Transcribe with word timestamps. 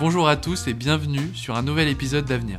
Bonjour 0.00 0.28
à 0.28 0.36
tous 0.38 0.66
et 0.66 0.72
bienvenue 0.72 1.28
sur 1.34 1.56
un 1.56 1.62
nouvel 1.62 1.86
épisode 1.86 2.24
d'Avenir. 2.24 2.58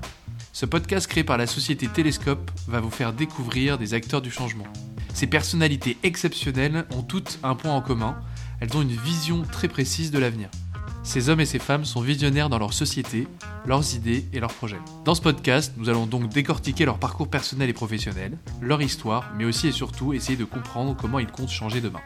Ce 0.53 0.67
podcast 0.67 1.07
créé 1.07 1.23
par 1.23 1.39
la 1.39 1.47
société 1.47 1.87
Télescope 1.87 2.51
va 2.67 2.79
vous 2.79 2.91
faire 2.91 3.13
découvrir 3.13 3.79
des 3.79 3.95
acteurs 3.95 4.21
du 4.21 4.29
changement. 4.29 4.67
Ces 5.15 5.25
personnalités 5.25 5.97
exceptionnelles 6.03 6.85
ont 6.95 7.01
toutes 7.01 7.39
un 7.41 7.55
point 7.55 7.73
en 7.73 7.81
commun, 7.81 8.15
elles 8.59 8.77
ont 8.77 8.83
une 8.83 8.95
vision 8.95 9.41
très 9.41 9.67
précise 9.67 10.11
de 10.11 10.19
l'avenir. 10.19 10.49
Ces 11.01 11.29
hommes 11.29 11.39
et 11.39 11.47
ces 11.47 11.57
femmes 11.57 11.83
sont 11.83 12.01
visionnaires 12.01 12.47
dans 12.47 12.59
leur 12.59 12.73
société, 12.73 13.27
leurs 13.65 13.95
idées 13.95 14.27
et 14.33 14.39
leurs 14.39 14.53
projets. 14.53 14.77
Dans 15.03 15.15
ce 15.15 15.21
podcast, 15.23 15.73
nous 15.77 15.89
allons 15.89 16.05
donc 16.05 16.29
décortiquer 16.29 16.85
leur 16.85 16.99
parcours 16.99 17.27
personnel 17.27 17.71
et 17.71 17.73
professionnel, 17.73 18.37
leur 18.61 18.83
histoire, 18.83 19.31
mais 19.35 19.45
aussi 19.45 19.67
et 19.67 19.71
surtout 19.71 20.13
essayer 20.13 20.37
de 20.37 20.45
comprendre 20.45 20.95
comment 20.95 21.17
ils 21.17 21.25
comptent 21.25 21.49
changer 21.49 21.81
demain. 21.81 22.01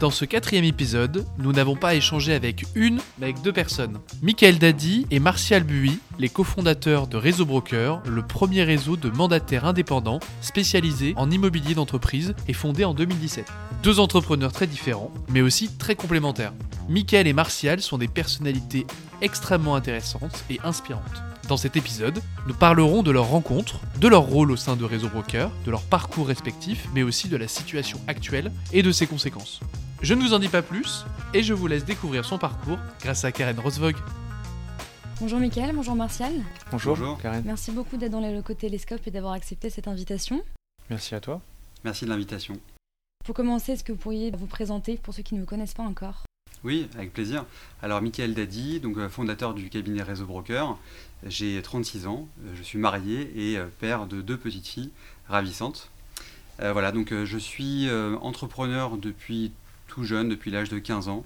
Dans 0.00 0.10
ce 0.10 0.24
quatrième 0.24 0.64
épisode, 0.64 1.24
nous 1.38 1.52
n'avons 1.52 1.76
pas 1.76 1.94
échangé 1.94 2.34
avec 2.34 2.64
une, 2.74 2.98
mais 3.18 3.26
avec 3.26 3.42
deux 3.42 3.52
personnes. 3.52 3.98
Michael 4.22 4.58
Dadi 4.58 5.06
et 5.10 5.20
Martial 5.20 5.62
Bui, 5.62 6.00
les 6.18 6.28
cofondateurs 6.28 7.06
de 7.06 7.16
Réseau 7.16 7.46
Broker, 7.46 8.02
le 8.04 8.26
premier 8.26 8.64
réseau 8.64 8.96
de 8.96 9.08
mandataires 9.08 9.64
indépendants 9.64 10.20
spécialisé 10.40 11.14
en 11.16 11.30
immobilier 11.30 11.74
d'entreprise 11.74 12.34
et 12.48 12.52
fondé 12.52 12.84
en 12.84 12.92
2017. 12.92 13.46
Deux 13.82 14.00
entrepreneurs 14.00 14.52
très 14.52 14.66
différents, 14.66 15.12
mais 15.28 15.42
aussi 15.42 15.68
très 15.68 15.94
complémentaires. 15.94 16.54
Michael 16.88 17.28
et 17.28 17.32
Martial 17.32 17.80
sont 17.80 17.98
des 17.98 18.08
personnalités 18.08 18.86
extrêmement 19.22 19.76
intéressantes 19.76 20.44
et 20.50 20.58
inspirantes. 20.64 21.22
Dans 21.48 21.56
cet 21.56 21.76
épisode, 21.76 22.20
nous 22.48 22.54
parlerons 22.54 23.02
de 23.02 23.10
leur 23.10 23.28
rencontre, 23.28 23.80
de 24.00 24.08
leur 24.08 24.22
rôle 24.22 24.50
au 24.50 24.56
sein 24.56 24.76
de 24.76 24.84
Réseau 24.84 25.08
Broker, 25.08 25.50
de 25.64 25.70
leur 25.70 25.82
parcours 25.82 26.26
respectif, 26.26 26.88
mais 26.94 27.02
aussi 27.02 27.28
de 27.28 27.36
la 27.36 27.48
situation 27.48 28.00
actuelle 28.08 28.50
et 28.72 28.82
de 28.82 28.92
ses 28.92 29.06
conséquences. 29.06 29.60
Je 30.04 30.12
ne 30.12 30.20
vous 30.20 30.34
en 30.34 30.38
dis 30.38 30.50
pas 30.50 30.60
plus 30.60 31.06
et 31.32 31.42
je 31.42 31.54
vous 31.54 31.66
laisse 31.66 31.86
découvrir 31.86 32.26
son 32.26 32.36
parcours 32.36 32.76
grâce 33.00 33.24
à 33.24 33.32
Karen 33.32 33.58
Rosvog. 33.58 33.96
Bonjour 35.18 35.38
Mickaël, 35.38 35.74
bonjour 35.74 35.94
Martial. 35.94 36.30
Bonjour, 36.70 36.94
bonjour. 36.94 37.18
Karen. 37.22 37.42
Merci 37.46 37.70
beaucoup 37.70 37.96
d'être 37.96 38.12
dans 38.12 38.20
les 38.20 38.34
locaux 38.34 38.52
Télescope 38.52 39.00
et 39.06 39.10
d'avoir 39.10 39.32
accepté 39.32 39.70
cette 39.70 39.88
invitation. 39.88 40.42
Merci 40.90 41.14
à 41.14 41.20
toi. 41.20 41.40
Merci 41.84 42.04
de 42.04 42.10
l'invitation. 42.10 42.60
Pour 43.24 43.34
commencer, 43.34 43.72
est-ce 43.72 43.82
que 43.82 43.92
vous 43.92 43.98
pourriez 43.98 44.30
vous 44.30 44.46
présenter 44.46 44.98
pour 45.02 45.14
ceux 45.14 45.22
qui 45.22 45.36
ne 45.36 45.40
vous 45.40 45.46
connaissent 45.46 45.72
pas 45.72 45.84
encore? 45.84 46.24
Oui, 46.64 46.86
avec 46.96 47.14
plaisir. 47.14 47.46
Alors, 47.80 48.02
Michael 48.02 48.34
Dadi, 48.34 48.80
donc 48.80 48.98
euh, 48.98 49.08
fondateur 49.08 49.54
du 49.54 49.70
cabinet 49.70 50.02
Réseau 50.02 50.26
Broker. 50.26 50.76
J'ai 51.24 51.62
36 51.62 52.06
ans, 52.06 52.28
euh, 52.44 52.52
je 52.54 52.62
suis 52.62 52.78
marié 52.78 53.32
et 53.34 53.56
euh, 53.56 53.68
père 53.80 54.04
de 54.04 54.20
deux 54.20 54.36
petites 54.36 54.66
filles 54.66 54.90
ravissantes. 55.28 55.88
voilà, 56.58 56.92
donc 56.92 57.14
je 57.24 57.38
suis 57.38 57.88
entrepreneur 58.20 58.98
depuis 58.98 59.50
tout 59.94 60.02
jeune, 60.02 60.28
depuis 60.28 60.50
l'âge 60.50 60.70
de 60.70 60.78
15 60.78 61.08
ans. 61.08 61.24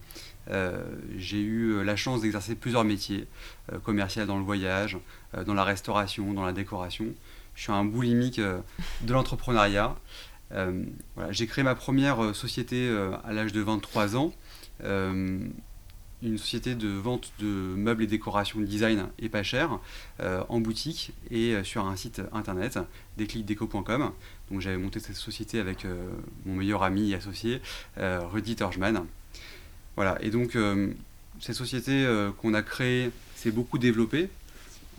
Euh, 0.50 0.82
j'ai 1.16 1.40
eu 1.40 1.70
euh, 1.70 1.82
la 1.82 1.96
chance 1.96 2.20
d'exercer 2.20 2.54
plusieurs 2.54 2.84
métiers, 2.84 3.26
euh, 3.72 3.78
commercial 3.78 4.26
dans 4.26 4.36
le 4.36 4.44
voyage, 4.44 4.98
dans 5.46 5.54
la 5.54 5.64
restauration, 5.64 6.34
dans 6.34 6.44
la 6.44 6.52
décoration. 6.52 7.06
Je 7.54 7.62
suis 7.62 7.72
un 7.72 7.84
boulimique 7.84 8.40
de 8.40 9.12
l'entrepreneuriat. 9.12 9.96
Voilà, 10.50 11.32
j'ai 11.32 11.46
créé 11.46 11.64
ma 11.64 11.74
première 11.74 12.34
société 12.34 12.88
à 13.24 13.32
l'âge 13.32 13.52
de 13.52 13.60
23 13.60 14.16
ans 14.16 14.32
une 14.80 16.38
société 16.38 16.74
de 16.74 16.88
vente 16.88 17.32
de 17.40 17.46
meubles 17.46 18.04
et 18.04 18.06
décorations 18.06 18.60
design 18.60 19.08
et 19.18 19.28
pas 19.28 19.42
cher 19.42 19.80
en 20.20 20.60
boutique 20.60 21.12
et 21.30 21.62
sur 21.64 21.84
un 21.84 21.96
site 21.96 22.22
internet 22.32 22.78
déclicdeco.com. 23.16 24.12
Donc 24.50 24.60
j'avais 24.60 24.78
monté 24.78 25.00
cette 25.00 25.16
société 25.16 25.58
avec 25.58 25.86
mon 26.46 26.54
meilleur 26.54 26.82
ami 26.82 27.10
et 27.10 27.14
associé 27.14 27.60
Rudy 27.96 28.56
Turgeman. 28.56 29.04
Voilà, 29.98 30.16
et 30.20 30.30
donc 30.30 30.54
euh, 30.54 30.92
cette 31.40 31.56
société 31.56 31.90
euh, 31.90 32.30
qu'on 32.30 32.54
a 32.54 32.62
créée 32.62 33.10
s'est 33.34 33.50
beaucoup 33.50 33.78
développée. 33.78 34.28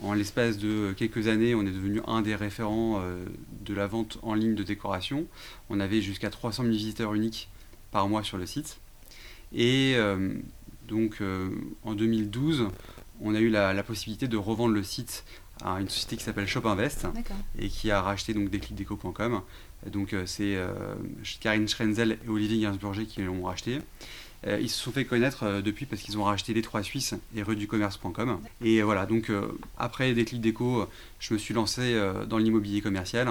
En 0.04 0.14
l'espace 0.14 0.58
de 0.58 0.92
quelques 0.92 1.30
années, 1.30 1.56
on 1.56 1.62
est 1.62 1.72
devenu 1.72 2.02
un 2.06 2.22
des 2.22 2.36
référents 2.36 3.00
euh, 3.02 3.24
de 3.64 3.74
la 3.74 3.88
vente 3.88 4.20
en 4.24 4.34
ligne 4.34 4.56
de 4.56 4.64
décoration. 4.64 5.26
On 5.70 5.80
avait 5.80 6.02
jusqu'à 6.02 6.30
300 6.30 6.64
000 6.64 6.76
visiteurs 6.76 7.14
uniques 7.14 7.48
par 7.92 8.10
mois 8.10 8.24
sur 8.24 8.38
le 8.38 8.46
site. 8.46 8.80
Et 9.56 9.96
donc 10.90 11.24
en 11.84 11.96
2012, 11.96 12.68
on 13.22 13.34
a 13.34 13.40
eu 13.40 13.50
la, 13.50 13.84
possibilité 13.84 14.28
de 14.28 14.36
revendre 14.36 14.74
le 14.74 14.84
site 14.84 15.24
à 15.64 15.80
une 15.82 15.90
société 15.90 16.18
qui 16.18 16.24
s'appelle 16.24 16.48
Shop 16.48 16.66
Invest 16.66 17.08
et 17.58 17.70
qui 17.70 17.92
a 17.92 18.02
racheté 18.02 18.34
donc 18.34 18.50
déclicdeco.com. 18.50 19.42
Donc 19.88 20.16
c'est 20.26 20.58
Karine 21.40 21.68
Schrenzel 21.68 22.18
et 22.26 22.30
Olivier 22.30 22.62
Gainsbourger 22.62 23.06
qui 23.06 23.22
l'ont 23.22 23.44
racheté. 23.44 23.80
Euh, 24.48 24.60
ils 24.62 24.70
se 24.70 24.82
sont 24.82 24.92
fait 24.92 25.06
connaître 25.06 25.44
euh, 25.44 25.62
depuis 25.62 25.86
parce 25.86 26.02
qu'ils 26.02 26.18
ont 26.18 26.24
racheté 26.24 26.54
les 26.54 26.62
trois 26.62 26.84
Suisses 26.84 27.16
et 27.36 27.44
rueducommerce.com. 27.44 28.40
Et 28.64 28.80
euh, 28.80 28.86
voilà, 28.86 29.06
donc 29.06 29.32
après 29.78 30.14
Déclic 30.14 30.42
Déco, 30.42 30.86
je 31.20 31.34
me 31.34 31.40
suis 31.40 31.54
lancé 31.54 32.00
dans 32.28 32.38
l'immobilier 32.38 32.82
commercial. 32.82 33.30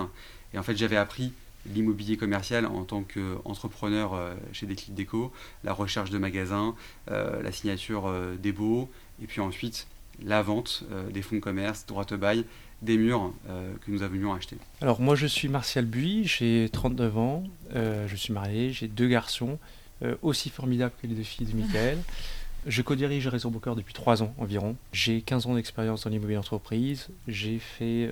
Et 0.53 0.59
en 0.59 0.63
fait, 0.63 0.77
j'avais 0.77 0.97
appris 0.97 1.33
l'immobilier 1.67 2.17
commercial 2.17 2.67
en 2.67 2.85
tant 2.85 3.03
qu'entrepreneur 3.03 4.19
chez 4.53 4.67
Déclic 4.67 4.95
Déco, 4.95 5.33
la 5.65 5.73
recherche 5.73 6.11
de 6.11 6.19
magasins, 6.19 6.75
la 7.09 7.53
signature 7.53 8.13
des 8.39 8.53
baux, 8.53 8.89
et 9.23 9.27
puis 9.27 9.41
ensuite 9.41 9.87
la 10.25 10.43
vente 10.43 10.85
des 11.13 11.23
fonds 11.23 11.37
de 11.37 11.41
commerce, 11.41 11.87
droit 11.87 12.05
de 12.05 12.17
bail, 12.17 12.45
des 12.83 12.97
murs 12.97 13.33
que 13.47 13.91
nous 13.91 14.03
avions 14.03 14.33
achetés. 14.33 14.57
Alors 14.81 15.01
moi 15.01 15.15
je 15.15 15.27
suis 15.27 15.49
Martial 15.49 15.85
Buy, 15.85 16.25
j'ai 16.25 16.69
39 16.73 17.19
ans, 17.19 17.45
je 17.75 18.17
suis 18.17 18.33
marié, 18.33 18.73
j'ai 18.73 18.89
deux 18.89 19.09
garçons. 19.09 19.59
Euh, 20.05 20.15
aussi 20.23 20.49
formidable 20.49 20.93
que 21.03 21.09
les 21.09 21.15
deux 21.15 21.25
filles 21.25 21.47
de 21.47 21.57
Michael. 21.57 21.99
Je 22.67 22.83
co-dirige 22.83 23.27
Réseau 23.29 23.51
Broker 23.51 23.75
depuis 23.75 23.95
3 23.95 24.23
ans 24.23 24.35
environ. 24.39 24.77
J'ai 24.93 25.23
15 25.23 25.47
ans 25.47 25.55
d'expérience 25.55 26.05
dans 26.05 26.11
l'immobilier 26.11 26.37
d'entreprise. 26.37 27.09
J'ai 27.27 27.59
fait 27.59 28.11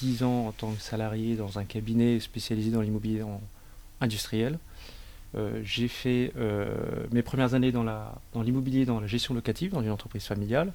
10 0.00 0.22
euh, 0.22 0.26
ans 0.26 0.48
en 0.48 0.52
tant 0.52 0.72
que 0.72 0.80
salarié 0.80 1.36
dans 1.36 1.58
un 1.58 1.64
cabinet 1.64 2.18
spécialisé 2.18 2.70
dans 2.70 2.80
l'immobilier 2.80 3.22
industriel. 4.00 4.58
Euh, 5.34 5.60
j'ai 5.64 5.88
fait 5.88 6.32
mes 7.12 7.22
premières 7.22 7.54
années 7.54 7.72
dans 7.72 7.84
l'immobilier, 8.42 8.84
dans, 8.84 8.94
dans, 8.94 9.00
la 9.00 9.06
gestion 9.06 9.34
locative, 9.34 9.72
dans 9.72 9.82
une 9.82 9.90
entreprise 9.90 10.24
familiale. 10.24 10.72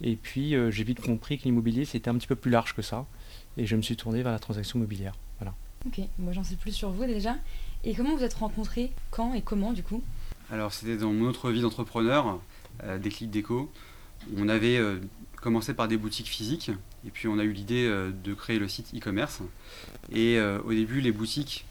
Et 0.00 0.16
puis 0.16 0.54
j'ai 0.70 0.84
vite 0.84 1.00
compris 1.00 1.38
que 1.38 1.44
l'immobilier 1.44 1.84
c'était 1.84 2.10
un 2.10 2.14
petit 2.14 2.26
peu 2.26 2.36
plus 2.36 2.50
large 2.50 2.74
que 2.74 2.82
ça. 2.82 3.06
Et 3.56 3.66
je 3.66 3.76
me 3.76 3.82
suis 3.82 3.96
tourné 3.96 4.22
vers 4.22 4.32
la 4.32 4.38
transaction 4.38 4.78
immobilière. 4.78 5.14
Voilà. 5.38 5.54
Ok, 5.86 6.00
moi 6.18 6.32
j'en 6.32 6.44
sais 6.44 6.56
plus 6.56 6.72
sur 6.72 6.90
vous 6.90 7.04
déjà. 7.04 7.36
Et 7.84 7.94
comment 7.94 8.14
vous 8.16 8.22
êtes 8.22 8.34
rencontrés? 8.34 8.92
Quand 9.10 9.34
et 9.34 9.42
comment 9.42 9.72
du 9.72 9.82
coup? 9.82 10.02
Alors 10.50 10.72
c'était 10.72 10.96
dans 10.96 11.12
mon 11.12 11.28
autre 11.28 11.50
vie 11.50 11.62
d'entrepreneur, 11.62 12.38
euh, 12.84 12.98
des 12.98 13.10
clics 13.10 13.30
déco. 13.30 13.70
On 14.36 14.48
avait 14.48 14.76
euh, 14.76 14.98
commencé 15.40 15.74
par 15.74 15.88
des 15.88 15.96
boutiques 15.96 16.28
physiques 16.28 16.70
et 17.06 17.10
puis 17.10 17.26
on 17.26 17.38
a 17.38 17.44
eu 17.44 17.52
l'idée 17.52 17.86
euh, 17.86 18.12
de 18.12 18.34
créer 18.34 18.58
le 18.58 18.68
site 18.68 18.94
e-commerce. 18.94 19.40
Et 20.12 20.38
au 20.40 20.72
début 20.72 21.00
les 21.00 21.12
boutiques 21.12 21.64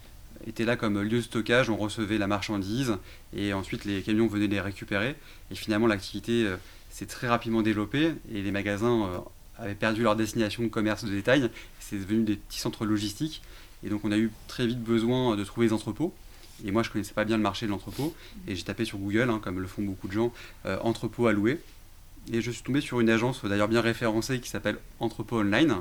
étaient 0.47 0.65
là 0.65 0.75
comme 0.75 1.01
lieu 1.01 1.17
de 1.17 1.21
stockage, 1.21 1.69
on 1.69 1.77
recevait 1.77 2.17
la 2.17 2.27
marchandise 2.27 2.97
et 3.35 3.53
ensuite 3.53 3.85
les 3.85 4.01
camions 4.01 4.27
venaient 4.27 4.47
les 4.47 4.61
récupérer. 4.61 5.15
Et 5.51 5.55
finalement 5.55 5.87
l'activité 5.87 6.47
s'est 6.89 7.05
très 7.05 7.27
rapidement 7.27 7.61
développée 7.61 8.13
et 8.33 8.41
les 8.41 8.51
magasins 8.51 9.23
avaient 9.57 9.75
perdu 9.75 10.03
leur 10.03 10.15
destination 10.15 10.63
de 10.63 10.67
commerce 10.67 11.03
de 11.03 11.11
détail. 11.11 11.49
C'est 11.79 11.97
devenu 11.97 12.23
des 12.23 12.35
petits 12.35 12.59
centres 12.59 12.85
logistiques 12.85 13.41
et 13.83 13.89
donc 13.89 14.05
on 14.05 14.11
a 14.11 14.17
eu 14.17 14.31
très 14.47 14.67
vite 14.67 14.81
besoin 14.81 15.35
de 15.35 15.43
trouver 15.43 15.67
des 15.67 15.73
entrepôts. 15.73 16.13
Et 16.65 16.71
moi 16.71 16.83
je 16.83 16.89
connaissais 16.89 17.13
pas 17.13 17.25
bien 17.25 17.37
le 17.37 17.43
marché 17.43 17.65
de 17.65 17.71
l'entrepôt. 17.71 18.13
Et 18.47 18.55
j'ai 18.55 18.63
tapé 18.63 18.85
sur 18.85 18.97
Google, 18.97 19.29
hein, 19.29 19.39
comme 19.41 19.59
le 19.59 19.67
font 19.67 19.81
beaucoup 19.81 20.07
de 20.07 20.13
gens, 20.13 20.33
euh, 20.65 20.77
entrepôt 20.81 21.27
à 21.27 21.33
louer. 21.33 21.59
Et 22.31 22.41
je 22.41 22.51
suis 22.51 22.63
tombé 22.63 22.81
sur 22.81 22.99
une 22.99 23.09
agence 23.09 23.43
d'ailleurs 23.43 23.67
bien 23.67 23.81
référencée 23.81 24.39
qui 24.39 24.49
s'appelle 24.49 24.77
Entrepôt 24.99 25.39
Online. 25.39 25.77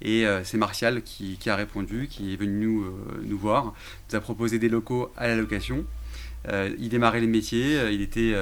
Et 0.00 0.26
euh, 0.26 0.42
c'est 0.44 0.56
Martial 0.56 1.02
qui, 1.02 1.38
a 1.46 1.56
répondu, 1.56 2.08
qui 2.08 2.32
est 2.32 2.36
venu 2.36 2.66
nous, 2.66 2.84
euh, 2.84 3.22
nous, 3.24 3.38
voir, 3.38 3.74
nous 4.10 4.16
a 4.16 4.20
proposé 4.20 4.58
des 4.58 4.68
locaux 4.68 5.12
à 5.16 5.28
la 5.28 5.36
location. 5.36 5.84
il 6.78 6.88
démarrait 6.88 7.20
les 7.20 7.26
métiers, 7.26 7.92
il 7.92 8.02
était 8.02 8.34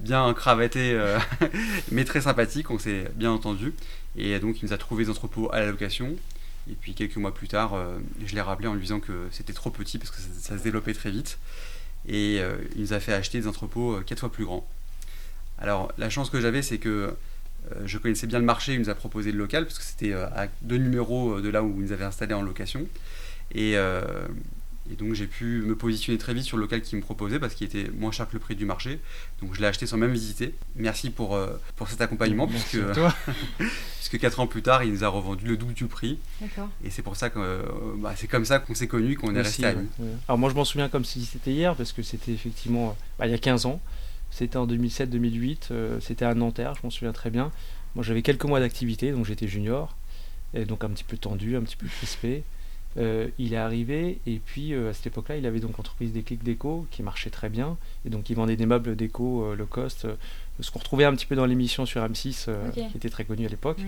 bien 0.00 0.32
cravaté, 0.34 0.98
mais 1.92 2.04
très 2.04 2.22
sympathique, 2.22 2.70
on 2.70 2.78
s'est 2.78 3.10
bien 3.16 3.30
entendu. 3.30 3.74
Et 4.16 4.38
donc 4.38 4.62
il 4.62 4.66
nous 4.66 4.72
a 4.72 4.78
trouvé 4.78 5.04
des 5.04 5.10
entrepôts 5.10 5.50
à 5.52 5.60
la 5.60 5.66
location. 5.66 6.16
Et 6.70 6.74
puis 6.74 6.94
quelques 6.94 7.16
mois 7.16 7.32
plus 7.32 7.48
tard, 7.48 7.74
euh, 7.74 7.98
je 8.24 8.34
l'ai 8.34 8.40
rappelé 8.40 8.68
en 8.68 8.74
lui 8.74 8.82
disant 8.82 9.00
que 9.00 9.28
c'était 9.30 9.52
trop 9.52 9.70
petit 9.70 9.98
parce 9.98 10.10
que 10.10 10.16
ça, 10.20 10.58
se 10.58 10.62
développait 10.62 10.94
très 10.94 11.10
vite. 11.10 11.38
Et 12.08 12.38
euh, 12.40 12.56
il 12.74 12.82
nous 12.82 12.92
a 12.92 13.00
fait 13.00 13.12
acheter 13.12 13.40
des 13.40 13.46
entrepôts 13.46 13.94
euh, 13.94 14.02
quatre 14.02 14.20
fois 14.20 14.32
plus 14.32 14.44
grands. 14.44 14.66
Alors 15.58 15.92
la 15.98 16.10
chance 16.10 16.30
que 16.30 16.40
j'avais, 16.40 16.62
c'est 16.62 16.78
que 16.78 17.14
je 17.84 17.98
connaissais 17.98 18.26
bien 18.26 18.38
le 18.38 18.44
marché, 18.44 18.74
il 18.74 18.80
nous 18.80 18.90
a 18.90 18.94
proposé 18.94 19.32
le 19.32 19.38
local 19.38 19.64
parce 19.64 19.78
que 19.78 19.84
c'était 19.84 20.12
à 20.12 20.46
deux 20.62 20.76
numéros 20.76 21.40
de 21.40 21.48
là 21.48 21.62
où 21.64 21.74
il 21.78 21.86
nous 21.86 21.92
avait 21.92 22.04
installé 22.04 22.32
en 22.32 22.42
location. 22.42 22.86
Et, 23.52 23.72
et 23.72 24.94
donc 24.96 25.14
j'ai 25.14 25.26
pu 25.26 25.62
me 25.62 25.74
positionner 25.74 26.16
très 26.16 26.32
vite 26.32 26.44
sur 26.44 26.58
le 26.58 26.62
local 26.62 26.80
qu'il 26.80 26.96
me 26.96 27.02
proposait 27.02 27.40
parce 27.40 27.54
qu'il 27.54 27.66
était 27.66 27.90
moins 27.90 28.12
cher 28.12 28.28
que 28.28 28.34
le 28.34 28.38
prix 28.38 28.54
du 28.54 28.66
marché. 28.66 29.00
Donc 29.42 29.54
je 29.54 29.60
l'ai 29.60 29.66
acheté 29.66 29.86
sans 29.86 29.96
même 29.96 30.12
visiter. 30.12 30.54
Merci 30.76 31.10
pour, 31.10 31.36
pour 31.74 31.88
cet 31.88 32.00
accompagnement 32.00 32.46
puisque 32.46 32.78
puisque 34.08 34.20
4 34.20 34.40
ans 34.40 34.46
plus 34.46 34.62
tard, 34.62 34.84
il 34.84 34.92
nous 34.92 35.02
a 35.02 35.08
revendu 35.08 35.46
le 35.46 35.56
double 35.56 35.74
du 35.74 35.86
prix. 35.86 36.18
Et 36.84 36.90
c'est 36.90 37.02
pour 37.02 37.16
ça 37.16 37.28
que 37.30 37.40
euh, 37.40 37.62
bah, 37.98 38.14
c'est 38.16 38.28
comme 38.28 38.44
ça 38.44 38.60
qu'on 38.60 38.74
s'est 38.74 38.86
connus, 38.86 39.16
qu'on 39.16 39.34
est 39.34 39.40
resté 39.42 39.66
amis. 39.66 39.88
Alors 40.28 40.38
moi, 40.38 40.48
je 40.50 40.54
m'en 40.54 40.64
souviens 40.64 40.88
comme 40.88 41.04
si 41.04 41.24
c'était 41.24 41.50
hier, 41.50 41.74
parce 41.74 41.92
que 41.92 42.02
c'était 42.02 42.32
effectivement 42.32 42.96
bah, 43.18 43.26
il 43.26 43.32
y 43.32 43.34
a 43.34 43.38
15 43.38 43.66
ans. 43.66 43.80
C'était 44.36 44.58
en 44.58 44.66
2007-2008, 44.66 46.00
c'était 46.00 46.26
à 46.26 46.34
Nanterre, 46.34 46.74
je 46.74 46.80
m'en 46.84 46.90
souviens 46.90 47.12
très 47.12 47.30
bien. 47.30 47.50
Moi 47.94 48.04
j'avais 48.04 48.20
quelques 48.20 48.44
mois 48.44 48.60
d'activité, 48.60 49.10
donc 49.10 49.24
j'étais 49.24 49.48
junior, 49.48 49.96
et 50.52 50.66
donc 50.66 50.84
un 50.84 50.90
petit 50.90 51.04
peu 51.04 51.16
tendu, 51.16 51.56
un 51.56 51.62
petit 51.62 51.76
peu 51.76 51.86
crispé. 51.86 52.44
Euh, 52.98 53.28
il 53.38 53.52
est 53.52 53.58
arrivé 53.58 54.20
et 54.26 54.40
puis 54.44 54.72
euh, 54.72 54.90
à 54.90 54.94
cette 54.94 55.08
époque-là, 55.08 55.36
il 55.36 55.44
avait 55.44 55.60
donc 55.60 55.78
entreprise 55.78 56.12
des 56.12 56.22
clics 56.22 56.42
déco 56.42 56.86
qui 56.90 57.02
marchait 57.02 57.28
très 57.28 57.50
bien 57.50 57.76
et 58.06 58.10
donc 58.10 58.30
il 58.30 58.36
vendait 58.36 58.56
des 58.56 58.64
meubles 58.64 58.96
déco 58.96 59.44
euh, 59.44 59.56
low 59.56 59.66
cost, 59.66 60.06
ce 60.60 60.70
qu'on 60.70 60.78
retrouvait 60.78 61.04
un 61.04 61.14
petit 61.14 61.26
peu 61.26 61.36
dans 61.36 61.44
l'émission 61.44 61.84
sur 61.84 62.02
M6 62.02 62.48
qui 62.72 62.96
était 62.96 63.10
très 63.10 63.24
connue 63.24 63.46
à 63.46 63.48
l'époque. 63.48 63.78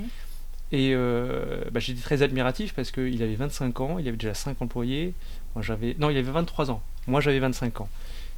Et 0.71 0.95
bah, 0.95 1.81
j'étais 1.81 2.03
très 2.03 2.23
admiratif 2.23 2.75
parce 2.75 2.91
qu'il 2.91 3.23
avait 3.23 3.37
25 3.37 3.81
ans, 3.81 3.99
il 3.99 4.07
avait 4.07 4.19
déjà 4.19 4.35
5 4.35 4.61
employés. 4.61 5.15
Moi 5.55 5.63
j'avais 5.63 5.97
non, 5.99 6.11
il 6.11 6.17
avait 6.19 6.31
23 6.31 6.71
ans. 6.71 6.83
Moi 7.07 7.23
j'avais 7.23 7.39
25 7.39 7.81
ans. 7.81 7.89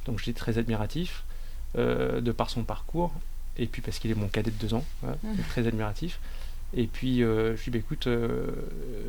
Donc 0.05 0.19
j'étais 0.19 0.39
très 0.39 0.57
admiratif 0.57 1.23
de 1.75 2.31
par 2.31 2.49
son 2.49 2.63
parcours 2.63 3.13
et 3.57 3.67
puis 3.67 3.81
parce 3.81 3.99
qu'il 3.99 4.11
est 4.11 4.15
mon 4.15 4.27
cadet 4.27 4.51
de 4.51 4.67
2 4.67 4.73
ans, 4.73 4.85
très 5.49 5.67
admiratif. 5.67 6.19
Et 6.73 6.87
puis 6.87 7.23
euh, 7.23 7.55
je 7.57 7.63
lui 7.63 7.71
dis 7.71 7.77
bah, 7.77 7.79
écoute, 7.79 8.07
euh, 8.07 8.47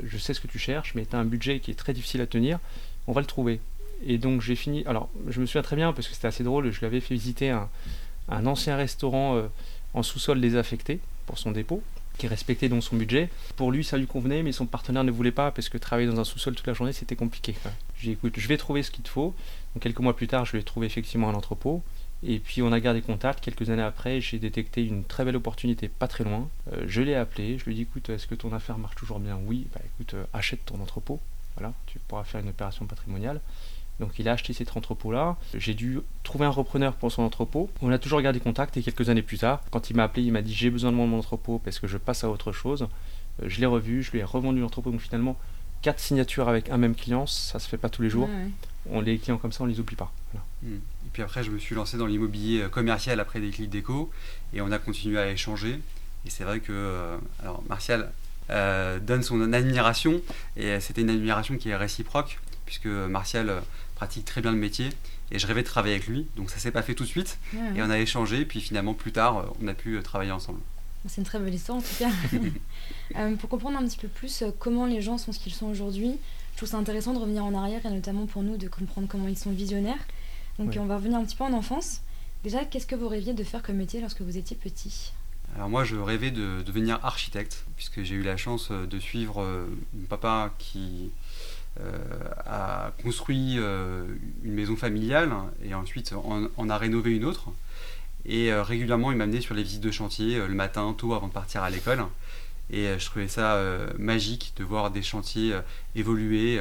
je 0.04 0.18
sais 0.18 0.34
ce 0.34 0.40
que 0.40 0.48
tu 0.48 0.58
cherches, 0.58 0.94
mais 0.94 1.06
tu 1.06 1.14
as 1.14 1.18
un 1.18 1.24
budget 1.24 1.60
qui 1.60 1.70
est 1.70 1.74
très 1.74 1.92
difficile 1.92 2.20
à 2.20 2.26
tenir, 2.26 2.58
on 3.06 3.12
va 3.12 3.20
le 3.20 3.26
trouver. 3.26 3.60
Et 4.04 4.18
donc 4.18 4.40
j'ai 4.40 4.56
fini. 4.56 4.84
Alors 4.86 5.08
je 5.28 5.40
me 5.40 5.46
souviens 5.46 5.62
très 5.62 5.76
bien 5.76 5.92
parce 5.92 6.08
que 6.08 6.14
c'était 6.14 6.28
assez 6.28 6.44
drôle, 6.44 6.70
je 6.70 6.80
lui 6.80 6.86
avais 6.86 7.00
fait 7.00 7.14
visiter 7.14 7.50
un, 7.50 7.68
ancien 8.28 8.76
restaurant 8.76 9.36
euh, 9.36 9.46
en 9.94 10.02
sous-sol 10.02 10.40
désaffecté 10.40 10.98
pour 11.26 11.38
son 11.38 11.52
dépôt, 11.52 11.82
qui 12.18 12.26
respectait 12.26 12.68
donc 12.68 12.82
son 12.82 12.96
budget. 12.96 13.30
Pour 13.54 13.70
lui, 13.70 13.84
ça 13.84 13.96
lui 13.96 14.06
convenait, 14.06 14.42
mais 14.42 14.50
son 14.50 14.66
partenaire 14.66 15.04
ne 15.04 15.12
voulait 15.12 15.30
pas 15.30 15.52
parce 15.52 15.68
que 15.68 15.78
travailler 15.78 16.08
dans 16.08 16.18
un 16.18 16.24
sous-sol 16.24 16.56
toute 16.56 16.66
la 16.66 16.74
journée, 16.74 16.92
c'était 16.92 17.16
compliqué. 17.16 17.54
J'ai 17.96 18.08
dit 18.08 18.12
écoute, 18.14 18.34
je 18.36 18.48
vais 18.48 18.56
trouver 18.56 18.82
ce 18.82 18.90
qu'il 18.90 19.04
te 19.04 19.08
faut. 19.08 19.36
Donc 19.74 19.84
quelques 19.84 20.00
mois 20.00 20.16
plus 20.16 20.26
tard, 20.26 20.46
je 20.46 20.52
lui 20.52 20.58
ai 20.58 20.64
trouvé 20.64 20.88
effectivement 20.88 21.28
un 21.30 21.34
entrepôt. 21.34 21.82
Et 22.24 22.38
puis 22.38 22.62
on 22.62 22.72
a 22.72 22.80
gardé 22.80 23.02
contact. 23.02 23.42
Quelques 23.42 23.70
années 23.70 23.82
après, 23.82 24.20
j'ai 24.20 24.38
détecté 24.38 24.84
une 24.84 25.04
très 25.04 25.24
belle 25.24 25.36
opportunité 25.36 25.88
pas 25.88 26.08
très 26.08 26.24
loin. 26.24 26.48
Euh, 26.72 26.84
je 26.86 27.02
l'ai 27.02 27.14
appelé, 27.14 27.58
je 27.58 27.64
lui 27.64 27.72
ai 27.72 27.74
dit 27.74 27.82
écoute, 27.82 28.10
est-ce 28.10 28.26
que 28.26 28.34
ton 28.34 28.52
affaire 28.52 28.78
marche 28.78 28.94
toujours 28.94 29.18
bien? 29.18 29.38
Oui, 29.44 29.66
bah 29.74 29.80
écoute, 29.84 30.14
euh, 30.14 30.24
achète 30.32 30.64
ton 30.64 30.80
entrepôt. 30.80 31.20
Voilà, 31.56 31.74
tu 31.86 31.98
pourras 31.98 32.24
faire 32.24 32.40
une 32.40 32.48
opération 32.48 32.86
patrimoniale. 32.86 33.40
Donc 34.00 34.18
il 34.18 34.28
a 34.28 34.32
acheté 34.32 34.52
cet 34.52 34.76
entrepôt-là. 34.76 35.36
J'ai 35.54 35.74
dû 35.74 36.00
trouver 36.22 36.46
un 36.46 36.50
repreneur 36.50 36.94
pour 36.94 37.12
son 37.12 37.22
entrepôt. 37.22 37.70
On 37.82 37.90
a 37.90 37.98
toujours 37.98 38.20
gardé 38.20 38.40
contact 38.40 38.76
et 38.76 38.82
quelques 38.82 39.08
années 39.08 39.22
plus 39.22 39.38
tard, 39.38 39.62
quand 39.70 39.90
il 39.90 39.96
m'a 39.96 40.04
appelé, 40.04 40.22
il 40.22 40.32
m'a 40.32 40.42
dit 40.42 40.54
j'ai 40.54 40.70
besoin 40.70 40.92
de 40.92 40.96
mon 40.96 41.18
entrepôt 41.18 41.60
parce 41.62 41.78
que 41.78 41.86
je 41.86 41.98
passe 41.98 42.24
à 42.24 42.30
autre 42.30 42.52
chose. 42.52 42.88
Euh, 43.42 43.48
je 43.48 43.60
l'ai 43.60 43.66
revu, 43.66 44.02
je 44.02 44.12
lui 44.12 44.20
ai 44.20 44.24
revendu 44.24 44.60
l'entrepôt. 44.60 44.90
Donc 44.90 45.00
finalement, 45.00 45.36
quatre 45.82 46.00
signatures 46.00 46.48
avec 46.48 46.70
un 46.70 46.78
même 46.78 46.94
client, 46.94 47.26
ça 47.26 47.58
se 47.58 47.68
fait 47.68 47.78
pas 47.78 47.88
tous 47.88 48.02
les 48.02 48.10
jours. 48.10 48.28
On 48.90 49.00
les 49.00 49.18
clients 49.18 49.38
comme 49.38 49.52
ça, 49.52 49.64
on 49.64 49.66
les 49.66 49.80
oublie 49.80 49.96
pas. 49.96 50.12
Hmm. 50.34 50.38
Et 50.64 51.10
puis 51.12 51.22
après, 51.22 51.42
je 51.42 51.50
me 51.50 51.58
suis 51.58 51.74
lancé 51.74 51.96
dans 51.96 52.06
l'immobilier 52.06 52.62
euh, 52.62 52.68
commercial 52.68 53.18
après 53.20 53.40
des 53.40 53.50
clics 53.50 53.70
déco 53.70 54.10
et 54.54 54.60
on 54.60 54.70
a 54.70 54.78
continué 54.78 55.18
à 55.18 55.30
échanger. 55.30 55.80
Et 56.24 56.30
c'est 56.30 56.44
vrai 56.44 56.60
que 56.60 56.72
euh, 56.72 57.16
alors 57.40 57.62
Martial 57.68 58.12
euh, 58.50 58.98
donne 59.00 59.22
son 59.22 59.52
admiration 59.52 60.20
et 60.56 60.78
c'était 60.80 61.00
une 61.02 61.10
admiration 61.10 61.56
qui 61.56 61.70
est 61.70 61.76
réciproque 61.76 62.38
puisque 62.64 62.86
Martial 62.86 63.62
pratique 63.96 64.24
très 64.24 64.40
bien 64.40 64.52
le 64.52 64.56
métier 64.56 64.90
et 65.30 65.38
je 65.38 65.46
rêvais 65.46 65.62
de 65.62 65.66
travailler 65.66 65.94
avec 65.94 66.06
lui. 66.06 66.26
Donc 66.36 66.50
ça 66.50 66.58
s'est 66.58 66.70
pas 66.70 66.82
fait 66.82 66.94
tout 66.94 67.04
de 67.04 67.08
suite 67.08 67.38
et 67.74 67.82
on 67.82 67.90
a 67.90 67.98
échangé. 67.98 68.44
Puis 68.44 68.60
finalement, 68.60 68.94
plus 68.94 69.12
tard, 69.12 69.52
on 69.60 69.68
a 69.68 69.74
pu 69.74 70.00
travailler 70.02 70.30
ensemble. 70.30 70.60
C'est 71.08 71.20
une 71.20 71.26
très 71.26 71.40
belle 71.40 71.54
histoire 71.54 71.78
en 71.78 71.82
tout 71.82 71.88
cas. 71.98 72.10
pour 73.40 73.48
comprendre 73.48 73.78
un 73.78 73.86
petit 73.86 73.98
peu 73.98 74.08
plus 74.08 74.44
comment 74.58 74.86
les 74.86 75.02
gens 75.02 75.18
sont 75.18 75.32
ce 75.32 75.38
qu'ils 75.38 75.54
sont 75.54 75.66
aujourd'hui, 75.66 76.18
je 76.52 76.56
trouve 76.58 76.68
ça 76.68 76.76
intéressant 76.76 77.12
de 77.12 77.18
revenir 77.18 77.44
en 77.44 77.54
arrière 77.54 77.84
et 77.84 77.90
notamment 77.90 78.26
pour 78.26 78.42
nous 78.42 78.56
de 78.56 78.68
comprendre 78.68 79.08
comment 79.10 79.28
ils 79.28 79.38
sont 79.38 79.50
visionnaires. 79.50 79.98
Donc 80.58 80.76
on 80.78 80.86
va 80.86 80.96
revenir 80.96 81.18
un 81.18 81.24
petit 81.24 81.36
peu 81.36 81.44
en 81.44 81.52
enfance. 81.52 82.02
Déjà, 82.44 82.64
qu'est-ce 82.64 82.86
que 82.86 82.96
vous 82.96 83.08
rêviez 83.08 83.34
de 83.34 83.44
faire 83.44 83.62
comme 83.62 83.76
métier 83.76 84.00
lorsque 84.00 84.20
vous 84.20 84.36
étiez 84.36 84.56
petit? 84.56 85.12
Alors 85.54 85.68
moi, 85.68 85.84
je 85.84 85.96
rêvais 85.96 86.30
de 86.30 86.62
devenir 86.62 86.98
architecte, 87.02 87.64
puisque 87.76 88.02
j'ai 88.02 88.14
eu 88.14 88.22
la 88.22 88.36
chance 88.36 88.68
euh, 88.70 88.86
de 88.86 88.98
suivre 88.98 89.42
euh, 89.42 89.66
mon 89.94 90.06
papa 90.06 90.50
qui 90.58 91.10
euh, 91.80 91.98
a 92.46 92.92
construit 93.02 93.56
une 93.56 94.52
maison 94.52 94.76
familiale 94.76 95.30
et 95.64 95.74
ensuite 95.74 96.12
en, 96.14 96.68
a 96.68 96.78
rénové 96.78 97.12
une 97.12 97.24
autre. 97.24 97.50
Et 98.24 98.52
régulièrement, 98.52 99.10
il 99.10 99.18
m'amenait 99.18 99.40
sur 99.40 99.54
les 99.54 99.62
visites 99.62 99.80
de 99.80 99.90
chantier 99.90 100.38
le 100.38 100.54
matin, 100.54 100.94
tôt 100.96 101.14
avant 101.14 101.28
de 101.28 101.32
partir 101.32 101.62
à 101.62 101.70
l'école. 101.70 102.04
Et 102.70 102.86
je 102.98 103.04
trouvais 103.06 103.26
ça 103.26 103.60
magique 103.98 104.52
de 104.58 104.64
voir 104.64 104.92
des 104.92 105.02
chantiers 105.02 105.58
évoluer, 105.96 106.60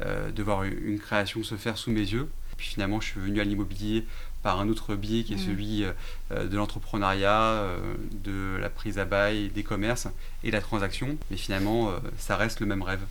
de 0.00 0.42
voir 0.42 0.62
une 0.62 0.98
création 0.98 1.42
se 1.42 1.56
faire 1.56 1.76
sous 1.76 1.90
mes 1.90 2.00
yeux. 2.00 2.30
Puis 2.64 2.72
finalement, 2.72 2.98
je 2.98 3.08
suis 3.08 3.20
venu 3.20 3.42
à 3.42 3.44
l'immobilier 3.44 4.06
par 4.42 4.58
un 4.58 4.70
autre 4.70 4.94
biais 4.94 5.22
qui 5.22 5.34
est 5.34 5.36
mm. 5.36 5.46
celui 5.46 5.84
euh, 5.84 6.48
de 6.48 6.56
l'entrepreneuriat, 6.56 7.42
euh, 7.42 7.94
de 8.24 8.56
la 8.58 8.70
prise 8.70 8.98
à 8.98 9.04
bail, 9.04 9.50
des 9.50 9.62
commerces 9.62 10.08
et 10.44 10.50
la 10.50 10.62
transaction. 10.62 11.18
Mais 11.30 11.36
finalement, 11.36 11.90
euh, 11.90 11.98
ça 12.16 12.38
reste 12.38 12.60
le 12.60 12.66
même 12.66 12.80
rêve. 12.80 13.02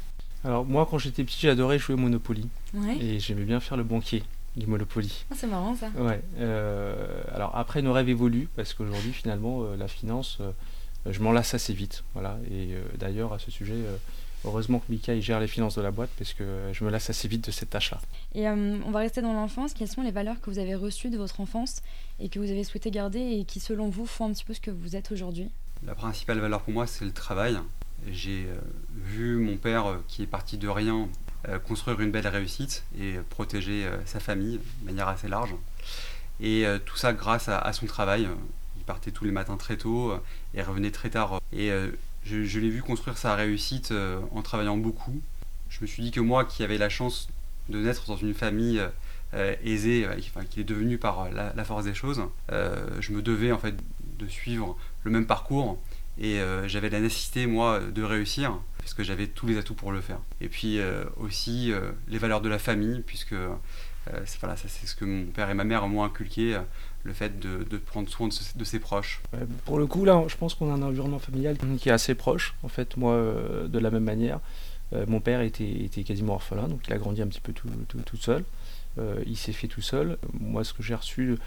Alors 0.44 0.65
moi, 0.65 0.88
quand 0.89 0.97
j'étais 0.97 1.23
petit, 1.23 1.41
j'adorais 1.41 1.77
jouer 1.77 1.94
au 1.94 2.00
Monopoly. 2.00 2.50
Et 3.00 3.19
j'aimais 3.19 3.44
bien 3.44 3.59
faire 3.59 3.77
le 3.77 3.83
banquier 3.83 4.23
du 4.57 4.65
Monopoly. 4.65 5.23
Ah, 5.29 5.35
c'est 5.38 5.45
marrant 5.45 5.75
ça. 5.75 5.91
Ouais. 5.99 6.19
alors 7.31 7.56
après, 7.56 7.83
nos 7.83 7.94
rêves 7.94 8.09
évoluent 8.09 8.49
parce 8.56 8.73
qu'aujourd'hui, 8.73 9.13
finalement, 9.13 9.67
la 9.77 9.88
finance, 9.88 10.39
je 11.05 11.19
m'en 11.21 11.31
lasse 11.31 11.53
assez 11.53 11.73
vite. 11.73 12.03
Voilà. 12.13 12.38
Et 12.51 12.75
d'ailleurs, 12.97 13.33
à 13.33 13.39
ce 13.39 13.51
sujet, 13.51 13.75
Heureusement 14.45 14.79
que 14.79 14.85
Mika 14.89 15.13
il 15.13 15.21
gère 15.21 15.39
les 15.39 15.47
finances 15.47 15.75
de 15.75 15.81
la 15.81 15.91
boîte 15.91 16.09
parce 16.17 16.33
que 16.33 16.44
je 16.73 16.83
me 16.83 16.89
lasse 16.89 17.09
assez 17.09 17.27
vite 17.27 17.45
de 17.45 17.51
cette 17.51 17.69
tâche-là. 17.69 18.00
Et 18.35 18.47
euh, 18.47 18.77
on 18.85 18.91
va 18.91 19.00
rester 19.00 19.21
dans 19.21 19.33
l'enfance. 19.33 19.73
Quelles 19.73 19.88
sont 19.88 20.01
les 20.01 20.11
valeurs 20.11 20.41
que 20.41 20.50
vous 20.50 20.59
avez 20.59 20.75
reçues 20.75 21.09
de 21.09 21.17
votre 21.17 21.39
enfance 21.39 21.81
et 22.19 22.27
que 22.27 22.39
vous 22.39 22.51
avez 22.51 22.63
souhaité 22.65 22.91
garder 22.91 23.19
et 23.19 23.45
qui, 23.45 23.61
selon 23.61 23.89
vous, 23.89 24.05
font 24.05 24.25
un 24.25 24.33
petit 24.33 24.44
peu 24.44 24.53
ce 24.53 24.59
que 24.59 24.71
vous 24.71 24.95
êtes 24.97 25.11
aujourd'hui? 25.11 25.50
La 25.85 25.95
principale 25.95 26.39
valeur 26.39 26.61
pour 26.61 26.73
moi, 26.73 26.88
c'est 26.88 27.06
le 27.06 27.13
travail. 27.13 27.57
J'ai 28.11 28.45
euh, 28.47 28.56
vu 28.94 29.38
mon 29.38 29.56
père, 29.56 29.85
euh, 29.85 30.03
qui 30.09 30.23
est 30.23 30.27
parti 30.27 30.57
de 30.57 30.67
rien, 30.67 31.07
construire 31.67 31.99
une 31.99 32.11
belle 32.11 32.27
réussite 32.27 32.85
et 32.97 33.15
protéger 33.29 33.85
sa 34.06 34.21
famille 34.21 34.61
de 34.79 34.85
manière 34.85 35.09
assez 35.09 35.27
large. 35.27 35.53
Et 36.39 36.63
tout 36.85 36.95
ça 36.95 37.11
grâce 37.11 37.49
à, 37.49 37.59
à, 37.59 37.73
son 37.73 37.85
travail. 37.85 38.29
Partait 38.85 39.12
tous 39.12 39.24
les 39.24 39.31
matins 39.31 39.57
très 39.57 39.77
tôt 39.77 40.13
et 40.53 40.62
revenait 40.62 40.91
très 40.91 41.09
tard. 41.09 41.41
Et 41.51 41.71
je, 42.25 42.59
l'ai 42.59 42.69
vu 42.69 42.81
construire 42.81 43.18
sa 43.18 43.35
réussite 43.35 43.91
euh, 43.91 44.19
en 44.31 44.41
travaillant 44.41 44.77
beaucoup. 44.77 45.21
Je 45.69 45.80
me 45.81 45.88
suis 45.88 46.03
dit 46.03 46.12
que 46.12 46.19
moi, 46.19 46.45
qui 46.45 46.63
avais 46.63 46.77
la 46.77 46.89
chance 46.89 47.27
de 47.69 47.80
naître 47.80 48.06
dans 48.07 48.15
une 48.15 48.33
famille 48.33 48.81
euh, 49.33 49.56
aisée, 49.63 50.06
euh, 50.06 50.44
qui 50.50 50.62
est 50.62 50.63
devenue 50.63 50.97
par 50.97 51.30
la, 51.31 51.63
force 51.63 51.85
des 51.85 51.94
choses, 51.94 52.21
je 52.50 53.12
me 53.12 53.21
devais 53.21 53.52
en 53.52 53.57
fait 53.57 53.75
de 54.19 54.28
suivre 54.28 54.78
le 55.04 55.11
même 55.11 55.25
parcours 55.25 55.80
et 56.19 56.40
j'avais 56.68 56.92
la 56.92 56.99
nécessité 56.99 57.47
moi 57.47 57.80
de 57.80 58.04
réussir 58.04 58.59
parce 58.78 58.94
que 58.94 59.04
j'avais 59.04 59.25
tous 59.25 59.47
les 59.47 59.57
atouts 59.57 59.73
pour 59.73 59.92
le 59.92 59.99
faire. 59.99 60.19
Et 60.42 60.47
puis 60.47 60.80
aussi 61.18 61.73
les 62.07 62.18
valeurs 62.19 62.42
de 62.42 62.49
la 62.49 62.59
famille 62.59 63.02
puisque 63.02 63.33
voilà, 64.40 64.56
c'est 64.56 64.69
ce 64.69 64.95
que 64.95 65.06
mon 65.06 65.25
père 65.25 65.49
et 65.49 65.56
ma 65.56 65.63
mère 65.63 65.87
m'ont 65.87 66.04
inculqué 66.04 66.59
le 67.04 67.14
fait 67.14 67.40
de, 67.40 67.78
prendre 67.78 68.10
soin 68.10 68.30
de, 68.56 68.64
ses 68.64 68.80
proches. 68.80 69.22
pour 69.66 69.78
le 69.78 69.86
coup, 69.86 70.06
là, 70.06 70.24
je 70.28 70.38
pense 70.38 70.56
qu'on 70.56 70.72
a 70.72 70.74
un 70.74 70.81
environnement 70.81 71.19
familial 71.19 71.57
qui 71.78 71.90
est 71.90 71.92
assez 71.92 72.16
proche. 72.16 72.56
En 72.64 72.69
fait, 72.69 72.95
moi, 72.98 73.14
euh, 73.14 73.68
de 73.68 73.78
la 73.80 73.92
même 73.92 74.04
manière, 74.04 74.40
euh, 74.94 75.06
mon 75.07 75.19
père 75.19 75.42
était, 75.42 75.69
était, 75.69 76.04
quasiment 76.04 76.36
orphelin, 76.36 76.68
donc 76.68 76.81
il 76.88 76.94
a 76.94 76.98
grandi 76.98 77.22
un 77.22 77.28
petit 77.28 77.42
peu 77.42 77.52
tout, 77.52 77.69
tout, 78.06 78.18
seul. 78.18 78.44
Euh, 79.00 79.22
il 79.26 79.36
s'est 79.36 79.52
fait 79.52 79.68
tout 79.68 79.81
seul. 79.81 80.18
Moi, 80.40 80.64
ce 80.64 80.74
que 80.74 80.81
j'ai 80.81 80.95
reçu 80.95 81.38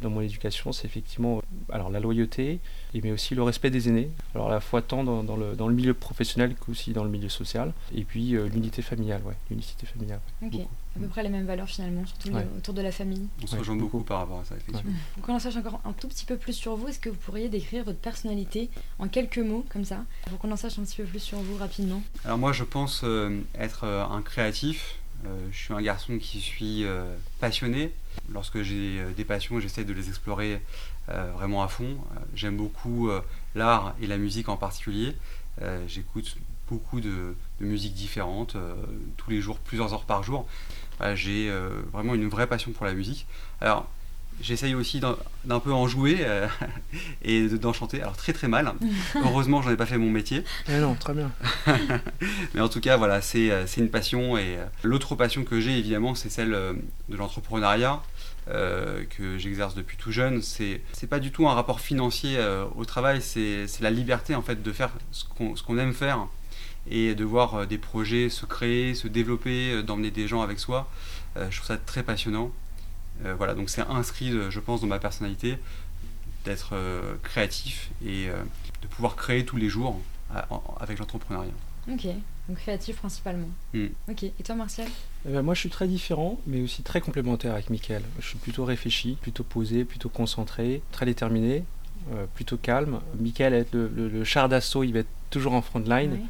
dans 0.00 0.10
mon 0.10 0.20
éducation, 0.20 0.72
c'est 0.72 0.86
effectivement 0.86 1.40
alors 1.70 1.90
la 1.90 2.00
loyauté, 2.00 2.58
mais 2.94 3.12
aussi 3.12 3.34
le 3.34 3.42
respect 3.42 3.70
des 3.70 3.88
aînés. 3.88 4.10
Alors 4.34 4.48
à 4.48 4.50
la 4.50 4.60
fois 4.60 4.82
tant 4.82 5.04
dans, 5.04 5.22
dans, 5.22 5.36
le, 5.36 5.54
dans 5.54 5.68
le, 5.68 5.74
milieu 5.74 5.94
professionnel 5.94 6.54
qu'aussi 6.54 6.92
dans 6.92 7.04
le 7.04 7.10
milieu 7.10 7.28
social, 7.28 7.72
et 7.94 8.04
puis 8.04 8.34
euh, 8.34 8.48
l'unité 8.48 8.82
familiale, 8.82 9.22
ouais, 9.24 9.36
l'unicité 9.50 9.86
familiale. 9.86 10.20
ok, 10.42 10.54
à 10.96 10.98
peu 10.98 11.06
près 11.06 11.22
les 11.22 11.28
mêmes 11.28 11.46
valeurs 11.46 11.68
finalement, 11.68 12.04
surtout 12.06 12.36
autour 12.56 12.74
de 12.74 12.82
la 12.82 12.92
famille. 12.92 13.26
On 13.42 13.46
se 13.46 13.56
rejoint 13.56 13.76
beaucoup. 13.76 14.00
par 14.00 14.18
rapport 14.18 14.40
à 14.40 14.44
ça, 14.44 14.56
effectivement. 14.56 14.92
Pour 15.14 15.24
qu'on 15.24 15.34
en 15.34 15.38
sache 15.38 15.56
encore 15.56 15.80
un 15.84 15.92
tout 15.92 16.08
petit 16.08 16.26
peu 16.26 16.36
plus 16.36 16.52
sur 16.52 16.76
vous, 16.76 16.88
est-ce 16.88 17.00
que 17.00 17.08
vous 17.08 17.16
pourriez 17.16 17.48
décrire 17.48 17.84
votre 17.84 17.98
personnalité 17.98 18.68
en 18.98 19.08
quelques 19.08 19.38
mots, 19.38 19.64
comme 19.70 19.84
ça, 19.84 20.04
pour 20.28 20.38
qu'on 20.38 20.50
en 20.50 20.56
sache 20.56 20.78
un 20.78 20.82
petit 20.82 20.96
peu 20.96 21.04
plus 21.04 21.20
sur 21.20 21.38
vous 21.38 21.56
rapidement? 21.56 22.02
Alors 22.24 22.38
moi, 22.38 22.52
je 22.52 22.64
pense 22.64 23.02
euh, 23.04 23.40
être 23.54 23.84
un 23.84 24.22
créatif, 24.22 24.98
euh, 25.24 25.38
je 25.52 25.56
suis 25.56 25.74
un 25.74 25.82
garçon 25.82 26.18
qui 26.18 26.40
suis 26.40 26.84
euh, 26.84 27.04
passionné. 27.40 27.92
Lorsque 28.30 28.62
j'ai 28.62 29.00
euh, 29.00 29.12
des 29.12 29.24
passions, 29.24 29.60
j'essaie 29.60 29.84
de 29.84 29.92
les 29.92 30.08
explorer 30.08 30.60
vraiment 31.08 31.62
à 31.62 31.68
fond. 31.68 31.98
J'aime 32.34 32.56
beaucoup 32.56 33.10
l'art 33.56 33.94
et 34.00 34.06
la 34.06 34.16
musique 34.18 34.48
en 34.48 34.56
particulier. 34.56 35.16
J'écoute 35.88 36.36
beaucoup 36.68 37.00
de, 37.00 37.34
de 37.60 37.66
musiques 37.66 37.92
différentes, 37.92 38.56
tous 39.16 39.30
les 39.30 39.40
jours, 39.40 39.58
plusieurs 39.58 39.92
heures 39.92 40.04
par 40.04 40.22
jour. 40.22 40.46
j'ai 41.14 41.52
vraiment 41.92 42.14
une 42.14 42.28
vraie 42.28 42.46
passion 42.46 42.70
pour 42.70 42.86
la 42.86 42.94
musique. 42.94 43.26
Alors, 43.60 43.88
J'essaye 44.40 44.74
aussi 44.74 45.00
d'un 45.00 45.60
peu 45.60 45.72
en 45.72 45.86
jouer 45.86 46.18
euh, 46.20 46.48
et 47.22 47.48
d'en 47.48 47.72
chanter. 47.72 48.00
Alors 48.00 48.16
très 48.16 48.32
très 48.32 48.48
mal. 48.48 48.72
Heureusement, 49.16 49.62
j'en 49.62 49.70
ai 49.70 49.76
pas 49.76 49.86
fait 49.86 49.98
mon 49.98 50.10
métier. 50.10 50.42
Eh 50.68 50.78
non, 50.78 50.94
très 50.94 51.14
bien. 51.14 51.30
Mais 52.54 52.60
en 52.60 52.68
tout 52.68 52.80
cas, 52.80 52.96
voilà, 52.96 53.20
c'est 53.20 53.50
euh, 53.50 53.66
une 53.76 53.90
passion. 53.90 54.36
Et 54.36 54.56
euh, 54.56 54.64
l'autre 54.82 55.14
passion 55.14 55.44
que 55.44 55.60
j'ai, 55.60 55.78
évidemment, 55.78 56.14
c'est 56.14 56.30
celle 56.30 56.50
de 56.50 57.16
l'entrepreneuriat. 57.16 58.02
que 58.46 59.38
j'exerce 59.38 59.74
depuis 59.74 59.96
tout 59.96 60.10
jeune, 60.10 60.42
c'est 60.42 60.80
c'est 60.92 61.06
pas 61.06 61.20
du 61.20 61.30
tout 61.30 61.48
un 61.48 61.54
rapport 61.54 61.80
financier 61.80 62.38
au 62.76 62.84
travail, 62.84 63.22
c'est 63.22 63.80
la 63.80 63.90
liberté 63.90 64.34
en 64.34 64.42
fait 64.42 64.62
de 64.62 64.72
faire 64.72 64.90
ce 65.12 65.24
qu'on 65.62 65.78
aime 65.78 65.92
faire 65.92 66.26
et 66.90 67.14
de 67.14 67.24
voir 67.24 67.66
des 67.68 67.78
projets 67.78 68.28
se 68.28 68.44
créer, 68.44 68.94
se 68.94 69.06
développer, 69.06 69.82
d'emmener 69.84 70.10
des 70.10 70.26
gens 70.26 70.42
avec 70.42 70.58
soi. 70.58 70.90
je 71.36 71.56
trouve 71.56 71.68
ça 71.68 71.76
très 71.76 72.02
passionnant. 72.02 72.50
Voilà, 73.36 73.54
donc 73.54 73.70
c'est 73.70 73.82
inscrit, 73.82 74.32
je 74.50 74.60
pense, 74.60 74.80
dans 74.80 74.86
ma 74.86 74.98
personnalité 74.98 75.58
d'être 76.44 76.74
créatif 77.22 77.90
et 78.04 78.26
de 78.26 78.86
pouvoir 78.88 79.14
créer 79.14 79.44
tous 79.44 79.56
les 79.56 79.68
jours 79.68 80.00
avec 80.80 80.98
l'entrepreneuriat. 80.98 81.52
Ok, 81.90 82.06
donc 82.48 82.58
créatif 82.58 82.96
principalement. 82.96 83.48
Hmm. 83.74 83.86
Ok, 84.08 84.22
et 84.24 84.32
toi 84.44 84.54
Martial? 84.54 84.86
Eh 85.26 85.32
ben, 85.32 85.42
Moi 85.42 85.54
je 85.54 85.60
suis 85.60 85.68
très 85.68 85.88
différent, 85.88 86.40
mais 86.46 86.62
aussi 86.62 86.82
très 86.82 87.00
complémentaire 87.00 87.52
avec 87.54 87.70
Mickaël. 87.70 88.02
Je 88.20 88.26
suis 88.28 88.38
plutôt 88.38 88.64
réfléchi, 88.64 89.16
plutôt 89.20 89.42
posé, 89.42 89.84
plutôt 89.84 90.08
concentré, 90.08 90.82
très 90.92 91.06
déterminé, 91.06 91.64
euh, 92.12 92.26
plutôt 92.34 92.56
calme. 92.56 93.00
Mickaël, 93.18 93.66
le, 93.72 93.88
le, 93.88 94.08
le, 94.08 94.24
char 94.24 94.48
d'assaut, 94.48 94.84
il 94.84 94.92
va 94.92 95.00
être 95.00 95.08
toujours 95.30 95.54
en 95.54 95.62
front 95.62 95.80
line. 95.80 96.20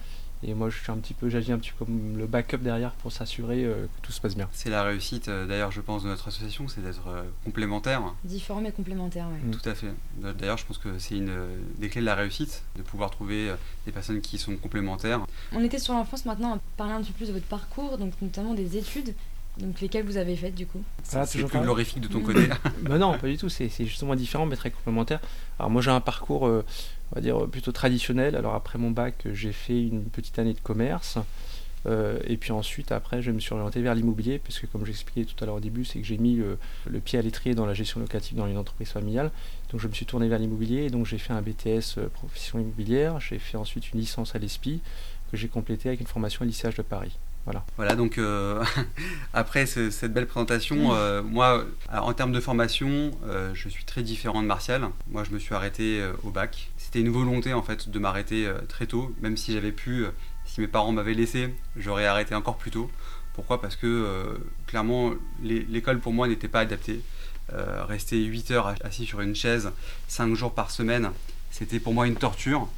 Et 0.45 0.55
moi, 0.55 0.71
je 0.71 0.79
suis 0.79 0.91
un 0.91 0.97
petit 0.97 1.15
peu, 1.15 1.29
j'agis 1.29 1.53
un 1.53 1.59
petit 1.59 1.71
peu 1.71 1.85
comme 1.85 2.17
le 2.19 2.27
backup 2.27 2.59
derrière 2.59 2.93
pour 2.93 3.13
s'assurer 3.13 3.65
euh, 3.65 3.87
que 3.87 4.07
tout 4.07 4.13
se 4.13 4.21
passe 4.21 4.35
bien. 4.35 4.49
C'est 4.53 4.71
la 4.71 4.83
réussite, 4.83 5.29
euh, 5.29 5.47
d'ailleurs, 5.47 5.71
je 5.71 5.81
pense, 5.81 6.03
de 6.03 6.09
notre 6.09 6.29
association, 6.29 6.67
c'est 6.67 6.81
d'être 6.81 7.07
euh, 7.07 7.23
complémentaire. 7.45 8.03
Différent 8.25 8.61
mais 8.61 8.73
complémentaire, 8.73 9.27
oui. 9.33 9.49
Mm. 9.49 9.53
Tout 9.53 9.69
à 9.69 9.75
fait. 9.75 9.93
D'ailleurs, 10.39 10.59
je 10.59 10.67
pense 10.67 10.79
que 10.79 10.99
c'est 10.99 11.17
une 11.17 11.33
des 11.79 11.89
clés 11.89 12.01
de 12.01 12.07
la 12.07 12.17
réussite, 12.17 12.65
de 12.77 12.83
pouvoir 12.83 13.11
trouver 13.11 13.53
des 13.87 13.93
personnes 13.93 14.21
qui 14.21 14.37
sont 14.39 14.57
complémentaires. 14.57 15.21
On 15.53 15.63
était 15.63 15.79
sur 15.79 15.95
l'enfance 15.95 16.25
maintenant, 16.25 16.59
parler 16.77 16.95
un 16.95 17.03
petit 17.03 17.13
peu 17.13 17.19
plus 17.19 17.29
de 17.29 17.35
votre 17.35 17.47
parcours, 17.47 17.97
donc 17.99 18.13
notamment 18.21 18.55
des 18.55 18.77
études. 18.77 19.15
Donc 19.59 19.83
lesquelles 19.83 20.07
vous 20.07 20.17
avez 20.17 20.35
faites 20.35 20.55
du 20.55 20.67
coup 20.67 20.83
ah, 21.13 21.27
C'est 21.27 21.45
plus 21.45 21.61
glorifique 21.61 22.01
de 22.01 22.09
ton 22.09 22.21
mm. 22.21 22.25
côté 22.25 22.49
bah 22.83 22.99
Non, 22.99 23.17
pas 23.19 23.29
du 23.29 23.37
tout, 23.37 23.49
c'est 23.49 23.69
justement 23.81 24.17
différent 24.17 24.47
mais 24.47 24.57
très 24.57 24.71
complémentaire. 24.71 25.21
Alors 25.59 25.71
moi 25.71 25.83
j'ai 25.83 25.91
un 25.91 26.01
parcours 26.01 26.51
on 27.13 27.15
va 27.17 27.21
dire 27.21 27.47
plutôt 27.47 27.73
traditionnel. 27.73 28.37
Alors 28.37 28.55
après 28.55 28.79
mon 28.79 28.91
bac, 28.91 29.27
j'ai 29.33 29.53
fait 29.53 29.81
une 29.81 30.05
petite 30.05 30.39
année 30.39 30.55
de 30.55 30.61
commerce. 30.61 31.19
Euh, 31.87 32.19
et 32.27 32.37
puis 32.37 32.53
ensuite, 32.53 32.93
après, 32.93 33.23
je 33.23 33.31
me 33.31 33.41
suis 33.41 33.53
orienté 33.53 33.83
vers 33.83 33.95
l'immobilier, 33.95 34.39
parce 34.39 34.59
que 34.61 34.67
comme 34.67 34.87
j'expliquais 34.87 35.25
tout 35.25 35.43
à 35.43 35.47
l'heure 35.47 35.57
au 35.57 35.61
début, 35.61 35.85
c'est 35.85 35.99
que 35.99 36.07
j'ai 36.07 36.19
mis 36.19 36.37
le, 36.37 37.01
pied 37.01 37.19
à 37.19 37.23
l'étrier 37.23 37.55
dans 37.55 37.67
la 37.67 37.75
gestion 37.75 38.01
locative 38.01 38.37
dans 38.37 38.47
une 38.47 38.57
entreprise 38.57 38.91
familiale. 38.91 39.31
Donc 39.71 39.81
je 39.81 39.89
me 39.89 39.93
suis 39.93 40.07
tourné 40.07 40.29
vers 40.29 40.39
l'immobilier, 40.39 40.85
et 40.85 40.91
donc 40.91 41.07
j'ai 41.07 41.19
fait 41.19 41.33
un 41.33 41.43
BTS 41.43 41.99
euh, 41.99 42.09
profession 42.13 42.59
immobilière. 42.59 43.21
J'ai 43.21 43.39
fait 43.39 43.57
ensuite 43.57 43.93
une 43.93 44.01
licence 44.01 44.35
à 44.35 44.39
l'ESPI, 44.39 44.81
que 45.31 45.37
j'ai 45.37 45.49
complétée 45.49 45.89
avec 45.89 46.01
une 46.01 46.07
formation 46.07 46.43
à 46.43 46.45
l'ICH 46.47 46.77
de 46.77 46.83
Paris. 46.83 47.19
Voilà. 47.45 47.65
Voilà, 47.77 47.97
donc 47.97 48.19
euh, 48.19 48.63
après 49.35 49.67
cette 49.67 50.13
belle 50.13 50.27
présentation, 50.27 50.95
euh, 50.95 51.23
moi, 51.23 51.65
en 51.93 52.13
termes 52.13 52.33
de 52.33 52.41
formation, 52.41 53.11
euh, 53.27 53.51
je 53.55 53.69
suis 53.69 53.85
très 53.85 54.03
différent 54.03 54.43
de 54.43 54.47
Martial. 54.47 54.89
Moi, 55.11 55.25
je 55.25 55.31
me 55.31 55.39
suis 55.39 55.55
arrêté 55.55 56.05
au 56.23 56.31
bac. 56.31 56.71
C'était 56.93 57.07
une 57.07 57.13
volonté 57.13 57.55
en 57.55 57.63
fait 57.63 57.89
de 57.89 57.99
m'arrêter 57.99 58.47
très 58.69 58.87
tôt, 58.87 59.15
même 59.23 59.39
si 59.39 59.55
j'avais 59.55 59.73
pu, 59.73 60.05
si 60.45 60.61
mes 60.61 60.67
parents 60.67 60.93
m'avaient 60.93 61.15
laissé, 61.15 61.49
j'aurais 61.75 62.05
arrêté 62.05 62.35
encore 62.35 62.59
plus 62.59 62.71
tôt. 62.71 62.91
Pourquoi? 63.33 63.63
Parce 63.63 63.77
que 63.77 64.39
clairement, 64.67 65.13
l'école 65.43 66.01
pour 66.01 66.13
moi 66.13 66.29
n'était 66.29 66.49
pas 66.49 66.61
adaptée. 66.61 67.01
rester 67.49 68.23
8 68.23 68.51
heures 68.51 68.75
assis 68.85 69.07
sur 69.07 69.23
une 69.23 69.35
chaise 69.35 69.71
5 70.09 70.35
jours 70.35 70.53
par 70.53 70.71
semaine, 70.71 71.13
c'était 71.51 71.81
pour 71.81 71.95
moi 71.95 72.07
une 72.07 72.17
torture. 72.17 72.69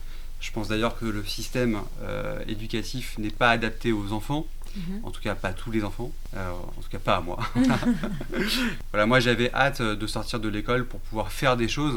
Je 0.44 0.50
pense 0.50 0.68
d'ailleurs 0.68 0.98
que 0.98 1.06
le 1.06 1.24
système 1.24 1.78
euh, 2.02 2.38
éducatif 2.46 3.16
n'est 3.18 3.30
pas 3.30 3.50
adapté 3.50 3.92
aux 3.92 4.12
enfants. 4.12 4.46
Mhm. 4.76 5.00
En 5.04 5.10
tout 5.10 5.22
cas, 5.22 5.34
pas 5.34 5.54
tous 5.54 5.70
les 5.70 5.84
enfants. 5.84 6.12
Euh, 6.36 6.50
en 6.50 6.82
tout 6.82 6.90
cas, 6.90 6.98
pas 6.98 7.16
à 7.16 7.20
moi. 7.20 7.38
voilà, 8.90 9.06
moi, 9.06 9.20
j'avais 9.20 9.50
hâte 9.54 9.80
de 9.80 10.06
sortir 10.06 10.40
de 10.40 10.48
l'école 10.48 10.84
pour 10.84 11.00
pouvoir 11.00 11.32
faire 11.32 11.56
des 11.56 11.68
choses. 11.68 11.96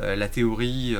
Euh, 0.00 0.16
la 0.16 0.28
théorie, 0.28 0.96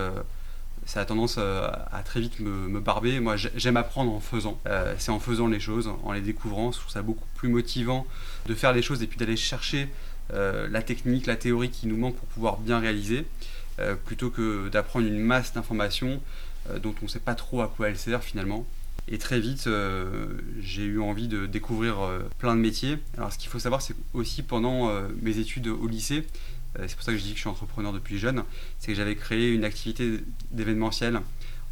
ça 0.87 1.01
a 1.01 1.05
tendance 1.05 1.39
à 1.39 2.03
très 2.05 2.21
vite 2.21 2.41
me, 2.41 2.81
barber. 2.81 3.21
Moi, 3.21 3.37
j'aime 3.37 3.77
apprendre 3.77 4.13
en 4.13 4.21
faisant. 4.21 4.61
c'est 4.99 5.11
en 5.11 5.21
faisant 5.21 5.47
les 5.47 5.61
choses, 5.61 5.91
en 6.03 6.13
les 6.13 6.21
découvrant. 6.21 6.73
Je 6.73 6.79
trouve 6.79 6.91
ça 6.91 7.03
beaucoup 7.03 7.27
plus 7.37 7.49
motivant 7.49 8.07
de 8.47 8.55
faire 8.55 8.73
les 8.73 8.83
choses 8.83 9.03
et 9.03 9.07
puis 9.07 9.19
d'aller 9.19 9.37
chercher 9.37 9.89
la 10.31 10.83
technique, 10.83 11.27
la 11.27 11.37
théorie 11.37 11.71
qui 11.71 11.87
nous 11.87 11.97
manque 11.97 12.17
pour 12.17 12.29
pouvoir 12.29 12.59
bien 12.59 12.79
réaliser, 12.79 13.25
plutôt 14.05 14.31
que 14.31 14.69
d'apprendre 14.71 15.07
une 15.07 15.21
masse 15.21 15.53
d'informations 15.53 16.21
euh, 16.71 16.79
dont 16.79 16.95
on 17.03 17.07
ne 17.07 17.11
sait 17.11 17.19
pas 17.19 17.35
trop 17.35 17.61
à 17.63 17.69
quoi 17.69 17.89
elle 17.89 17.99
sert 17.99 18.23
finalement. 18.23 18.65
Et 19.09 19.19
très 19.19 19.41
vite, 19.41 19.67
euh, 19.67 20.29
j'ai 20.61 20.85
eu 20.85 21.01
envie 21.01 21.27
de 21.27 21.47
découvrir 21.47 22.01
euh, 22.01 22.21
plein 22.39 22.55
de 22.55 22.61
métiers. 22.61 22.99
Alors, 23.17 23.33
ce 23.33 23.39
qu'il 23.39 23.51
faut 23.51 23.59
savoir, 23.59 23.83
c'est 23.83 23.97
aussi 24.15 24.43
pendant 24.43 24.93
mes 25.21 25.39
études 25.39 25.67
au 25.67 25.89
lycée, 25.89 26.25
c'est 26.79 26.95
pour 26.95 27.05
ça 27.05 27.13
que 27.13 27.19
je 27.19 27.23
dis 27.23 27.31
que 27.31 27.37
je 27.37 27.41
suis 27.41 27.49
entrepreneur 27.49 27.93
depuis 27.93 28.19
jeune, 28.19 28.45
c'est 28.79 28.89
que 28.89 28.95
j'avais 28.95 29.17
créé 29.17 29.53
une 29.53 29.65
activité 29.65 30.21
d'événementiel. 30.51 31.21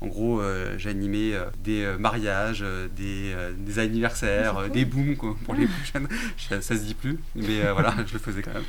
En 0.02 0.06
gros, 0.06 0.40
j'animais 0.78 1.34
des 1.62 1.94
mariages, 1.98 2.64
des, 2.96 3.34
anniversaires, 3.78 4.70
des 4.70 4.86
booms 4.86 5.14
pour 5.16 5.54
les 5.54 5.66
plus 5.66 5.92
jeunes. 5.92 6.08
ça 6.62 6.76
se 6.76 6.82
dit 6.82 6.94
plus, 6.94 7.18
mais 7.34 7.70
voilà, 7.72 7.94
je 8.06 8.14
le 8.14 8.18
faisais 8.18 8.40
quand 8.42 8.54
même. 8.54 8.64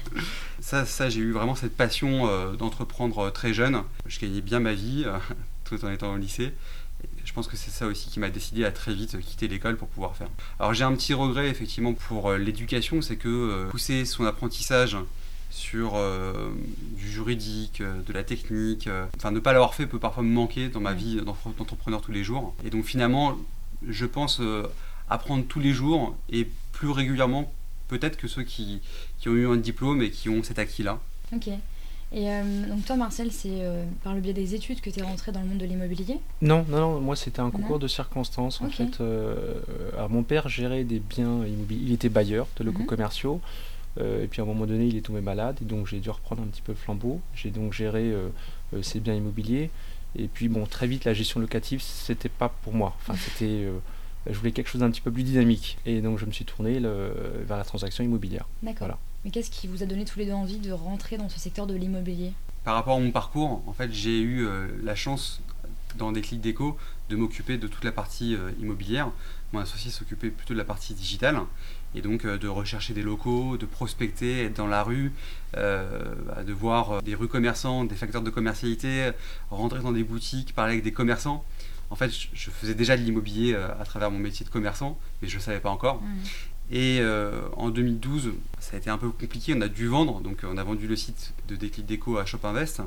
Ça, 0.59 0.85
ça 0.85 1.09
j'ai 1.09 1.21
eu 1.21 1.31
vraiment 1.31 1.55
cette 1.55 1.77
passion 1.77 2.53
d'entreprendre 2.57 3.29
très 3.31 3.53
jeune. 3.53 3.81
Je 4.07 4.19
gagnais 4.19 4.41
bien 4.41 4.59
ma 4.59 4.73
vie 4.73 5.05
tout 5.71 5.85
en 5.85 5.91
étant 5.91 6.13
au 6.13 6.17
lycée. 6.17 6.53
je 7.23 7.33
pense 7.33 7.47
que 7.47 7.55
c'est 7.55 7.71
ça 7.71 7.87
aussi 7.87 8.09
qui 8.09 8.19
m'a 8.19 8.29
décidé 8.29 8.65
à 8.65 8.71
très 8.71 8.93
vite 8.93 9.19
quitter 9.21 9.47
l'école 9.47 9.77
pour 9.77 9.87
pouvoir 9.87 10.15
faire. 10.15 10.27
Alors 10.59 10.73
j'ai 10.73 10.83
un 10.83 10.93
petit 10.93 11.13
regret 11.13 11.47
effectivement 11.49 11.93
pour 11.93 12.29
euh, 12.29 12.37
l'éducation, 12.37 13.01
c'est 13.01 13.15
que 13.15 13.29
euh, 13.29 13.69
pousser 13.69 14.05
son 14.05 14.25
apprentissage 14.25 14.97
sur 15.51 15.95
euh, 15.95 16.51
du 16.97 17.09
juridique, 17.09 17.81
de 17.81 18.13
la 18.13 18.23
technique, 18.23 18.89
enfin 19.15 19.31
ne 19.31 19.39
pas 19.39 19.53
l'avoir 19.53 19.75
fait 19.75 19.85
peut 19.85 19.99
parfois 19.99 20.23
me 20.23 20.33
manquer 20.33 20.69
dans 20.69 20.79
ma 20.79 20.93
vie 20.93 21.21
d'entrepreneur 21.21 22.01
tous 22.01 22.11
les 22.11 22.23
jours. 22.23 22.55
Et 22.65 22.69
donc 22.69 22.85
finalement, 22.85 23.37
je 23.87 24.05
pense 24.05 24.41
apprendre 25.09 25.45
tous 25.47 25.59
les 25.59 25.73
jours 25.73 26.15
et 26.29 26.47
plus 26.71 26.89
régulièrement 26.89 27.51
peut-être 27.89 28.17
que 28.17 28.27
ceux 28.27 28.43
qui, 28.43 28.81
qui, 29.19 29.29
ont 29.29 29.33
eu 29.33 29.47
un 29.47 29.57
diplôme 29.57 30.01
et 30.01 30.09
qui 30.09 30.29
ont 30.29 30.41
cet 30.43 30.57
acquis-là. 30.57 30.99
Ok. 31.35 31.49
Et 32.13 32.29
euh, 32.29 32.43
donc 32.67 32.85
toi, 32.85 32.97
Marcel, 32.97 33.31
c'est 33.31 33.49
euh, 33.61 33.85
par 34.03 34.13
le 34.13 34.19
biais 34.19 34.33
des 34.33 34.53
études 34.53 34.81
que 34.81 34.89
tu 34.89 34.99
es 34.99 35.03
rentré 35.03 35.31
dans 35.31 35.39
le 35.39 35.47
monde 35.47 35.59
de 35.59 35.65
l'immobilier? 35.65 36.19
Non, 36.41 36.65
non, 36.67 36.79
non, 36.79 36.99
moi 36.99 37.15
c'était 37.15 37.39
un 37.39 37.51
concours 37.51 37.79
de 37.79 37.87
circonstances. 37.87 38.59
En 38.61 38.69
fait, 38.69 38.99
euh, 38.99 39.61
alors, 39.93 40.09
mon 40.09 40.23
père 40.23 40.49
gérait 40.49 40.83
des 40.83 40.99
biens 40.99 41.45
immobiliers, 41.45 41.85
il 41.85 41.93
était 41.93 42.09
bailleur 42.09 42.47
de 42.57 42.65
locaux 42.65 42.81
mhm. 42.81 42.87
commerciaux. 42.87 43.39
Et 43.99 44.27
puis 44.27 44.41
à 44.41 44.43
un 44.43 44.47
moment 44.47 44.65
donné, 44.65 44.87
il 44.87 44.95
est 44.95 45.01
tombé 45.01 45.21
malade, 45.21 45.57
et 45.61 45.65
donc 45.65 45.87
j'ai 45.87 45.99
dû 45.99 46.09
reprendre 46.09 46.41
un 46.41 46.47
petit 46.47 46.61
peu 46.61 46.71
le 46.71 46.77
flambeau. 46.77 47.21
J'ai 47.35 47.49
donc 47.49 47.73
géré 47.73 48.13
ces 48.81 48.99
biens 48.99 49.15
immobiliers. 49.15 49.69
Et 50.15 50.27
puis 50.27 50.49
bon, 50.49 50.65
très 50.65 50.87
vite, 50.87 51.05
la 51.05 51.13
gestion 51.13 51.39
locative, 51.39 51.81
c'était 51.81 52.29
pas 52.29 52.49
pour 52.49 52.73
moi. 52.73 52.95
Enfin, 53.01 53.15
c'était 53.19 53.67
je 54.29 54.37
voulais 54.37 54.51
quelque 54.51 54.67
chose 54.67 54.81
d'un 54.81 54.91
petit 54.91 55.01
peu 55.01 55.11
plus 55.11 55.23
dynamique. 55.23 55.77
Et 55.85 56.01
donc 56.01 56.19
je 56.19 56.25
me 56.25 56.31
suis 56.31 56.45
tourné 56.45 56.79
vers 56.79 57.57
la 57.57 57.65
transaction 57.65 58.03
immobilière. 58.03 58.47
D'accord. 58.63 58.87
Voilà. 58.87 58.99
Mais 59.23 59.29
qu'est-ce 59.29 59.51
qui 59.51 59.67
vous 59.67 59.83
a 59.83 59.85
donné 59.85 60.05
tous 60.05 60.17
les 60.19 60.25
deux 60.25 60.33
envie 60.33 60.57
de 60.57 60.71
rentrer 60.71 61.17
dans 61.17 61.29
ce 61.29 61.39
secteur 61.39 61.67
de 61.67 61.75
l'immobilier? 61.75 62.33
Par 62.63 62.75
rapport 62.75 62.97
à 62.97 62.99
mon 62.99 63.11
parcours, 63.11 63.61
en 63.67 63.73
fait, 63.73 63.91
j'ai 63.91 64.19
eu 64.19 64.45
euh, 64.45 64.67
la 64.83 64.95
chance 64.95 65.41
dans 65.97 66.11
des 66.11 66.21
clics 66.21 66.41
d'éco 66.41 66.77
de 67.09 67.15
m'occuper 67.15 67.57
de 67.57 67.67
toute 67.67 67.83
la 67.83 67.91
partie 67.91 68.35
euh, 68.35 68.51
immobilière. 68.59 69.11
Mon 69.53 69.59
associé 69.59 69.91
s'occupait 69.91 70.29
plutôt 70.29 70.53
de 70.53 70.59
la 70.59 70.65
partie 70.65 70.93
digitale 70.93 71.39
et 71.95 72.01
donc 72.01 72.25
euh, 72.25 72.37
de 72.37 72.47
rechercher 72.47 72.93
des 72.93 73.01
locaux, 73.01 73.57
de 73.57 73.65
prospecter, 73.65 74.45
être 74.45 74.57
dans 74.57 74.67
la 74.67 74.83
rue, 74.83 75.11
bah, 75.53 76.43
de 76.45 76.53
voir 76.53 77.01
des 77.01 77.15
rues 77.15 77.27
commerçants, 77.27 77.83
des 77.83 77.95
facteurs 77.95 78.21
de 78.21 78.29
commercialité, 78.29 79.11
rentrer 79.49 79.81
dans 79.81 79.91
des 79.91 80.03
boutiques, 80.03 80.53
parler 80.55 80.73
avec 80.73 80.83
des 80.83 80.93
commerçants. 80.93 81.43
En 81.89 81.95
fait, 81.95 82.09
je 82.09 82.49
faisais 82.49 82.73
déjà 82.73 82.95
de 82.95 83.01
l'immobilier 83.01 83.53
à 83.53 83.83
travers 83.83 84.09
mon 84.11 84.19
métier 84.19 84.45
de 84.45 84.49
commerçant, 84.49 84.97
mais 85.21 85.27
je 85.27 85.35
ne 85.35 85.41
savais 85.41 85.59
pas 85.59 85.69
encore. 85.69 86.01
Mmh. 86.01 86.07
Et 86.71 86.99
euh, 87.01 87.41
en 87.57 87.69
2012, 87.69 88.31
ça 88.59 88.77
a 88.77 88.79
été 88.79 88.89
un 88.89 88.97
peu 88.97 89.09
compliqué, 89.09 89.53
on 89.55 89.59
a 89.59 89.67
dû 89.67 89.87
vendre, 89.87 90.21
donc 90.21 90.37
on 90.43 90.57
a 90.57 90.63
vendu 90.63 90.87
le 90.87 90.95
site 90.95 91.33
de 91.49 91.57
Déclic 91.57 91.85
Déco 91.85 92.17
à 92.17 92.25
Shop 92.25 92.39
Invest, 92.43 92.81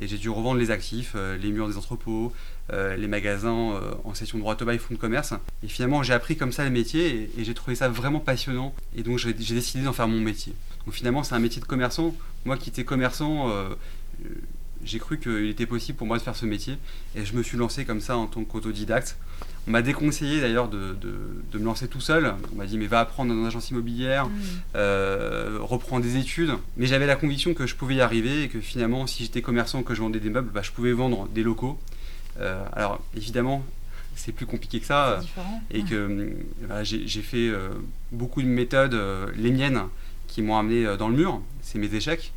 et 0.00 0.08
j'ai 0.08 0.18
dû 0.18 0.28
revendre 0.28 0.58
les 0.58 0.72
actifs, 0.72 1.12
euh, 1.14 1.36
les 1.36 1.52
murs 1.52 1.68
des 1.68 1.76
entrepôts, 1.76 2.32
euh, 2.72 2.96
les 2.96 3.08
magasins 3.08 3.80
en 4.04 4.14
session 4.14 4.38
droit 4.38 4.56
au 4.60 4.64
bail, 4.64 4.78
fonds 4.78 4.94
de 4.94 4.98
commerce. 4.98 5.34
Et 5.62 5.68
finalement, 5.68 6.02
j'ai 6.02 6.12
appris 6.12 6.36
comme 6.36 6.52
ça 6.52 6.64
le 6.64 6.70
métier, 6.70 7.30
et, 7.36 7.44
j'ai 7.44 7.54
trouvé 7.54 7.74
ça 7.74 7.88
vraiment 7.88 8.20
passionnant, 8.20 8.74
et 8.96 9.02
donc 9.02 9.18
j'ai 9.18 9.32
décidé 9.32 9.84
d'en 9.84 9.92
faire 9.92 10.08
mon 10.08 10.20
métier. 10.20 10.54
Donc 10.86 10.94
finalement, 10.94 11.22
c'est 11.22 11.34
un 11.34 11.40
métier 11.40 11.60
de 11.60 11.66
commerçant. 11.66 12.14
Moi 12.44 12.56
qui 12.56 12.70
étais 12.70 12.84
commerçant, 12.84 13.50
j'ai 14.84 14.98
cru 14.98 15.18
qu'il 15.18 15.48
était 15.48 15.66
possible 15.66 15.98
pour 15.98 16.06
moi 16.06 16.18
de 16.18 16.22
faire 16.22 16.36
ce 16.36 16.46
métier, 16.46 16.78
et 17.14 17.24
je 17.24 17.34
me 17.34 17.42
suis 17.42 17.58
lancé 17.58 17.84
comme 17.84 18.00
ça 18.00 18.16
en 18.16 18.26
tant 18.26 18.44
qu'autodidacte. 18.44 19.16
On 19.68 19.72
m'a 19.72 19.82
déconseillé 19.82 20.40
d'ailleurs 20.40 20.68
de, 20.68 20.96
de, 21.00 21.58
me 21.58 21.64
lancer 21.64 21.86
tout 21.86 22.00
seul. 22.00 22.34
On 22.52 22.56
m'a 22.56 22.66
dit 22.66 22.78
mais 22.78 22.86
va 22.86 23.00
apprendre 23.00 23.32
dans 23.32 23.38
une 23.38 23.46
agence 23.46 23.70
immobilière, 23.70 24.26
mm. 24.26 24.32
euh, 24.76 25.58
reprends 25.60 26.00
des 26.00 26.16
études. 26.16 26.52
Mais 26.76 26.86
j'avais 26.86 27.06
la 27.06 27.16
conviction 27.16 27.52
que 27.52 27.66
je 27.66 27.74
pouvais 27.74 27.96
y 27.96 28.00
arriver 28.00 28.44
et 28.44 28.48
que 28.48 28.60
finalement 28.60 29.06
si 29.06 29.24
j'étais 29.24 29.42
commerçant, 29.42 29.82
que 29.82 29.94
je 29.94 30.00
vendais 30.00 30.20
des 30.20 30.30
meubles, 30.30 30.50
bah, 30.50 30.62
je 30.62 30.70
pouvais 30.70 30.92
vendre 30.92 31.28
des 31.28 31.42
locaux. 31.42 31.78
Euh, 32.40 32.64
alors 32.72 33.00
évidemment 33.16 33.62
c'est 34.16 34.32
plus 34.32 34.46
compliqué 34.46 34.80
que 34.80 34.86
ça 34.86 35.20
et 35.70 35.82
que 35.82 36.36
bah, 36.68 36.82
j'ai 36.82 37.22
fait 37.22 37.48
euh, 37.48 37.70
beaucoup 38.12 38.42
de 38.42 38.46
méthodes, 38.48 38.98
les 39.36 39.50
miennes, 39.50 39.82
qui 40.26 40.42
m'ont 40.42 40.58
amené 40.58 40.96
dans 40.98 41.08
le 41.08 41.16
mur, 41.16 41.40
c'est 41.62 41.78
mes 41.78 41.94
échecs. 41.94 42.32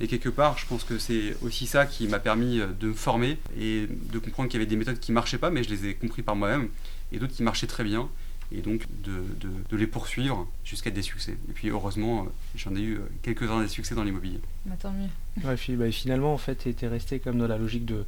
Et 0.00 0.06
quelque 0.06 0.28
part, 0.28 0.58
je 0.58 0.66
pense 0.66 0.84
que 0.84 0.98
c'est 0.98 1.36
aussi 1.42 1.66
ça 1.66 1.86
qui 1.86 2.08
m'a 2.08 2.18
permis 2.18 2.60
de 2.80 2.88
me 2.88 2.94
former 2.94 3.38
et 3.58 3.88
de 3.90 4.18
comprendre 4.18 4.48
qu'il 4.48 4.60
y 4.60 4.62
avait 4.62 4.68
des 4.68 4.76
méthodes 4.76 5.00
qui 5.00 5.12
ne 5.12 5.14
marchaient 5.14 5.38
pas, 5.38 5.50
mais 5.50 5.64
je 5.64 5.70
les 5.70 5.86
ai 5.86 5.94
compris 5.94 6.22
par 6.22 6.36
moi-même, 6.36 6.68
et 7.10 7.18
d'autres 7.18 7.32
qui 7.32 7.42
marchaient 7.42 7.66
très 7.66 7.84
bien 7.84 8.08
et 8.52 8.60
donc 8.60 8.86
de, 9.02 9.76
les 9.76 9.86
poursuivre 9.86 10.46
jusqu'à 10.64 10.90
des 10.90 11.02
succès. 11.02 11.36
Et 11.48 11.52
puis 11.52 11.68
heureusement, 11.68 12.22
euh, 12.22 12.26
j'en 12.54 12.74
ai 12.76 12.80
eu 12.80 12.94
euh, 12.94 13.08
quelques-uns 13.22 13.62
des 13.62 13.68
succès 13.68 13.94
dans 13.94 14.04
l'immobilier. 14.04 14.40
Bah, 14.66 14.76
tant 14.78 14.92
mieux. 14.92 15.08
Ouais, 15.44 15.76
bah, 15.76 15.90
finalement, 15.90 16.32
en 16.32 16.38
fait, 16.38 16.56
tu 16.56 16.68
étais 16.68 16.86
resté 16.86 17.18
comme 17.18 17.38
dans 17.38 17.48
la 17.48 17.58
logique 17.58 17.84
de, 17.84 18.04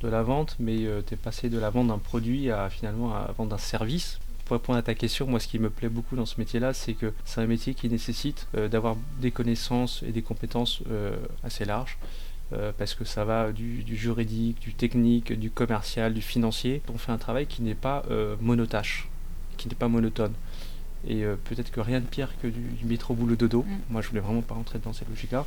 de 0.00 0.08
la 0.08 0.22
vente, 0.22 0.56
mais 0.58 0.84
euh, 0.84 1.02
tu 1.06 1.14
es 1.14 1.16
passé 1.16 1.48
de 1.48 1.58
la 1.58 1.70
vente 1.70 1.88
d'un 1.88 1.98
produit 1.98 2.50
à 2.50 2.70
finalement 2.70 3.14
à 3.14 3.26
la 3.28 3.32
vente 3.32 3.50
d'un 3.50 3.58
service. 3.58 4.18
Pour 4.44 4.56
répondre 4.56 4.78
à 4.78 4.82
ta 4.82 4.94
question, 4.94 5.26
moi 5.26 5.38
ce 5.38 5.46
qui 5.46 5.58
me 5.58 5.70
plaît 5.70 5.88
beaucoup 5.88 6.16
dans 6.16 6.26
ce 6.26 6.34
métier-là, 6.38 6.74
c'est 6.74 6.94
que 6.94 7.12
c'est 7.24 7.40
un 7.40 7.46
métier 7.46 7.74
qui 7.74 7.88
nécessite 7.88 8.48
d'avoir 8.52 8.96
des 9.20 9.30
connaissances 9.30 10.02
et 10.02 10.10
des 10.10 10.22
compétences 10.22 10.82
assez 11.44 11.64
larges. 11.64 11.98
parce 12.76 12.94
que 12.94 13.04
ça 13.04 13.24
va 13.24 13.52
du, 13.52 13.84
du, 13.84 13.94
juridique, 13.94 14.58
du 14.58 14.74
technique, 14.74 15.32
du 15.38 15.52
commercial, 15.52 16.12
du 16.14 16.20
financier. 16.20 16.82
On 16.92 16.98
fait 16.98 17.12
un 17.12 17.18
travail 17.18 17.46
qui 17.46 17.62
n'est 17.62 17.76
pas 17.76 18.02
monotache 18.40 19.08
qui 19.60 19.68
n'est 19.68 19.74
pas 19.74 19.88
monotone. 19.88 20.32
Et 21.06 21.24
euh, 21.24 21.36
peut-être 21.44 21.70
que 21.70 21.80
rien 21.80 22.00
de 22.00 22.06
pire 22.06 22.30
que 22.42 22.46
du, 22.48 22.84
métro 22.84 23.14
boulot 23.14 23.36
dodo. 23.36 23.62
Mm. 23.62 23.78
Moi, 23.90 24.02
je 24.02 24.08
voulais 24.08 24.20
vraiment 24.20 24.42
pas 24.42 24.54
rentrer 24.54 24.78
dans 24.78 24.92
cette 24.92 25.08
logique-là. 25.08 25.46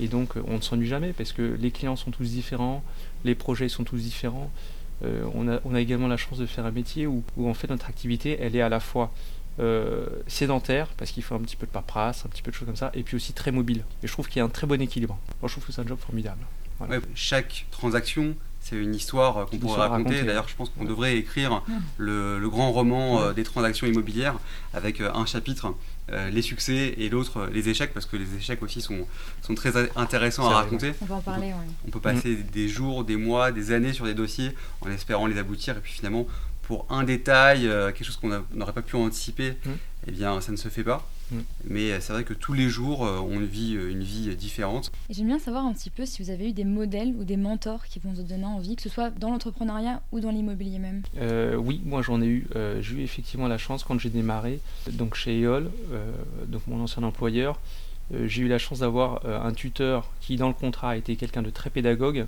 Et 0.00 0.08
donc, 0.08 0.36
euh, 0.36 0.42
on 0.46 0.56
ne 0.56 0.60
s'ennuie 0.60 0.86
jamais 0.86 1.12
parce 1.12 1.32
que 1.32 1.42
les 1.42 1.70
clients 1.70 1.96
sont 1.96 2.10
tous 2.10 2.30
différents, 2.30 2.82
les 3.24 3.34
projets 3.34 3.68
sont 3.68 3.84
tous 3.84 3.98
différents. 3.98 4.50
Euh, 5.04 5.24
on, 5.34 5.48
a, 5.48 5.80
également 5.80 6.08
la 6.08 6.16
chance 6.16 6.38
de 6.38 6.46
faire 6.46 6.66
un 6.66 6.70
métier 6.70 7.06
où, 7.06 7.22
en 7.38 7.54
fait 7.54 7.68
notre 7.68 7.88
activité, 7.88 8.38
elle 8.40 8.56
est 8.56 8.62
à 8.62 8.68
la 8.68 8.80
fois 8.80 9.12
sédentaire 10.26 10.88
parce 10.96 11.12
qu'il 11.12 11.22
faut 11.22 11.36
un 11.36 11.40
petit 11.40 11.54
peu 11.54 11.64
de 11.64 11.70
paperasse, 11.70 12.26
un 12.26 12.28
petit 12.28 12.42
peu 12.42 12.50
de 12.50 12.56
choses 12.56 12.66
comme 12.66 12.74
ça, 12.74 12.90
et 12.92 13.04
puis 13.04 13.14
aussi 13.14 13.32
très 13.32 13.52
mobile. 13.52 13.84
Et 14.02 14.08
je 14.08 14.12
trouve 14.12 14.26
qu'il 14.26 14.38
y 14.38 14.40
a 14.40 14.44
un 14.44 14.48
très 14.48 14.66
bon 14.66 14.82
équilibre. 14.82 15.16
Moi, 15.40 15.48
je 15.48 15.54
trouve 15.54 15.64
que 15.64 15.72
c'est 15.72 15.80
un 15.80 15.86
job 15.86 15.98
formidable. 16.00 16.40
chaque 17.14 17.66
transaction 17.70 18.34
c'est 18.64 18.76
une 18.76 18.94
histoire 18.94 19.36
euh, 19.36 19.44
qu'on 19.44 19.58
pourrait 19.58 19.88
raconter. 19.88 20.22
D'ailleurs, 20.22 20.48
je 20.48 20.56
pense 20.56 20.70
qu'on 20.70 20.86
devrait 20.86 21.18
écrire 21.18 21.62
le, 21.98 22.48
grand 22.48 22.72
roman 22.72 23.20
euh, 23.20 23.32
des 23.32 23.44
transactions 23.44 23.86
immobilières 23.86 24.36
avec 24.72 25.00
euh, 25.00 25.12
un 25.14 25.26
chapitre 25.26 25.74
les 26.30 26.42
succès 26.42 26.94
et 26.98 27.08
l'autre 27.08 27.48
les 27.50 27.70
échecs, 27.70 27.94
parce 27.94 28.04
que 28.04 28.18
les 28.18 28.36
échecs 28.36 28.62
aussi 28.62 28.82
sont, 28.82 29.06
sont 29.40 29.54
très 29.54 29.72
intéressants 29.96 30.50
à 30.50 30.56
raconter. 30.56 30.92
On 31.00 31.06
peut 31.06 31.14
en 31.14 31.20
parler, 31.22 31.54
On 31.86 31.90
peut 31.90 31.98
passer 31.98 32.36
mm. 32.36 32.42
des 32.52 32.68
jours, 32.68 33.04
des 33.04 33.16
mois, 33.16 33.52
des 33.52 33.72
années 33.72 33.94
sur 33.94 34.04
des 34.04 34.12
dossiers 34.12 34.54
en 34.82 34.90
espérant 34.90 35.26
les 35.26 35.38
aboutir, 35.38 35.78
et 35.78 35.80
puis 35.80 35.94
finalement, 35.94 36.26
pour 36.60 36.86
un 36.90 37.04
détail, 37.04 37.62
quelque 37.62 38.04
chose 38.04 38.18
qu'on 38.18 38.44
n'aurait 38.52 38.74
pas 38.74 38.82
pu 38.82 38.96
anticiper, 38.96 39.52
mm. 39.64 39.70
eh 40.08 40.10
bien, 40.10 40.42
ça 40.42 40.52
ne 40.52 40.58
se 40.58 40.68
fait 40.68 40.84
pas. 40.84 41.08
Mm. 41.30 41.38
Mais 41.64 41.92
euh, 41.92 42.00
c'est 42.00 42.12
vrai 42.12 42.24
que 42.24 42.34
tous 42.34 42.52
les 42.52 42.68
jours, 42.68 43.06
euh, 43.06 43.18
on 43.18 43.40
vit 43.40 43.76
euh, 43.76 43.90
une 43.90 44.02
vie 44.02 44.34
différente. 44.36 44.92
J'aime 45.10 45.26
bien 45.26 45.38
savoir 45.38 45.64
un 45.64 45.72
petit 45.72 45.90
peu 45.90 46.06
si 46.06 46.22
vous 46.22 46.30
avez 46.30 46.50
eu 46.50 46.52
des 46.52 46.64
modèles 46.64 47.14
ou 47.18 47.24
des 47.24 47.36
mentors 47.36 47.84
qui 47.86 47.98
vont 47.98 48.12
vous 48.12 48.22
donner 48.22 48.44
envie, 48.44 48.76
que 48.76 48.82
ce 48.82 48.88
soit 48.88 49.10
dans 49.10 49.30
l'entrepreneuriat 49.30 50.02
ou 50.12 50.20
dans 50.20 50.30
l'immobilier 50.30 50.78
même. 50.78 51.02
oui, 51.58 51.80
moi 51.84 52.02
j'en 52.02 52.20
ai 52.20 52.26
eu. 52.26 52.46
j'ai 52.80 52.96
eu 52.96 53.02
effectivement 53.02 53.48
la 53.48 53.58
chance 53.58 53.84
quand 53.84 53.98
j'ai 53.98 54.10
démarré, 54.10 54.60
donc 54.92 55.14
chez 55.14 55.40
EOL, 55.40 55.70
donc 56.48 56.66
mon 56.66 56.82
ancien 56.82 57.02
employeur, 57.02 57.60
j'ai 58.24 58.42
eu 58.42 58.48
la 58.48 58.58
chance 58.58 58.80
d'avoir 58.80 59.24
un 59.26 59.52
tuteur 59.52 60.10
qui 60.20 60.36
dans 60.36 60.48
le 60.48 60.54
contrat 60.54 60.96
était 60.96 61.16
quelqu'un 61.16 61.42
de 61.42 61.50
très 61.50 61.70
pédagogue 61.70 62.26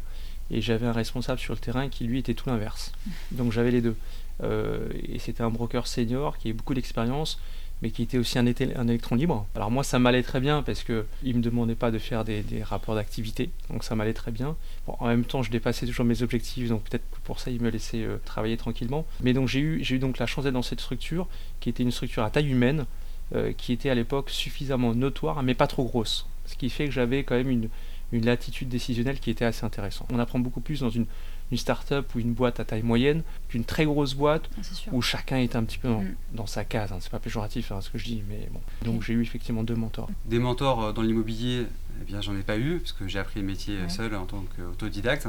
et 0.50 0.60
j'avais 0.60 0.86
un 0.86 0.92
responsable 0.92 1.38
sur 1.38 1.54
le 1.54 1.60
terrain 1.60 1.88
qui 1.88 2.04
lui 2.04 2.18
était 2.18 2.34
tout 2.34 2.48
l'inverse. 2.48 2.92
Donc 3.32 3.52
j'avais 3.52 3.70
les 3.70 3.80
deux. 3.80 3.96
et 4.42 5.18
c'était 5.18 5.42
un 5.42 5.50
broker 5.50 5.86
senior 5.86 6.38
qui 6.38 6.48
avait 6.48 6.56
beaucoup 6.56 6.74
d'expérience 6.74 7.38
mais 7.82 7.90
qui 7.90 8.02
était 8.02 8.18
aussi 8.18 8.38
un, 8.38 8.46
électron 8.46 9.14
libre. 9.16 9.46
Alors 9.54 9.70
moi, 9.70 9.84
ça 9.84 9.98
m'allait 9.98 10.22
très 10.22 10.40
bien 10.40 10.62
parce 10.62 10.82
que 10.82 11.04
il 11.22 11.36
me 11.36 11.42
demandait 11.42 11.74
pas 11.74 11.90
de 11.90 11.98
faire 11.98 12.24
des, 12.24 12.44
rapports 12.62 12.94
d'activité, 12.94 13.50
donc 13.70 13.84
ça 13.84 13.94
m'allait 13.94 14.14
très 14.14 14.30
bien. 14.30 14.56
en 14.86 15.06
même 15.06 15.24
temps, 15.24 15.42
je 15.42 15.50
dépassais 15.50 15.86
toujours 15.86 16.06
mes 16.06 16.22
objectifs, 16.22 16.68
donc 16.68 16.82
peut-être 16.84 17.04
pour 17.24 17.40
ça, 17.40 17.50
il 17.50 17.60
me 17.60 17.68
laissait 17.68 18.02
euh, 18.02 18.16
travailler 18.24 18.56
tranquillement. 18.56 19.06
Mais 19.22 19.32
donc 19.32 19.48
j'ai 19.48 19.60
eu, 19.60 19.82
eu 19.82 19.98
donc 19.98 20.18
la 20.18 20.26
chance 20.26 20.44
d'être 20.44 20.54
dans 20.54 20.62
cette 20.62 20.80
structure, 20.80 21.28
qui 21.60 21.68
était 21.68 21.82
une 21.82 21.90
structure 21.90 22.22
à 22.22 22.30
taille 22.30 22.48
humaine, 22.48 22.86
euh, 23.34 23.52
qui 23.52 23.72
était 23.72 23.90
à 23.90 23.94
l'époque 23.94 24.30
suffisamment 24.30 24.94
notoire, 24.94 25.42
mais 25.42 25.54
pas 25.54 25.66
trop 25.66 25.84
grosse. 25.84 26.26
Ce 26.46 26.54
qui 26.54 26.70
fait 26.70 26.86
que 26.86 26.92
j'avais 26.92 27.24
quand 27.24 27.34
même 27.34 27.68
une 28.12 28.24
latitude 28.24 28.68
décisionnelle 28.68 29.18
qui 29.18 29.30
était 29.30 29.44
assez 29.44 29.66
intéressante. 29.66 30.08
On 30.12 30.18
apprend 30.18 30.38
beaucoup 30.38 30.60
plus 30.60 30.80
dans 30.80 30.90
une 30.90 31.06
une 31.50 31.58
start-up 31.58 32.14
ou 32.14 32.18
une 32.18 32.32
boîte 32.32 32.60
à 32.60 32.64
taille 32.64 32.82
moyenne 32.82 33.22
qu'une 33.48 33.64
très 33.64 33.84
grosse 33.84 34.14
boîte 34.14 34.48
ah, 34.58 34.90
où 34.92 35.02
chacun 35.02 35.36
est 35.36 35.56
un 35.56 35.64
petit 35.64 35.78
peu 35.78 35.88
dans, 36.32 36.44
mm. 36.44 36.46
sa 36.46 36.64
case. 36.64 36.92
Hein. 36.92 36.98
C'est 37.00 37.10
pas 37.10 37.18
péjoratif 37.18 37.72
hein, 37.72 37.80
ce 37.80 37.90
que 37.90 37.98
je 37.98 38.04
dis, 38.04 38.22
mais 38.28 38.48
bon. 38.50 38.60
Donc 38.84 39.02
j'ai 39.02 39.12
eu 39.12 39.22
effectivement 39.22 39.62
deux 39.62 39.74
mentors. 39.74 40.10
Des 40.24 40.38
mentors 40.38 40.84
euh, 40.84 40.92
dans 40.92 41.02
l'immobilier, 41.02 41.66
eh 42.00 42.04
bien 42.04 42.20
j'en 42.20 42.36
ai 42.36 42.42
pas 42.42 42.58
eu 42.58 42.78
parce 42.78 42.92
que 42.92 43.06
j'ai 43.06 43.18
appris 43.18 43.40
le 43.40 43.46
métier 43.46 43.76
seul 43.88 44.14
en 44.14 44.26
tant 44.26 44.44
qu'autodidacte. 44.56 45.28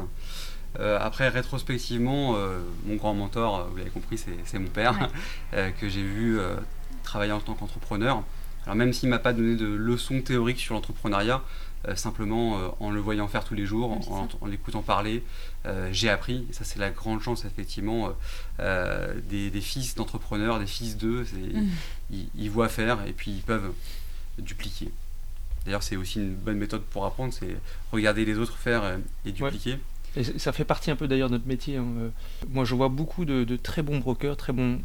Euh, 0.79 0.99
après, 1.01 1.29
rétrospectivement, 1.29 2.35
euh, 2.35 2.59
mon 2.85 2.95
grand 2.95 3.13
mentor, 3.13 3.67
vous 3.71 3.77
l'avez 3.77 3.89
compris, 3.89 4.17
c'est 4.17 4.59
mon 4.59 4.67
père, 4.67 5.09
que 5.79 5.89
j'ai 5.89 6.03
vu 6.03 6.39
travailler 7.03 7.31
en 7.31 7.39
tant 7.39 7.53
qu'entrepreneur. 7.53 8.23
Alors 8.67 8.75
même 8.75 8.91
s'il 8.91 9.07
m'a 9.07 9.17
pas 9.17 9.31
donné 9.31 9.55
de 9.55 9.65
leçons 9.65 10.21
théoriques 10.21 10.59
sur 10.59 10.73
l'entrepreneuriat, 10.73 11.41
euh, 11.87 11.95
simplement 11.95 12.59
euh, 12.59 12.67
en 12.81 12.91
le 12.91 12.99
voyant 12.99 13.29
faire 13.29 13.45
tous 13.45 13.53
les 13.53 13.65
jours, 13.65 13.91
en, 14.41 14.45
l'écoutant 14.45 14.81
parler, 14.81 15.23
euh, 15.65 15.87
j'ai 15.93 16.09
appris. 16.09 16.45
Et 16.49 16.53
ça, 16.53 16.65
c'est 16.65 16.77
la 16.77 16.89
grande 16.89 17.21
chance, 17.21 17.45
effectivement, 17.45 18.11
des, 18.59 19.61
fils 19.61 19.95
d'entrepreneurs, 19.95 20.59
des 20.59 20.65
fils 20.65 20.97
d'eux. 20.97 21.23
Mm. 21.23 22.17
Ils, 22.37 22.51
voient 22.51 22.67
faire 22.67 23.07
et 23.07 23.13
puis 23.13 23.31
ils 23.31 23.41
peuvent 23.41 23.71
dupliquer. 24.37 24.91
D'ailleurs, 25.63 25.83
c'est 25.83 25.95
aussi 25.95 26.19
une 26.19 26.35
bonne 26.35 26.57
méthode 26.57 26.81
pour 26.81 27.05
apprendre, 27.05 27.33
c'est 27.33 27.55
regarder 27.93 28.25
les 28.25 28.37
autres 28.37 28.57
faire 28.57 28.99
et 29.25 29.31
dupliquer. 29.31 29.77
Et 30.17 30.23
ça 30.23 30.51
fait 30.51 30.65
partie 30.65 30.91
un 30.91 30.97
peu 30.97 31.07
d'ailleurs 31.07 31.29
de 31.29 31.35
notre 31.35 31.47
métier. 31.47 31.77
Hein. 31.77 31.85
Moi, 32.49 32.65
je 32.65 32.75
vois 32.75 32.89
beaucoup 32.89 33.23
de, 33.23 33.45
de, 33.45 33.55
très 33.55 33.81
bons 33.81 33.99
brokers, 33.99 34.35
très 34.35 34.51
bons 34.51 34.81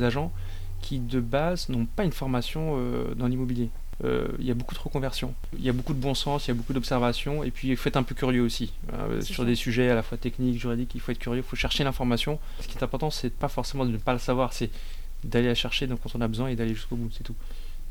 agents 0.00 0.32
qui, 0.80 0.98
de 0.98 1.20
base, 1.20 1.68
n'ont 1.68 1.86
pas 1.86 2.04
une 2.04 2.12
formation 2.12 2.76
dans 3.16 3.26
l'immobilier. 3.26 3.70
Euh, 4.04 4.28
il 4.38 4.46
y 4.46 4.50
a 4.50 4.54
beaucoup 4.54 4.74
de 4.74 4.80
reconversion. 4.80 5.34
Il 5.58 5.64
y 5.64 5.68
a 5.68 5.72
beaucoup 5.72 5.92
de 5.92 5.98
bon 6.00 6.14
sens, 6.14 6.46
il 6.46 6.48
y 6.48 6.50
a 6.52 6.54
beaucoup 6.54 6.72
d'observation, 6.72 7.44
et 7.44 7.50
puis 7.50 7.68
il 7.68 7.76
faut 7.76 7.88
être 7.88 7.96
un 7.96 8.02
peu 8.02 8.14
curieux 8.14 8.42
aussi. 8.42 8.72
Euh, 8.94 9.20
sur 9.20 9.44
des 9.44 9.54
sujets 9.54 9.90
à 9.90 9.94
la 9.94 10.02
fois 10.02 10.16
techniques, 10.16 10.58
juridiques, 10.58 10.92
il 10.94 11.00
faut 11.00 11.12
être 11.12 11.18
curieux, 11.18 11.40
il 11.40 11.48
faut 11.48 11.56
chercher 11.56 11.84
l'information. 11.84 12.38
Ce 12.60 12.68
qui 12.68 12.78
est 12.78 12.82
important, 12.82 13.10
c'est 13.10 13.32
pas 13.32 13.48
forcément 13.48 13.84
de 13.84 13.90
ne 13.90 13.98
pas 13.98 14.12
le 14.12 14.18
savoir, 14.18 14.52
c'est 14.52 14.70
d'aller 15.24 15.48
la 15.48 15.54
chercher 15.54 15.86
quand 15.86 16.14
on 16.14 16.20
a 16.22 16.28
besoin 16.28 16.48
et 16.48 16.56
d'aller 16.56 16.74
jusqu'au 16.74 16.96
bout, 16.96 17.10
c'est 17.12 17.24
tout. 17.24 17.34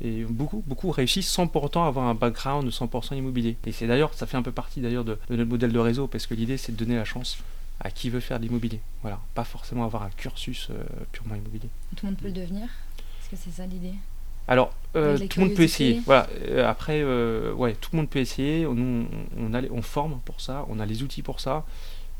Et 0.02 0.24
beaucoup, 0.24 0.64
beaucoup 0.66 0.90
réussissent 0.90 1.30
sans 1.30 1.46
pourtant 1.46 1.86
avoir 1.86 2.06
un 2.06 2.14
background 2.14 2.64
de 2.64 2.70
100% 2.70 3.16
immobilier. 3.16 3.56
Et 3.66 3.72
c'est 3.72 3.86
d'ailleurs, 3.86 4.12
ça 4.14 4.26
fait 4.26 4.36
un 4.36 4.42
peu 4.42 4.50
partie 4.50 4.80
d'ailleurs 4.80 5.04
de, 5.04 5.16
notre 5.28 5.44
modèle 5.44 5.72
de 5.72 5.78
réseau, 5.78 6.08
parce 6.08 6.26
que 6.26 6.34
l'idée 6.34 6.56
c'est 6.56 6.72
de 6.72 6.76
donner 6.76 6.96
la 6.96 7.04
chance 7.04 7.38
à 7.80 7.90
qui 7.90 8.10
veut 8.10 8.20
faire 8.20 8.38
de 8.38 8.44
l'immobilier. 8.44 8.80
Voilà, 9.02 9.20
pas 9.34 9.44
forcément 9.44 9.84
avoir 9.84 10.02
un 10.02 10.10
cursus 10.10 10.68
euh, 10.70 10.82
purement 11.12 11.34
immobilier. 11.34 11.68
Tout 11.96 12.06
le 12.06 12.12
monde 12.12 12.20
peut 12.20 12.26
le 12.26 12.32
devenir 12.32 12.64
Est-ce 12.64 13.30
que 13.30 13.36
c'est 13.36 13.50
ça 13.50 13.66
l'idée 13.66 13.94
alors, 14.48 14.72
euh, 14.96 15.16
tout 15.28 15.38
le 15.38 15.46
monde 15.46 15.54
peut 15.54 15.62
essayer. 15.62 16.00
Voilà. 16.06 16.26
Euh, 16.48 16.68
après, 16.68 17.04
ouais, 17.52 17.74
tout 17.74 17.90
le 17.92 17.98
monde 17.98 18.08
peut 18.08 18.18
essayer. 18.18 18.64
Nous, 18.64 19.06
on, 19.36 19.54
a, 19.54 19.62
on 19.70 19.80
forme 19.80 20.18
pour 20.24 20.40
ça, 20.40 20.66
on 20.68 20.80
a 20.80 20.86
les 20.86 21.04
outils 21.04 21.22
pour 21.22 21.38
ça. 21.38 21.64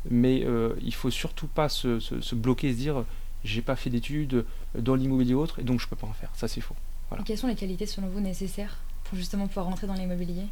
Mais 0.09 0.47
il 0.81 0.95
faut 0.95 1.11
surtout 1.11 1.49
pas 1.49 1.69
se, 1.69 1.99
se, 1.99 2.35
bloquer 2.37 2.73
se 2.73 2.77
dire 2.77 3.05
j'ai 3.43 3.63
pas 3.63 3.75
fait 3.75 3.91
d'études 3.91 4.45
dans 4.79 4.95
l'immobilier 4.95 5.35
autre 5.35 5.59
et 5.59 5.65
donc 5.65 5.81
je 5.81 5.89
peux 5.89 5.97
pas 5.97 6.07
en 6.07 6.13
faire. 6.13 6.31
Ça, 6.35 6.47
c'est 6.47 6.61
faux. 6.61 6.77
Voilà. 7.09 7.25
quelles 7.25 7.39
sont 7.39 7.49
les 7.49 7.57
qualités, 7.57 7.87
selon 7.87 8.07
vous, 8.07 8.21
nécessaires 8.21 8.79
pour 9.05 9.19
justement 9.19 9.49
pouvoir 9.49 9.67
rentrer 9.67 9.89
dans 9.89 9.95
l'immobilier? 9.95 10.45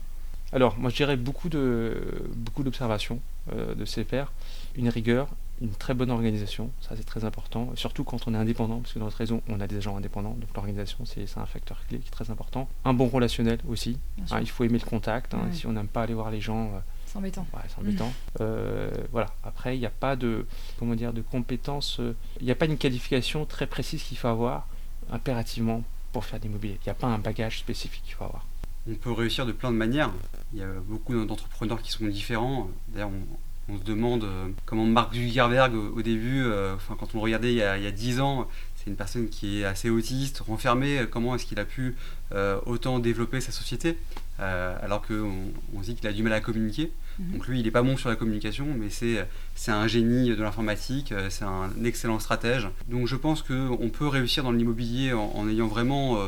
Alors, 0.53 0.77
moi, 0.79 0.91
je 0.91 0.97
dirais 0.97 1.17
beaucoup 1.17 1.49
de 1.49 2.29
beaucoup 2.35 2.65
d'observations 2.65 3.21
de 3.55 3.85
ses 3.85 4.03
pairs, 4.03 4.33
une 4.79 4.89
rigueur, 4.89 5.29
une 5.61 5.73
très 5.73 5.93
bonne 5.93 6.11
organisation, 6.11 6.71
ça 6.81 6.95
c'est 6.97 7.05
très 7.05 7.25
important, 7.25 7.73
surtout 7.75 8.05
quand 8.05 8.29
on 8.29 8.35
est 8.35 8.39
indépendant, 8.39 8.79
parce 8.79 8.93
que 8.93 9.01
dans 9.01 9.07
notre 9.07 9.17
réseau 9.17 9.43
on 9.49 9.61
a 9.61 9.67
des 9.67 9.81
gens 9.81 9.97
indépendants, 9.97 10.37
donc 10.39 10.49
l'organisation 10.55 11.05
c'est 11.05 11.27
un 11.37 11.47
facteur 11.47 11.85
clé 11.89 11.99
qui 11.99 12.07
est 12.07 12.13
très 12.13 12.31
important. 12.31 12.69
Un 12.85 12.95
bon 12.95 13.09
relationnel 13.09 13.59
aussi, 13.69 13.99
hein, 14.31 14.39
il 14.41 14.49
faut 14.49 14.65
aimer 14.65 14.79
le 14.79 14.87
contact, 14.87 15.35
hein, 15.35 15.49
si 15.53 15.67
on 15.67 15.73
n'aime 15.73 15.89
pas 15.89 16.03
aller 16.03 16.15
voir 16.15 16.31
les 16.31 16.41
gens... 16.41 16.67
Euh, 16.67 16.79
c'est 17.07 17.19
embêtant. 17.19 17.47
c'est 17.69 17.81
embêtant. 17.81 18.13
Euh, 18.43 18.91
voilà. 19.13 19.29
Après, 19.43 19.77
il 19.77 19.81
n'y 19.81 19.87
a 19.87 19.91
pas 19.91 20.15
de, 20.15 20.47
comment 20.79 20.95
dire, 20.95 21.15
de 21.15 21.23
compétences, 21.23 22.01
euh, 22.01 22.15
il 22.39 22.45
n'y 22.45 22.53
a 22.53 22.55
pas 22.55 22.67
une 22.67 22.77
qualification 22.77 23.47
très 23.47 23.67
précise 23.67 24.03
qu'il 24.03 24.19
faut 24.19 24.29
avoir 24.29 24.69
impérativement 25.11 25.83
pour 26.13 26.25
faire 26.25 26.39
de 26.39 26.45
l'immobilier. 26.45 26.79
Il 26.83 26.85
n'y 26.85 26.91
a 26.91 26.95
pas 26.95 27.07
un 27.07 27.19
bagage 27.19 27.59
spécifique 27.61 28.03
qu'il 28.05 28.15
faut 28.15 28.25
avoir. 28.25 28.45
On 28.91 28.95
peut 28.95 29.13
réussir 29.13 29.45
de 29.47 29.53
plein 29.53 29.71
de 29.71 29.77
manières. 29.77 30.13
Il 30.53 30.61
y 30.61 30.63
a 30.63 30.69
beaucoup 30.87 31.15
d'entrepreneurs 31.25 31.81
qui 31.83 31.91
sont 31.91 32.07
différents. 32.07 32.69
D'ailleurs, 32.89 33.11
on, 33.69 33.79
se 33.79 33.85
demande 33.85 34.25
euh, 34.25 34.49
comment 34.67 34.85
Mark 34.85 35.15
Zuckerberg 35.15 35.75
au, 35.75 36.03
début, 36.03 36.43
euh, 36.43 36.75
enfin, 36.75 36.97
quand 36.99 37.15
on 37.15 37.19
le 37.19 37.23
regardait 37.23 37.53
il 37.53 37.57
y 37.57 37.63
a, 37.63 37.91
dix 37.91 38.15
10 38.15 38.21
ans, 38.21 38.49
c'est 38.77 38.91
une 38.91 38.97
personne 38.97 39.29
qui 39.29 39.61
est 39.61 39.65
assez 39.65 39.91
autiste, 39.91 40.41
renfermée, 40.41 41.07
comment 41.11 41.35
est-ce 41.35 41.47
qu'il 41.47 41.59
a 41.59 41.65
pu 41.65 41.97
euh, 42.33 42.59
autant 42.67 42.99
développer 42.99 43.41
sa 43.41 43.53
société 43.53 43.97
alors 44.41 45.05
qu'on 45.05 45.33
on 45.75 45.81
dit 45.81 45.97
qu'il 45.97 46.07
a 46.07 46.13
du 46.13 46.23
mal 46.23 46.33
à 46.33 46.41
communiquer. 46.41 46.93
Mhm. 47.19 47.33
Donc 47.33 47.49
lui, 47.49 47.59
il 47.59 47.65
n'est 47.65 47.73
pas 47.73 47.83
bon 47.83 47.97
sur 47.97 48.09
la 48.09 48.15
communication, 48.15 48.69
mais 48.79 48.89
c'est, 48.89 49.27
c'est 49.57 49.73
un 49.73 49.89
génie 49.89 50.29
de 50.29 50.41
l'informatique, 50.41 51.13
c'est 51.29 51.45
un 51.45 51.71
excellent 51.85 52.21
stratège. 52.21 52.69
Donc 52.87 53.09
je 53.09 53.17
pense 53.17 53.43
qu'on 53.43 53.91
peut 53.93 54.07
réussir 54.07 54.45
dans 54.45 54.53
l'immobilier 54.53 55.13
en, 55.13 55.33
en 55.35 55.49
ayant 55.49 55.67
vraiment 55.67 56.21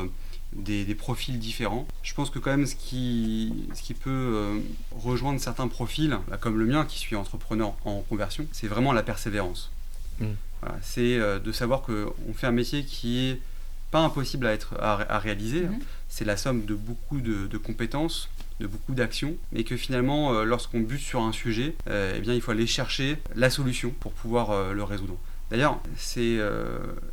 des, 0.53 0.95
profils 0.95 1.39
différents. 1.39 1.87
Je 2.03 2.13
pense 2.13 2.29
que 2.29 2.39
quand 2.39 2.51
même 2.51 2.65
ce 2.65 2.75
qui, 2.75 3.53
ce 3.73 3.81
qui 3.81 3.93
peut 3.93 4.09
euh, 4.09 4.59
rejoindre 4.91 5.39
certains 5.39 5.67
profils, 5.67 6.17
comme 6.39 6.59
le 6.59 6.65
mien 6.65 6.85
qui 6.85 6.99
suis 6.99 7.15
entrepreneur 7.15 7.73
en 7.85 8.01
conversion, 8.01 8.45
c'est 8.51 8.67
vraiment 8.67 8.93
la 8.93 9.03
persévérance. 9.03 9.71
Mm. 10.19 10.25
c'est 10.83 11.17
euh, 11.17 11.39
de 11.39 11.51
savoir 11.51 11.81
qu'on 11.81 12.33
fait 12.35 12.45
un 12.45 12.51
métier 12.51 12.83
qui 12.83 13.29
est 13.29 13.39
pas 13.89 14.01
impossible 14.01 14.45
à, 14.45 14.53
être, 14.53 14.75
à, 14.79 15.19
réaliser. 15.19 15.61
Mm-hmm. 15.61 15.79
C'est 16.09 16.25
la 16.25 16.37
somme 16.37 16.65
de 16.65 16.75
beaucoup 16.75 17.19
de, 17.19 17.57
compétences, 17.57 18.29
de 18.59 18.67
beaucoup 18.67 18.93
d'actions, 18.93 19.35
mais 19.51 19.63
que 19.63 19.75
finalement, 19.75 20.33
euh, 20.33 20.43
lorsqu'on 20.43 20.81
bute 20.81 21.01
sur 21.01 21.21
un 21.21 21.31
sujet, 21.31 21.75
eh 21.87 22.19
bien, 22.19 22.33
il 22.33 22.41
faut 22.41 22.51
aller 22.51 22.67
chercher 22.67 23.17
la 23.35 23.49
solution 23.49 23.91
pour 23.99 24.11
pouvoir 24.11 24.73
le 24.73 24.83
résoudre. 24.83 25.17
D'ailleurs, 25.49 25.81
c'est 25.97 26.37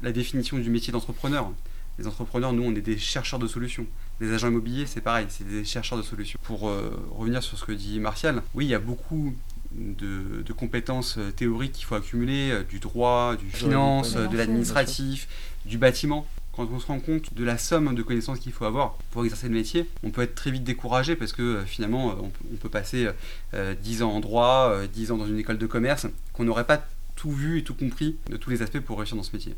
la 0.03 0.13
définition 0.13 0.59
du 0.59 0.71
métier 0.71 0.93
d'entrepreneur 0.93 1.51
les 1.99 2.07
entrepreneurs, 2.07 2.53
nous, 2.53 2.63
on 2.63 2.75
est 2.75 2.81
des 2.81 2.97
chercheurs 2.97 3.39
de 3.39 3.49
solutions. 3.49 3.87
Les 4.21 4.33
agents 4.33 4.49
immobiliers, 4.49 4.87
c'est 4.87 5.01
pareil, 5.01 5.27
c'est 5.29 5.47
des 5.47 5.65
chercheurs 5.65 5.99
de 5.99 6.03
solutions. 6.03 6.39
Pour 6.43 6.69
euh, 6.69 6.91
revenir 7.17 7.43
sur 7.43 7.59
ce 7.59 7.65
que 7.65 7.73
dit 7.73 7.99
Martial, 7.99 8.43
oui, 8.55 8.67
il 8.67 8.71
y 8.71 8.75
a 8.75 8.79
beaucoup 8.79 9.35
de, 9.73 10.53
compétences 10.57 11.19
euh, 11.19 11.31
théoriques 11.31 11.73
qu'il 11.73 11.85
faut 11.85 11.97
accumuler, 11.97 12.51
euh, 12.51 12.63
du 12.63 12.79
droit, 12.79 13.37
du 13.37 13.51
finance, 13.51 14.15
de 14.15 14.37
l'administratif, 14.37 15.29
du 15.67 15.77
bâtiment. 15.77 16.27
Quand 16.53 16.69
on 16.73 16.81
se 16.81 16.87
rend 16.87 16.99
compte 16.99 17.35
de 17.35 17.45
la 17.45 17.59
somme 17.59 17.95
de 17.95 18.03
connaissances 18.03 18.41
qu'il 18.41 18.53
faut 18.53 18.65
avoir 18.65 18.95
pour 19.11 19.25
exercer 19.25 19.49
le 19.49 19.55
métier, 19.55 19.89
on 20.03 20.11
peut 20.11 20.23
être 20.23 20.35
très 20.35 20.51
vite 20.51 20.65
découragé 20.65 21.15
parce 21.15 21.33
que 21.33 21.63
finalement, 21.67 22.17
on, 22.21 22.57
peut 22.57 22.69
passer 22.69 23.09
10 23.55 24.03
ans 24.03 24.11
en 24.11 24.19
droit, 24.19 24.77
10 24.93 25.13
ans 25.13 25.19
dans 25.19 25.29
une 25.29 25.39
école 25.39 25.59
de 25.59 25.67
commerce, 25.67 26.09
qu'on 26.33 26.43
n'aurait 26.43 26.67
pas 26.67 26.85
tout 27.15 27.31
vu 27.31 27.59
et 27.59 27.63
tout 27.63 27.75
compris 27.75 28.17
de 28.29 28.37
tous 28.37 28.51
les 28.51 28.63
aspects 28.63 28.81
pour 28.81 28.99
réussir 28.99 29.17
dans 29.17 29.23
ce 29.23 29.33
métier. 29.33 29.55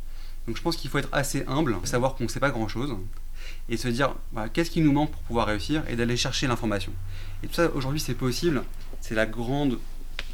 Donc 0.46 0.57
je 0.57 0.62
pense 0.62 0.76
qu'il 0.76 0.90
faut 0.90 0.98
être 0.98 1.09
assez 1.12 1.44
humble, 1.46 1.76
savoir 1.85 2.14
qu'on 2.14 2.24
ne 2.24 2.29
sait 2.29 2.40
pas 2.40 2.50
grand-chose, 2.50 2.96
et 3.68 3.76
se 3.76 3.88
dire 3.88 4.14
bah, 4.33 4.48
qu'est-ce 4.48 4.70
qui 4.70 4.81
nous 4.81 4.92
manque 4.92 5.11
pour 5.11 5.22
pouvoir 5.22 5.46
réussir, 5.46 5.83
et 5.88 5.96
d'aller 5.96 6.16
chercher 6.16 6.46
l'information. 6.46 6.92
Et 7.42 7.46
tout 7.46 7.55
ça, 7.55 7.70
aujourd'hui, 7.70 8.00
c'est 8.00 8.14
possible. 8.14 8.64
C'est 9.00 9.14
la 9.14 9.26
grande 9.26 9.79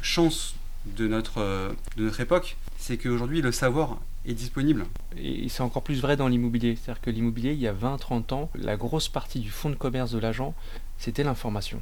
chance 0.01 0.55
de 0.95 1.07
notre, 1.07 1.39
euh, 1.41 1.71
de 1.97 2.05
notre 2.05 2.19
époque, 2.19 2.57
c'est 2.77 2.97
qu'aujourd'hui, 2.97 3.41
le 3.41 3.51
savoir 3.51 3.97
est 4.25 4.33
disponible. 4.33 4.85
Et 5.17 5.49
c'est 5.49 5.61
encore 5.61 5.83
plus 5.83 6.01
vrai 6.01 6.17
dans 6.17 6.27
l'immobilier. 6.27 6.75
C'est-à-dire 6.75 7.01
que 7.01 7.09
l'immobilier, 7.09 7.53
il 7.53 7.59
y 7.59 7.67
a 7.67 7.73
20-30 7.73 8.33
ans, 8.33 8.49
la 8.55 8.77
grosse 8.77 9.09
partie 9.09 9.39
du 9.39 9.49
fonds 9.49 9.69
de 9.69 9.75
commerce 9.75 10.11
de 10.11 10.19
l'agent, 10.19 10.53
c'était 10.97 11.23
l'information. 11.23 11.81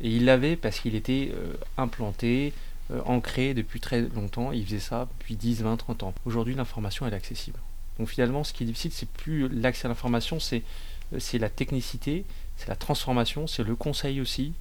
Et 0.00 0.10
il 0.10 0.24
l'avait 0.24 0.56
parce 0.56 0.80
qu'il 0.80 0.94
était 0.94 1.32
euh, 1.34 1.54
implanté, 1.76 2.52
ancré 3.04 3.54
depuis 3.54 3.80
très 3.80 4.02
longtemps. 4.02 4.52
Il 4.52 4.64
faisait 4.64 4.80
ça 4.80 5.08
depuis 5.18 5.36
10, 5.36 5.62
20, 5.62 5.76
30 5.76 6.02
ans. 6.02 6.14
Aujourd'hui, 6.24 6.54
l'information 6.54 7.06
est 7.06 7.12
accessible. 7.12 7.58
Donc 7.98 8.08
finalement, 8.08 8.44
ce 8.44 8.52
qui 8.52 8.62
est 8.62 8.66
difficile, 8.66 8.92
c'est 8.92 9.08
plus 9.08 9.48
l'accès 9.48 9.86
à 9.86 9.88
l'information, 9.88 10.40
c'est 10.40 10.62
euh, 11.12 11.18
c'est 11.18 11.38
la 11.38 11.48
technicité, 11.48 12.24
c'est 12.56 12.68
la 12.68 12.76
transformation, 12.76 13.46
c'est 13.46 13.64
le 13.64 13.76
conseil 13.76 14.20
aussi. 14.20 14.52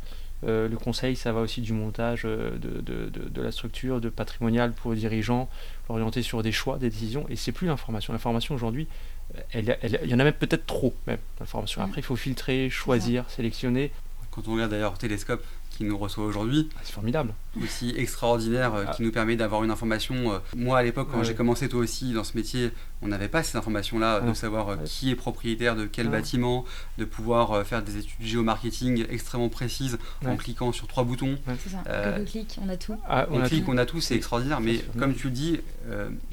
Euh, 0.46 0.70
le 0.70 0.78
conseil, 0.78 1.16
ça 1.16 1.34
va 1.34 1.42
aussi 1.42 1.62
du 1.62 1.74
montage 1.74 2.24
de, 2.24 2.58
de, 2.62 3.10
de, 3.10 3.42
la 3.42 3.52
structure, 3.52 4.00
de 4.00 4.08
patrimonial 4.08 4.72
pour 4.72 4.94
les 4.94 5.00
dirigeants, 5.00 5.50
orienté 5.90 6.22
sur 6.22 6.42
des 6.44 6.54
choix, 6.54 6.78
des 6.78 6.90
décisions. 6.90 7.26
Et 7.30 7.36
c'est 7.36 7.52
plus 7.52 7.68
l'information. 7.68 8.14
L'information 8.14 8.56
aujourd'hui, 8.56 8.88
il 9.54 9.76
y 10.06 10.14
en 10.14 10.20
a 10.20 10.24
même 10.24 10.34
peut-être 10.34 10.66
trop, 10.66 10.96
même, 11.08 11.20
l'information. 11.40 11.82
Après, 11.82 12.00
il 12.00 12.06
faut 12.06 12.16
filtrer, 12.16 12.70
choisir, 12.70 13.30
sélectionner. 13.30 13.92
Quand 14.32 14.48
on 14.48 14.54
regarde 14.54 14.72
d'ailleurs 14.72 14.98
Télescope, 14.98 15.44
qui 15.80 15.86
nous 15.86 15.98
reçoit 15.98 16.26
aujourd'hui. 16.26 16.68
Ah, 16.76 16.82
c'est 16.84 16.92
formidable. 16.92 17.34
Aussi 17.64 17.94
extraordinaire, 17.96 18.74
euh, 18.74 18.84
qui 18.84 18.98
ah. 19.02 19.04
nous 19.04 19.14
permet 19.14 19.38
d'avoir 19.38 19.64
une 19.64 19.72
information. 19.72 20.34
Euh, 20.34 20.40
moi, 20.58 20.78
à 20.78 20.84
l'époque, 20.84 21.08
quand 21.10 21.24
j'ai 21.24 21.36
commencé, 21.36 21.70
toi 21.70 21.80
aussi, 21.80 22.12
dans 22.12 22.26
ce 22.26 22.36
métier, 22.36 22.72
on 23.02 23.08
n'avait 23.08 23.30
pas 23.30 23.44
ces 23.44 23.58
informations-là, 23.58 24.20
de 24.20 24.34
savoir 24.34 24.68
euh, 24.68 24.76
qui 24.84 25.10
est 25.10 25.16
propriétaire 25.16 25.78
de 25.78 25.86
quel 25.86 26.10
bâtiment, 26.10 26.66
de 26.98 27.06
pouvoir 27.06 27.66
faire 27.66 27.82
des 27.82 27.96
études 27.96 28.20
géomarketing 28.20 29.06
extrêmement 29.10 29.48
précises 29.48 29.98
en 30.26 30.36
cliquant 30.36 30.74
sur 30.74 30.86
trois 30.88 31.06
boutons. 31.06 31.38
C'est 31.64 31.70
ça, 31.70 31.82
on 32.20 32.26
clique, 32.26 32.60
on 32.62 32.68
a 32.68 32.76
tout. 32.76 32.98
Ah, 33.08 33.28
on, 33.32 33.42
clique, 33.44 33.70
on 33.70 33.78
a 33.78 33.86
tout, 33.86 34.02
c'est 34.02 34.16
extraordinaire. 34.16 34.60
Mais 34.60 34.84
comme 34.98 35.16
tu 35.16 35.28
le 35.28 35.34
dis, 35.34 35.60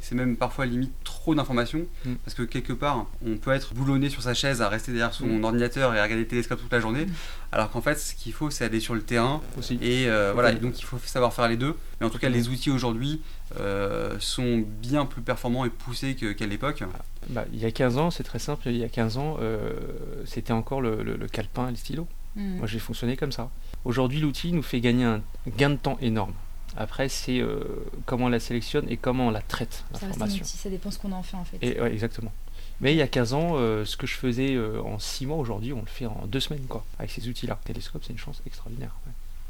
c'est 0.01 0.17
même 0.17 0.37
parfois 0.37 0.67
limite 0.67 0.93
trop 1.05 1.37
d'informations, 1.37 1.87
mm. 2.05 2.15
parce 2.25 2.35
que 2.35 2.43
quelque 2.43 2.73
part, 2.73 3.07
on 3.25 3.37
peut 3.37 3.53
être 3.53 3.75
boulonné 3.75 4.11
sur 4.11 4.23
sa 4.23 4.35
chaise 4.35 4.61
à 4.61 4.69
rester 4.69 4.91
derrière 4.91 5.15
son 5.15 5.27
mm. 5.27 5.45
ordinateur 5.45 5.95
et 5.95 6.01
à 6.01 6.03
regarder 6.03 6.25
le 6.25 6.29
télescope 6.29 6.61
toute 6.61 6.73
la 6.73 6.81
journée, 6.81 7.07
mm. 7.07 7.13
alors 7.53 7.71
qu'en 7.71 7.81
fait, 7.81 7.95
ce 7.95 8.17
qu'il 8.17 8.33
faut, 8.33 8.51
c'est 8.51 8.65
aller 8.65 8.81
sur 8.81 8.95
le 8.95 9.03
terrain. 9.03 9.36
Aussi. 9.59 9.79
Et 9.83 10.09
voilà, 10.35 10.53
donc 10.53 10.79
il 10.79 10.85
faut 10.85 10.99
savoir 10.99 11.33
faire 11.33 11.49
les 11.49 11.57
deux. 11.57 11.77
Mais 12.01 12.07
en 12.07 12.11
tout 12.11 12.19
cas, 12.19 12.29
les 12.29 12.49
outils 12.49 12.71
aujourd'hui 12.71 13.21
euh, 13.59 14.17
sont 14.19 14.65
bien 14.83 15.07
plus 15.07 15.23
performants 15.23 15.65
et 15.65 15.71
poussés 15.71 16.15
qu'à 16.15 16.47
l'époque. 16.47 16.83
Bah, 17.29 17.45
il 17.53 17.61
y 17.61 17.65
a 17.65 17.71
15 17.71 17.99
ans, 17.99 18.11
c'est 18.11 18.25
très 18.25 18.39
simple, 18.39 18.69
il 18.69 18.77
y 18.77 18.85
a 18.85 18.89
15 18.89 19.19
ans, 19.19 19.37
euh, 19.41 19.73
c'était 20.25 20.53
encore 20.53 20.81
le, 20.81 21.17
calepin 21.33 21.69
et 21.69 21.71
le 21.71 21.77
stylo. 21.77 22.07
Hmm. 22.35 22.59
Moi, 22.59 22.67
j'ai 22.67 22.79
fonctionné 22.79 23.17
comme 23.17 23.33
ça. 23.33 23.51
Aujourd'hui, 23.85 24.21
l'outil 24.21 24.53
nous 24.53 24.63
fait 24.63 24.81
gagner 24.81 25.05
un 25.05 25.23
gain 25.57 25.71
de 25.71 25.77
temps 25.77 25.97
énorme. 26.01 26.35
Après, 26.77 27.09
c'est 27.09 27.41
euh, 27.41 27.61
comment 28.05 28.27
on 28.27 28.29
la 28.29 28.41
sélectionne 28.41 28.85
et 28.91 28.99
comment 28.99 29.29
on 29.29 29.31
la 29.31 29.41
traite, 29.41 29.85
l'information. 29.93 30.45
Ça, 30.45 30.59
ça 30.59 30.69
dépend 30.69 30.91
ce 30.91 30.99
qu'on 30.99 31.13
en 31.13 31.23
fait, 31.23 31.37
en 31.37 31.45
fait. 31.45 31.57
Et, 31.63 31.81
exactement. 31.81 32.33
Mais 32.81 32.93
il 32.93 32.99
y 32.99 33.03
a 33.03 33.09
15 33.09 33.33
ans, 33.33 33.57
ce 33.85 33.97
que 33.97 34.07
je 34.07 34.17
faisais 34.17 34.59
en 34.85 34.99
6 34.99 35.25
mois, 35.25 35.39
aujourd'hui, 35.39 35.73
on 35.73 35.81
le 35.81 35.87
fait 35.87 36.05
en 36.05 36.27
2 36.27 36.41
semaines, 36.41 36.67
quoi, 36.69 36.85
avec 36.99 37.11
ces 37.11 37.27
outils-là. 37.27 37.59
Télescope, 37.65 38.03
c'est 38.05 38.13
une 38.13 38.19
chance 38.19 38.43
extraordinaire. 38.45 38.91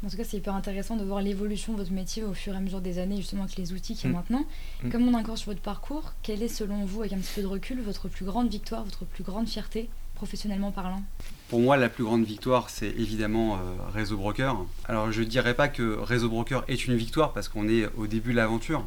En 0.05 0.09
tout 0.09 0.17
cas, 0.17 0.23
c'est 0.23 0.37
hyper 0.37 0.53
intéressant 0.53 0.95
de 0.95 1.03
voir 1.03 1.21
l'évolution 1.21 1.73
de 1.73 1.79
votre 1.79 1.91
métier 1.91 2.23
au 2.23 2.33
fur 2.33 2.53
et 2.53 2.57
à 2.57 2.59
mesure 2.59 2.81
des 2.81 2.99
années, 2.99 3.17
justement 3.17 3.43
avec 3.43 3.57
les 3.57 3.73
outils 3.73 3.95
qu'il 3.95 4.11
y 4.11 4.13
a 4.13 4.15
maintenant. 4.15 4.45
Mm. 4.83 4.89
Comme 4.89 5.07
on 5.07 5.13
est 5.13 5.21
encore 5.21 5.37
sur 5.37 5.51
votre 5.51 5.61
parcours, 5.61 6.13
quelle 6.21 6.43
est 6.43 6.47
selon 6.47 6.85
vous, 6.85 7.01
avec 7.01 7.13
un 7.13 7.17
petit 7.17 7.33
peu 7.35 7.41
de 7.41 7.47
recul, 7.47 7.81
votre 7.81 8.07
plus 8.07 8.25
grande 8.25 8.49
victoire, 8.49 8.83
votre 8.83 9.05
plus 9.05 9.23
grande 9.23 9.47
fierté, 9.47 9.89
professionnellement 10.13 10.71
parlant? 10.71 11.01
Pour 11.49 11.61
moi, 11.61 11.77
la 11.77 11.89
plus 11.89 12.03
grande 12.03 12.25
victoire, 12.25 12.69
c'est 12.69 12.89
évidemment 12.89 13.55
euh, 13.55 13.59
Réseau 13.91 14.17
Broker. 14.17 14.65
Alors, 14.85 15.11
je 15.11 15.21
ne 15.21 15.25
dirais 15.25 15.55
pas 15.55 15.67
que 15.67 15.97
Réseau 15.97 16.29
Broker 16.29 16.63
est 16.67 16.85
une 16.85 16.95
victoire 16.95 17.33
parce 17.33 17.49
qu'on 17.49 17.67
est 17.67 17.87
au 17.97 18.05
début 18.05 18.31
de 18.31 18.37
l'aventure. 18.37 18.85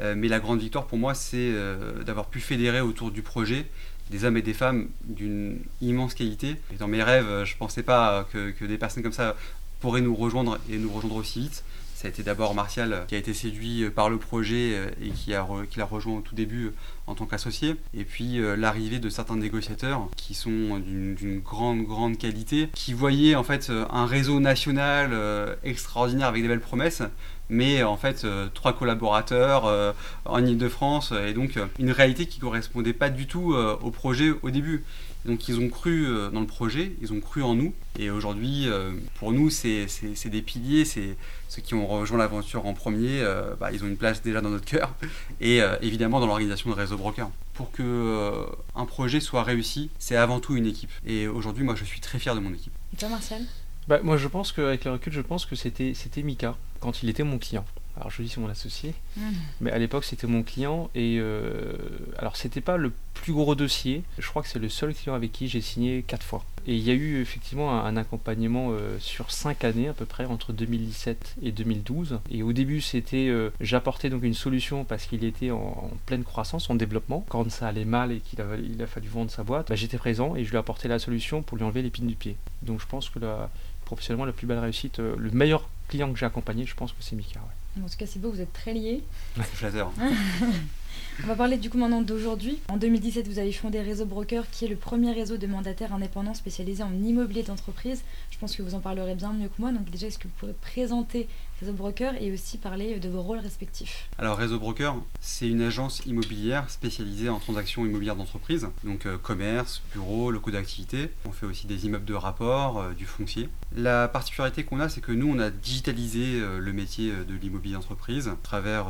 Euh, 0.00 0.14
mais 0.16 0.28
la 0.28 0.38
grande 0.38 0.60
victoire 0.60 0.86
pour 0.86 0.96
moi, 0.96 1.14
c'est 1.14 1.36
euh, 1.36 2.04
d'avoir 2.04 2.26
pu 2.26 2.40
fédérer 2.40 2.80
autour 2.80 3.10
du 3.10 3.22
projet 3.22 3.66
des 4.10 4.24
hommes 4.24 4.36
et 4.36 4.42
des 4.42 4.54
femmes 4.54 4.88
d'une 5.04 5.58
immense 5.82 6.14
qualité. 6.14 6.56
Et 6.72 6.76
dans 6.78 6.88
mes 6.88 7.02
rêves, 7.02 7.44
je 7.44 7.52
ne 7.52 7.58
pensais 7.58 7.82
pas 7.82 8.26
que, 8.32 8.50
que, 8.52 8.64
des 8.64 8.78
personnes 8.78 9.02
comme 9.02 9.12
ça 9.12 9.36
pourrait 9.80 10.00
nous 10.00 10.14
rejoindre 10.14 10.58
et 10.70 10.78
nous 10.78 10.90
rejoindre 10.90 11.16
aussi 11.16 11.40
vite. 11.40 11.64
Ça 11.98 12.06
a 12.06 12.10
été 12.12 12.22
d'abord 12.22 12.54
Martial 12.54 13.06
qui 13.08 13.16
a 13.16 13.18
été 13.18 13.34
séduit 13.34 13.82
euh, 13.82 13.90
par 13.90 14.08
le 14.08 14.18
projet 14.18 14.74
euh, 14.74 14.90
et 15.02 15.10
qui 15.10 15.30
l'a 15.30 15.84
rejoint 15.84 16.18
au 16.18 16.20
tout 16.20 16.36
début 16.36 16.66
euh, 16.66 16.74
en 17.08 17.16
tant 17.16 17.26
qu'associé. 17.26 17.74
Et 17.92 18.04
puis 18.04 18.38
l'arrivée 18.56 19.00
de 19.00 19.08
certains 19.08 19.34
négociateurs 19.34 20.08
qui 20.16 20.34
sont 20.34 20.78
d'une 20.78 21.40
grande, 21.40 21.82
grande 21.82 22.16
qualité, 22.16 22.68
qui 22.72 22.92
voyaient 22.92 23.34
en 23.34 23.42
fait 23.42 23.72
un 23.90 24.04
réseau 24.04 24.40
national 24.40 25.56
extraordinaire 25.64 26.28
avec 26.28 26.42
des 26.42 26.48
belles 26.48 26.60
promesses, 26.60 27.02
mais 27.50 27.82
en 27.82 27.96
fait 27.96 28.26
trois 28.54 28.72
collaborateurs 28.72 29.94
en 30.24 30.44
Ile-de-France 30.44 31.12
et 31.26 31.32
donc 31.32 31.58
une 31.78 31.90
réalité 31.90 32.26
qui 32.26 32.38
correspondait 32.38 32.92
pas 32.92 33.10
du 33.10 33.26
tout 33.26 33.54
au 33.54 33.90
projet 33.90 34.32
au 34.42 34.50
début. 34.50 34.84
Donc 35.24 35.48
ils 35.48 35.58
ont 35.58 35.68
cru 35.68 36.06
euh, 36.06 36.30
dans 36.30 36.40
le 36.40 36.46
projet, 36.46 36.92
ils 37.02 37.12
ont 37.12 37.20
cru 37.20 37.42
en 37.42 37.54
nous. 37.54 37.74
Et 37.98 38.10
aujourd'hui, 38.10 38.68
euh, 38.68 38.92
pour 39.16 39.32
nous, 39.32 39.50
c'est 39.50 39.86
des 40.26 40.42
piliers, 40.42 40.84
c'est 40.84 41.16
ceux 41.48 41.60
qui 41.60 41.74
ont 41.74 41.86
rejoint 41.86 42.18
l'aventure 42.18 42.66
en 42.66 42.72
premier, 42.72 43.20
euh, 43.20 43.54
bah, 43.58 43.70
ils 43.72 43.82
ont 43.82 43.88
une 43.88 43.96
place 43.96 44.22
déjà 44.22 44.40
dans 44.40 44.50
notre 44.50 44.64
cœur 44.64 44.94
et 45.40 45.60
évidemment 45.82 46.20
dans 46.20 46.26
l'organisation 46.26 46.70
de 46.70 46.74
Réseau 46.74 46.96
Broker. 46.96 47.30
Pour 47.54 47.72
que 47.72 48.46
un 48.76 48.84
projet 48.86 49.20
soit 49.20 49.42
réussi, 49.42 49.90
c'est 49.98 50.16
avant 50.16 50.38
tout 50.38 50.56
une 50.56 50.66
équipe. 50.66 50.90
Et 51.04 51.26
aujourd'hui, 51.26 51.64
moi, 51.64 51.74
je 51.74 51.84
suis 51.84 52.00
très 52.00 52.18
fier 52.18 52.34
de 52.34 52.40
mon 52.40 52.52
équipe. 52.54 52.72
Et 52.94 52.96
toi, 52.96 53.08
Martial 53.08 53.42
bah, 53.88 54.00
Moi, 54.02 54.16
je 54.16 54.28
pense 54.28 54.52
qu'avec 54.52 54.84
le 54.84 54.92
recul, 54.92 55.12
je 55.12 55.20
pense 55.20 55.46
que 55.46 55.56
c'était 55.56 55.94
Mika 56.22 56.56
quand 56.80 57.02
il 57.02 57.08
était 57.08 57.24
mon 57.24 57.38
client 57.38 57.64
alors 57.98 58.10
je 58.10 58.22
dis 58.22 58.28
c'est 58.28 58.40
mon 58.40 58.48
associé, 58.48 58.94
mmh. 59.16 59.22
mais 59.60 59.72
à 59.72 59.78
l'époque 59.78 60.04
c'était 60.04 60.26
mon 60.26 60.42
client 60.42 60.90
et 60.94 61.18
euh, 61.18 61.72
alors 62.18 62.36
c'était 62.36 62.60
pas 62.60 62.76
le 62.76 62.92
plus 63.14 63.32
gros 63.32 63.54
dossier, 63.54 64.04
je 64.18 64.28
crois 64.28 64.42
que 64.42 64.48
c'est 64.48 64.60
le 64.60 64.68
seul 64.68 64.94
client 64.94 65.14
avec 65.14 65.32
qui 65.32 65.48
j'ai 65.48 65.60
signé 65.60 66.04
quatre 66.06 66.22
fois. 66.22 66.44
Et 66.66 66.74
il 66.74 66.82
y 66.82 66.90
a 66.90 66.94
eu 66.94 67.20
effectivement 67.20 67.82
un, 67.82 67.96
accompagnement 67.96 68.68
euh, 68.70 68.98
sur 69.00 69.30
cinq 69.30 69.64
années 69.64 69.88
à 69.88 69.94
peu 69.94 70.04
près 70.04 70.26
entre 70.26 70.52
2017 70.52 71.36
et 71.42 71.50
2012. 71.50 72.20
Et 72.30 72.42
au 72.42 72.52
début 72.52 72.80
c'était 72.80 73.28
euh, 73.28 73.50
j'apportais 73.60 74.10
donc 74.10 74.22
une 74.22 74.34
solution 74.34 74.84
parce 74.84 75.06
qu'il 75.06 75.24
était 75.24 75.50
en, 75.50 75.90
pleine 76.06 76.24
croissance, 76.24 76.70
en 76.70 76.74
développement. 76.74 77.24
Quand 77.28 77.50
ça 77.50 77.66
allait 77.66 77.86
mal 77.86 78.12
et 78.12 78.20
qu'il 78.20 78.40
a, 78.40 78.44
il 78.56 78.80
a 78.82 78.86
fallu 78.86 79.08
vendre 79.08 79.30
sa 79.30 79.42
boîte, 79.42 79.70
bah, 79.70 79.74
j'étais 79.74 79.98
présent 79.98 80.36
et 80.36 80.44
je 80.44 80.50
lui 80.50 80.58
apportais 80.58 80.88
la 80.88 80.98
solution 80.98 81.42
pour 81.42 81.56
lui 81.56 81.64
enlever 81.64 81.82
l'épine 81.82 82.06
du 82.06 82.14
pied. 82.14 82.36
Donc 82.62 82.80
je 82.80 82.86
pense 82.86 83.08
que 83.08 83.18
la, 83.18 83.50
professionnellement 83.88 84.26
la 84.26 84.32
plus 84.32 84.46
belle 84.46 84.58
réussite, 84.58 84.98
le 84.98 85.30
meilleur 85.30 85.66
clients 85.88 86.12
que 86.12 86.18
j'ai 86.18 86.26
accompagnés, 86.26 86.66
je 86.66 86.74
pense 86.74 86.92
que 86.92 86.98
c'est 87.00 87.16
Mika. 87.16 87.40
En 87.82 87.88
tout 87.88 87.96
cas, 87.96 88.04
c'est 88.06 88.18
beau, 88.18 88.30
vous 88.30 88.40
êtes 88.40 88.52
très 88.52 88.74
liés. 88.74 89.02
C'est 89.36 89.44
flatteur. 89.44 89.90
On 91.24 91.26
va 91.26 91.34
parler 91.34 91.56
du 91.56 91.68
coup 91.68 91.78
maintenant 91.78 92.00
d'aujourd'hui. 92.00 92.58
En 92.68 92.76
2017, 92.76 93.26
vous 93.28 93.38
avez 93.38 93.52
fondé 93.52 93.80
Réseau 93.80 94.06
Broker, 94.06 94.48
qui 94.50 94.64
est 94.64 94.68
le 94.68 94.76
premier 94.76 95.12
réseau 95.12 95.36
de 95.36 95.46
mandataires 95.46 95.92
indépendants 95.92 96.34
spécialisé 96.34 96.82
en 96.82 96.92
immobilier 96.92 97.42
d'entreprise. 97.42 98.02
Je 98.30 98.38
pense 98.38 98.54
que 98.54 98.62
vous 98.62 98.74
en 98.74 98.80
parlerez 98.80 99.14
bien 99.14 99.32
mieux 99.32 99.48
que 99.48 99.60
moi. 99.60 99.72
Donc 99.72 99.90
déjà, 99.90 100.06
est-ce 100.06 100.18
que 100.18 100.28
vous 100.28 100.34
pourrez 100.38 100.54
présenter 100.54 101.28
Réseau 101.60 101.72
Broker 101.72 102.14
et 102.20 102.32
aussi 102.32 102.56
parler 102.56 103.00
de 103.00 103.08
vos 103.08 103.20
rôles 103.20 103.40
respectifs? 103.40 104.08
Alors 104.18 104.36
Réseau 104.36 104.58
Broker, 104.58 104.96
c'est 105.20 105.48
une 105.48 105.62
agence 105.62 106.02
immobilière 106.06 106.70
spécialisée 106.70 107.28
en 107.28 107.38
transactions 107.38 107.84
immobilières 107.84 108.16
d'entreprise, 108.16 108.68
donc 108.84 109.06
euh, 109.06 109.18
commerce, 109.18 109.82
bureau, 109.92 110.30
locaux 110.30 110.50
d'activité. 110.50 111.10
On 111.26 111.32
fait 111.32 111.46
aussi 111.46 111.66
des 111.66 111.86
immeubles 111.86 112.04
de 112.04 112.14
rapport, 112.14 112.80
euh, 112.80 112.92
du 112.92 113.06
foncier. 113.06 113.48
La 113.76 114.08
particularité 114.08 114.64
qu'on 114.64 114.80
a, 114.80 114.88
c'est 114.88 115.00
que 115.00 115.12
nous, 115.12 115.28
on 115.28 115.38
a 115.38 115.50
digitalisé 115.50 116.40
euh, 116.40 116.58
le 116.58 116.72
métier 116.72 117.10
de 117.10 117.34
l'immobilier 117.34 117.74
d'entreprise 117.74 118.28
à 118.28 118.36
travers 118.42 118.86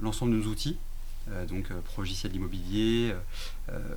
l'ensemble 0.00 0.32
de 0.32 0.36
nos 0.38 0.50
outils. 0.50 0.78
Donc 1.48 1.68
logiciel 1.96 2.34
immobilier, 2.34 3.14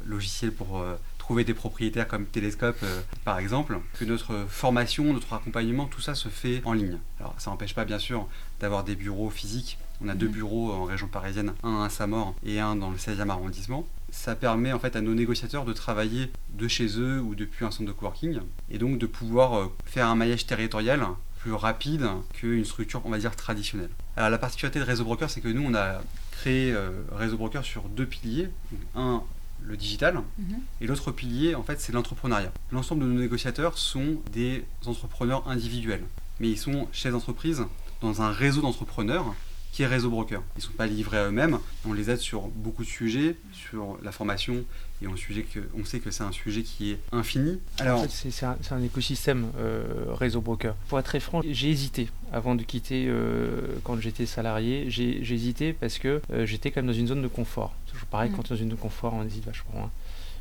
logiciel 0.06 0.52
pour 0.52 0.84
trouver 1.30 1.44
des 1.44 1.54
propriétaires 1.54 2.08
comme 2.08 2.26
Télescope 2.26 2.80
euh, 2.82 3.02
par 3.24 3.38
exemple, 3.38 3.80
que 4.00 4.04
notre 4.04 4.48
formation, 4.50 5.14
notre 5.14 5.32
accompagnement, 5.34 5.86
tout 5.86 6.02
ça 6.02 6.16
se 6.16 6.28
fait 6.28 6.60
en 6.66 6.74
ligne. 6.74 6.98
Alors 7.20 7.36
ça 7.38 7.52
n'empêche 7.52 7.76
pas 7.76 7.86
bien 7.86 8.00
sûr 8.00 8.28
d'avoir 8.60 8.84
des 8.84 8.96
bureaux 8.96 9.30
physiques. 9.30 9.78
On 10.04 10.10
a 10.10 10.16
deux 10.16 10.26
mhm. 10.26 10.34
bureaux 10.34 10.72
en 10.72 10.86
région 10.86 11.08
parisienne, 11.08 11.54
un 11.62 11.84
à 11.84 11.90
Samor 11.90 12.34
et 12.44 12.60
un 12.60 12.76
dans 12.76 12.90
le 12.90 12.98
16e 12.98 13.30
arrondissement. 13.30 13.86
Ça 14.12 14.36
permet 14.36 14.74
en 14.74 14.80
fait 14.80 14.96
à 14.96 15.02
nos 15.02 15.14
négociateurs 15.14 15.66
de 15.66 15.74
travailler 15.74 16.32
de 16.56 16.68
chez 16.68 17.00
eux 17.00 17.22
ou 17.22 17.36
depuis 17.36 17.64
un 17.64 17.70
centre 17.70 17.86
de 17.86 17.92
coworking 17.92 18.40
et 18.72 18.80
donc 18.80 18.98
de 18.98 19.06
pouvoir 19.06 19.56
euh, 19.56 19.68
faire 19.86 20.08
un 20.08 20.16
maillage 20.16 20.48
territorial 20.48 21.06
plus 21.40 21.54
rapide 21.54 22.08
qu'une 22.34 22.66
structure, 22.66 23.02
on 23.06 23.10
va 23.10 23.18
dire, 23.18 23.36
traditionnelle. 23.36 23.90
Alors 24.18 24.30
la 24.30 24.38
particularité 24.38 24.80
de 24.80 24.84
Réseau 24.86 25.04
Broker, 25.06 25.30
c'est 25.30 25.42
que 25.42 25.48
nous, 25.48 25.64
on 25.66 25.74
a 25.74 26.02
créé 26.32 26.72
euh, 26.72 26.92
Réseau 27.12 27.38
Broker 27.38 27.64
sur 27.64 27.84
deux 27.84 28.06
piliers. 28.06 28.50
Un, 28.96 29.24
le 29.62 29.78
digital. 29.78 30.16
Mhm. 30.38 30.60
Et 30.82 30.88
l'autre 30.88 31.12
pilier, 31.12 31.56
en 31.56 31.64
fait, 31.64 31.80
c'est 31.80 31.92
l'entrepreneuriat. 31.92 32.52
L'ensemble 32.72 33.04
de 33.04 33.08
nos 33.08 33.20
négociateurs 33.20 33.78
sont 33.78 34.18
des 34.32 34.64
entrepreneurs 34.86 35.48
individuels. 35.48 36.04
Mais 36.40 36.50
ils 36.50 36.58
sont 36.58 36.88
chefs 36.92 37.12
d'entreprise 37.12 37.64
dans 38.02 38.22
un 38.22 38.32
réseau 38.32 38.62
d'entrepreneurs 38.62 39.36
qui 39.72 39.84
est 39.84 39.88
Réseau 39.88 40.10
Broker. 40.10 40.42
Ils 40.56 40.60
ne 40.60 40.64
sont 40.64 40.74
pas 40.74 40.88
livrés 40.88 41.18
à 41.18 41.28
eux-mêmes. 41.28 41.60
On 41.88 41.94
les 41.94 42.10
aide 42.10 42.18
sur 42.20 42.48
beaucoup 42.48 42.84
de 42.84 42.90
sujets, 42.90 43.36
sur 43.54 43.98
la 44.04 44.12
formation, 44.12 44.66
et 45.02 45.08
on, 45.08 45.16
sujet 45.16 45.44
que, 45.44 45.60
on 45.80 45.86
sait 45.86 46.00
que 46.00 46.12
c'est 46.12 46.24
un 46.24 46.32
sujet 46.32 46.64
qui 46.64 46.92
est 46.92 47.00
infini. 47.12 47.60
Alors, 47.80 48.06
c'est 48.10 48.44
un, 48.44 48.84
écosystème 48.84 49.48
euh, 49.58 49.84
Réseau 50.10 50.42
Broker. 50.42 50.76
Pour 50.88 51.00
être 51.00 51.06
très 51.06 51.20
franc, 51.20 51.42
j'ai 51.50 51.70
hésité 51.70 52.10
avant 52.34 52.56
de 52.56 52.64
quitter 52.64 53.06
euh, 53.08 53.62
quand 53.84 54.00
j'étais 54.02 54.26
salarié. 54.26 54.86
J'ai 54.90 55.22
hésité 55.34 55.74
parce 55.74 56.00
que 56.00 56.22
euh, 56.32 56.46
j'étais 56.46 56.72
quand 56.72 56.82
même 56.82 56.88
dans 56.88 57.00
une 57.00 57.08
zone 57.08 57.22
de 57.22 57.28
confort. 57.28 57.74
Toujours 57.88 58.08
pareil, 58.08 58.30
mm. 58.30 58.36
quand 58.36 58.52
on 58.52 58.56
est 58.56 58.58
dans 58.58 58.64
une 58.64 58.70
zone 58.70 58.70
de 58.70 58.82
confort, 58.82 59.14
on 59.14 59.24
hésite 59.24 59.46
vachement. 59.46 59.86
Hein. 59.86 59.90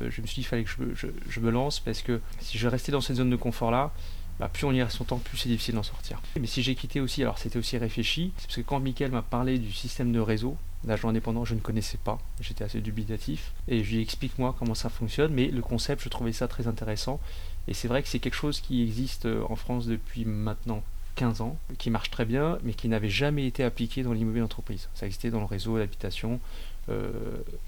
Je 0.01 0.21
me 0.21 0.27
suis 0.27 0.35
dit 0.35 0.41
qu'il 0.41 0.45
fallait 0.45 0.63
que 0.63 0.69
je, 0.69 1.07
je, 1.29 1.39
me 1.41 1.51
lance 1.51 1.81
parce 1.81 2.01
que 2.01 2.21
si 2.39 2.57
je 2.57 2.67
restais 2.69 2.93
dans 2.93 3.01
cette 3.01 3.17
zone 3.17 3.29
de 3.29 3.35
confort-là, 3.35 3.91
bah, 4.39 4.49
plus 4.51 4.65
on 4.65 4.71
y 4.71 4.81
reste 4.81 4.99
longtemps, 4.99 5.17
plus 5.17 5.37
c'est 5.37 5.49
difficile 5.49 5.75
d'en 5.75 5.83
sortir. 5.83 6.21
Mais 6.39 6.47
si 6.47 6.63
j'ai 6.63 6.75
quitté 6.75 7.01
aussi, 7.01 7.21
alors 7.21 7.37
c'était 7.37 7.59
aussi 7.59 7.77
réfléchi, 7.77 8.31
c'est 8.37 8.47
parce 8.47 8.55
que 8.55 8.61
quand 8.61 8.79
Mickaël 8.79 9.11
m'a 9.11 9.21
parlé 9.21 9.59
du 9.59 9.71
système 9.73 10.11
de 10.13 10.19
réseau, 10.19 10.55
d'agent 10.85 11.09
indépendant, 11.09 11.43
je 11.43 11.55
ne 11.55 11.59
connaissais 11.59 11.97
pas, 11.97 12.19
j'étais 12.39 12.63
assez 12.63 12.79
dubitatif, 12.79 13.51
et 13.67 13.83
je 13.83 13.95
lui 13.95 14.01
explique 14.01 14.39
moi 14.39 14.55
comment 14.57 14.75
ça 14.75 14.89
fonctionne, 14.89 15.33
mais 15.33 15.47
le 15.47 15.61
concept, 15.61 16.01
je 16.03 16.09
trouvais 16.09 16.31
ça 16.31 16.47
très 16.47 16.67
intéressant, 16.67 17.19
et 17.67 17.73
c'est 17.73 17.89
vrai 17.89 18.01
que 18.01 18.07
c'est 18.07 18.19
quelque 18.19 18.35
chose 18.35 18.61
qui 18.61 18.81
existe 18.81 19.25
euh, 19.25 19.43
en 19.49 19.57
France 19.57 19.85
depuis 19.87 20.23
maintenant 20.23 20.83
15 21.15 21.41
ans, 21.41 21.57
qui 21.77 21.89
marche 21.89 22.09
très 22.09 22.23
bien, 22.23 22.59
mais 22.63 22.73
qui 22.73 22.87
n'avait 22.87 23.09
jamais 23.09 23.45
été 23.45 23.65
appliqué 23.65 24.03
dans 24.03 24.13
l'immobilier 24.13 24.41
d'entreprise. 24.41 24.87
Ça 24.93 25.05
existait 25.05 25.31
dans 25.31 25.39
le 25.39 25.45
réseau 25.45 25.77
d'habitation, 25.77 26.39
euh, 26.87 27.11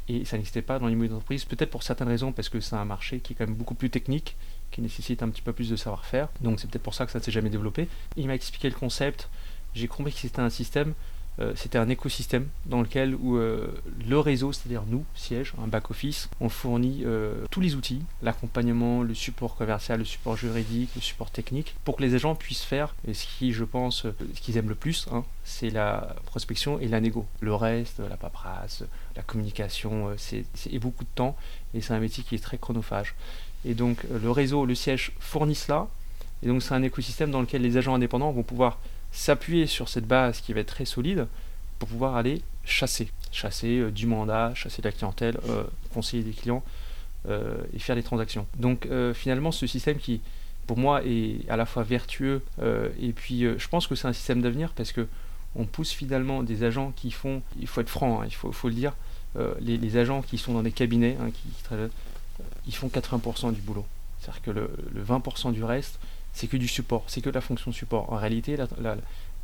et 0.08 0.24
ça 0.24 0.38
n'existait 0.38 0.62
pas 0.62 0.80
dans 0.80 0.88
l'immobilier 0.88 1.14
d'entreprise, 1.14 1.44
peut-être 1.44 1.70
pour 1.70 1.84
certaines 1.84 2.08
raisons, 2.08 2.32
parce 2.32 2.48
que 2.48 2.62
c'est 2.62 2.78
un 2.78 2.86
marché 2.86 3.20
qui 3.20 3.34
est 3.34 3.36
quand 3.36 3.46
même 3.46 3.56
beaucoup 3.56 3.76
plus 3.76 3.90
technique, 3.90 4.38
qui 4.72 4.82
nécessite 4.82 5.24
un 5.24 5.30
petit 5.30 5.42
peu 5.42 5.54
plus 5.54 5.70
de 5.70 5.76
savoir-faire. 5.76 6.30
Donc 6.42 6.60
c'est 6.60 6.70
peut-être 6.70 6.84
pour 6.84 6.94
ça 6.94 7.06
que 7.06 7.12
ça 7.12 7.20
ne 7.20 7.24
s'est 7.24 7.32
jamais 7.32 7.50
développé. 7.50 7.88
Il 8.18 8.28
m'a 8.28 8.36
expliqué 8.36 8.70
le 8.70 8.76
concept. 8.76 9.30
J'ai 9.74 9.88
compris 9.88 10.12
que 10.12 10.20
c'était 10.20 10.42
un 10.42 10.50
système, 10.50 10.94
euh, 11.40 11.54
c'était 11.56 11.78
un 11.78 11.88
écosystème 11.88 12.48
dans 12.66 12.82
lequel 12.82 13.16
où, 13.16 13.38
euh, 13.38 13.68
le 14.08 14.20
réseau, 14.20 14.52
c'est-à-dire 14.52 14.84
nous, 14.88 15.06
siège, 15.16 15.54
un 15.64 15.68
back-office, 15.68 16.30
on 16.42 16.50
fournit 16.50 17.04
euh, 17.06 17.46
tous 17.50 17.62
les 17.62 17.76
outils, 17.76 18.02
l'accompagnement, 18.22 19.02
le 19.02 19.14
support 19.14 19.56
commercial, 19.56 20.00
le 20.00 20.06
support 20.06 20.36
juridique, 20.36 20.90
le 20.96 21.02
support 21.02 21.32
technique, 21.32 21.76
pour 21.86 21.96
que 21.96 22.04
les 22.04 22.16
agents 22.16 22.36
puissent 22.36 22.64
faire 22.64 22.96
ce 23.12 23.26
qui, 23.26 23.54
je 23.54 23.64
pense, 23.64 24.06
qu'ils 24.36 24.58
aiment 24.58 24.70
le 24.70 24.76
plus, 24.76 25.08
hein, 25.12 25.24
c'est 25.46 25.70
la 25.70 26.16
prospection 26.26 26.80
et 26.80 26.88
la 26.88 27.00
négo. 27.00 27.26
Le 27.40 27.56
reste, 27.56 28.00
la 28.00 28.18
paperasse, 28.18 28.84
la 29.16 29.24
communication, 29.24 30.14
c'est 30.18 30.46
beaucoup 30.80 31.06
de 31.06 31.10
temps 31.16 31.38
et 31.74 31.82
c'est 31.82 31.94
un 31.94 32.00
métier 32.00 32.24
qui 32.24 32.36
est 32.36 32.40
très 32.40 32.58
chronophage. 32.58 33.16
Et 33.66 33.74
donc 33.74 34.06
euh, 34.06 34.20
le 34.22 34.32
réseau, 34.32 34.66
le 34.66 34.76
siège 34.76 35.12
fournit 35.20 35.56
cela. 35.56 35.88
Et 36.44 36.48
donc 36.48 36.64
c'est 36.64 36.74
un 36.74 36.84
écosystème 36.84 37.32
dans 37.32 37.42
lequel 37.42 37.62
les 37.62 37.78
agents 37.78 37.96
indépendants 37.96 38.32
vont 38.32 38.44
pouvoir 38.44 38.80
s'appuyer 39.12 39.68
sur 39.68 39.90
cette 39.90 40.08
base 40.08 40.42
qui 40.42 40.54
va 40.54 40.62
être 40.62 40.68
très 40.68 40.86
solide 40.86 41.28
pour 41.80 41.90
pouvoir 41.90 42.16
aller 42.16 42.42
chasser. 42.64 43.10
Chasser 43.32 43.80
euh, 43.80 43.92
du 43.92 44.08
mandat, 44.08 44.54
chasser 44.56 44.82
de 44.82 44.88
la 44.88 44.92
clientèle, 44.92 45.38
euh, 45.50 45.64
conseiller 45.94 46.24
des 46.24 46.32
clients 46.32 46.64
et 47.76 47.78
faire 47.78 47.96
des 47.96 48.02
transactions. 48.02 48.48
Donc 48.58 48.88
finalement 49.14 49.52
ce 49.52 49.68
système 49.68 50.00
qui 50.00 50.22
pour 50.66 50.76
moi 50.76 51.04
est 51.06 51.48
à 51.50 51.56
la 51.56 51.68
fois 51.68 51.84
vertueux 51.84 52.42
et 53.00 53.14
puis 53.14 53.42
je 53.44 53.68
pense 53.68 53.86
que 53.86 53.94
c'est 53.94 54.08
un 54.08 54.14
système 54.14 54.42
d'avenir 54.42 54.72
parce 54.76 54.92
que 54.92 55.08
on 55.56 55.66
pousse 55.66 55.92
finalement 55.92 56.42
des 56.42 56.64
agents 56.64 56.92
qui 56.96 57.12
font, 57.12 57.44
il 57.60 57.68
faut 57.68 57.82
être 57.82 57.90
franc, 57.90 58.22
hein, 58.22 58.26
il 58.26 58.34
faut, 58.34 58.52
faut, 58.52 58.70
le 58.70 58.74
dire, 58.74 58.96
les, 59.60 59.98
agents 59.98 60.24
qui 60.24 60.40
sont 60.40 60.54
dans 60.54 60.64
des 60.64 60.72
cabinets, 60.72 61.16
hein, 61.22 61.30
qui, 61.30 61.48
qui 61.50 61.64
ils 62.68 62.76
font 62.76 62.88
80% 62.88 63.54
du 63.54 63.62
boulot. 63.62 63.86
C'est-à-dire 64.20 64.42
que 64.42 64.52
le, 64.52 64.70
20% 65.04 65.52
du 65.52 65.64
reste, 65.64 66.00
c'est 66.34 66.48
que 66.48 66.58
du 66.58 66.68
support, 66.68 67.04
c'est 67.08 67.22
que 67.22 67.30
de 67.30 67.36
la 67.36 67.42
fonction 67.42 67.72
support. 67.72 68.12
En 68.12 68.18
réalité, 68.18 68.58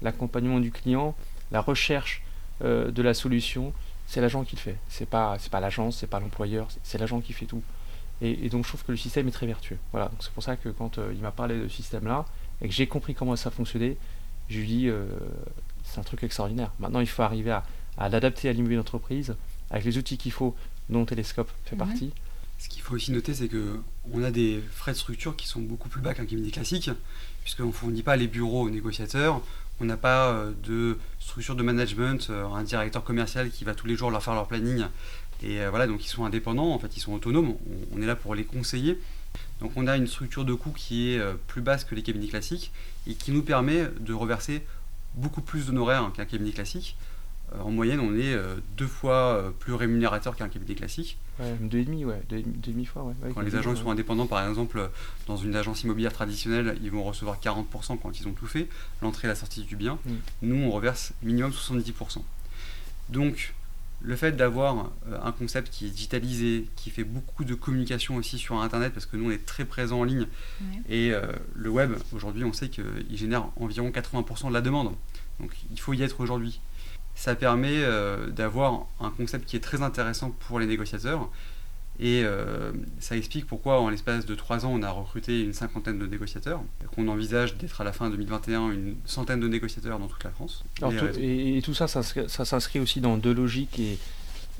l'accompagnement 0.01 0.59
du 0.59 0.71
client, 0.71 1.15
la 1.51 1.61
recherche 1.61 2.23
euh, 2.63 2.91
de 2.91 3.01
la 3.01 3.13
solution, 3.13 3.73
c'est 4.07 4.21
l'agent 4.21 4.43
qui 4.43 4.55
le 4.55 4.61
fait. 4.61 4.77
C'est 4.89 5.09
pas, 5.09 5.37
c'est 5.39 5.51
pas 5.51 5.59
l'agence, 5.59 5.97
c'est 5.97 6.07
pas 6.07 6.19
l'employeur, 6.19 6.67
c'est 6.83 6.97
l'agent 6.97 7.21
qui 7.21 7.33
fait 7.33 7.45
tout. 7.45 7.61
Et, 8.21 8.49
donc 8.49 8.63
je 8.63 8.69
trouve 8.69 8.83
que 8.83 8.91
le 8.91 8.97
système 8.97 9.27
est 9.27 9.31
très 9.31 9.45
vertueux. 9.45 9.77
Voilà. 9.91 10.11
c'est 10.19 10.31
pour 10.31 10.43
ça 10.43 10.55
que 10.55 10.69
quand 10.69 10.97
euh, 10.97 11.11
il 11.13 11.21
m'a 11.21 11.31
parlé 11.31 11.57
de 11.57 11.67
ce 11.67 11.75
système-là 11.75 12.25
et 12.61 12.67
que 12.67 12.73
j'ai 12.73 12.87
compris 12.87 13.13
comment 13.13 13.35
ça 13.35 13.51
fonctionnait, 13.51 13.97
je 14.49 14.59
lui 14.59 14.67
dis 14.67 14.87
euh, 14.87 15.05
c'est 15.83 15.99
un 15.99 16.03
truc 16.03 16.23
extraordinaire. 16.23 16.71
Maintenant, 16.79 16.99
il 16.99 17.07
faut 17.07 17.21
arriver 17.21 17.51
à, 17.51 18.09
l'adapter 18.09 18.49
à 18.49 18.53
l'immobilier 18.53 18.77
d'entreprise 18.77 19.35
avec 19.69 19.85
les 19.85 19.97
outils 19.97 20.17
qu'il 20.17 20.31
faut, 20.31 20.55
dont 20.89 21.05
Telescope 21.05 21.51
fait 21.65 21.75
partie. 21.75 22.11
Ce 22.59 22.69
qu'il 22.69 22.81
faut 22.81 22.95
aussi 22.95 23.11
noter, 23.11 23.33
c'est 23.33 23.49
qu'on 23.49 24.23
a 24.23 24.31
des 24.31 24.63
frais 24.71 24.93
de 24.93 24.97
structure 24.97 25.35
qui 25.35 25.47
sont 25.47 25.61
beaucoup 25.61 25.89
plus 25.89 26.01
bas 26.01 26.13
qu'un 26.13 26.25
cabinet 26.25 26.49
classique, 26.49 26.89
puisqu'on 27.43 27.67
ne 27.67 27.71
fournit 27.71 28.03
pas 28.03 28.15
les 28.15 28.27
bureaux 28.27 28.63
aux 28.63 28.69
négociateurs, 28.69 29.41
on 29.79 29.85
n'a 29.85 29.97
pas 29.97 30.29
euh, 30.29 30.51
de 30.63 30.97
structure 31.19 31.55
de 31.55 31.63
management, 31.63 32.27
euh, 32.29 32.45
un 32.47 32.63
directeur 32.63 33.03
commercial 33.03 33.51
qui 33.51 33.63
va 33.63 33.75
tous 33.75 33.87
les 33.87 33.95
jours 33.95 34.09
leur 34.09 34.23
faire 34.23 34.33
leur 34.33 34.47
planning. 34.47 34.85
Et 35.43 35.61
euh, 35.61 35.69
voilà, 35.69 35.85
donc 35.85 36.03
ils 36.03 36.09
sont 36.09 36.25
indépendants, 36.25 36.73
en 36.73 36.79
fait, 36.79 36.97
ils 36.97 36.99
sont 36.99 37.13
autonomes, 37.13 37.55
on, 37.95 38.01
est 38.01 38.05
là 38.05 38.15
pour 38.15 38.33
les 38.33 38.43
conseiller. 38.43 38.99
Donc 39.61 39.71
on 39.75 39.85
a 39.85 39.95
une 39.97 40.07
structure 40.07 40.45
de 40.45 40.53
coût 40.53 40.71
qui 40.71 41.11
est 41.11 41.21
plus 41.47 41.61
basse 41.61 41.83
que 41.83 41.93
les 41.93 42.01
cabinets 42.01 42.27
classiques 42.27 42.71
et 43.05 43.13
qui 43.13 43.31
nous 43.31 43.43
permet 43.43 43.87
de 43.99 44.13
reverser 44.13 44.63
beaucoup 45.15 45.41
plus 45.41 45.67
d'honoraires 45.67 46.11
qu'un 46.15 46.25
cabinet 46.25 46.51
classique. 46.51 46.95
En 47.59 47.71
moyenne, 47.71 47.99
on 47.99 48.15
est 48.15 48.35
deux 48.77 48.87
fois 48.87 49.53
plus 49.59 49.73
rémunérateur 49.73 50.35
qu'un 50.35 50.49
cabinet 50.49 50.75
classique. 50.75 51.17
Ouais, 51.39 51.55
deux 51.61 51.79
et 51.79 51.85
demi, 51.85 52.03
ouais, 52.03 52.21
deux, 52.29 52.43
demi 52.45 52.85
fois, 52.85 53.03
ouais. 53.03 53.13
quand 53.33 53.41
les 53.41 53.55
agents 53.55 53.75
sont 53.75 53.91
indépendants, 53.91 54.25
par 54.25 54.47
exemple, 54.47 54.89
dans 55.27 55.37
une 55.37 55.55
agence 55.55 55.83
immobilière 55.83 56.11
traditionnelle, 56.11 56.77
ils 56.81 56.91
vont 56.91 57.03
recevoir 57.03 57.39
40% 57.39 57.99
quand 58.01 58.19
ils 58.19 58.27
ont 58.27 58.33
tout 58.33 58.47
fait, 58.47 58.67
l'entrée 59.01 59.27
et 59.27 59.29
la 59.29 59.35
sortie 59.35 59.63
du 59.63 59.75
bien. 59.75 59.99
Mm. 60.05 60.11
Nous, 60.43 60.55
on 60.55 60.71
reverse 60.71 61.13
minimum 61.21 61.51
70%. 61.51 62.21
Donc, 63.09 63.53
le 64.01 64.15
fait 64.15 64.33
d'avoir 64.33 64.91
euh, 65.07 65.17
un 65.23 65.31
concept 65.31 65.69
qui 65.71 65.87
est 65.87 65.89
digitalisé, 65.89 66.67
qui 66.75 66.89
fait 66.89 67.03
beaucoup 67.03 67.45
de 67.45 67.53
communication 67.55 68.15
aussi 68.15 68.37
sur 68.37 68.59
Internet, 68.59 68.93
parce 68.93 69.05
que 69.05 69.17
nous, 69.17 69.29
on 69.29 69.31
est 69.31 69.45
très 69.45 69.65
présent 69.65 69.99
en 69.99 70.03
ligne, 70.03 70.27
et 70.89 71.11
euh, 71.13 71.21
le 71.55 71.69
web, 71.69 71.93
aujourd'hui, 72.13 72.43
on 72.43 72.53
sait 72.53 72.69
qu'il 72.69 72.85
génère 73.11 73.47
environ 73.57 73.89
80% 73.89 74.49
de 74.49 74.53
la 74.53 74.61
demande. 74.61 74.91
Donc, 75.39 75.51
il 75.71 75.79
faut 75.79 75.93
y 75.93 76.01
être 76.01 76.19
aujourd'hui 76.19 76.59
ça 77.17 77.33
permet 77.33 77.73
euh, 77.73 78.29
d'avoir 78.29 78.85
un 79.01 79.09
concept 79.09 79.45
qui 79.45 79.55
est 79.55 79.59
très 79.59 79.81
intéressant 79.81 80.29
pour 80.47 80.59
les 80.59 80.67
négociateurs. 80.67 81.29
Et 81.99 82.21
euh, 82.23 82.71
ça 82.99 83.17
explique 83.17 83.47
pourquoi, 83.47 83.81
en 83.81 83.89
l'espace 83.89 84.27
de 84.27 84.35
trois 84.35 84.67
ans, 84.67 84.71
on 84.71 84.83
a 84.83 84.91
recruté 84.91 85.41
une 85.41 85.51
cinquantaine 85.51 85.97
de 85.97 86.05
négociateurs, 86.05 86.61
qu'on 86.95 87.07
envisage 87.07 87.57
d'être 87.57 87.81
à 87.81 87.83
la 87.83 87.91
fin 87.91 88.11
2021 88.11 88.69
une 88.71 88.95
centaine 89.05 89.39
de 89.39 89.47
négociateurs 89.47 89.97
dans 89.97 90.07
toute 90.07 90.23
la 90.23 90.29
France. 90.29 90.63
et, 91.19 91.59
tout 91.63 91.73
ça, 91.73 91.87
ça, 91.87 92.03
s'inscrit 92.03 92.79
aussi 92.79 93.01
dans 93.01 93.17
deux 93.17 93.33
logiques 93.33 93.79
et, 93.79 93.97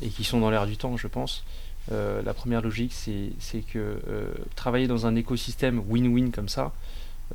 qui 0.10 0.24
sont 0.24 0.40
dans 0.40 0.50
l'air 0.50 0.66
du 0.66 0.78
temps, 0.78 0.98
je 0.98 1.08
pense. 1.08 1.44
Euh, 1.92 2.24
la 2.24 2.34
première 2.34 2.64
logique, 2.64 2.92
c'est 2.92 3.62
que 3.72 4.00
travailler 4.56 4.88
dans 4.88 5.06
un 5.06 5.16
écosystème 5.16 5.84
win-win 5.88 6.32
comme 6.32 6.50
ça, 6.50 6.74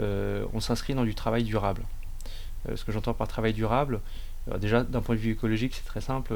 on 0.01 0.59
s'inscrit 0.59 0.95
dans 0.95 1.05
du 1.05 1.15
travail 1.15 1.45
durable. 1.45 1.83
ce 2.75 2.85
que 2.85 2.91
j'entends 2.91 3.15
par 3.15 3.29
travail 3.29 3.53
durable, 3.53 4.01
déjà, 4.59 4.83
d'un 4.83 5.01
point 5.01 5.15
de 5.15 5.21
vue 5.21 5.33
écologique, 5.33 5.75
c'est 5.75 5.85
très 5.85 6.01
simple. 6.01 6.35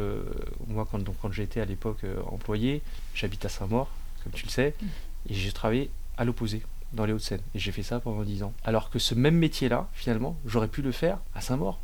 moi, 0.68 0.86
quand, 0.90 0.98
donc, 0.98 1.16
quand 1.20 1.32
j'étais 1.32 1.60
à 1.60 1.64
l'époque 1.64 2.04
employé, 2.30 2.82
j'habite 3.14 3.44
à 3.44 3.48
Saint-Maur, 3.48 3.88
comme 4.22 4.32
tu 4.32 4.44
le 4.44 4.50
sais, 4.50 4.74
mmh. 4.80 4.86
et 5.30 5.34
j'ai 5.34 5.52
travaillé 5.52 5.90
à 6.16 6.24
l'opposé, 6.24 6.62
dans 6.92 7.04
les 7.04 7.12
Hauts-de-Seine. 7.12 7.40
Et 7.54 7.58
j'ai 7.58 7.72
fait 7.72 7.82
ça 7.82 8.00
pendant 8.00 8.22
10 8.22 8.42
ans. 8.42 8.52
Alors 8.64 8.90
que 8.90 8.98
ce 8.98 9.14
même 9.14 9.36
métier-là, 9.36 9.88
finalement, 9.92 10.36
j'aurais 10.46 10.68
pu 10.68 10.82
le 10.82 10.92
faire 10.92 11.18
à 11.34 11.40
Saint-Maur 11.40 11.78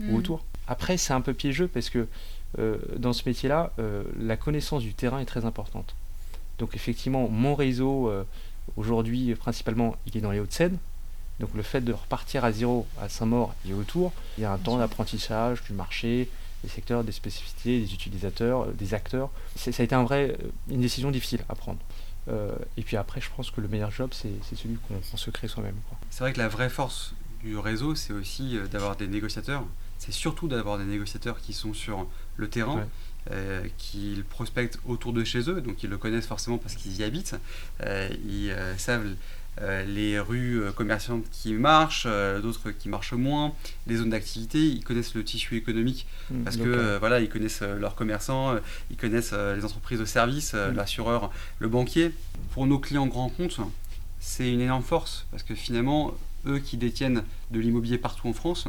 ou 0.00 0.04
mmh. 0.04 0.14
autour. 0.14 0.44
Après, 0.66 0.96
c'est 0.96 1.12
un 1.12 1.20
peu 1.20 1.34
piégeux 1.34 1.68
parce 1.68 1.90
que 1.90 2.08
dans 2.96 3.12
ce 3.12 3.28
métier-là, 3.28 3.72
la 4.18 4.36
connaissance 4.36 4.82
du 4.82 4.94
terrain 4.94 5.20
est 5.20 5.26
très 5.26 5.44
importante. 5.44 5.94
Donc 6.58 6.74
effectivement, 6.74 7.28
mon 7.28 7.54
réseau, 7.54 8.10
aujourd'hui, 8.76 9.34
principalement, 9.34 9.96
il 10.06 10.16
est 10.16 10.20
dans 10.20 10.30
les 10.30 10.40
Hauts-de-Seine. 10.40 10.78
Donc 11.40 11.50
le 11.54 11.62
fait 11.62 11.80
de 11.80 11.92
repartir 11.92 12.44
à 12.44 12.52
zéro 12.52 12.86
à 13.00 13.08
Saint-Maur 13.08 13.54
et 13.68 13.72
autour, 13.72 14.12
il 14.36 14.42
y 14.42 14.44
a 14.44 14.52
un 14.52 14.58
temps 14.58 14.78
d'apprentissage 14.78 15.62
du 15.62 15.72
marché, 15.72 16.28
des 16.62 16.68
secteurs, 16.68 17.04
des 17.04 17.12
spécificités, 17.12 17.80
des 17.80 17.94
utilisateurs, 17.94 18.62
euh, 18.62 18.72
des 18.72 18.94
acteurs. 18.94 19.30
Ça 19.56 19.70
a 19.78 19.84
été 19.84 19.94
un 19.94 20.02
vrai, 20.02 20.36
euh, 20.42 20.50
une 20.70 20.80
décision 20.80 21.10
difficile 21.10 21.40
à 21.48 21.54
prendre. 21.54 21.78
Euh, 22.28 22.54
et 22.76 22.82
puis 22.82 22.96
après, 22.96 23.20
je 23.20 23.28
pense 23.34 23.50
que 23.50 23.60
le 23.60 23.68
meilleur 23.68 23.90
job, 23.90 24.10
c'est 24.12 24.56
celui 24.56 24.76
qu'on 24.76 25.16
se 25.16 25.30
crée 25.30 25.48
soi-même. 25.48 25.76
C'est 26.10 26.20
vrai 26.20 26.32
que 26.32 26.38
la 26.38 26.48
vraie 26.48 26.68
force 26.68 27.14
du 27.42 27.56
réseau, 27.56 27.94
c'est 27.94 28.12
aussi 28.12 28.58
d'avoir 28.70 28.96
des 28.96 29.06
négociateurs. 29.06 29.64
C'est 29.98 30.12
surtout 30.12 30.46
d'avoir 30.46 30.78
des 30.78 30.84
négociateurs 30.84 31.40
qui 31.40 31.52
sont 31.52 31.72
sur 31.72 32.06
le 32.36 32.48
terrain. 32.48 32.86
qui 33.76 34.22
prospectent 34.30 34.78
autour 34.86 35.12
de 35.12 35.22
chez 35.22 35.50
eux, 35.50 35.60
donc 35.60 35.82
ils 35.82 35.90
le 35.90 35.98
connaissent 35.98 36.26
forcément 36.26 36.56
parce 36.56 36.74
qu'ils 36.76 36.98
y 36.98 37.04
habitent. 37.04 37.36
ils 37.80 38.54
savent 38.78 39.04
euh, 39.06 39.14
les 39.86 40.18
rues 40.20 40.60
euh, 40.60 40.72
commerçantes 40.72 41.24
qui 41.30 41.52
marchent, 41.52 42.04
euh, 42.06 42.40
d'autres 42.40 42.70
qui 42.70 42.88
marchent 42.88 43.12
moins, 43.12 43.52
les 43.86 43.96
zones 43.96 44.10
d'activité, 44.10 44.58
ils 44.58 44.84
connaissent 44.84 45.14
le 45.14 45.24
tissu 45.24 45.56
économique 45.56 46.06
mmh, 46.30 46.42
parce 46.42 46.56
que 46.56 46.98
voilà, 46.98 47.20
ils 47.20 47.28
connaissent 47.28 47.62
leurs 47.62 47.94
commerçants, 47.94 48.56
ils 48.90 48.96
connaissent 48.96 49.32
les 49.32 49.64
entreprises 49.64 49.98
de 49.98 50.04
services, 50.04 50.54
mmh. 50.54 50.74
l'assureur, 50.74 51.30
le 51.58 51.68
banquier. 51.68 52.12
Pour 52.52 52.66
nos 52.66 52.78
clients 52.78 53.06
grands 53.06 53.28
comptes, 53.28 53.60
c'est 54.20 54.52
une 54.52 54.60
énorme 54.60 54.82
force 54.82 55.26
parce 55.30 55.42
que 55.42 55.54
finalement, 55.54 56.14
eux 56.46 56.58
qui 56.58 56.76
détiennent 56.76 57.24
de 57.50 57.60
l'immobilier 57.60 57.98
partout 57.98 58.28
en 58.28 58.32
France, 58.32 58.68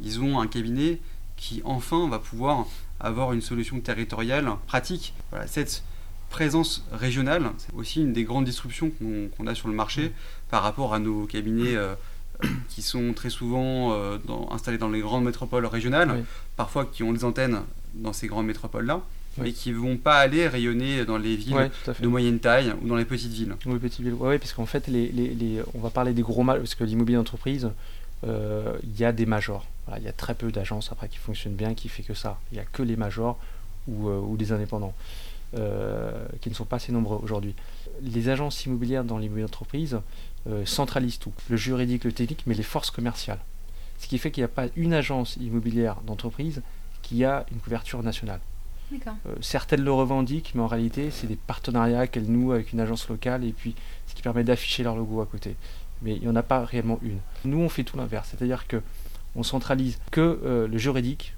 ils 0.00 0.20
ont 0.20 0.40
un 0.40 0.46
cabinet 0.46 1.00
qui 1.36 1.62
enfin 1.64 2.08
va 2.08 2.18
pouvoir 2.18 2.66
avoir 3.00 3.32
une 3.32 3.40
solution 3.40 3.80
territoriale 3.80 4.50
pratique. 4.66 5.14
Voilà, 5.30 5.46
cette 5.46 5.82
présence 6.30 6.84
régionale, 6.92 7.50
c'est 7.58 7.74
aussi 7.74 8.00
une 8.00 8.14
des 8.14 8.24
grandes 8.24 8.46
disruptions 8.46 8.90
qu'on 9.36 9.46
a 9.46 9.54
sur 9.54 9.68
le 9.68 9.74
marché 9.74 10.12
par 10.48 10.62
rapport 10.62 10.94
à 10.94 10.98
nos 10.98 11.26
cabinets 11.26 11.76
euh, 11.76 11.94
qui 12.68 12.80
sont 12.80 13.12
très 13.12 13.28
souvent 13.28 13.92
euh, 13.92 14.16
installés 14.50 14.78
dans 14.78 14.88
les 14.88 15.00
grandes 15.00 15.24
métropoles 15.24 15.66
régionales, 15.66 16.24
parfois 16.56 16.86
qui 16.86 17.02
ont 17.02 17.12
des 17.12 17.24
antennes 17.24 17.60
dans 17.94 18.14
ces 18.14 18.28
grandes 18.28 18.46
métropoles-là. 18.46 19.02
mais 19.38 19.52
qui 19.52 19.70
ne 19.70 19.76
vont 19.76 19.96
pas 19.96 20.18
aller 20.18 20.46
rayonner 20.48 21.04
dans 21.04 21.18
les 21.18 21.36
villes 21.36 21.70
de 22.00 22.06
moyenne 22.06 22.38
taille 22.38 22.72
ou 22.82 22.88
dans 22.88 22.96
les 22.96 23.04
petites 23.04 23.32
villes. 23.32 23.54
Oui, 23.66 23.78
petites 23.78 24.00
villes. 24.00 24.14
Ouais, 24.14 24.38
parce 24.38 24.52
qu'en 24.52 24.66
fait, 24.66 24.86
les, 24.86 25.08
les, 25.08 25.60
on 25.74 25.80
va 25.80 25.90
parler 25.90 26.12
des 26.12 26.22
gros 26.22 26.42
mal, 26.42 26.58
parce 26.58 26.74
que 26.74 26.84
l'immobilier 26.84 27.16
d'entreprise, 27.16 27.70
euh, 28.24 28.76
il 28.82 28.98
y 28.98 29.04
a 29.04 29.12
des 29.12 29.26
majors. 29.26 29.66
Il 29.96 30.04
y 30.04 30.08
a 30.08 30.12
très 30.12 30.34
peu 30.34 30.52
d'agences 30.52 30.92
après 30.92 31.08
qui 31.08 31.18
fonctionnent 31.18 31.54
bien, 31.54 31.74
qui 31.74 31.88
fait 31.88 32.04
que 32.04 32.14
ça. 32.14 32.38
Il 32.52 32.54
n'y 32.54 32.60
a 32.60 32.64
que 32.64 32.82
les 32.82 32.96
majors 32.96 33.38
ou, 33.88 34.08
ou 34.08 34.36
des 34.36 34.52
indépendants. 34.52 34.94
Euh, 35.58 36.26
qui 36.40 36.48
ne 36.48 36.54
sont 36.54 36.64
pas 36.64 36.76
assez 36.76 36.92
nombreux 36.92 37.18
aujourd'hui. 37.20 37.56
Les 38.02 38.28
agences 38.28 38.64
immobilières 38.66 39.02
dans 39.02 39.18
l'immobilier 39.18 39.46
d'entreprise 39.46 39.98
euh, 40.46 40.64
centralisent 40.64 41.18
tout, 41.18 41.32
le 41.48 41.56
juridique, 41.56 42.04
le 42.04 42.12
technique, 42.12 42.44
mais 42.46 42.54
les 42.54 42.62
forces 42.62 42.92
commerciales. 42.92 43.40
Ce 43.98 44.06
qui 44.06 44.18
fait 44.18 44.30
qu'il 44.30 44.42
n'y 44.42 44.44
a 44.44 44.48
pas 44.48 44.66
une 44.76 44.94
agence 44.94 45.36
immobilière 45.38 46.02
d'entreprise 46.06 46.62
qui 47.02 47.24
a 47.24 47.46
une 47.50 47.58
couverture 47.58 48.00
nationale. 48.04 48.38
Euh, 48.92 49.34
certaines 49.40 49.82
le 49.82 49.90
revendiquent, 49.92 50.52
mais 50.54 50.62
en 50.62 50.68
réalité, 50.68 51.10
c'est 51.10 51.26
des 51.26 51.34
partenariats 51.34 52.06
qu'elles 52.06 52.30
nouent 52.30 52.52
avec 52.52 52.72
une 52.72 52.78
agence 52.78 53.08
locale 53.08 53.44
et 53.44 53.52
puis 53.52 53.74
ce 54.06 54.14
qui 54.14 54.22
permet 54.22 54.44
d'afficher 54.44 54.84
leur 54.84 54.94
logo 54.94 55.20
à 55.20 55.26
côté. 55.26 55.56
Mais 56.02 56.14
il 56.14 56.22
n'y 56.22 56.28
en 56.28 56.36
a 56.36 56.44
pas 56.44 56.64
réellement 56.64 57.00
une. 57.02 57.18
Nous, 57.44 57.58
on 57.58 57.68
fait 57.68 57.82
tout 57.82 57.96
l'inverse, 57.96 58.28
c'est-à-dire 58.30 58.68
que 58.68 58.80
on 59.34 59.42
centralise 59.42 59.98
que 60.12 60.68
le 60.70 60.78
juridique, 60.78 61.34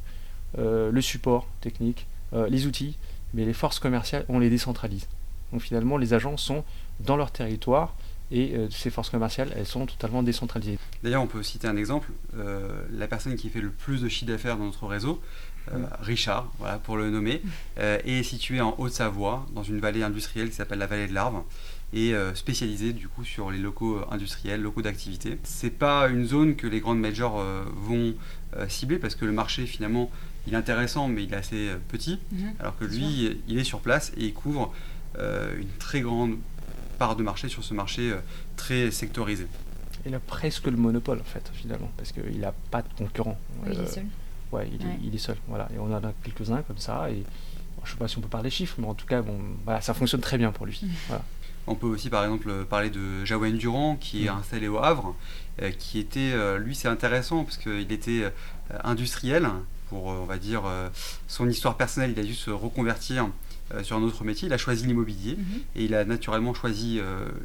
le 0.57 1.01
support 1.01 1.47
technique, 1.61 2.07
les 2.33 2.67
outils, 2.67 2.97
mais 3.35 3.45
les 3.45 3.53
forces 3.53 3.79
commerciales, 3.79 4.25
on 4.29 4.39
les 4.39 4.51
décentralise. 4.51 5.07
Donc 5.53 5.63
finalement, 5.63 5.99
les 5.99 6.15
agents 6.15 6.37
sont 6.37 6.65
dans 7.01 7.17
leur 7.17 7.31
territoire 7.31 7.95
et 8.33 8.55
euh, 8.55 8.69
ces 8.71 8.91
forces 8.91 9.11
commerciales, 9.11 9.53
elles 9.55 9.67
sont 9.67 9.85
totalement 9.85 10.23
décentralisées. 10.23 10.79
D'ailleurs, 11.03 11.23
on 11.23 11.27
peut 11.27 11.43
citer 11.43 11.69
un 11.69 11.77
exemple. 11.77 12.09
Euh, 12.39 12.83
la 12.91 13.07
personne 13.07 13.37
qui 13.37 13.51
fait 13.51 13.61
le 13.61 13.69
plus 13.69 14.01
de 14.01 14.09
chiffre 14.09 14.31
d'affaires 14.31 14.57
dans 14.57 14.65
notre 14.65 14.87
réseau, 14.87 15.21
euh, 15.71 15.79
mm. 15.79 15.89
Richard, 16.01 16.51
voilà, 16.59 16.79
pour 16.79 16.97
le 16.97 17.11
nommer, 17.11 17.43
est 17.77 18.23
situé 18.23 18.61
en 18.63 18.75
Haute-Savoie, 18.79 19.47
dans 19.55 19.63
une 19.63 19.81
vallée 19.81 20.03
industrielle 20.03 20.49
qui 20.49 20.57
s'appelle 20.57 20.79
la 20.79 20.87
vallée 20.87 21.09
de 21.09 21.15
l'Arve, 21.15 21.43
et 21.95 22.15
spécialisé 22.35 22.95
du 22.95 23.07
coup 23.07 23.23
sur 23.23 23.51
les 23.51 23.59
locaux 23.59 24.01
industriels, 24.11 24.63
locaux 24.63 24.81
d'activité. 24.81 25.39
C'est 25.43 25.69
pas 25.69 26.09
une 26.09 26.25
zone 26.25 26.57
que 26.57 26.67
les 26.67 26.81
grandes 26.81 27.01
majors 27.01 27.45
vont 27.77 28.15
cibler 28.69 28.99
parce 28.99 29.15
que 29.15 29.27
le 29.27 29.33
marché 29.33 29.67
finalement 29.67 30.11
il 30.47 30.55
est 30.55 30.57
intéressant, 30.57 31.09
mais 31.09 31.25
il 31.25 31.33
est 31.33 31.37
assez 31.37 31.69
euh, 31.69 31.77
petit, 31.89 32.19
mhm. 32.33 32.55
alors 32.59 32.77
que 32.77 32.85
lui, 32.85 33.39
il 33.49 33.59
est 33.59 33.65
sur 33.65 33.81
place 33.81 34.13
et 34.17 34.25
il 34.27 34.35
couvre 34.35 34.73
euh, 35.19 35.61
une 35.61 35.69
très 35.79 36.01
grande 36.01 36.37
part 36.99 37.17
de 37.17 37.23
marché 37.23 37.49
sur 37.49 37.65
ce 37.65 37.75
marché 37.75 38.11
euh, 38.11 38.17
très 38.57 38.91
sectorisé. 38.91 39.47
Il 40.05 40.15
a 40.15 40.21
presque 40.21 40.67
le 40.67 40.77
monopole, 40.77 41.21
en 41.21 41.25
fait, 41.25 41.51
finalement, 41.55 41.91
parce 41.97 42.13
qu'il 42.13 42.41
n'a 42.41 42.53
pas 42.71 42.83
de 42.83 42.89
concurrent. 42.97 43.39
il 43.67 43.73
est 43.73 43.87
seul. 43.87 44.07
Ouais, 44.51 44.69
il, 45.03 45.15
Est, 45.15 45.19
seul. 45.19 45.37
Voilà. 45.49 45.67
Et 45.75 45.79
on 45.79 45.87
en 45.87 46.05
a 46.05 46.13
quelques-uns 46.25 46.61
comme 46.63 46.77
ça. 46.77 47.09
Et 47.11 47.23
je 47.85 47.89
ne 47.89 47.93
sais 47.93 47.97
pas 47.97 48.09
si 48.09 48.19
on 48.19 48.21
peut 48.21 48.29
parler 48.29 48.51
chiffres, 48.51 48.75
mais 48.79 48.87
en 48.87 48.95
tout 48.95 49.07
cas, 49.07 49.23
bon, 49.23 49.39
voilà, 49.65 49.81
ça 49.81 49.95
fonctionne 49.95 50.21
très 50.21 50.37
bien 50.37 50.51
pour 50.51 50.67
lui. 50.67 50.81
Mhm. 50.83 51.19
On 51.69 51.77
peut 51.77 51.87
aussi 51.87 52.11
par 52.11 52.25
exemple 52.25 52.65
parler 52.65 52.91
de 52.91 53.25
Jaouen 53.25 53.53
Durand 53.53 53.95
qui 53.95 54.27
est 54.27 54.31
mhm. 54.31 54.39
installé 54.39 54.67
au 54.67 54.79
Havre, 54.79 55.15
qui 55.79 56.01
était, 56.01 56.35
lui 56.59 56.75
c'est 56.75 56.89
intéressant 56.89 57.45
parce 57.45 57.57
qu'il 57.57 57.93
était 57.93 58.33
industriel, 58.83 59.49
pour, 59.93 60.11
euh, 60.11 60.17
on 60.23 60.25
va 60.25 60.39
dire, 60.39 60.63
euh, 60.65 60.89
son 61.29 61.49
histoire 61.49 61.77
personnelle, 61.77 62.13
il 62.17 62.19
a 62.19 62.25
dû 62.25 62.35
se 62.35 62.51
reconvertir 62.51 63.29
euh, 63.75 63.83
sur 63.83 63.97
un 63.97 64.03
autre 64.03 64.25
métier. 64.25 64.47
Il 64.49 64.53
a 64.55 64.59
choisi 64.59 64.87
l'immobilier 64.87 65.37
mhm. 65.37 65.61
et 65.77 65.85
il 65.85 65.95
a 65.95 66.05
naturellement 66.05 66.55
choisi 66.55 67.01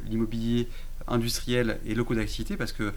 l'immobilier 0.08 0.68
industriel 1.06 1.78
et 1.86 1.94
locaux 1.94 2.14
d'activité 2.14 2.56
parce 2.56 2.72
que, 2.72 2.92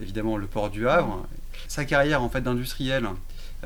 évidemment, 0.00 0.36
le 0.36 0.46
port 0.46 0.70
du 0.70 0.88
Havre, 0.88 1.26
sa 1.66 1.84
carrière 1.84 2.22
en 2.22 2.28
fait 2.28 2.40
d'industriel 2.40 3.08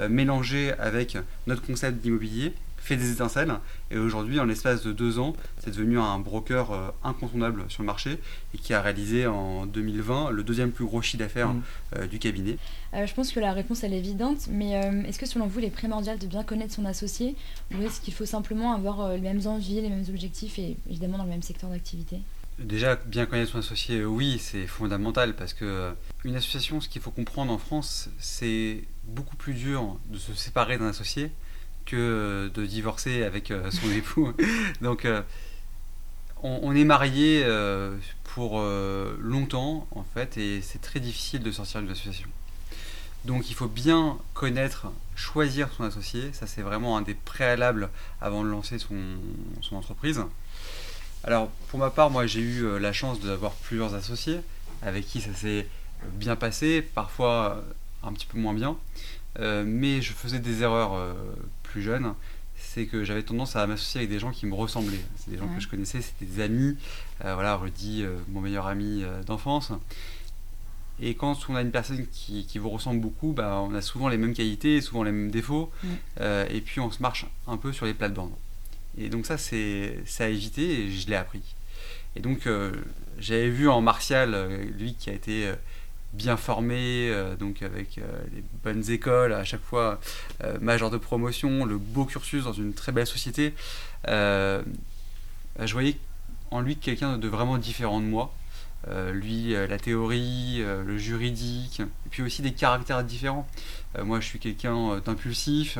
mélangée 0.09 0.73
avec 0.79 1.19
notre 1.47 1.63
concept 1.63 2.01
d'immobilier 2.03 2.55
fait 2.83 2.97
des 2.97 3.13
étincelles. 3.13 3.55
Et 3.91 3.97
aujourd'hui, 3.97 4.41
en 4.41 4.45
l'espace 4.45 4.83
de 4.83 4.93
deux 4.93 5.19
ans, 5.19 5.35
c'est 5.59 5.71
devenu 5.71 5.99
un 5.99 6.19
broker 6.19 6.73
euh, 6.73 6.91
incontournable 7.05 7.65
sur 7.69 7.83
le 7.83 7.87
marché 7.87 8.19
et 8.55 8.59
qui 8.59 8.75
a 8.75 8.83
réalisé 8.83 9.27
en 9.27 9.67
2020 9.67 10.31
le 10.31 10.43
deuxième 10.43 10.73
plus 10.73 10.85
gros 10.85 11.01
chiffre 11.01 11.23
d'affaires 11.23 11.55
mmh. 11.55 11.63
euh, 11.97 12.07
du 12.07 12.19
cabinet. 12.19 12.59
Euh, 12.95 13.07
je 13.07 13.15
pense 13.15 13.31
que 13.31 13.41
la 13.41 13.53
réponse 13.53 13.85
elle 13.85 13.95
est 13.95 13.99
évidente, 13.99 14.49
mais 14.51 14.73
est-ce 15.07 15.19
que 15.19 15.27
selon 15.27 15.47
vous, 15.47 15.61
il 15.61 15.65
est 15.65 15.71
primordial 15.71 16.19
de 16.19 16.27
bien 16.27 16.43
connaître 16.43 16.75
son 16.75 16.85
associé 16.85 17.37
ou 17.73 17.83
est-ce 17.83 18.01
qu'il 18.01 18.13
faut 18.13 18.27
simplement 18.27 18.73
avoir 18.73 19.13
les 19.13 19.21
mêmes 19.21 19.47
envies, 19.47 19.81
les 19.81 19.89
mêmes 19.89 20.05
objectifs 20.09 20.59
et 20.59 20.77
évidemment 20.91 21.19
dans 21.19 21.25
le 21.25 21.31
même 21.31 21.43
secteur 21.43 21.71
d'activité? 21.71 22.19
Déjà, 22.59 22.97
bien 22.97 23.27
connaître 23.27 23.53
son 23.53 23.59
associé, 23.59 24.05
oui, 24.05 24.39
c'est 24.39 24.67
fondamental 24.67 25.35
parce 25.35 25.55
que 25.55 25.93
une 26.25 26.37
association, 26.37 26.81
ce 26.81 26.89
qu'il 26.89 27.01
faut 27.01 27.11
comprendre 27.11 27.53
en 27.53 27.59
France, 27.59 28.11
c'est 28.19 28.85
beaucoup 29.05 29.37
plus 29.37 29.55
dur 29.55 29.99
de 30.11 30.19
se 30.19 30.35
séparer 30.35 30.79
d'un 30.79 30.89
associé 30.89 31.31
que 31.85 32.51
de 32.55 32.67
divorcer 32.67 33.23
avec 33.23 33.51
euh, 33.51 33.71
son 33.71 33.91
époux. 33.97 34.33
Donc, 34.81 35.05
euh, 35.05 35.23
on, 36.43 36.75
est 36.75 36.85
marié 36.85 37.43
euh, 37.45 37.97
pour 38.25 38.61
longtemps, 39.21 39.87
en 39.93 40.03
fait, 40.03 40.37
et 40.39 40.61
c'est 40.61 40.81
très 40.81 40.99
difficile 40.99 41.43
de 41.43 41.53
sortir 41.53 41.81
d'une 41.81 41.91
association. 41.91 42.29
Donc, 43.25 43.49
il 43.49 43.55
faut 43.55 43.69
bien 43.69 44.19
connaître, 44.35 44.89
choisir 45.15 45.69
son 45.77 45.85
associé. 45.85 46.33
Ça, 46.33 46.49
c'est 46.49 46.63
vraiment 46.63 46.97
un 46.97 47.03
des 47.03 47.15
préalables 47.15 47.91
avant 48.21 48.43
de 48.43 48.49
lancer 48.49 48.81
son, 48.81 48.97
son 49.61 49.77
entreprise. 49.77 50.21
Alors, 51.23 51.49
pour 51.69 51.79
ma 51.79 51.91
part, 51.91 52.11
moi, 52.11 52.27
j'ai 52.27 52.41
eu 52.41 52.79
la 52.81 52.93
chance 52.93 53.21
d'avoir 53.21 53.53
plusieurs 53.53 53.95
associés 53.95 54.41
avec 54.83 55.07
qui 55.07 55.21
ça 55.21 55.33
s'est 55.35 55.69
bien 56.15 56.35
passé, 56.35 56.83
parfois 56.83 57.63
un 58.03 58.13
petit 58.13 58.27
peu 58.27 58.39
moins 58.39 58.55
bien. 58.55 58.77
Mais 59.39 60.03
je 60.03 60.13
faisais 60.13 60.39
des 60.39 60.63
erreurs 60.63 61.15
plus 61.63 61.83
jeune, 61.83 62.15
c'est 62.63 62.87
que 62.87 63.05
j'avais 63.05 63.23
tendance 63.23 63.57
à 63.57 63.67
m'associer 63.67 64.01
avec 64.01 64.11
des 64.11 64.19
gens 64.19 64.31
qui 64.31 64.47
me 64.47 64.55
ressemblaient. 64.55 65.05
C'est 65.17 65.31
des 65.31 65.39
gens 65.39 65.49
que 65.49 65.61
je 65.61 65.69
connaissais, 65.69 66.01
c'était 66.01 66.25
des 66.25 66.41
amis. 66.41 66.77
Euh, 67.25 67.35
voilà, 67.35 67.57
Rudy, 67.57 68.03
euh, 68.03 68.17
mon 68.29 68.41
meilleur 68.41 68.67
ami 68.67 69.03
euh, 69.03 69.23
d'enfance. 69.25 69.73
Et 71.01 71.15
quand 71.15 71.37
on 71.49 71.57
a 71.57 71.63
une 71.63 71.71
personne 71.71 72.07
qui, 72.07 72.47
qui 72.47 72.59
vous 72.59 72.71
ressemble 72.71 73.01
beaucoup, 73.01 73.33
bah, 73.33 73.61
on 73.69 73.75
a 73.75 73.83
souvent 73.83 74.09
les 74.09 74.17
mêmes 74.17 74.35
qualités, 74.35 74.81
souvent 74.81 75.03
les 75.03 75.13
mêmes 75.13 75.31
défauts, 75.31 75.73
et 76.21 76.61
puis 76.65 76.81
on 76.81 76.91
se 76.91 77.03
marche 77.03 77.27
un 77.49 77.57
peu 77.57 77.73
sur 77.73 77.87
les 77.87 77.95
plates-bandes. 77.95 78.35
Et 78.97 79.09
donc 79.09 79.27
ça, 79.27 79.37
c'est 79.37 80.05
à 80.21 80.29
éviter, 80.29 80.85
et 80.85 80.93
je 80.93 81.09
l'ai 81.09 81.17
appris. 81.17 81.43
Et 82.15 82.21
donc, 82.21 82.47
j'avais 83.19 83.49
vu 83.49 83.69
en 83.69 83.81
Martial, 83.81 84.37
lui 84.79 84.95
qui 84.95 85.11
a 85.11 85.15
été 85.15 85.51
bien 86.13 86.37
formé, 86.37 87.09
euh, 87.11 87.37
donc 87.37 87.63
avec 87.63 87.97
les 88.35 88.43
bonnes 88.63 88.91
écoles, 88.91 89.33
à 89.33 89.45
chaque 89.45 89.63
fois 89.63 90.01
majeur 90.61 90.91
de 90.91 90.99
promotion, 90.99 91.65
le 91.65 91.79
beau 91.79 92.05
cursus 92.05 92.45
dans 92.45 92.53
une 92.53 92.75
très 92.75 92.93
belle 92.93 93.07
société, 93.07 93.55
je 94.07 94.63
voyais 95.73 95.97
en 96.51 96.61
lui 96.61 96.77
quelqu'un 96.77 97.19
de 97.19 97.29
vraiment 97.29 97.59
différent 97.59 98.01
de 98.01 98.07
moi. 98.07 98.33
lui, 99.13 99.53
la 99.53 99.79
théorie, 99.79 100.63
le 100.63 100.99
juridique, 100.99 101.81
et 101.81 102.09
puis 102.11 102.23
aussi 102.23 102.43
des 102.43 102.53
caractères 102.53 103.05
différents. 103.05 103.49
moi, 104.03 104.21
je 104.21 104.27
suis 104.27 104.39
quelqu'un 104.39 105.01
d'impulsif, 105.05 105.79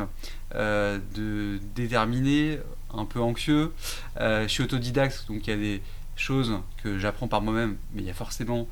de 0.55 1.59
déterminé, 1.75 2.59
un 2.95 3.05
peu 3.05 3.21
anxieux. 3.21 3.73
je 4.19 4.47
suis 4.49 4.63
autodidacte, 4.63 5.27
donc 5.29 5.47
il 5.47 5.51
y 5.51 5.53
a 5.53 5.57
des 5.57 5.83
choses 6.17 6.53
que 6.83 6.99
j'apprends 6.99 7.29
par 7.29 7.43
moi-même, 7.43 7.77
mais 7.93 8.03
il 8.03 8.07
y 8.07 8.11
a 8.11 8.15
forcément 8.15 8.61
euh, 8.61 8.65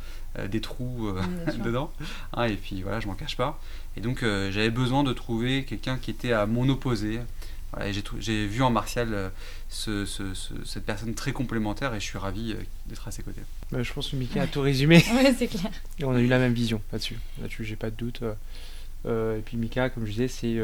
des 0.48 0.60
trous 0.60 1.08
euh, 1.08 1.22
dedans. 1.64 1.92
Hein, 2.32 2.44
et 2.44 2.56
puis 2.56 2.82
voilà, 2.82 3.00
je 3.00 3.06
m'en 3.06 3.14
cache 3.14 3.36
pas. 3.36 3.60
Et 3.96 4.00
donc 4.00 4.22
euh, 4.22 4.50
j'avais 4.52 4.70
besoin 4.70 5.02
de 5.02 5.12
trouver 5.12 5.64
quelqu'un 5.64 5.96
qui 5.98 6.10
était 6.10 6.32
à 6.32 6.46
mon 6.46 6.68
opposé. 6.68 7.20
et 7.80 7.92
j'ai 8.18 8.46
vu 8.46 8.62
en 8.62 8.70
Martial 8.70 9.30
ce, 9.68 10.04
cette 10.64 10.84
personne 10.84 11.14
très 11.14 11.32
complémentaire 11.32 11.94
et 11.94 12.00
je 12.00 12.04
suis 12.04 12.18
ravi 12.18 12.54
d'être 12.86 13.08
à 13.08 13.10
ses 13.10 13.22
côtés. 13.22 13.42
Bah, 13.70 13.82
je 13.82 13.92
pense 13.92 14.10
que 14.10 14.16
Mika 14.16 14.42
a 14.42 14.46
tout 14.46 14.60
résumé. 14.60 14.96
ouais, 15.14 15.34
c'est 15.36 15.48
clair. 15.48 15.70
Et 15.98 16.04
on 16.04 16.12
a 16.12 16.20
eu 16.20 16.26
la 16.26 16.38
même 16.38 16.54
vision 16.54 16.80
là-dessus. 16.92 17.18
Là-dessus, 17.40 17.64
j'ai 17.64 17.76
pas 17.76 17.90
de 17.90 17.96
doute. 17.96 18.22
et 19.06 19.42
puis 19.44 19.56
Mika, 19.56 19.90
comme 19.90 20.06
je 20.06 20.12
disais, 20.12 20.28
c'est, 20.28 20.58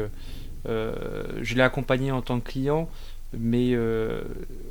je 0.65 1.55
l'ai 1.55 1.61
accompagné 1.61 2.11
en 2.11 2.21
tant 2.21 2.39
que 2.39 2.49
client 2.49 2.89
mais 3.33 3.71
euh, 3.73 4.23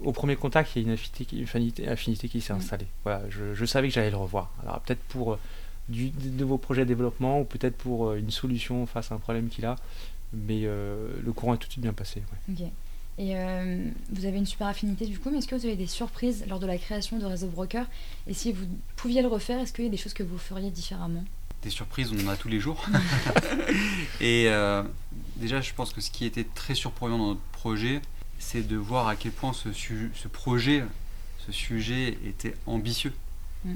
au 0.03 0.13
premier 0.13 0.37
contact, 0.37 0.73
il 0.75 0.83
y 0.83 0.85
a 0.85 0.89
une 0.89 0.95
affinité, 0.95 1.37
une 1.83 1.89
affinité, 1.89 2.29
qui 2.29 2.41
s'est 2.41 2.53
installée. 2.53 2.87
Voilà, 3.05 3.23
je, 3.29 3.65
savais 3.65 3.89
que 3.89 3.95
j'allais 3.95 4.11
le 4.11 4.17
revoir. 4.17 4.51
Alors 4.63 4.81
peut-être 4.81 5.03
pour 5.09 5.35
euh, 5.35 5.39
du, 5.89 6.11
de 6.11 6.31
nouveaux 6.31 6.59
projets 6.59 6.83
de 6.83 6.89
développement 6.89 7.41
ou 7.41 7.45
peut-être 7.45 7.77
pour 7.77 8.09
euh, 8.09 8.17
une 8.17 8.31
solution 8.31 8.87
face 8.87 9.13
à 9.13 9.17
un 9.17 9.19
problème 9.19 9.49
qu'il 9.49 9.67
a, 9.67 9.77
mais 10.33 10.63
le 10.63 11.33
courant 11.35 11.55
est 11.55 11.59
tout 11.59 11.69
de 11.69 11.73
suite 11.73 11.83
bien 11.83 11.93
passé. 11.93 12.23
Ok. 12.51 12.67
Et 13.19 13.35
vous 14.11 14.27
avez 14.27 14.37
une 14.37 14.45
super 14.45 14.67
affinité 14.67 15.07
du 15.07 15.19
coup, 15.19 15.31
mais 15.31 15.39
est-ce 15.39 15.47
que 15.47 15.55
vous 15.55 15.65
avez 15.65 15.77
des 15.77 15.87
surprises 15.87 16.45
lors 16.49 16.59
de 16.59 16.67
la 16.67 16.77
création 16.77 17.19
de 17.19 17.25
Réseau 17.25 17.47
Broker? 17.47 17.87
Et 18.27 18.35
si 18.35 18.53
vous 18.53 18.67
pouviez 18.97 19.23
le 19.23 19.29
refaire, 19.29 19.61
est-ce 19.61 19.73
qu'il 19.73 19.85
y 19.85 19.89
a 19.89 19.91
des 19.91 19.97
choses 19.97 20.13
que 20.13 20.23
vous 20.23 20.37
feriez 20.37 20.71
différemment? 20.71 21.25
Des 21.63 21.71
surprises, 21.71 22.13
on 22.13 22.27
en 22.27 22.31
a 22.31 22.37
tous 22.37 22.49
les 22.49 22.61
jours. 22.61 22.85
Et 24.21 24.51
déjà, 25.37 25.63
je 25.63 25.73
pense 25.73 25.93
que 25.93 26.03
ce 26.03 26.11
qui 26.11 26.27
était 26.27 26.47
très 26.55 26.75
surprenant 26.75 27.17
dans 27.17 27.29
notre 27.29 27.41
projet, 27.53 28.03
c'est 28.39 28.67
de 28.67 28.77
voir 28.77 29.09
à 29.09 29.17
quel 29.17 29.33
point 29.33 29.53
ce, 29.53 29.73
ce, 29.73 30.29
projet, 30.29 30.85
ce 31.47 31.53
sujet 31.53 32.19
était 32.25 32.55
ambitieux. 32.67 33.13
Mm. 33.65 33.75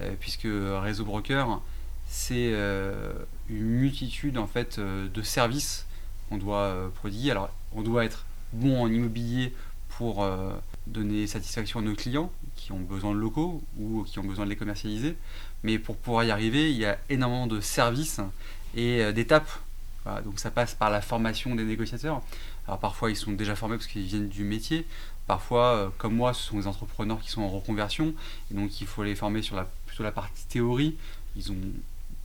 Euh, 0.00 0.14
puisque 0.18 0.46
Réseau 0.46 1.04
Broker, 1.04 1.60
c'est 2.08 2.50
euh, 2.52 3.12
une 3.48 3.64
multitude 3.64 4.38
en 4.38 4.46
fait 4.46 4.78
euh, 4.78 5.08
de 5.08 5.22
services 5.22 5.86
qu'on 6.28 6.38
doit 6.38 6.90
produire. 6.94 7.32
Alors, 7.32 7.50
on 7.74 7.82
doit 7.82 8.04
être 8.04 8.24
bon 8.52 8.82
en 8.82 8.88
immobilier 8.88 9.52
pour 9.88 10.24
donner 10.86 11.26
satisfaction 11.26 11.80
à 11.80 11.82
nos 11.82 11.94
clients 11.94 12.30
qui 12.54 12.70
ont 12.70 12.78
besoin 12.78 13.12
de 13.12 13.18
locaux 13.18 13.62
ou 13.78 14.04
qui 14.04 14.18
ont 14.20 14.24
besoin 14.24 14.44
de 14.44 14.50
les 14.50 14.56
commercialiser. 14.56 15.16
Mais 15.64 15.78
pour 15.78 15.96
pouvoir 15.96 16.22
y 16.24 16.30
arriver, 16.30 16.70
il 16.70 16.76
y 16.76 16.84
a 16.84 16.98
énormément 17.08 17.46
de 17.46 17.60
services 17.60 18.20
et 18.76 19.12
d'étapes. 19.12 19.50
donc 20.24 20.38
ça 20.38 20.50
passe 20.50 20.74
par 20.74 20.90
la 20.90 21.00
formation 21.00 21.56
des 21.56 21.64
négociateurs, 21.64 22.22
alors 22.68 22.78
parfois 22.78 23.10
ils 23.10 23.16
sont 23.16 23.32
déjà 23.32 23.56
formés 23.56 23.76
parce 23.76 23.88
qu'ils 23.88 24.02
viennent 24.02 24.28
du 24.28 24.44
métier, 24.44 24.86
parfois 25.26 25.64
euh, 25.74 25.88
comme 25.96 26.14
moi 26.14 26.34
ce 26.34 26.42
sont 26.42 26.58
des 26.58 26.66
entrepreneurs 26.66 27.18
qui 27.18 27.30
sont 27.30 27.40
en 27.40 27.48
reconversion 27.48 28.12
et 28.50 28.54
donc 28.54 28.82
il 28.82 28.86
faut 28.86 29.02
les 29.02 29.14
former 29.14 29.40
sur 29.40 29.56
la, 29.56 29.66
plutôt 29.86 30.02
la 30.02 30.12
partie 30.12 30.44
théorie. 30.46 30.94
Ils 31.34 31.50
ont 31.50 31.54
une 31.54 31.72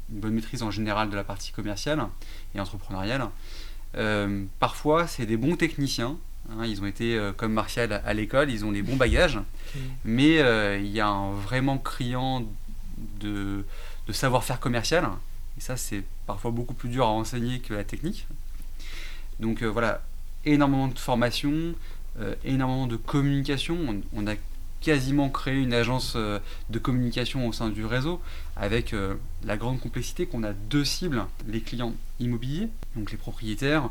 bonne 0.10 0.34
maîtrise 0.34 0.62
en 0.62 0.70
général 0.70 1.10
de 1.10 1.16
la 1.16 1.24
partie 1.24 1.54
commerciale 1.54 2.06
et 2.54 2.60
entrepreneuriale. 2.60 3.30
Euh, 3.96 4.44
parfois 4.60 5.08
c'est 5.08 5.26
des 5.26 5.38
bons 5.38 5.56
techniciens, 5.56 6.18
hein. 6.52 6.66
ils 6.66 6.82
ont 6.82 6.88
été 6.88 7.18
euh, 7.18 7.32
comme 7.32 7.54
Martial 7.54 8.02
à, 8.04 8.14
l'école, 8.14 8.52
ils 8.52 8.66
ont 8.66 8.74
des 8.74 8.82
bons 8.82 8.98
bagages, 8.98 9.40
mais 10.04 10.40
il 10.82 10.92
y 10.92 11.00
a 11.00 11.08
un 11.08 11.32
vraiment 11.36 11.78
criant 11.78 12.44
de, 13.22 13.64
de 14.08 14.14
savoir-faire 14.14 14.60
commercial 14.60 15.08
et 15.58 15.62
ça 15.62 15.78
c'est 15.78 16.04
parfois 16.28 16.52
beaucoup 16.52 16.74
plus 16.74 16.90
dur 16.90 17.06
à 17.06 17.12
enseigner 17.12 17.60
que 17.60 17.74
la 17.74 17.86
technique. 17.86 18.28
Donc 19.40 19.64
voilà, 19.64 20.02
énormément 20.46 20.88
de 20.88 21.00
formation, 21.00 21.76
euh, 22.20 22.36
énormément 22.44 22.88
de 22.88 22.96
communication. 22.96 23.78
On, 24.14 24.28
a 24.28 24.36
quasiment 24.82 25.30
créé 25.30 25.56
une 25.56 25.74
agence 25.74 26.14
euh, 26.16 26.40
de 26.70 26.78
communication 26.78 27.48
au 27.48 27.54
sein 27.54 27.70
du 27.70 27.86
réseau 27.86 28.22
avec 28.56 28.94
euh, 28.94 29.16
la 29.46 29.56
grande 29.56 29.80
complexité 29.80 30.26
qu'on 30.26 30.44
a 30.44 30.54
deux 30.54 30.84
cibles, 30.84 31.26
les 31.48 31.62
clients 31.62 31.94
immobiliers, 32.20 32.68
donc 32.96 33.12
les 33.12 33.18
propriétaires, 33.18 33.90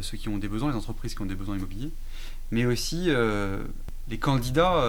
ceux 0.00 0.16
qui 0.16 0.30
ont 0.30 0.38
des 0.38 0.48
besoins, 0.48 0.70
les 0.70 0.76
entreprises 0.76 1.14
qui 1.14 1.20
ont 1.20 1.26
des 1.26 1.34
besoins 1.34 1.56
immobiliers, 1.56 1.90
mais 2.50 2.64
aussi 2.64 3.10
les 4.08 4.18
candidats 4.18 4.82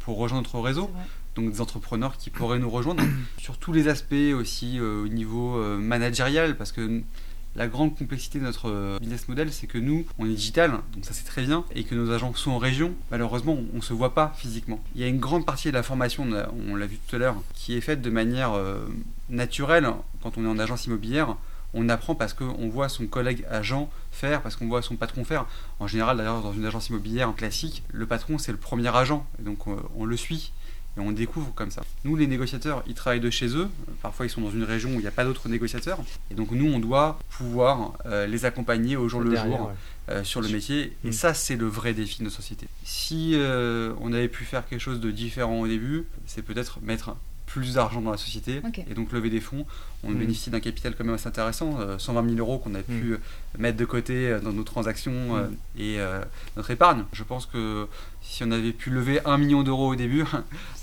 pour 0.00 0.18
rejoindre 0.18 0.42
notre 0.42 0.58
réseau, 0.58 0.90
donc 1.36 1.52
des 1.52 1.60
entrepreneurs 1.60 2.16
qui 2.16 2.30
pourraient 2.30 2.58
nous 2.58 2.68
rejoindre 2.68 3.04
sur 3.38 3.58
tous 3.58 3.72
les 3.72 3.86
aspects 3.86 4.14
aussi 4.34 4.80
au 4.80 5.06
niveau 5.06 5.62
managérial, 5.78 6.56
parce 6.56 6.72
que 6.72 7.00
la 7.56 7.66
grande 7.66 7.96
complexité 7.96 8.38
de 8.38 8.44
notre 8.44 8.68
euh, 8.68 8.98
business 9.00 9.28
model, 9.28 9.52
c'est 9.52 9.66
que 9.66 9.78
nous, 9.78 10.06
on 10.18 10.26
est 10.26 10.34
digital, 10.34 10.72
donc 10.94 11.04
ça 11.04 11.12
c'est 11.12 11.24
très 11.24 11.42
bien, 11.42 11.64
et 11.74 11.84
que 11.84 11.94
nos 11.94 12.10
agents 12.10 12.32
sont 12.34 12.52
en 12.52 12.58
région. 12.58 12.92
Malheureusement, 13.10 13.58
on 13.72 13.76
ne 13.76 13.82
se 13.82 13.92
voit 13.92 14.14
pas 14.14 14.32
physiquement. 14.36 14.82
Il 14.94 15.00
y 15.00 15.04
a 15.04 15.08
une 15.08 15.18
grande 15.18 15.44
partie 15.44 15.68
de 15.68 15.74
la 15.74 15.82
formation, 15.82 16.26
on 16.68 16.76
l'a 16.76 16.86
vu 16.86 16.98
tout 17.06 17.16
à 17.16 17.18
l'heure, 17.18 17.36
qui 17.54 17.76
est 17.76 17.80
faite 17.80 18.02
de 18.02 18.10
manière 18.10 18.52
euh, 18.52 18.86
naturelle 19.28 19.88
quand 20.22 20.38
on 20.38 20.44
est 20.44 20.48
en 20.48 20.58
agence 20.58 20.86
immobilière 20.86 21.36
on 21.74 21.88
apprend 21.88 22.14
parce 22.14 22.32
qu'on 22.32 22.68
voit 22.68 22.88
son 22.88 23.06
collègue 23.06 23.44
agent 23.50 23.90
faire, 24.10 24.42
parce 24.42 24.56
qu'on 24.56 24.68
voit 24.68 24.82
son 24.82 24.96
patron 24.96 25.24
faire. 25.24 25.46
En 25.80 25.86
général, 25.86 26.16
d'ailleurs, 26.16 26.40
dans 26.40 26.52
une 26.52 26.64
agence 26.64 26.88
immobilière 26.88 27.32
classique, 27.36 27.82
le 27.92 28.06
patron, 28.06 28.38
c'est 28.38 28.52
le 28.52 28.58
premier 28.58 28.94
agent, 28.94 29.26
donc 29.38 29.66
on, 29.66 29.76
on 29.96 30.04
le 30.04 30.16
suit 30.16 30.52
et 30.98 31.00
on 31.00 31.12
découvre 31.12 31.52
comme 31.54 31.70
ça. 31.70 31.82
Nous, 32.04 32.16
les 32.16 32.26
négociateurs, 32.26 32.82
ils 32.86 32.94
travaillent 32.94 33.20
de 33.20 33.30
chez 33.30 33.56
eux. 33.56 33.68
Parfois, 34.02 34.26
ils 34.26 34.30
sont 34.30 34.40
dans 34.40 34.50
une 34.50 34.64
région 34.64 34.90
où 34.90 34.94
il 34.94 35.00
n'y 35.00 35.06
a 35.06 35.12
pas 35.12 35.24
d'autres 35.24 35.48
négociateurs. 35.48 35.98
Et 36.30 36.34
donc, 36.34 36.50
nous, 36.50 36.70
on 36.70 36.78
doit 36.78 37.18
pouvoir 37.30 37.94
euh, 38.06 38.26
les 38.26 38.44
accompagner 38.44 38.96
au 38.96 39.08
jour 39.08 39.20
le 39.20 39.34
jour 39.36 39.72
euh, 40.08 40.24
sur 40.24 40.40
le 40.40 40.48
métier. 40.48 40.96
Et 41.04 41.08
mm. 41.08 41.12
ça, 41.12 41.34
c'est 41.34 41.56
le 41.56 41.66
vrai 41.66 41.94
défi 41.94 42.18
de 42.18 42.24
nos 42.24 42.30
sociétés. 42.30 42.66
Si 42.84 43.32
euh, 43.34 43.92
on 44.00 44.12
avait 44.12 44.28
pu 44.28 44.44
faire 44.44 44.66
quelque 44.66 44.80
chose 44.80 45.00
de 45.00 45.10
différent 45.10 45.60
au 45.60 45.68
début, 45.68 46.04
c'est 46.26 46.42
peut-être 46.42 46.80
mettre 46.82 47.16
plus 47.48 47.74
d'argent 47.74 48.00
dans 48.00 48.10
la 48.10 48.16
société 48.16 48.60
et 48.88 48.94
donc 48.94 49.12
lever 49.12 49.30
des 49.30 49.40
fonds. 49.40 49.64
On 50.04 50.10
mm. 50.10 50.18
bénéficie 50.18 50.50
d'un 50.50 50.60
capital 50.60 50.94
quand 50.96 51.04
même 51.04 51.14
assez 51.14 51.26
intéressant, 51.26 51.78
120 51.98 52.20
euh, 52.20 52.28
000 52.28 52.38
euros 52.38 52.58
qu'on 52.58 52.74
a 52.74 52.82
pu 52.82 52.92
mm. 52.92 53.18
mettre 53.58 53.76
de 53.76 53.84
côté 53.84 54.28
euh, 54.28 54.40
dans 54.40 54.52
nos 54.52 54.62
transactions 54.62 55.34
mm. 55.34 55.50
euh, 55.78 56.22
et 56.22 56.26
notre 56.56 56.70
épargne. 56.70 57.04
Je 57.12 57.24
pense 57.24 57.46
que 57.46 57.88
si 58.22 58.44
on 58.44 58.50
avait 58.50 58.72
pu 58.72 58.90
lever 58.90 59.20
1 59.24 59.38
million 59.38 59.62
d'euros 59.62 59.92
au 59.92 59.96
début, 59.96 60.24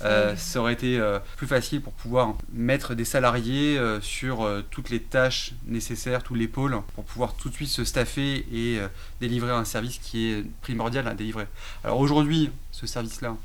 ça 0.00 0.60
aurait 0.60 0.72
été 0.72 1.00
plus 1.36 1.46
facile 1.46 1.80
pour 1.80 1.92
pouvoir 1.92 2.34
mettre 2.52 2.94
des 2.94 3.04
salariés 3.04 3.80
sur 4.00 4.48
toutes 4.70 4.90
les 4.90 5.00
tâches 5.00 5.54
nécessaires, 5.66 6.22
tous 6.22 6.34
les 6.34 6.48
pôles, 6.48 6.76
pour 6.94 7.04
pouvoir 7.04 7.34
tout 7.34 7.48
de 7.48 7.54
suite 7.54 7.68
se 7.68 7.84
staffer 7.84 8.44
et 8.52 8.80
délivrer 9.20 9.52
un 9.52 9.64
service 9.64 9.98
qui 9.98 10.26
est 10.26 10.44
primordial 10.62 11.06
à 11.06 11.14
délivrer. 11.14 11.46
Alors 11.84 12.00
aujourd'hui, 12.00 12.50
ce 12.72 12.86
service-là, 12.86 13.36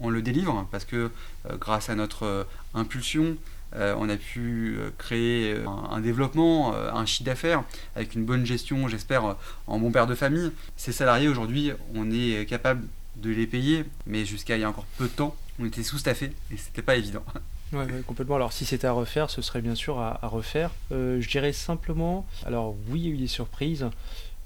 on 0.00 0.10
le 0.10 0.22
délivre 0.22 0.66
parce 0.70 0.84
que 0.84 1.10
euh, 1.46 1.56
grâce 1.56 1.90
à 1.90 1.94
notre 1.94 2.24
euh, 2.24 2.44
impulsion, 2.74 3.36
euh, 3.76 3.94
on 3.98 4.08
a 4.08 4.16
pu 4.16 4.78
créer 4.98 5.56
un, 5.90 6.00
développement, 6.00 6.74
un 6.74 7.06
chiffre 7.06 7.24
d'affaires 7.24 7.62
avec 7.94 8.16
une 8.16 8.24
bonne 8.24 8.44
gestion, 8.44 8.88
j'espère, 8.88 9.36
en 9.68 9.78
bon 9.78 9.92
père 9.92 10.08
de 10.08 10.16
famille. 10.16 10.50
Ces 10.76 10.90
salariés, 10.90 11.28
aujourd'hui, 11.28 11.70
on 11.94 12.10
est 12.10 12.48
capable 12.48 12.84
de 13.14 13.30
les 13.30 13.46
payer, 13.46 13.84
mais 14.06 14.24
jusqu'à 14.24 14.56
il 14.56 14.62
y 14.62 14.64
a 14.64 14.68
encore 14.68 14.86
peu 14.98 15.04
de 15.04 15.10
temps, 15.10 15.36
on 15.60 15.66
était 15.66 15.84
sous-staffé 15.84 16.32
et 16.52 16.56
c'était 16.56 16.82
pas 16.82 16.96
évident. 16.96 17.24
Oui, 17.72 17.84
complètement. 18.04 18.34
Alors, 18.34 18.52
si 18.52 18.64
c'était 18.64 18.88
à 18.88 18.90
refaire, 18.90 19.30
ce 19.30 19.42
serait 19.42 19.60
bien 19.60 19.76
sûr 19.76 20.00
à, 20.00 20.18
refaire. 20.24 20.72
je 20.90 21.28
dirais 21.28 21.52
simplement, 21.52 22.26
alors 22.44 22.74
oui, 22.88 22.98
il 22.98 23.06
y 23.06 23.10
a 23.12 23.14
eu 23.14 23.16
des 23.16 23.28
surprises. 23.28 23.86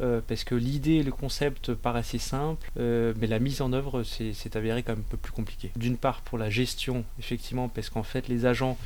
Euh, 0.01 0.20
parce 0.26 0.42
que 0.42 0.57
l'idée 0.57 0.95
et 0.95 1.03
le 1.05 1.12
concept 1.12 1.72
paraissaient 1.72 2.18
simples, 2.18 2.68
euh, 2.78 3.14
mais 3.20 3.28
la 3.28 3.38
mise 3.38 3.62
en 3.62 3.72
œuvre 3.72 4.03
s'est 4.03 4.57
avéré 4.57 4.82
quand 4.82 4.92
même 4.92 5.05
un 5.07 5.11
peu 5.11 5.16
plus 5.16 5.32
compliqué. 5.32 5.70
D'une 5.76 5.97
part 5.97 6.20
pour 6.22 6.36
la 6.36 6.51
gestion, 6.51 7.05
effectivement, 7.20 7.68
parce 7.68 7.90
qu'en 7.90 8.03
fait 8.03 8.26
les 8.26 8.45
agents, 8.45 8.76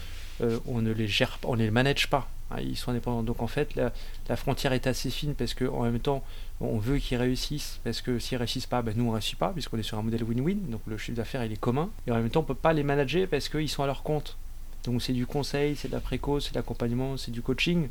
euh, 0.43 0.59
on 0.67 0.83
ne 0.83 0.93
les 0.93 1.09
gère 1.09 1.39
pas, 1.39 1.49
on 1.49 1.57
ne 1.57 1.63
les 1.63 1.71
manage 1.71 2.11
pas, 2.11 2.29
hein, 2.51 2.57
ils 2.61 2.77
sont 2.77 2.91
indépendants. 2.91 3.23
Donc 3.23 3.41
en 3.41 3.47
fait 3.47 3.75
la, 3.75 4.37
frontière 4.37 4.75
est 4.75 4.87
assez 4.87 5.09
fine 5.09 5.35
parce 5.35 5.55
qu'en 5.55 5.83
même 5.83 5.99
temps 5.99 6.23
on 6.61 6.77
veut 6.77 6.99
qu'ils 6.99 7.17
réussissent, 7.17 7.81
parce 7.85 8.03
que 8.03 8.19
s'ils 8.19 8.37
réussissent 8.37 8.67
pas, 8.67 8.83
ben, 8.83 8.93
nous 8.95 9.09
on 9.09 9.13
réussit 9.13 9.39
pas, 9.39 9.49
puisqu'on 9.49 9.79
est 9.79 9.83
sur 9.83 9.97
un 9.97 10.03
modèle 10.03 10.25
win-win, 10.25 10.69
donc 10.69 10.83
le 10.87 10.99
chiffre 10.99 11.17
d'affaires 11.17 11.43
il 11.43 11.53
est 11.53 11.61
commun, 11.61 11.89
et 12.07 12.11
en 12.11 12.17
même 12.17 12.29
temps 12.29 12.41
on 12.41 12.45
peut 12.45 12.55
pas 12.55 12.75
les 12.75 12.83
manager 12.83 13.27
parce 13.29 13.49
qu'ils 13.49 13.71
sont 13.71 13.83
à 13.83 13.87
leur 13.87 14.03
compte. 14.03 14.37
Donc 14.85 15.03
c'est 15.03 15.13
du 15.15 15.27
conseil, 15.27 15.75
c'est 15.75 15.89
de 15.89 15.95
la 15.95 16.01
préco, 16.01 16.39
c'est 16.39 16.51
de 16.51 16.57
l'accompagnement, 16.57 17.17
c'est 17.17 17.31
du 17.31 17.41
coaching 17.41 17.89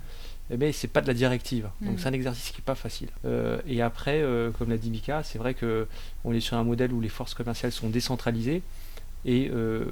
mais 0.49 0.69
eh 0.69 0.71
c'est 0.71 0.87
pas 0.87 1.01
de 1.01 1.07
la 1.07 1.13
directive. 1.13 1.69
Donc 1.81 1.95
mm. 1.95 1.97
c'est 1.99 2.07
un 2.07 2.13
exercice 2.13 2.51
qui 2.51 2.61
est 2.61 2.63
pas 2.63 2.75
facile. 2.75 3.09
Euh, 3.25 3.59
et 3.67 3.81
après, 3.81 4.21
euh, 4.21 4.51
comme 4.51 4.69
l'a 4.69 4.77
dit 4.77 4.89
Mika, 4.89 5.23
c'est 5.23 5.37
vrai 5.37 5.53
que 5.53 5.87
on 6.23 6.33
est 6.33 6.39
sur 6.39 6.57
un 6.57 6.63
modèle 6.63 6.93
où 6.93 7.01
les 7.01 7.09
forces 7.09 7.33
commerciales 7.33 7.73
sont 7.73 7.89
décentralisées 7.89 8.61
et 9.25 9.49
euh, 9.53 9.85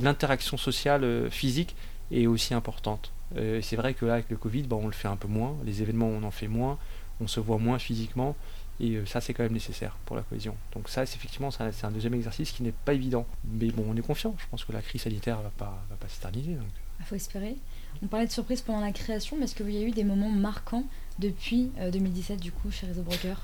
l'interaction 0.00 0.56
sociale 0.56 1.30
physique 1.30 1.74
est 2.10 2.26
aussi 2.26 2.52
importante. 2.54 3.10
C'est 3.62 3.74
vrai 3.74 3.94
que 3.94 4.06
là, 4.06 4.14
avec 4.14 4.30
le 4.30 4.36
Covid, 4.36 4.62
bah, 4.62 4.76
on 4.76 4.86
le 4.86 4.92
fait 4.92 5.08
un 5.08 5.16
peu 5.16 5.26
moins. 5.26 5.56
Les 5.64 5.82
événements, 5.82 6.06
on 6.06 6.22
en 6.22 6.30
fait 6.30 6.46
moins. 6.46 6.78
On 7.20 7.26
se 7.26 7.40
voit 7.40 7.58
moins 7.58 7.80
physiquement. 7.80 8.36
Et 8.78 9.00
ça, 9.06 9.20
c'est 9.20 9.34
quand 9.34 9.42
même 9.42 9.52
nécessaire 9.52 9.96
pour 10.04 10.14
la 10.14 10.22
cohésion. 10.22 10.54
Donc 10.72 10.88
ça, 10.88 11.04
c'est 11.04 11.16
effectivement, 11.16 11.50
c'est 11.50 11.84
un, 11.84 11.90
deuxième 11.90 12.14
exercice 12.14 12.52
qui 12.52 12.62
n'est 12.62 12.74
pas 12.84 12.92
évident. 12.92 13.26
Mais 13.44 13.70
bon, 13.72 13.86
on 13.88 13.96
est 13.96 14.06
confiant. 14.06 14.36
Je 14.38 14.44
pense 14.50 14.64
que 14.64 14.72
la 14.72 14.82
crise 14.82 15.02
sanitaire 15.02 15.40
va 15.40 15.50
pas, 15.50 15.84
va 15.90 15.96
pas 15.96 16.06
s'éterniser. 16.08 16.52
Il 16.52 16.58
ah, 17.00 17.04
faut 17.04 17.16
espérer. 17.16 17.56
On 18.02 18.06
parlait 18.06 18.26
de 18.26 18.32
surprise 18.32 18.60
pendant 18.60 18.80
la 18.80 18.92
création, 18.92 19.36
mais 19.38 19.44
est-ce 19.44 19.54
qu'il 19.54 19.70
y 19.70 19.82
a 19.82 19.86
eu 19.86 19.90
des 19.90 20.04
moments 20.04 20.30
marquants 20.30 20.84
depuis 21.18 21.70
2017, 21.92 22.40
du 22.40 22.52
coup, 22.52 22.70
chez 22.70 22.86
Réseau 22.86 23.02
Broker? 23.02 23.40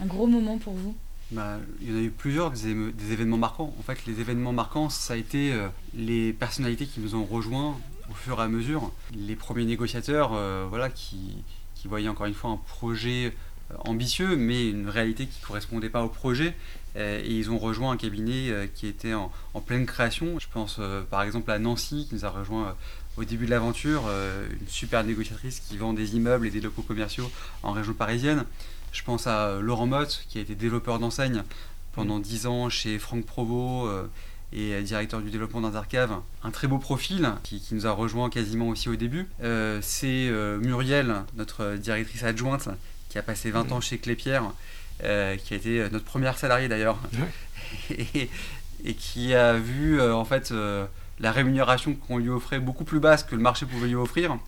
Un 0.00 0.06
gros 0.06 0.26
moment 0.26 0.58
pour 0.58 0.74
vous? 0.74 0.94
Bah, 1.30 1.58
il 1.80 1.90
y 1.90 1.92
en 1.92 1.96
a 1.96 2.02
eu 2.02 2.10
plusieurs 2.10 2.50
des, 2.50 3.12
événements 3.12 3.36
marquants. 3.36 3.72
En 3.78 3.82
fait, 3.82 4.04
les 4.06 4.20
événements 4.20 4.52
marquants, 4.52 4.88
ça 4.88 5.14
a 5.14 5.16
été 5.16 5.52
euh, 5.52 5.68
les 5.94 6.32
personnalités 6.32 6.86
qui 6.86 7.00
nous 7.00 7.14
ont 7.14 7.24
rejoints 7.24 7.76
au 8.10 8.14
fur 8.14 8.40
et 8.40 8.42
à 8.42 8.48
mesure. 8.48 8.90
Les 9.14 9.36
premiers 9.36 9.64
négociateurs 9.64 10.32
euh, 10.34 10.66
voilà, 10.68 10.90
qui, 10.90 11.36
voyaient 11.84 12.08
encore 12.08 12.26
une 12.26 12.34
fois 12.34 12.50
un 12.50 12.56
projet 12.56 13.32
euh, 13.70 13.74
ambitieux, 13.84 14.36
mais 14.36 14.70
une 14.70 14.88
réalité 14.88 15.26
qui 15.26 15.40
ne 15.40 15.46
correspondait 15.46 15.88
pas 15.88 16.02
au 16.02 16.08
projet. 16.08 16.56
et 16.96 17.32
ils 17.32 17.48
ont 17.52 17.58
rejoint 17.58 17.92
un 17.92 17.96
cabinet 17.96 18.68
qui 18.74 18.88
était 18.88 19.14
en, 19.14 19.30
en, 19.54 19.60
pleine 19.60 19.86
création. 19.86 20.40
Je 20.40 20.48
pense 20.52 20.80
par 21.08 21.22
exemple 21.22 21.52
à 21.52 21.60
Nancy, 21.60 22.06
qui 22.08 22.16
nous 22.16 22.24
a 22.24 22.30
rejoint 22.30 22.74
au 23.16 23.24
début 23.24 23.46
de 23.46 23.50
l'aventure, 23.50 24.08
une 24.08 24.68
super 24.68 25.04
négociatrice 25.04 25.60
qui 25.60 25.76
vend 25.76 25.92
des 25.92 26.16
immeubles 26.16 26.46
et 26.46 26.50
des 26.50 26.60
locaux 26.60 26.82
commerciaux 26.82 27.30
en 27.62 27.72
région 27.72 27.92
parisienne. 27.92 28.44
Je 28.92 29.02
pense 29.02 29.26
à 29.26 29.48
euh, 29.48 29.60
Laurent 29.60 29.86
Mott, 29.86 30.24
qui 30.28 30.38
a 30.38 30.40
été 30.40 30.54
développeur 30.54 30.98
d'enseigne 30.98 31.44
pendant 31.92 32.18
10 32.18 32.44
mm. 32.44 32.48
ans 32.48 32.68
chez 32.68 32.98
Franck 32.98 33.24
Provost 33.24 33.88
euh, 33.88 34.06
et 34.52 34.82
directeur 34.82 35.20
du 35.20 35.30
développement 35.30 35.60
d'Intercave. 35.60 36.18
Un 36.42 36.50
très 36.50 36.66
beau 36.66 36.78
profil 36.78 37.32
qui, 37.44 37.62
nous 37.72 37.86
a 37.86 37.92
rejoint 37.92 38.30
quasiment 38.30 38.68
aussi 38.68 38.88
au 38.88 38.96
début. 38.96 39.28
Euh, 39.42 39.78
c'est 39.80 40.28
Muriel, 40.60 41.22
notre 41.36 41.76
directrice 41.76 42.24
adjointe, 42.24 42.68
qui 43.10 43.18
a 43.18 43.22
passé 43.22 43.50
20 43.50 43.64
mm. 43.64 43.72
ans 43.72 43.80
chez 43.80 43.98
Clépierre, 43.98 44.52
qui 44.98 45.06
a 45.06 45.56
été 45.56 45.88
notre 45.90 46.04
première 46.04 46.36
salariée 46.36 46.68
d'ailleurs, 46.68 46.98
et, 47.90 48.28
et, 48.84 48.94
qui 48.94 49.34
a 49.34 49.52
vu 49.54 50.02
en 50.02 50.24
fait 50.24 50.52
la 51.20 51.32
rémunération 51.32 51.94
qu'on 51.94 52.18
lui 52.18 52.30
offrait 52.30 52.60
beaucoup 52.60 52.84
plus 52.84 53.00
basse 53.00 53.22
que 53.22 53.36
le 53.36 53.42
marché 53.42 53.66
pouvait 53.66 53.88
lui 53.88 53.94
offrir. 53.94 54.38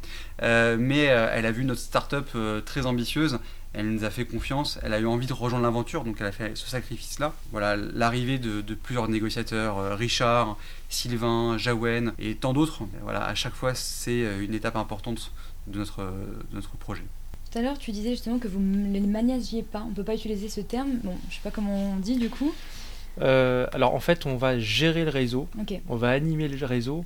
mais 0.40 1.04
elle 1.04 1.46
a 1.46 1.52
vu 1.52 1.64
notre 1.64 1.80
start-up 1.80 2.30
très 2.64 2.86
ambitieuse 2.86 3.38
elle 3.74 3.90
nous 3.90 4.04
a 4.04 4.10
fait 4.10 4.26
confiance, 4.26 4.78
elle 4.82 4.92
a 4.92 4.98
eu 4.98 5.06
envie 5.06 5.26
de 5.26 5.32
rejoindre 5.32 5.64
l'aventure, 5.64 6.04
donc 6.04 6.16
elle 6.20 6.26
a 6.26 6.32
fait 6.32 6.56
ce 6.56 6.68
sacrifice-là. 6.68 7.32
Voilà, 7.52 7.76
l'arrivée 7.76 8.38
de, 8.38 8.74
plusieurs 8.74 9.08
négociateurs, 9.08 9.78
euh, 9.78 9.94
Richard, 9.94 10.56
Sylvain, 10.88 11.56
Jaouen 11.56 12.12
et 12.18 12.34
tant 12.34 12.52
d'autres. 12.52 12.82
Voilà, 13.02 13.24
à 13.24 13.34
chaque 13.34 13.54
fois, 13.54 13.74
c'est 13.74 14.24
euh, 14.24 14.44
une 14.44 14.54
étape 14.54 14.76
importante 14.76 15.32
de 15.66 15.78
notre, 15.78 16.12
notre 16.52 16.76
projet. 16.76 17.04
Tout 17.50 17.58
à 17.58 17.62
l'heure, 17.62 17.78
tu 17.78 17.92
disais 17.92 18.10
justement 18.10 18.38
que 18.38 18.48
vous 18.48 18.60
ne 18.60 18.92
les 18.92 19.00
managez 19.00 19.62
pas. 19.62 19.82
On 19.86 19.90
ne 19.90 19.94
peut 19.94 20.04
pas 20.04 20.14
utiliser 20.14 20.48
ce 20.48 20.60
terme. 20.60 20.98
Bon, 21.02 21.16
je 21.22 21.28
ne 21.28 21.32
sais 21.32 21.42
pas 21.42 21.50
comment 21.50 21.92
on 21.92 21.96
dit 21.96 22.16
du 22.16 22.28
coup. 22.28 22.52
Euh, 23.20 23.66
alors 23.72 23.94
en 23.94 24.00
fait, 24.00 24.26
on 24.26 24.36
va 24.36 24.58
gérer 24.58 25.04
le 25.04 25.10
réseau, 25.10 25.48
on 25.88 25.96
va 25.96 26.10
animer 26.10 26.48
le 26.48 26.64
réseau 26.64 27.04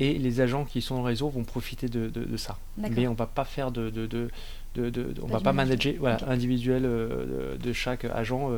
et 0.00 0.14
les 0.14 0.40
agents 0.40 0.64
qui 0.64 0.80
sont 0.80 0.96
au 0.96 1.02
réseau 1.02 1.28
vont 1.28 1.44
profiter 1.44 1.88
de, 1.88 2.08
de, 2.08 2.36
ça. 2.36 2.56
Mais 2.76 3.06
on 3.08 3.12
ne 3.12 3.16
va 3.16 3.26
pas 3.26 3.44
faire 3.44 3.72
de, 3.72 3.92
on 5.22 5.26
va 5.26 5.40
pas 5.40 5.52
manager 5.52 5.94
voilà, 5.98 6.18
individuel 6.28 6.84
euh, 6.84 7.56
de, 7.56 7.72
chaque 7.72 8.04
agent. 8.04 8.50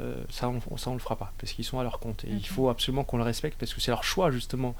Euh, 0.00 0.14
ça, 0.30 0.48
on, 0.48 0.76
ça, 0.78 0.90
on 0.90 0.94
le 0.94 1.00
fera 1.00 1.16
pas 1.16 1.32
parce 1.38 1.52
qu'ils 1.52 1.66
sont 1.66 1.78
à 1.78 1.82
leur 1.82 1.98
compte. 1.98 2.24
Et 2.24 2.30
il 2.30 2.46
faut 2.46 2.70
absolument 2.70 3.04
qu'on 3.04 3.18
le 3.18 3.24
respecte 3.24 3.58
parce 3.58 3.74
que 3.74 3.80
c'est 3.80 3.90
leur 3.90 4.04
choix 4.04 4.30
justement 4.30 4.74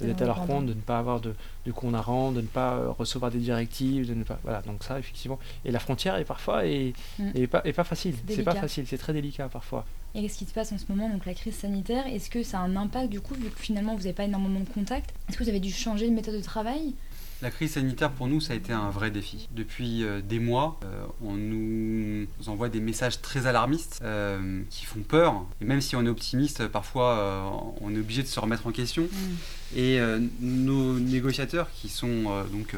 d'être 0.00 0.22
à 0.22 0.26
leur 0.26 0.46
compte, 0.46 0.66
de 0.66 0.74
ne 0.74 0.80
pas 0.80 0.98
avoir 0.98 1.20
de, 1.20 1.34
de 1.66 1.72
compte 1.72 1.94
à 1.94 2.00
rendre, 2.00 2.36
de 2.36 2.42
ne 2.42 2.46
pas 2.46 2.78
recevoir 2.98 3.32
des 3.32 3.38
directives, 3.38 4.06
de 4.06 4.14
ne 4.14 4.22
pas 4.22 4.38
voilà. 4.44 4.60
Donc 4.62 4.84
ça, 4.84 4.98
effectivement. 4.98 5.38
Et 5.64 5.70
la 5.70 5.78
frontière 5.78 6.16
est 6.16 6.24
parfois 6.24 6.66
et 6.66 6.92
mm. 7.18 7.46
pas, 7.46 7.62
est 7.64 7.72
pas 7.72 7.84
facile. 7.84 8.14
C'est 8.28 8.42
pas 8.42 8.54
facile. 8.54 8.86
C'est 8.86 8.98
très 8.98 9.14
délicat 9.14 9.48
parfois. 9.48 9.86
Et 10.14 10.22
qu'est-ce 10.22 10.38
qui 10.38 10.46
se 10.46 10.52
passe 10.52 10.72
en 10.72 10.78
ce 10.78 10.84
moment, 10.88 11.08
donc 11.08 11.26
la 11.26 11.34
crise 11.34 11.54
sanitaire 11.54 12.06
Est-ce 12.06 12.30
que 12.30 12.42
ça 12.42 12.58
a 12.58 12.62
un 12.62 12.76
impact 12.76 13.10
du 13.10 13.20
coup, 13.20 13.34
vu 13.34 13.50
que 13.50 13.60
finalement 13.60 13.94
vous 13.94 14.02
n'avez 14.02 14.14
pas 14.14 14.24
énormément 14.24 14.60
de 14.60 14.68
contacts? 14.68 15.14
Est-ce 15.28 15.36
que 15.36 15.44
vous 15.44 15.50
avez 15.50 15.60
dû 15.60 15.72
changer 15.72 16.08
de 16.08 16.14
méthode 16.14 16.36
de 16.36 16.42
travail? 16.42 16.94
La 17.40 17.52
crise 17.52 17.74
sanitaire 17.74 18.10
pour 18.10 18.26
nous, 18.26 18.40
ça 18.40 18.54
a 18.54 18.56
été 18.56 18.72
un 18.72 18.90
vrai 18.90 19.12
défi. 19.12 19.48
Depuis 19.52 20.02
euh, 20.02 20.20
des 20.20 20.40
mois, 20.40 20.80
euh, 20.82 21.04
on 21.22 21.34
nous 21.34 22.26
envoie 22.48 22.68
des 22.68 22.80
messages 22.80 23.22
très 23.22 23.46
alarmistes 23.46 24.00
euh, 24.02 24.62
qui 24.70 24.84
font 24.84 25.02
peur. 25.02 25.44
Et 25.60 25.64
même 25.64 25.80
si 25.80 25.94
on 25.94 26.04
est 26.04 26.08
optimiste, 26.08 26.66
parfois 26.66 27.74
on 27.80 27.94
est 27.94 27.98
obligé 27.98 28.24
de 28.24 28.26
se 28.26 28.40
remettre 28.40 28.66
en 28.66 28.72
question. 28.72 29.04
Mm. 29.04 29.78
Et 29.78 30.00
nos 30.40 30.98
négociateurs, 30.98 31.70
qui 31.72 31.88
sont 31.88 32.24
donc 32.50 32.74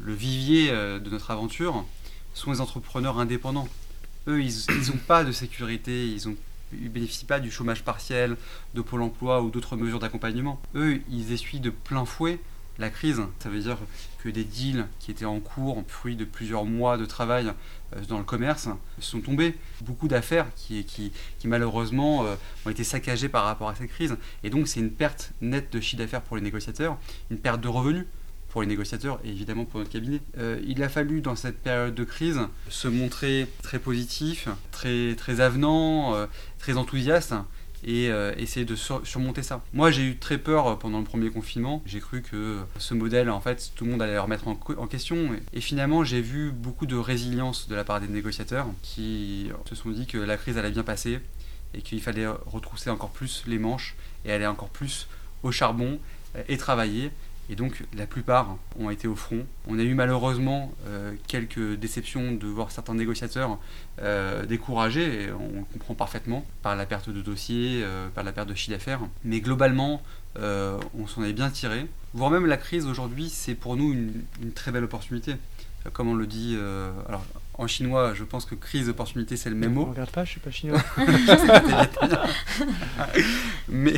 le 0.00 0.14
vivier 0.14 0.70
de 0.70 1.10
notre 1.10 1.30
aventure, 1.32 1.84
sont 2.34 2.52
des 2.52 2.60
entrepreneurs 2.60 3.18
indépendants. 3.18 3.68
Eux, 4.28 4.42
ils 4.42 4.66
n'ont 4.88 5.00
pas 5.06 5.24
de 5.24 5.32
sécurité, 5.32 6.06
ils 6.06 6.28
ont 6.28 6.36
ils 6.72 6.90
bénéficient 6.90 7.24
pas 7.24 7.40
du 7.40 7.50
chômage 7.50 7.82
partiel, 7.82 8.36
de 8.74 8.80
Pôle 8.80 9.02
emploi 9.02 9.42
ou 9.42 9.50
d'autres 9.50 9.76
mesures 9.76 9.98
d'accompagnement. 9.98 10.60
Eux, 10.74 11.00
ils 11.10 11.32
essuient 11.32 11.60
de 11.60 11.70
plein 11.70 12.04
fouet 12.04 12.40
la 12.78 12.90
crise. 12.90 13.20
Ça 13.40 13.48
veut 13.48 13.60
dire 13.60 13.78
que 14.22 14.28
des 14.28 14.44
deals 14.44 14.86
qui 15.00 15.10
étaient 15.10 15.24
en 15.24 15.40
cours, 15.40 15.82
fruit 15.88 16.16
de 16.16 16.24
plusieurs 16.24 16.64
mois 16.64 16.96
de 16.96 17.06
travail 17.06 17.52
euh, 17.94 18.00
dans 18.08 18.18
le 18.18 18.24
commerce, 18.24 18.68
sont 19.00 19.20
tombés. 19.20 19.56
Beaucoup 19.82 20.08
d'affaires 20.08 20.46
qui, 20.56 20.84
qui, 20.84 21.12
malheureusement 21.44 22.24
euh, 22.24 22.34
ont 22.66 22.70
été 22.70 22.84
saccagées 22.84 23.28
par 23.28 23.44
rapport 23.44 23.68
à 23.68 23.74
cette 23.74 23.90
crise. 23.90 24.16
Et 24.44 24.50
donc 24.50 24.68
c'est 24.68 24.80
une 24.80 24.90
perte 24.90 25.32
nette 25.40 25.72
de 25.72 25.80
chiffre 25.80 26.02
d'affaires 26.02 26.22
pour 26.22 26.36
les 26.36 26.42
négociateurs, 26.42 26.96
une 27.30 27.38
perte 27.38 27.60
de 27.60 27.68
revenus 27.68 28.06
pour 28.48 28.62
les 28.62 28.66
négociateurs 28.66 29.20
et 29.24 29.28
évidemment 29.28 29.64
pour 29.64 29.80
notre 29.80 29.90
cabinet. 29.90 30.20
Euh, 30.38 30.60
il 30.66 30.82
a 30.82 30.88
fallu 30.88 31.20
dans 31.20 31.36
cette 31.36 31.58
période 31.58 31.94
de 31.94 32.04
crise 32.04 32.40
se 32.68 32.88
montrer 32.88 33.46
très 33.62 33.78
positif, 33.78 34.48
très, 34.70 35.14
très 35.16 35.40
avenant, 35.40 36.14
très 36.58 36.76
enthousiaste 36.76 37.34
et 37.84 38.10
euh, 38.10 38.32
essayer 38.36 38.66
de 38.66 38.74
surmonter 38.74 39.42
ça. 39.42 39.62
Moi, 39.72 39.90
j'ai 39.90 40.02
eu 40.02 40.16
très 40.16 40.38
peur 40.38 40.66
euh, 40.66 40.74
pendant 40.74 40.98
le 40.98 41.04
premier 41.04 41.30
confinement. 41.30 41.82
J'ai 41.86 42.00
cru 42.00 42.22
que 42.22 42.58
ce 42.78 42.94
modèle, 42.94 43.30
en 43.30 43.40
fait, 43.40 43.72
tout 43.74 43.84
le 43.84 43.92
monde 43.92 44.02
allait 44.02 44.14
le 44.14 44.20
remettre 44.20 44.48
en, 44.48 44.86
question. 44.86 45.30
Et, 45.52 45.60
finalement, 45.60 46.04
j'ai 46.04 46.20
vu 46.20 46.50
beaucoup 46.50 46.86
de 46.86 46.96
résilience 46.96 47.68
de 47.68 47.74
la 47.74 47.84
part 47.84 48.00
des 48.00 48.08
négociateurs 48.08 48.66
qui 48.82 49.50
se 49.68 49.74
sont 49.74 49.90
dit 49.90 50.06
que 50.06 50.18
la 50.18 50.36
crise 50.36 50.58
allait 50.58 50.70
bien 50.70 50.82
passer 50.82 51.20
et 51.74 51.82
qu'il 51.82 52.00
fallait 52.00 52.26
retrousser 52.26 52.90
encore 52.90 53.10
plus 53.10 53.44
les 53.46 53.58
manches 53.58 53.94
et 54.24 54.32
aller 54.32 54.46
encore 54.46 54.70
plus 54.70 55.06
au 55.42 55.52
charbon 55.52 55.98
euh, 56.36 56.42
et 56.48 56.56
travailler. 56.56 57.10
Et 57.50 57.56
donc 57.56 57.82
la 57.96 58.06
plupart 58.06 58.56
ont 58.78 58.90
été 58.90 59.08
au 59.08 59.16
front. 59.16 59.46
On 59.66 59.78
a 59.78 59.82
eu 59.82 59.94
malheureusement 59.94 60.72
euh, 60.86 61.14
quelques 61.26 61.76
déceptions 61.76 62.32
de 62.32 62.46
voir 62.46 62.70
certains 62.70 62.94
négociateurs 62.94 63.58
euh, 64.02 64.44
découragés, 64.44 65.24
et 65.24 65.32
on 65.32 65.64
comprend 65.64 65.94
parfaitement, 65.94 66.44
par 66.62 66.76
la 66.76 66.84
perte 66.84 67.08
de 67.08 67.22
dossiers, 67.22 67.80
euh, 67.82 68.08
par 68.14 68.24
la 68.24 68.32
perte 68.32 68.48
de 68.48 68.54
chiffre 68.54 68.76
d'affaires. 68.76 69.00
Mais 69.24 69.40
globalement, 69.40 70.02
on 70.36 71.06
s'en 71.08 71.24
est 71.24 71.32
bien 71.32 71.50
tiré. 71.50 71.86
Voire 72.14 72.30
même 72.30 72.46
la 72.46 72.56
crise 72.56 72.86
aujourd'hui, 72.86 73.28
c'est 73.28 73.54
pour 73.54 73.76
nous 73.76 73.92
une, 73.92 74.52
très 74.54 74.70
belle 74.70 74.84
opportunité. 74.84 75.34
Comme 75.92 76.08
on 76.08 76.14
le 76.14 76.26
dit, 76.26 76.56
alors 77.08 77.24
en 77.54 77.66
chinois, 77.66 78.14
je 78.14 78.22
pense 78.22 78.44
que 78.44 78.54
crise 78.54 78.88
opportunité, 78.88 79.36
c'est 79.36 79.50
le 79.50 79.56
même 79.56 79.72
mot. 79.72 79.86
regarde 79.86 80.10
pas, 80.10 80.24
je 80.24 80.30
suis 80.30 80.40
pas 80.40 80.52
chinois. 80.52 80.80
Mais 83.68 83.94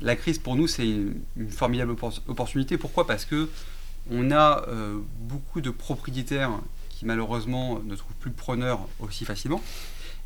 la 0.00 0.16
crise 0.16 0.38
pour 0.38 0.56
nous 0.56 0.66
c'est 0.66 0.88
une, 0.88 1.50
formidable 1.50 1.94
opportunité. 2.28 2.78
Pourquoi? 2.78 3.06
Parce 3.06 3.24
que 3.24 3.48
on 4.10 4.30
a 4.30 4.64
euh, 4.68 4.98
beaucoup 5.20 5.60
de 5.60 5.70
propriétaires 5.70 6.52
qui 6.90 7.06
malheureusement 7.06 7.80
ne 7.84 7.96
trouvent 7.96 8.16
plus 8.20 8.30
preneurs 8.30 8.86
aussi 9.00 9.24
facilement 9.24 9.62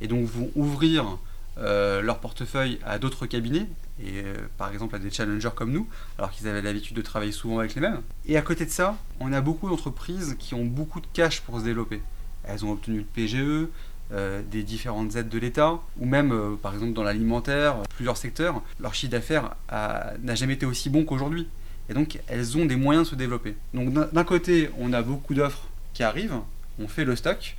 et 0.00 0.08
donc 0.08 0.26
vont 0.26 0.50
ouvrir 0.56 1.18
euh, 1.58 2.02
leur 2.02 2.18
portefeuille 2.18 2.78
à 2.84 2.98
d'autres 2.98 3.26
cabinets 3.26 3.66
et 4.00 4.22
euh, 4.22 4.34
par 4.58 4.72
exemple 4.72 4.94
à 4.94 4.98
des 4.98 5.10
challengers 5.10 5.50
comme 5.54 5.72
nous 5.72 5.88
alors 6.16 6.30
qu'ils 6.30 6.46
avaient 6.46 6.62
l'habitude 6.62 6.96
de 6.96 7.02
travailler 7.02 7.32
souvent 7.32 7.58
avec 7.58 7.74
les 7.74 7.80
mêmes. 7.80 8.00
Et 8.26 8.36
à 8.36 8.42
côté 8.42 8.64
de 8.64 8.70
ça, 8.70 8.96
on 9.20 9.32
a 9.32 9.40
beaucoup 9.40 9.68
d'entreprises 9.68 10.36
qui 10.38 10.54
ont 10.54 10.64
beaucoup 10.64 11.00
de 11.00 11.06
cash 11.12 11.40
pour 11.40 11.58
se 11.58 11.64
développer. 11.64 12.00
Elles 12.44 12.64
ont 12.64 12.72
obtenu 12.72 12.98
le 12.98 13.04
PGE, 13.04 13.68
euh, 14.10 14.40
des 14.50 14.62
différentes 14.62 15.16
aides 15.16 15.28
de 15.28 15.38
l'État, 15.38 15.78
ou 15.98 16.06
même 16.06 16.32
euh, 16.32 16.54
par 16.54 16.72
exemple 16.72 16.94
dans 16.94 17.02
l'alimentaire, 17.02 17.76
plusieurs 17.94 18.16
secteurs, 18.16 18.62
leur 18.80 18.94
chiffre 18.94 19.12
d'affaires 19.12 19.54
n'a 19.70 20.34
jamais 20.34 20.54
été 20.54 20.64
aussi 20.64 20.88
bon 20.88 21.04
qu'aujourd'hui. 21.04 21.46
Et 21.90 21.94
donc 21.94 22.18
elles 22.26 22.56
ont 22.56 22.64
des 22.64 22.76
moyens 22.76 23.06
de 23.06 23.10
se 23.10 23.16
développer. 23.16 23.54
Donc 23.74 23.92
d'un 23.92 24.24
côté, 24.24 24.70
on 24.78 24.94
a 24.94 25.02
beaucoup 25.02 25.34
d'offres 25.34 25.68
qui 25.92 26.02
arrivent, 26.02 26.38
on 26.78 26.88
fait 26.88 27.04
le 27.04 27.16
stock, 27.16 27.56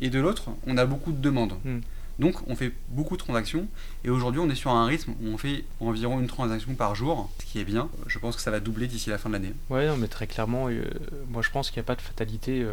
et 0.00 0.10
de 0.10 0.18
l'autre, 0.18 0.50
on 0.66 0.76
a 0.76 0.86
beaucoup 0.86 1.12
de 1.12 1.20
demandes. 1.20 1.54
Hmm. 1.64 1.78
Donc 2.18 2.36
on 2.48 2.56
fait 2.56 2.72
beaucoup 2.88 3.16
de 3.16 3.22
transactions 3.22 3.68
et 4.04 4.10
aujourd'hui 4.10 4.40
on 4.40 4.50
est 4.50 4.56
sur 4.56 4.70
un 4.72 4.84
rythme 4.86 5.12
où 5.22 5.28
on 5.28 5.38
fait 5.38 5.64
environ 5.80 6.18
une 6.18 6.26
transaction 6.26 6.74
par 6.74 6.96
jour, 6.96 7.30
ce 7.38 7.46
qui 7.46 7.60
est 7.60 7.64
bien. 7.64 7.88
Je 8.08 8.18
pense 8.18 8.34
que 8.34 8.42
ça 8.42 8.50
va 8.50 8.58
doubler 8.58 8.88
d'ici 8.88 9.08
la 9.08 9.18
fin 9.18 9.28
de 9.28 9.34
l'année. 9.34 9.54
Oui, 9.70 9.82
mais 9.98 10.08
très 10.08 10.26
clairement, 10.26 10.68
euh, 10.68 10.82
moi 11.30 11.42
je 11.42 11.50
pense 11.50 11.70
qu'il 11.70 11.78
n'y 11.78 11.84
a 11.84 11.86
pas 11.86 11.94
de 11.94 12.02
fatalité. 12.02 12.66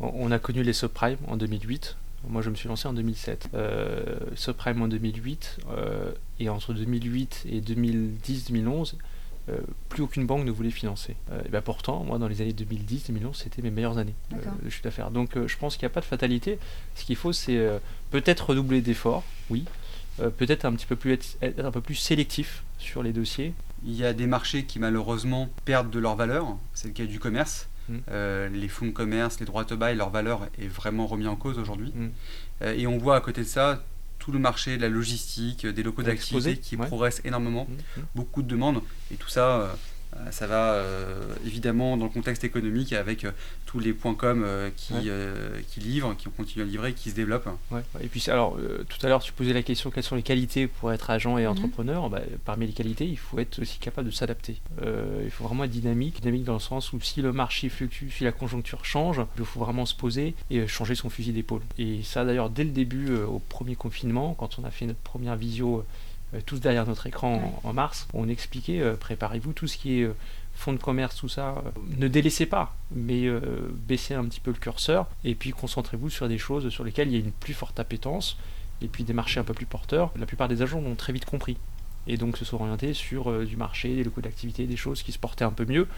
on 0.00 0.30
a 0.32 0.40
connu 0.40 0.64
les 0.64 0.72
subprimes 0.72 1.18
en 1.28 1.36
2008. 1.36 1.96
Moi, 2.28 2.42
je 2.42 2.50
me 2.50 2.54
suis 2.54 2.68
lancé 2.68 2.88
en 2.88 2.92
2007. 2.92 3.48
Euh, 3.54 4.02
subprime 4.34 4.82
en 4.82 4.88
2008. 4.88 5.58
Euh, 5.70 6.12
et 6.40 6.48
entre 6.48 6.72
2008 6.72 7.46
et 7.50 7.60
2010-2011, 7.60 8.94
euh, 9.48 9.58
plus 9.88 10.02
aucune 10.02 10.26
banque 10.26 10.44
ne 10.44 10.50
voulait 10.50 10.70
financer. 10.70 11.16
et 11.44 11.48
ben 11.48 11.60
pourtant, 11.60 12.02
moi, 12.02 12.18
dans 12.18 12.28
les 12.28 12.40
années 12.40 12.52
2010-2011, 12.52 13.34
c'était 13.34 13.62
mes 13.62 13.70
meilleures 13.70 13.98
années 13.98 14.14
de 14.30 14.70
chiffre 14.70 14.84
d'affaires. 14.84 15.10
Donc, 15.10 15.36
je 15.46 15.56
pense 15.56 15.76
qu'il 15.76 15.86
n'y 15.86 15.92
a 15.92 15.94
pas 15.94 16.00
de 16.00 16.06
fatalité. 16.06 16.58
Ce 16.96 17.04
qu'il 17.04 17.16
faut, 17.16 17.32
c'est 17.32 17.68
peut-être 18.10 18.50
redoubler 18.50 18.80
d'efforts, 18.80 19.22
oui, 19.50 19.64
peut-être 20.16 20.64
un 20.64 20.72
petit 20.72 20.86
peu 20.86 20.96
plus 20.96 21.12
être, 21.12 21.64
un 21.64 21.70
peu 21.70 21.80
plus 21.80 21.94
sélectif 21.94 22.64
sur 22.78 23.02
les 23.02 23.12
dossiers. 23.12 23.52
Il 23.84 23.94
y 23.94 24.04
a 24.04 24.14
des 24.14 24.26
marchés 24.26 24.64
qui 24.64 24.78
malheureusement 24.78 25.50
perdent 25.66 25.90
de 25.90 25.98
leur 25.98 26.16
valeur. 26.16 26.56
C'est 26.72 26.88
le 26.88 26.94
cas 26.94 27.04
du 27.04 27.20
commerce. 27.20 27.68
Mm. 27.88 28.52
les 28.52 28.68
fonds 28.68 28.86
de 28.86 28.90
commerce, 28.92 29.40
les 29.40 29.46
droits 29.46 29.64
de 29.64 29.74
bail, 29.74 29.96
leur 29.96 30.10
valeur 30.10 30.46
est 30.58 30.68
vraiment 30.68 31.06
remis 31.06 31.26
en 31.26 31.36
cause 31.36 31.58
aujourd'hui. 31.58 31.92
Mm. 31.94 32.66
et 32.66 32.86
on 32.86 32.98
voit 32.98 33.16
à 33.16 33.20
côté 33.20 33.42
de 33.42 33.46
ça 33.46 33.82
tout 34.24 34.32
le 34.32 34.38
marché 34.38 34.78
de 34.78 34.82
la 34.82 34.88
logistique, 34.88 35.66
des 35.66 35.82
locaux 35.82 36.02
d'activité 36.02 36.56
qui 36.56 36.78
progressent 36.78 37.20
énormément, 37.24 37.66
mmh, 37.68 38.00
mmh. 38.00 38.04
beaucoup 38.14 38.42
de 38.42 38.48
demandes, 38.48 38.80
et 39.12 39.16
tout 39.16 39.28
ça, 39.28 39.60
euh, 39.60 39.66
euh, 39.66 39.74
ça 40.30 40.46
va 40.46 40.74
euh, 40.74 41.34
évidemment 41.46 41.96
dans 41.96 42.04
le 42.04 42.10
contexte 42.10 42.44
économique 42.44 42.92
avec 42.92 43.24
euh, 43.24 43.32
tous 43.66 43.80
les 43.80 43.92
points 43.92 44.14
com 44.14 44.46
qui, 44.76 44.94
qui 45.68 45.80
livrent, 45.80 46.14
qui 46.16 46.28
continuent 46.28 46.62
à 46.62 46.66
livrer, 46.66 46.92
qui 46.92 47.10
se 47.10 47.14
développent. 47.14 47.48
Et 48.00 48.06
puis 48.06 48.24
alors 48.28 48.56
tout 48.88 49.04
à 49.04 49.08
l'heure 49.08 49.22
tu 49.22 49.32
posais 49.32 49.52
la 49.52 49.62
question 49.62 49.90
quelles 49.90 50.04
sont 50.04 50.16
les 50.16 50.22
qualités 50.22 50.66
pour 50.66 50.92
être 50.92 51.10
agent 51.10 51.38
et 51.38 51.42
mhm. 51.42 51.50
entrepreneur? 51.50 52.08
Bah, 52.08 52.20
parmi 52.44 52.66
les 52.66 52.72
qualités, 52.72 53.06
il 53.06 53.18
faut 53.18 53.38
être 53.38 53.60
aussi 53.60 53.78
capable 53.78 54.08
de 54.08 54.14
s'adapter. 54.14 54.56
il 55.24 55.30
faut 55.30 55.44
vraiment 55.44 55.64
être 55.64 55.70
dynamique, 55.70 56.20
dynamique 56.20 56.44
dans 56.44 56.54
le 56.54 56.60
sens 56.60 56.92
où 56.92 57.00
si 57.00 57.20
le 57.20 57.32
marché 57.32 57.68
fluctue, 57.68 58.10
si 58.10 58.24
la 58.24 58.32
conjoncture 58.32 58.84
change, 58.84 59.20
il 59.38 59.44
faut 59.44 59.60
vraiment 59.60 59.86
se 59.86 59.94
poser 59.94 60.34
et 60.50 60.66
changer 60.66 60.94
son 60.94 61.10
fusil 61.10 61.32
d'épaule. 61.32 61.62
Et 61.78 62.02
ça 62.02 62.24
d'ailleurs 62.24 62.50
dès 62.50 62.64
le 62.64 62.70
début 62.70 63.14
au 63.16 63.40
premier 63.40 63.74
confinement, 63.74 64.34
quand 64.34 64.58
on 64.58 64.64
a 64.64 64.70
fait 64.70 64.86
notre 64.86 65.00
première 65.00 65.36
visio 65.36 65.78
euh, 65.78 65.84
tous 66.46 66.60
derrière 66.60 66.86
notre 66.86 67.06
écran 67.06 67.60
en, 67.62 67.72
mars, 67.72 68.06
on 68.14 68.28
expliquait 68.28 68.80
euh, 68.80 68.94
préparez-vous 68.94 69.52
tout 69.52 69.66
ce 69.66 69.76
qui 69.76 70.00
est 70.00 70.04
euh, 70.04 70.14
fonds 70.54 70.72
de 70.72 70.78
commerce, 70.78 71.16
tout 71.16 71.28
ça, 71.28 71.62
ne 71.98 72.06
délaissez 72.06 72.46
pas, 72.46 72.76
mais 72.92 73.26
baissez 73.88 74.14
un 74.14 74.24
petit 74.24 74.38
peu 74.38 74.52
le 74.52 74.56
curseur 74.56 75.08
et 75.24 75.34
puis 75.34 75.50
concentrez-vous 75.50 76.10
sur 76.10 76.28
des 76.28 76.38
choses 76.38 76.68
sur 76.68 76.84
lesquelles 76.84 77.08
il 77.08 77.14
y 77.14 77.16
a 77.16 77.24
une 77.24 77.32
plus 77.32 77.54
forte 77.54 77.80
appétence 77.80 78.36
et 78.80 78.86
puis 78.86 79.02
des 79.02 79.14
marchés 79.14 79.40
un 79.40 79.44
peu 79.44 79.52
plus 79.52 79.66
porteurs. 79.66 80.12
La 80.16 80.26
plupart 80.26 80.46
des 80.46 80.62
agents 80.62 80.80
l'ont 80.80 80.94
très 80.94 81.12
vite 81.12 81.24
compris 81.24 81.56
et 82.06 82.16
donc 82.16 82.36
se 82.36 82.44
sont 82.44 82.60
orientés 82.60 82.94
sur 82.94 83.44
du 83.44 83.56
marché, 83.56 83.96
des 83.96 84.04
locaux 84.04 84.20
d'activité, 84.20 84.68
des 84.68 84.76
choses 84.76 85.02
qui 85.02 85.10
se 85.10 85.18
portaient 85.18 85.44
un 85.44 85.50
peu 85.50 85.64
mieux. 85.64 85.88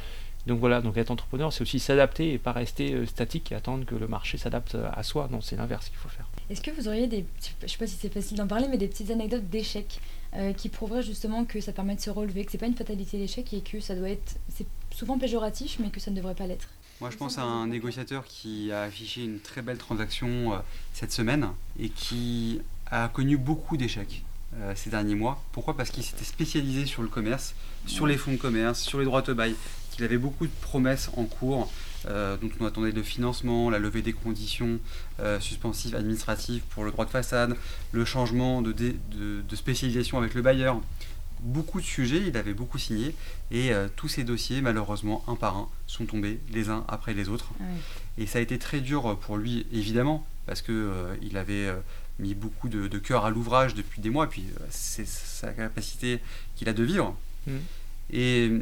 Donc 0.47 0.59
voilà, 0.59 0.81
donc 0.81 0.97
être 0.97 1.11
entrepreneur, 1.11 1.53
c'est 1.53 1.61
aussi 1.61 1.79
s'adapter 1.79 2.33
et 2.33 2.39
pas 2.39 2.53
rester 2.53 3.05
statique 3.05 3.53
et 3.53 3.57
attendre 3.57 3.85
que 3.85 3.95
le 3.95 4.09
marché 4.09 4.39
s'adapte 4.39 4.75
à 4.75 5.03
soi. 5.03 5.29
Non, 5.31 5.43
c'est 5.43 5.57
l'inverse 5.57 5.91
qu'il 5.91 5.99
faut 5.99 6.09
faire. 6.09 6.31
Est-ce 6.49 6.61
que 6.61 6.71
vous 6.71 6.87
auriez 6.87 7.09
des, 7.09 7.27
je 7.63 7.67
sais 7.67 7.79
pas 7.79 7.87
si 7.87 7.97
c'est 7.97 8.13
facile 8.13 8.39
d'en 8.39 8.47
parler, 8.47 8.69
mais 8.69 8.79
des 8.79 8.87
petites 8.87 9.11
anecdotes 9.11 9.49
d'échecs 9.51 10.01
euh, 10.37 10.53
qui 10.53 10.69
prouveraient 10.69 11.03
justement 11.03 11.45
que 11.45 11.61
ça 11.61 11.73
permet 11.73 11.95
de 11.95 12.01
se 12.01 12.11
relever, 12.11 12.45
que 12.45 12.53
c'est 12.53 12.59
pas 12.59 12.67
une 12.67 12.77
fatalité 12.77 13.19
d'échec 13.19 13.53
et 13.55 13.61
que 13.61 13.81
ça 13.81 13.95
doit 13.95 14.11
être, 14.11 14.37
c'est 14.55 14.67
souvent 14.95 15.19
péjoratif, 15.19 15.79
mais 15.81 15.89
que 15.89 16.01
ça 16.01 16.11
ne 16.11 16.17
devrait 16.17 16.35
pas 16.35 16.47
l'être. 16.47 16.69
Moi, 17.01 17.11
je 17.11 17.17
pense 17.17 17.39
à 17.39 17.43
un 17.43 17.67
négociateur 17.67 18.25
qui 18.25 18.73
a 18.73 18.83
affiché 18.83 19.23
une 19.25 19.41
très 19.41 19.63
belle 19.63 19.79
transaction 19.79 20.55
euh, 20.55 20.59
cette 20.93 21.13
semaine 21.13 21.49
et 21.79 21.91
qui 21.91 22.61
a 22.91 23.09
connu 23.09 23.37
beaucoup 23.37 23.77
d'échecs 23.77 24.23
euh, 24.59 24.73
ces 24.75 24.91
derniers 24.91 25.15
mois. 25.15 25.43
Pourquoi? 25.53 25.77
Parce 25.77 25.91
qu'il 25.91 26.03
s'était 26.03 26.25
spécialisé 26.25 26.87
sur 26.87 27.03
le 27.03 27.09
commerce, 27.09 27.55
sur 27.87 28.07
les 28.07 28.17
fonds 28.17 28.33
de 28.33 28.39
commerce, 28.39 28.81
sur 28.81 28.99
les 28.99 29.05
droits 29.05 29.23
de 29.23 29.33
bail, 29.33 29.55
qu'il 29.91 30.05
avait 30.05 30.19
beaucoup 30.19 30.47
de 30.47 30.53
promesses 30.63 31.11
en 31.17 31.25
cours, 31.25 31.71
euh, 32.09 32.37
dont 32.37 32.51
on 32.61 32.67
attendait 32.67 32.93
le 32.93 33.03
financement, 33.03 33.69
la 33.71 33.79
levée 33.79 34.03
des 34.03 34.13
conditions 34.13 34.79
euh, 35.21 35.41
suspensives 35.41 35.97
administratives 35.97 36.63
pour 36.71 36.85
le 36.85 36.93
droit 36.93 37.05
de 37.05 37.11
façade, 37.11 37.57
le 37.93 38.05
changement 38.05 38.63
de, 38.63 38.73
de, 38.73 39.57
spécialisation 39.57 40.19
avec 40.19 40.35
le 40.35 40.43
bailleur. 40.43 40.81
Beaucoup 41.41 41.81
de 41.81 41.87
sujets, 41.87 42.23
il 42.27 42.37
avait 42.37 42.55
beaucoup 42.55 42.79
signé, 42.79 43.15
et 43.51 43.73
euh, 43.73 43.89
tous 43.95 44.09
ces 44.09 44.25
dossiers, 44.25 44.61
malheureusement, 44.61 45.25
un 45.27 45.35
par 45.35 45.57
un, 45.57 45.69
sont 45.87 46.07
tombés 46.07 46.41
les 46.53 46.71
uns 46.71 46.85
après 46.89 47.13
les 47.13 47.29
autres. 47.29 47.51
Ah 47.61 47.65
et 48.19 48.27
ça 48.27 48.39
a 48.39 48.43
été 48.43 48.59
très 48.59 48.81
dur 48.81 49.19
pour 49.19 49.37
lui, 49.37 49.67
évidemment, 49.73 50.27
parce 50.47 50.63
qu'il 50.63 51.37
avait 51.37 51.69
mis 52.19 52.35
beaucoup 52.35 52.69
de, 52.69 52.99
cœur 52.99 53.25
à 53.27 53.31
l'ouvrage 53.31 53.75
depuis 53.75 54.01
des 54.01 54.11
mois, 54.11 54.25
et 54.25 54.29
puis 54.29 54.45
c'est 54.71 55.07
sa 55.07 55.53
capacité 55.53 56.21
qu'il 56.55 56.69
a 56.69 56.73
de 56.73 56.85
vivre. 56.85 57.17
Mmh. 57.47 57.53
Et 58.13 58.53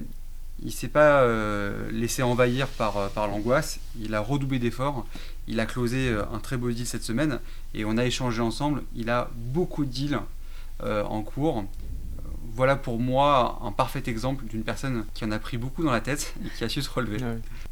il 0.63 0.73
s'est 0.73 0.89
pas 0.89 1.23
euh, 1.23 1.91
laissé 1.91 2.23
envahir 2.23 2.69
par, 2.69 2.97
euh, 2.97 3.09
par 3.09 3.27
l'angoisse, 3.27 3.81
il 4.01 4.15
a 4.15 4.21
redoublé 4.21 4.59
d'efforts, 4.59 5.07
il 5.49 5.61
a 5.61 5.67
closé 5.67 6.09
euh, 6.09 6.25
un 6.33 6.39
très 6.39 6.57
beau 6.57 6.71
deal 6.71 6.87
cette 6.87 7.03
semaine 7.03 7.41
et 7.75 7.85
on 7.85 7.97
a 7.99 8.05
échangé 8.05 8.41
ensemble, 8.41 8.83
il 8.95 9.11
a 9.11 9.31
beaucoup 9.35 9.85
de 9.85 9.91
deals 9.91 10.21
en 10.83 11.23
cours. 11.23 11.65
Voilà 12.53 12.77
pour 12.77 12.99
moi 12.99 13.59
un 13.63 13.73
parfait 13.73 14.03
exemple 14.07 14.45
d'une 14.45 14.65
personne 14.65 15.07
qui 15.15 15.25
en 15.25 15.31
a 15.31 15.39
pris 15.39 15.57
beaucoup 15.57 15.83
dans 15.83 15.93
la 15.93 16.03
tête 16.03 16.35
et 16.45 16.51
qui 16.51 16.65
a 16.65 16.69
su 16.69 16.83
se 16.83 16.91
relever. 16.91 17.19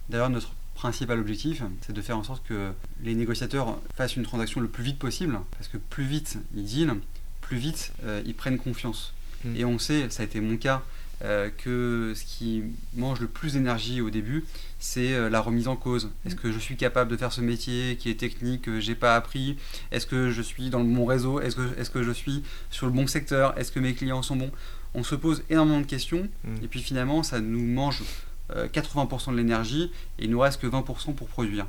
D'ailleurs, 0.08 0.30
notre 0.30 0.52
principal 0.74 1.18
objectif, 1.18 1.62
c'est 1.82 1.92
de 1.92 2.00
faire 2.00 2.16
en 2.16 2.22
sorte 2.22 2.42
que 2.46 2.70
les 3.02 3.14
négociateurs 3.14 3.78
fassent 3.96 4.16
une 4.16 4.22
transaction 4.22 4.60
le 4.60 4.68
plus 4.68 4.82
vite 4.82 4.98
possible, 4.98 5.38
parce 5.58 5.68
que 5.68 5.76
plus 5.76 6.04
vite 6.04 6.38
ils 6.54 6.64
dealent, 6.64 6.94
plus 7.42 7.58
vite 7.58 7.92
ils 8.24 8.34
prennent 8.34 8.58
confiance. 8.58 9.12
Mm. 9.44 9.56
Et 9.56 9.64
on 9.64 9.78
sait, 9.78 10.08
ça 10.08 10.22
a 10.22 10.24
été 10.24 10.40
mon 10.40 10.56
cas, 10.56 10.82
euh, 11.24 11.50
que 11.56 12.14
ce 12.16 12.24
qui 12.24 12.64
mange 12.96 13.20
le 13.20 13.28
plus 13.28 13.52
d'énergie 13.52 14.00
au 14.00 14.10
début, 14.10 14.44
c'est 14.80 15.14
euh, 15.14 15.30
la 15.30 15.40
remise 15.40 15.68
en 15.68 15.76
cause. 15.76 16.10
Est-ce 16.26 16.34
que 16.34 16.50
je 16.50 16.58
suis 16.58 16.76
capable 16.76 17.12
de 17.12 17.16
faire 17.16 17.32
ce 17.32 17.40
métier 17.40 17.96
qui 17.96 18.10
est 18.10 18.18
technique, 18.18 18.62
que 18.62 18.80
j'ai 18.80 18.96
pas 18.96 19.14
appris? 19.14 19.56
Est-ce 19.92 20.06
que 20.06 20.30
je 20.30 20.42
suis 20.42 20.68
dans 20.68 20.80
le 20.80 20.86
bon 20.86 21.04
réseau? 21.04 21.40
Est-ce 21.40 21.54
que, 21.54 21.80
est 21.80 21.92
que 21.92 22.02
je 22.02 22.10
suis 22.10 22.42
sur 22.72 22.86
le 22.86 22.92
bon 22.92 23.06
secteur? 23.06 23.56
Est-ce 23.56 23.70
que 23.70 23.78
mes 23.78 23.94
clients 23.94 24.22
sont 24.22 24.34
bons? 24.34 24.50
On 24.94 25.04
se 25.04 25.14
pose 25.14 25.44
énormément 25.48 25.80
de 25.80 25.86
questions 25.86 26.28
mm. 26.42 26.64
et 26.64 26.66
puis 26.66 26.82
finalement, 26.82 27.22
ça 27.22 27.40
nous 27.40 27.64
mange 27.64 28.02
80% 28.50 29.28
euh, 29.28 29.32
de 29.32 29.36
l'énergie 29.36 29.92
et 30.18 30.24
il 30.24 30.30
nous 30.30 30.40
reste 30.40 30.60
que 30.60 30.66
20% 30.66 31.14
pour 31.14 31.28
produire. 31.28 31.68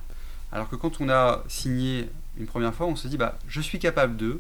Alors 0.52 0.68
que 0.68 0.76
quand 0.76 1.00
on 1.00 1.10
a 1.10 1.44
signé 1.48 2.10
une 2.40 2.48
première 2.48 2.74
fois, 2.74 2.88
on 2.88 2.96
se 2.96 3.08
dit 3.08 3.18
bah, 3.18 3.38
je 3.48 3.62
suis 3.62 3.78
capable 3.78 4.18
de 4.18 4.40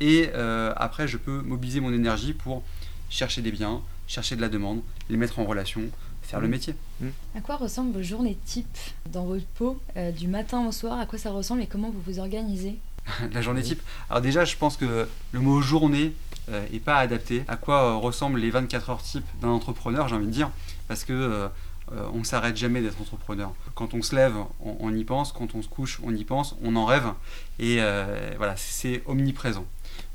et 0.00 0.30
après 0.76 1.06
je 1.06 1.16
peux 1.16 1.40
mobiliser 1.42 1.80
mon 1.80 1.92
énergie 1.92 2.32
pour 2.32 2.64
chercher 3.08 3.40
des 3.40 3.52
biens, 3.52 3.82
chercher 4.12 4.36
de 4.36 4.42
la 4.42 4.50
demande, 4.50 4.82
les 5.08 5.16
mettre 5.16 5.38
en 5.38 5.44
relation, 5.44 5.80
faire 6.20 6.40
le 6.40 6.46
mmh. 6.46 6.50
métier. 6.50 6.74
Mmh. 7.00 7.06
À 7.36 7.40
quoi 7.40 7.56
ressemblent 7.56 7.92
vos 7.92 8.02
journées 8.02 8.36
type 8.44 8.78
dans 9.10 9.24
votre 9.24 9.46
peau, 9.54 9.80
euh, 9.96 10.12
du 10.12 10.28
matin 10.28 10.66
au 10.66 10.72
soir? 10.72 11.00
À 11.00 11.06
quoi 11.06 11.18
ça 11.18 11.30
ressemble 11.30 11.62
et 11.62 11.66
comment 11.66 11.90
vous 11.90 12.02
vous 12.06 12.18
organisez? 12.18 12.76
La 13.32 13.40
journée 13.40 13.62
type? 13.62 13.80
Alors 14.10 14.20
déjà, 14.20 14.44
je 14.44 14.56
pense 14.56 14.76
que 14.76 15.08
le 15.32 15.40
mot 15.40 15.62
journée 15.62 16.12
euh, 16.50 16.64
est 16.72 16.78
pas 16.78 16.98
adapté. 16.98 17.42
À 17.48 17.56
quoi 17.56 17.82
euh, 17.82 17.94
ressemblent 17.96 18.38
les 18.38 18.50
24 18.50 18.90
heures 18.90 19.02
type 19.02 19.24
d'un 19.40 19.48
entrepreneur, 19.48 20.08
j'ai 20.08 20.16
envie 20.16 20.26
de 20.26 20.30
dire? 20.30 20.50
Parce 20.88 21.04
que 21.04 21.48
on 22.14 22.20
ne 22.20 22.24
s'arrête 22.24 22.56
jamais 22.56 22.80
d'être 22.80 22.98
entrepreneur. 23.02 23.52
Quand 23.74 23.92
on 23.92 24.00
se 24.00 24.16
lève, 24.16 24.34
on, 24.60 24.94
y 24.94 25.04
pense. 25.04 25.32
Quand 25.32 25.54
on 25.54 25.60
se 25.60 25.68
couche, 25.68 26.00
on 26.02 26.14
y 26.14 26.24
pense. 26.24 26.56
On 26.62 26.74
en 26.76 26.86
rêve. 26.86 27.12
Et 27.58 27.80
voilà, 28.38 28.54
c'est 28.56 29.02
omniprésent. 29.06 29.66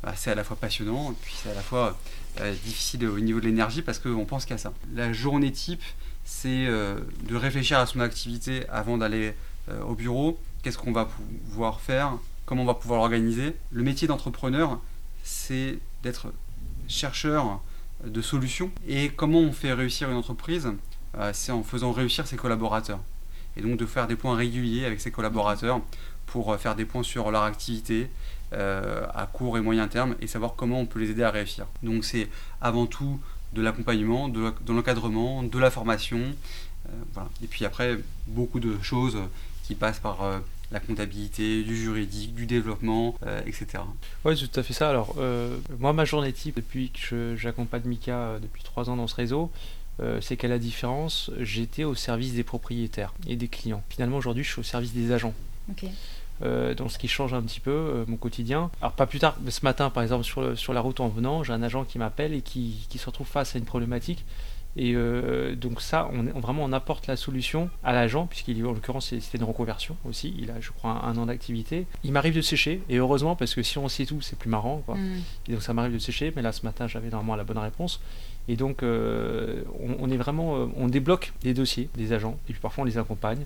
Bah, 0.02 0.14
c'est 0.16 0.32
à 0.32 0.36
la 0.36 0.44
fois 0.44 0.56
passionnant, 0.56 1.12
et 1.12 1.16
puis 1.22 1.36
c'est 1.42 1.52
à 1.52 1.54
la 1.54 1.62
fois 1.62 1.98
euh, 2.40 2.54
difficile 2.64 3.08
au 3.08 3.20
niveau 3.20 3.40
de 3.40 3.46
l'énergie 3.46 3.82
parce 3.82 4.00
qu'on 4.00 4.26
pense 4.26 4.46
qu'à 4.46 4.58
ça. 4.58 4.74
La 4.94 5.14
journée 5.14 5.52
type, 5.52 5.84
c'est 6.26 6.66
euh, 6.68 7.00
de 7.24 7.36
réfléchir 7.36 7.80
à 7.80 7.86
son 7.86 8.00
activité 8.00 8.68
avant 8.70 8.98
d'aller 8.98 9.34
euh, 9.70 9.82
au 9.84 9.96
bureau. 9.96 10.40
Qu'est-ce 10.62 10.78
qu'on 10.78 10.92
va 10.92 11.06
pouvoir 11.50 11.80
faire? 11.80 12.14
Comment 12.46 12.64
on 12.64 12.66
va 12.66 12.74
pouvoir 12.74 13.02
l'organiser? 13.02 13.56
Le 13.72 13.84
métier 13.84 14.08
d'entrepreneur, 14.08 14.80
c'est 15.24 15.80
d'être 16.04 16.34
chercheur 16.88 17.62
de 18.06 18.22
solutions. 18.22 18.72
Et 18.88 19.10
comment 19.10 19.40
on 19.40 19.52
fait 19.52 19.74
réussir 19.74 20.10
une 20.10 20.18
entreprise? 20.18 20.70
C'est 21.34 21.52
en 21.52 21.64
faisant 21.64 21.92
réussir 21.92 22.28
ses 22.28 22.38
collaborateurs. 22.38 23.00
Et 23.58 23.62
donc 23.62 23.78
de 23.78 23.86
faire 23.86 24.08
des 24.08 24.16
points 24.16 24.36
réguliers 24.36 24.86
avec 24.86 25.02
ses 25.02 25.12
collaborateurs 25.12 25.82
pour 26.28 26.56
faire 26.58 26.76
des 26.76 26.86
points 26.86 27.04
sur 27.04 27.32
leur 27.32 27.44
activité, 27.44 28.10
euh, 28.54 29.06
à 29.14 29.26
court 29.26 29.58
et 29.58 29.62
moyen 29.62 29.90
terme 29.90 30.16
et 30.22 30.28
savoir 30.28 30.56
comment 30.56 30.80
on 30.80 30.86
peut 30.86 31.00
les 31.00 31.10
aider 31.10 31.24
à 31.24 31.32
réussir. 31.32 31.66
Donc 31.84 32.06
c'est 32.06 32.30
avant 32.62 32.86
tout 32.86 33.20
de 33.52 33.62
l'accompagnement, 33.62 34.30
de 34.30 34.54
l'encadrement, 34.70 35.44
de 35.44 35.60
la 35.60 35.70
formation. 35.70 36.22
Euh, 36.88 37.22
et 37.44 37.48
puis 37.48 37.66
après, 37.66 37.98
beaucoup 38.28 38.62
de 38.62 38.82
choses 38.82 39.18
qui 39.64 39.76
passent 39.76 40.00
par 40.00 40.24
euh, 40.24 40.40
la 40.72 40.80
comptabilité, 40.80 41.62
du 41.64 41.76
juridique, 41.76 42.36
du 42.36 42.46
développement, 42.46 43.16
etc. 43.46 43.84
Oui, 44.24 44.38
c'est 44.38 44.48
tout 44.48 44.60
à 44.60 44.64
fait 44.64 44.74
ça. 44.74 44.90
Alors, 44.90 45.16
moi, 45.80 45.94
ma 45.94 46.04
journée 46.04 46.34
type, 46.34 46.58
depuis 46.58 46.92
que 46.92 47.36
j'accompagne 47.38 47.84
Mika 47.86 48.38
depuis 48.42 48.64
trois 48.64 48.90
ans 48.90 48.98
dans 48.98 49.08
ce 49.08 49.16
réseau, 49.16 49.50
c'est 50.20 50.36
qu'à 50.36 50.50
la 50.50 50.60
différence, 50.60 51.32
j'étais 51.40 51.86
au 51.86 51.96
service 51.96 52.34
des 52.34 52.44
propriétaires 52.44 53.14
et 53.28 53.38
des 53.38 53.48
clients. 53.48 53.82
Finalement, 53.88 54.18
aujourd'hui, 54.18 54.44
je 54.44 54.52
suis 54.52 54.60
au 54.60 54.64
service 54.64 54.92
des 54.92 55.14
agents. 55.14 55.34
Euh, 56.44 56.74
donc 56.76 56.92
ce 56.92 57.00
qui 57.00 57.08
change 57.08 57.34
un 57.34 57.42
petit 57.42 57.60
peu 57.60 57.72
euh, 57.72 58.06
mon 58.08 58.18
quotidien. 58.18 58.70
Alors 58.82 58.94
pas 58.94 59.08
plus 59.08 59.20
tard, 59.20 59.36
mais 59.42 59.52
ce 59.52 59.62
matin 59.64 59.90
par 59.90 60.04
exemple 60.04 60.24
sur, 60.24 60.58
sur 60.58 60.74
la 60.74 60.82
route 60.82 61.00
en 61.00 61.08
venant, 61.08 61.44
j'ai 61.44 61.54
un 61.54 61.64
agent 61.64 61.84
qui 61.86 61.98
m'appelle 61.98 62.34
et 62.34 62.42
qui, 62.42 62.86
qui, 62.90 62.98
se 62.98 63.06
retrouve 63.08 63.28
face 63.28 63.56
à 63.56 63.60
une 63.60 63.66
problématique 63.66 64.24
Et 64.76 64.94
euh, 64.96 65.56
donc 65.56 65.82
ça, 65.82 66.10
on, 66.14 66.40
vraiment 66.40 66.64
on 66.64 66.74
apporte 66.74 67.08
la 67.08 67.16
solution 67.16 67.70
à 67.84 67.92
l'agent, 67.92 68.28
puisqu'il 68.28 68.64
en 68.66 68.74
l'occurrence 68.74 69.08
c'était 69.08 69.40
une 69.40 69.46
reconversion 69.46 69.98
aussi, 70.08 70.36
il 70.38 70.52
a 70.52 70.60
je 70.60 70.72
crois 70.72 70.92
un, 71.04 71.18
an 71.18 71.26
d'activité. 71.26 71.88
Il 72.04 72.12
m'arrive 72.12 72.36
de 72.36 72.42
sécher, 72.42 72.82
et 72.88 72.98
heureusement 72.98 73.36
parce 73.36 73.56
que 73.56 73.64
si 73.64 73.80
on 73.80 73.90
sait 73.90 74.06
tout, 74.06 74.22
c'est 74.22 74.38
plus 74.38 74.50
marrant. 74.50 74.84
Quoi. 74.86 74.96
Mm. 74.96 75.22
Et 75.48 75.52
donc 75.54 75.64
ça 75.64 75.74
m'arrive 75.74 75.94
de 75.94 76.00
sécher, 76.00 76.32
mais 76.36 76.44
là 76.44 76.52
ce 76.52 76.64
matin 76.64 76.88
j'avais 76.88 77.10
normalement 77.10 77.36
la 77.36 77.46
bonne 77.46 77.58
réponse. 77.58 78.00
Et 78.48 78.56
donc 78.56 78.82
on, 78.84 79.96
on, 80.00 80.10
est 80.10 80.18
vraiment, 80.18 80.70
on 80.78 80.88
débloque 80.88 81.34
les 81.44 81.54
dossiers 81.54 81.90
des 81.96 82.14
agents, 82.14 82.38
et 82.48 82.54
puis 82.54 82.62
parfois 82.62 82.84
on 82.84 82.86
les 82.86 82.98
accompagne. 82.98 83.44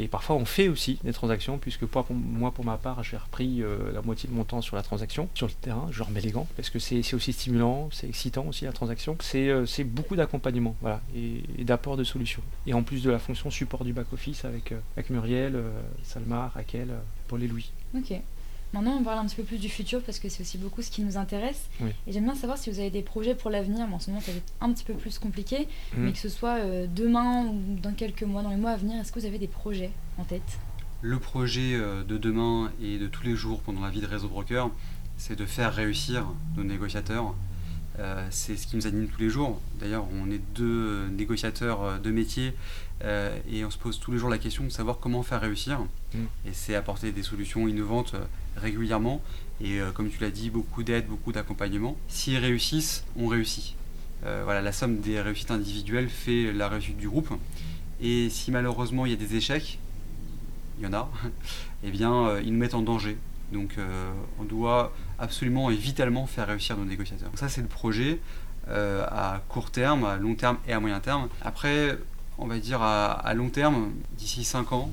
Et 0.00 0.06
parfois, 0.06 0.36
on 0.36 0.44
fait 0.44 0.68
aussi 0.68 1.00
des 1.02 1.12
transactions, 1.12 1.58
puisque 1.58 1.82
moi, 2.10 2.52
pour 2.52 2.64
ma 2.64 2.76
part, 2.76 3.02
j'ai 3.02 3.16
repris 3.16 3.62
euh, 3.62 3.92
la 3.92 4.00
moitié 4.00 4.28
de 4.28 4.34
mon 4.34 4.44
temps 4.44 4.62
sur 4.62 4.76
la 4.76 4.82
transaction, 4.82 5.28
sur 5.34 5.48
le 5.48 5.52
terrain. 5.52 5.88
Je 5.90 6.04
remets 6.04 6.20
les 6.20 6.30
gants, 6.30 6.46
parce 6.56 6.70
que 6.70 6.78
c'est 6.78 7.14
aussi 7.14 7.32
stimulant, 7.32 7.88
c'est 7.90 8.08
excitant 8.08 8.46
aussi 8.46 8.64
la 8.64 8.72
transaction. 8.72 9.16
C'est 9.20 9.48
euh, 9.48 9.66
beaucoup 9.84 10.14
d'accompagnement 10.14 10.76
voilà, 10.80 11.00
et, 11.16 11.64
d'apport 11.64 11.96
de 11.96 12.04
solutions. 12.04 12.42
Et 12.68 12.74
en 12.74 12.84
plus 12.84 13.02
de 13.02 13.10
la 13.10 13.18
fonction 13.18 13.50
support 13.50 13.84
du 13.84 13.92
back-office 13.92 14.44
avec, 14.44 14.70
euh, 14.70 14.78
avec 14.96 15.10
Muriel, 15.10 15.60
Salma, 16.04 16.52
Raquel, 16.54 16.90
Paul 17.26 17.42
et 17.42 17.48
Louis. 17.48 17.72
Ok. 17.96 18.12
Maintenant, 18.74 18.98
on 19.00 19.02
parle 19.02 19.18
un 19.18 19.24
petit 19.24 19.36
peu 19.36 19.44
plus 19.44 19.58
du 19.58 19.68
futur 19.68 20.02
parce 20.02 20.18
que 20.18 20.28
c'est 20.28 20.42
aussi 20.42 20.58
beaucoup 20.58 20.82
ce 20.82 20.90
qui 20.90 21.02
nous 21.02 21.16
intéresse. 21.16 21.68
Et 22.06 22.12
j'aime 22.12 22.24
bien 22.24 22.34
savoir 22.34 22.58
si 22.58 22.70
vous 22.70 22.78
avez 22.80 22.90
des 22.90 23.02
projets 23.02 23.34
pour 23.34 23.50
l'avenir. 23.50 23.86
en 23.90 23.98
ce 23.98 24.10
moment, 24.10 24.20
ça 24.20 24.32
va 24.32 24.38
être 24.38 24.52
un 24.60 24.72
petit 24.72 24.84
peu 24.84 24.94
plus 24.94 25.18
compliqué, 25.18 25.60
mmh. 25.60 25.96
mais 25.96 26.12
que 26.12 26.18
ce 26.18 26.28
soit 26.28 26.58
euh, 26.58 26.86
demain 26.86 27.46
ou 27.46 27.80
dans 27.80 27.92
quelques 27.92 28.24
mois, 28.24 28.42
dans 28.42 28.50
les 28.50 28.56
mois 28.56 28.72
à 28.72 28.76
venir, 28.76 29.00
est-ce 29.00 29.12
que 29.12 29.20
vous 29.20 29.26
avez 29.26 29.38
des 29.38 29.48
projets 29.48 29.90
en 30.18 30.24
tête? 30.24 30.58
Le 31.00 31.18
projet 31.18 31.74
euh, 31.74 32.04
de 32.04 32.18
demain 32.18 32.70
et 32.82 32.98
de 32.98 33.06
tous 33.06 33.24
les 33.24 33.36
jours 33.36 33.60
pendant 33.60 33.80
la 33.80 33.90
vie 33.90 34.00
de 34.00 34.06
Réseau 34.06 34.28
Broker, 34.28 34.70
c'est 35.16 35.36
de 35.36 35.46
faire 35.46 35.72
réussir 35.72 36.26
nos 36.56 36.64
négociateurs. 36.64 37.34
Euh, 37.98 38.26
c'est 38.30 38.56
ce 38.56 38.66
qui 38.66 38.76
nous 38.76 38.86
anime 38.86 39.08
tous 39.08 39.20
les 39.20 39.30
jours. 39.30 39.60
D'ailleurs, 39.80 40.06
on 40.12 40.30
est 40.30 40.40
deux 40.54 41.08
négociateurs 41.08 42.00
de 42.00 42.10
métier 42.10 42.54
et 43.02 43.64
on 43.64 43.70
se 43.70 43.78
pose 43.78 44.00
tous 44.00 44.10
les 44.12 44.18
jours 44.18 44.28
la 44.28 44.38
question 44.38 44.64
de 44.64 44.70
savoir 44.70 44.98
comment 44.98 45.22
faire 45.22 45.40
réussir. 45.40 45.80
Mmh. 46.14 46.18
Et 46.46 46.52
c'est 46.52 46.74
apporter 46.74 47.12
des 47.12 47.22
solutions 47.22 47.68
innovantes 47.68 48.14
régulièrement. 48.58 49.22
Et 49.60 49.80
euh, 49.80 49.90
comme 49.90 50.08
tu 50.08 50.20
l'as 50.20 50.30
dit, 50.30 50.50
beaucoup 50.50 50.82
d'aide, 50.82 51.06
beaucoup 51.06 51.32
d'accompagnement. 51.32 51.96
S'ils 52.08 52.38
réussissent, 52.38 53.04
on 53.16 53.26
réussit. 53.26 53.74
Euh, 54.24 54.42
voilà, 54.44 54.60
la 54.62 54.72
somme 54.72 55.00
des 55.00 55.20
réussites 55.20 55.50
individuelles 55.50 56.08
fait 56.08 56.52
la 56.52 56.68
réussite 56.68 56.96
du 56.96 57.08
groupe. 57.08 57.32
Et 58.00 58.30
si 58.30 58.50
malheureusement 58.50 59.06
il 59.06 59.10
y 59.10 59.14
a 59.14 59.18
des 59.18 59.34
échecs, 59.34 59.78
il 60.78 60.84
y 60.84 60.86
en 60.86 60.92
a, 60.92 61.10
eh 61.84 61.90
bien 61.90 62.12
euh, 62.14 62.42
ils 62.44 62.52
nous 62.52 62.58
mettent 62.58 62.74
en 62.74 62.82
danger. 62.82 63.16
Donc 63.52 63.76
on 64.38 64.44
doit 64.44 64.92
absolument 65.18 65.70
et 65.70 65.74
vitalement 65.74 66.26
faire 66.26 66.48
réussir 66.48 66.76
nos 66.76 66.84
négociateurs. 66.84 67.30
ça 67.34 67.48
c'est 67.48 67.62
le 67.62 67.66
projet 67.66 68.20
à 68.68 69.40
court 69.48 69.70
terme, 69.70 70.04
à 70.04 70.18
long 70.18 70.34
terme 70.34 70.58
et 70.68 70.74
à 70.74 70.80
moyen 70.80 71.00
terme. 71.00 71.30
Après, 71.40 71.96
on 72.38 72.46
va 72.46 72.58
dire 72.58 72.82
à, 72.82 73.12
à 73.12 73.34
long 73.34 73.50
terme, 73.50 73.92
d'ici 74.16 74.44
5 74.44 74.72
ans, 74.72 74.90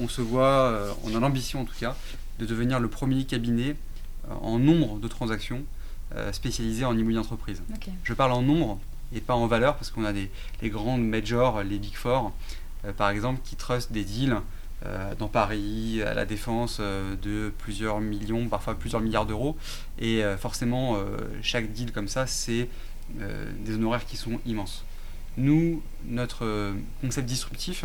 on 0.00 0.08
se 0.08 0.22
voit, 0.22 0.94
on 1.04 1.14
a 1.16 1.20
l'ambition 1.20 1.62
en 1.62 1.64
tout 1.64 1.74
cas, 1.78 1.96
de 2.38 2.46
devenir 2.46 2.80
le 2.80 2.88
premier 2.88 3.24
cabinet 3.24 3.76
euh, 4.30 4.34
en 4.40 4.58
nombre 4.58 4.98
de 4.98 5.08
transactions 5.08 5.62
euh, 6.14 6.32
spécialisé 6.32 6.84
en 6.84 6.92
immobilier 6.94 7.16
d'entreprise. 7.16 7.62
Je 8.02 8.14
parle 8.14 8.32
en 8.32 8.42
nombre 8.42 8.78
et 9.14 9.20
pas 9.20 9.34
en 9.34 9.46
valeur 9.46 9.76
parce 9.76 9.90
qu'on 9.90 10.04
a 10.04 10.12
des, 10.12 10.30
les 10.62 10.70
grandes 10.70 11.06
majors, 11.06 11.62
les 11.62 11.78
Big 11.78 11.94
Four, 11.94 12.32
euh, 12.84 12.92
par 12.92 13.10
exemple, 13.10 13.40
qui 13.44 13.56
trustent 13.56 13.92
des 13.92 14.04
deals 14.04 14.36
dans 15.18 15.28
Paris, 15.28 16.02
à 16.02 16.12
la 16.12 16.26
défense, 16.26 16.78
de 16.78 17.50
plusieurs 17.56 18.00
millions, 18.02 18.48
parfois 18.48 18.74
plusieurs 18.74 19.00
milliards 19.00 19.24
d'euros. 19.24 19.56
Et 19.98 20.22
forcément, 20.38 20.98
chaque 21.40 21.72
deal 21.72 21.90
comme 21.90 22.06
ça, 22.06 22.26
c'est 22.26 22.68
des 23.14 23.74
honoraires 23.76 24.04
qui 24.04 24.18
sont 24.18 24.40
immenses. 24.44 24.84
Nous, 25.36 25.82
notre 26.06 26.72
concept 27.00 27.26
disruptif, 27.26 27.84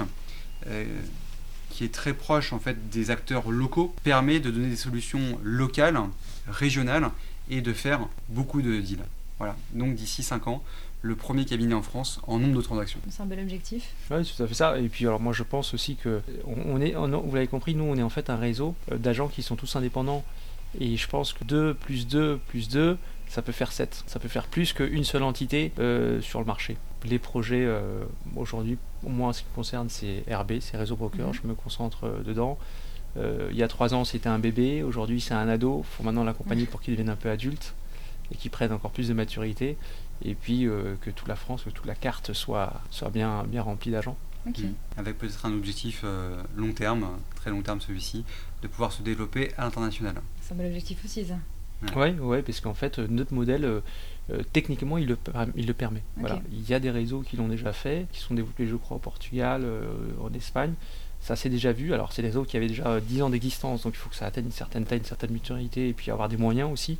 qui 1.70 1.84
est 1.84 1.93
très 1.93 2.14
proche 2.14 2.54
en 2.54 2.60
fait 2.60 2.89
des 2.89 3.12
acteurs 3.12 3.50
locaux, 3.52 3.93
permet 4.04 4.39
de 4.39 4.52
donner 4.52 4.70
des 4.70 4.76
solutions 4.76 5.39
locales, 5.43 6.00
régionales 6.47 7.10
et 7.50 7.62
de 7.62 7.74
faire 7.74 8.08
beaucoup 8.30 8.62
de 8.62 8.80
deals. 8.80 9.06
Voilà. 9.38 9.56
Donc 9.74 9.95
d'ici 9.95 10.22
5 10.22 10.47
ans, 10.47 10.64
le 11.02 11.16
premier 11.16 11.45
cabinet 11.45 11.74
en 11.74 11.82
France 11.82 12.20
en 12.28 12.39
nombre 12.39 12.58
de 12.58 12.62
transactions. 12.62 13.00
C'est 13.10 13.24
un 13.24 13.26
bel 13.26 13.39
objectif. 13.39 13.93
Oui, 14.12 14.26
tout 14.26 14.43
à 14.43 14.47
fait 14.47 14.54
ça. 14.54 14.78
Et 14.78 14.89
puis 14.89 15.06
alors 15.06 15.22
moi 15.22 15.34
je 15.34 15.43
pense 15.43 15.74
aussi 15.74 15.95
que 15.95 16.22
on 16.45 16.82
est, 16.82 16.93
vous 16.93 17.36
l'avez 17.36 17.47
compris, 17.47 17.76
nous 17.76 17.86
on 17.86 17.95
est 17.95 18.04
en 18.04 18.10
fait 18.10 18.30
un 18.30 18.36
réseau 18.36 18.76
euh, 18.91 18.97
d'agents 18.97 19.28
qui 19.28 19.41
sont 19.41 19.56
tous 19.56 19.76
indépendants. 19.76 20.24
Et 20.80 20.97
je 20.97 21.08
pense 21.08 21.34
que 21.34 21.43
2 21.45 21.74
plus 21.74 22.08
2 22.08 22.39
plus 22.47 22.68
2, 22.70 22.97
ça 23.28 23.41
peut 23.41 23.52
faire 23.52 23.72
7. 23.72 24.04
Ça 24.06 24.20
peut 24.20 24.28
faire 24.28 24.47
plus 24.47 24.74
qu'une 24.74 25.04
seule 25.04 25.24
entité 25.24 25.72
euh, 25.80 26.22
sur 26.22 26.39
le 26.39 26.45
marché. 26.45 26.78
Les 27.06 27.20
projets 27.20 27.66
euh, 27.66 28.04
aujourd'hui, 28.36 28.78
au 29.04 29.10
moins 29.10 29.30
en 29.30 29.34
ce 29.34 29.41
qui 29.41 29.47
me 29.50 29.56
concerne, 29.56 29.89
c'est 29.89 30.24
RB, 30.30 30.60
c'est 30.60 30.78
Réseau 30.78 30.95
Broker, 30.95 31.28
mhm. 31.28 31.34
je 31.34 31.47
me 31.47 31.54
concentre 31.54 32.06
euh, 32.06 32.24
dedans. 32.24 32.58
il 33.18 33.56
y 33.56 33.64
a 33.64 33.68
3 33.68 33.93
ans, 33.93 34.06
c'était 34.06 34.30
un 34.30 34.39
bébé, 34.39 34.84
aujourd'hui, 34.84 35.22
c'est 35.22 35.34
un 35.34 35.47
ado. 35.47 35.84
Il 35.84 35.95
faut 35.95 36.04
maintenant 36.04 36.24
l'accompagner 36.24 36.66
pour 36.66 36.82
qu'il 36.82 36.93
devienne 36.93 37.10
un 37.10 37.16
peu 37.16 37.30
adulte 37.30 37.74
et 38.32 38.36
qu'il 38.36 38.52
prenne 38.52 38.72
encore 38.72 38.91
plus 38.91 39.08
de 39.08 39.14
maturité. 39.14 39.78
Et 40.24 40.36
puis 40.36 40.68
que 41.02 41.10
toute 41.10 41.28
la 41.28 41.36
France, 41.36 41.64
que 41.64 41.70
toute 41.70 41.86
la 41.86 41.95
carte 41.95 42.34
soit, 42.34 42.82
soit 42.91 43.10
bien, 43.10 43.43
bien 43.45 43.62
remplie 43.62 43.91
d'agents. 43.91 44.18
Mm. 44.45 44.52
Avec 44.97 45.18
peut-être 45.18 45.45
un 45.45 45.54
objectif 45.54 46.06
long 46.56 46.74
terme, 46.74 47.08
très 47.36 47.50
long 47.50 47.62
terme 47.62 47.82
celui-ci, 47.82 48.26
de 48.62 48.68
pouvoir 48.68 48.91
se 48.91 49.02
développer 49.02 49.54
à 49.58 49.64
l'international. 49.64 50.16
C'est 50.41 50.54
un 50.54 50.58
bel 50.58 50.68
objectif 50.68 51.04
aussi, 51.04 51.26
ça. 51.26 51.36
Oui, 51.96 52.12
ouais, 52.20 52.42
parce 52.42 52.60
qu'en 52.60 52.74
fait, 52.74 53.00
euh, 53.00 53.08
notre 53.10 53.34
modèle, 53.34 53.64
euh, 53.64 53.80
euh, 54.32 54.42
techniquement, 54.54 54.98
il 54.98 55.08
le, 55.08 55.18
il 55.56 55.66
le 55.66 55.74
permet. 55.74 56.04
Voilà. 56.18 56.42
Il 56.52 56.68
y 56.70 56.74
a 56.74 56.80
des 56.80 56.92
réseaux 56.92 57.22
qui 57.22 57.38
l'ont 57.38 57.48
déjà 57.48 57.74
fait, 57.74 58.08
qui 58.12 58.20
sont 58.20 58.34
développés, 58.34 58.68
je 58.68 58.76
crois, 58.76 58.98
au 58.98 59.00
Portugal, 59.00 59.66
en 60.22 60.34
Espagne. 60.34 60.74
Ça 61.22 61.36
s'est 61.36 61.50
déjà 61.50 61.72
vu. 61.72 61.94
Alors, 61.94 62.14
c'est 62.14 62.22
des 62.22 62.30
réseaux 62.30 62.44
qui 62.44 62.58
avaient 62.58 62.68
déjà 62.68 63.00
10 63.00 63.24
ans 63.24 63.30
d'existence, 63.30 63.84
donc 63.84 63.94
il 63.94 63.98
faut 63.98 64.10
que 64.10 64.16
ça 64.16 64.26
atteigne 64.26 64.46
une 64.46 64.52
certaine 64.52 64.86
taille, 64.86 65.00
une 65.00 65.06
certaine 65.06 65.32
maturité, 65.32 65.90
et 65.90 65.94
puis 65.94 66.12
avoir 66.12 66.30
des 66.30 66.38
moyens 66.38 66.72
aussi. 66.72 66.98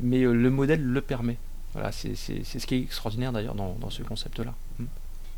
Mais 0.00 0.22
le 0.22 0.50
modèle 0.50 0.82
le 0.82 1.00
permet. 1.00 1.36
Voilà, 1.74 1.90
c'est 1.92 2.14
ce 2.14 2.66
qui 2.66 2.74
est 2.74 2.80
extraordinaire 2.80 3.32
d'ailleurs 3.32 3.54
dans, 3.54 3.76
dans, 3.80 3.90
ce 3.90 4.02
concept-là. 4.02 4.54
Hmm. 4.78 4.86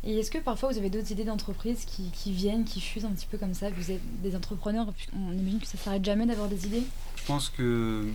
Et 0.03 0.19
est-ce 0.19 0.29
que 0.29 0.37
parfois 0.37 0.71
vous 0.71 0.77
avez 0.77 0.89
d'autres 0.89 1.11
idées 1.11 1.23
d'entreprise 1.23 1.85
qui, 1.85 2.11
qui, 2.11 2.31
viennent, 2.31 2.63
qui 2.63 2.79
fusent 2.79 3.05
un 3.05 3.11
petit 3.11 3.25
peu 3.25 3.37
comme 3.37 3.53
ça? 3.53 3.69
Vous 3.71 3.91
êtes 3.91 4.01
des 4.21 4.35
entrepreneurs, 4.35 4.87
on 5.15 5.31
imagine 5.31 5.59
que 5.59 5.67
ça 5.67 5.77
s'arrête 5.77 6.05
jamais 6.05 6.25
d'avoir 6.25 6.47
des 6.47 6.67
idées? 6.67 6.83
Je 7.15 7.25
pense 7.25 7.49
que 7.49 8.05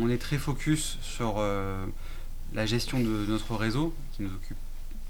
on 0.00 0.08
est 0.08 0.18
très 0.18 0.38
focus 0.38 0.98
sur 1.02 1.36
euh, 1.38 1.84
la 2.54 2.66
gestion 2.66 3.00
de 3.00 3.26
notre 3.28 3.54
réseau 3.54 3.94
qui 4.12 4.22
nous 4.22 4.30
occupe 4.30 4.56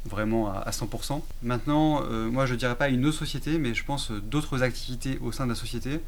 vraiment 0.05 0.51
à, 0.53 0.71
100%. 0.71 1.23
Maintenant, 1.43 2.03
euh, 2.05 2.31
moi 2.31 2.47
je 2.47 2.55
dirais 2.55 2.77
pas 2.77 2.89
une 2.89 3.05
autre 3.05 3.19
société, 3.19 3.59
mais 3.59 3.75
je 3.75 3.85
pense 3.85 4.11
d'autres 4.11 4.63
activités 4.63 5.19
au 5.21 5.33
sein 5.33 5.45
de 5.45 5.51
la 5.51 5.57
société. 5.57 6.01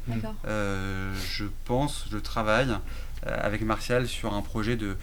Euh, 0.45 1.13
je 1.31 1.45
pense, 1.65 2.05
je 2.11 2.17
travaille 2.17 2.69
avec 3.23 3.61
Martial 3.61 4.07
sur 4.07 4.33
un 4.33 4.41
projet 4.41 4.75
de, 4.75 4.95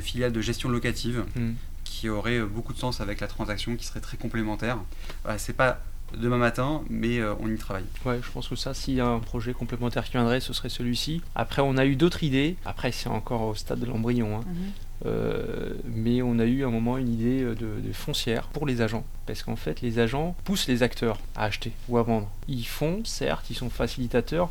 filiale 0.00 0.32
de 0.32 0.40
gestion 0.40 0.68
locative 0.68 1.24
hmm. 1.36 1.52
qui 1.84 2.08
aurait 2.10 2.40
beaucoup 2.40 2.74
de 2.74 2.78
sens 2.78 3.00
avec 3.00 3.20
la 3.20 3.28
transaction, 3.28 3.76
qui 3.76 3.86
serait 3.86 4.00
très 4.00 4.18
complémentaire. 4.18 4.78
Voilà, 5.22 5.38
c'est 5.38 5.54
pas 5.54 5.80
demain 6.16 6.38
matin, 6.38 6.82
mais 6.88 7.18
euh, 7.18 7.34
on 7.40 7.48
y 7.48 7.56
travaille. 7.56 7.84
Ouais, 8.04 8.18
je 8.22 8.30
pense 8.30 8.48
que 8.48 8.56
ça, 8.56 8.74
s'il 8.74 8.94
y 8.94 9.00
a 9.00 9.06
un 9.06 9.18
projet 9.18 9.52
complémentaire 9.52 10.04
qui 10.04 10.12
viendrait, 10.12 10.40
ce 10.40 10.52
serait 10.52 10.68
celui-ci. 10.68 11.20
Après, 11.34 11.62
on 11.62 11.76
a 11.76 11.86
eu 11.86 11.96
d'autres 11.96 12.22
idées. 12.22 12.56
Après, 12.64 12.92
c'est 12.92 13.08
encore 13.08 13.42
au 13.42 13.54
stade 13.54 13.80
de 13.80 13.86
l'embryon. 13.86 14.38
Hein. 14.38 14.44
Mhm. 14.46 14.54
Euh, 15.04 15.74
mais 15.84 16.22
on 16.22 16.38
a 16.38 16.44
eu 16.44 16.62
à 16.62 16.68
un 16.68 16.70
moment 16.70 16.96
une 16.96 17.12
idée 17.12 17.42
euh, 17.42 17.54
de, 17.54 17.92
foncière 17.92 18.46
pour 18.48 18.66
les 18.66 18.80
agents. 18.80 19.04
Parce 19.26 19.42
qu'en 19.42 19.56
fait, 19.56 19.80
les 19.80 19.98
agents 19.98 20.36
poussent 20.44 20.68
les 20.68 20.82
acteurs 20.82 21.18
à 21.34 21.44
acheter 21.44 21.72
ou 21.88 21.98
à 21.98 22.02
vendre. 22.02 22.28
Ils 22.48 22.66
font, 22.66 23.02
certes, 23.04 23.50
ils 23.50 23.56
sont 23.56 23.70
facilitateurs, 23.70 24.48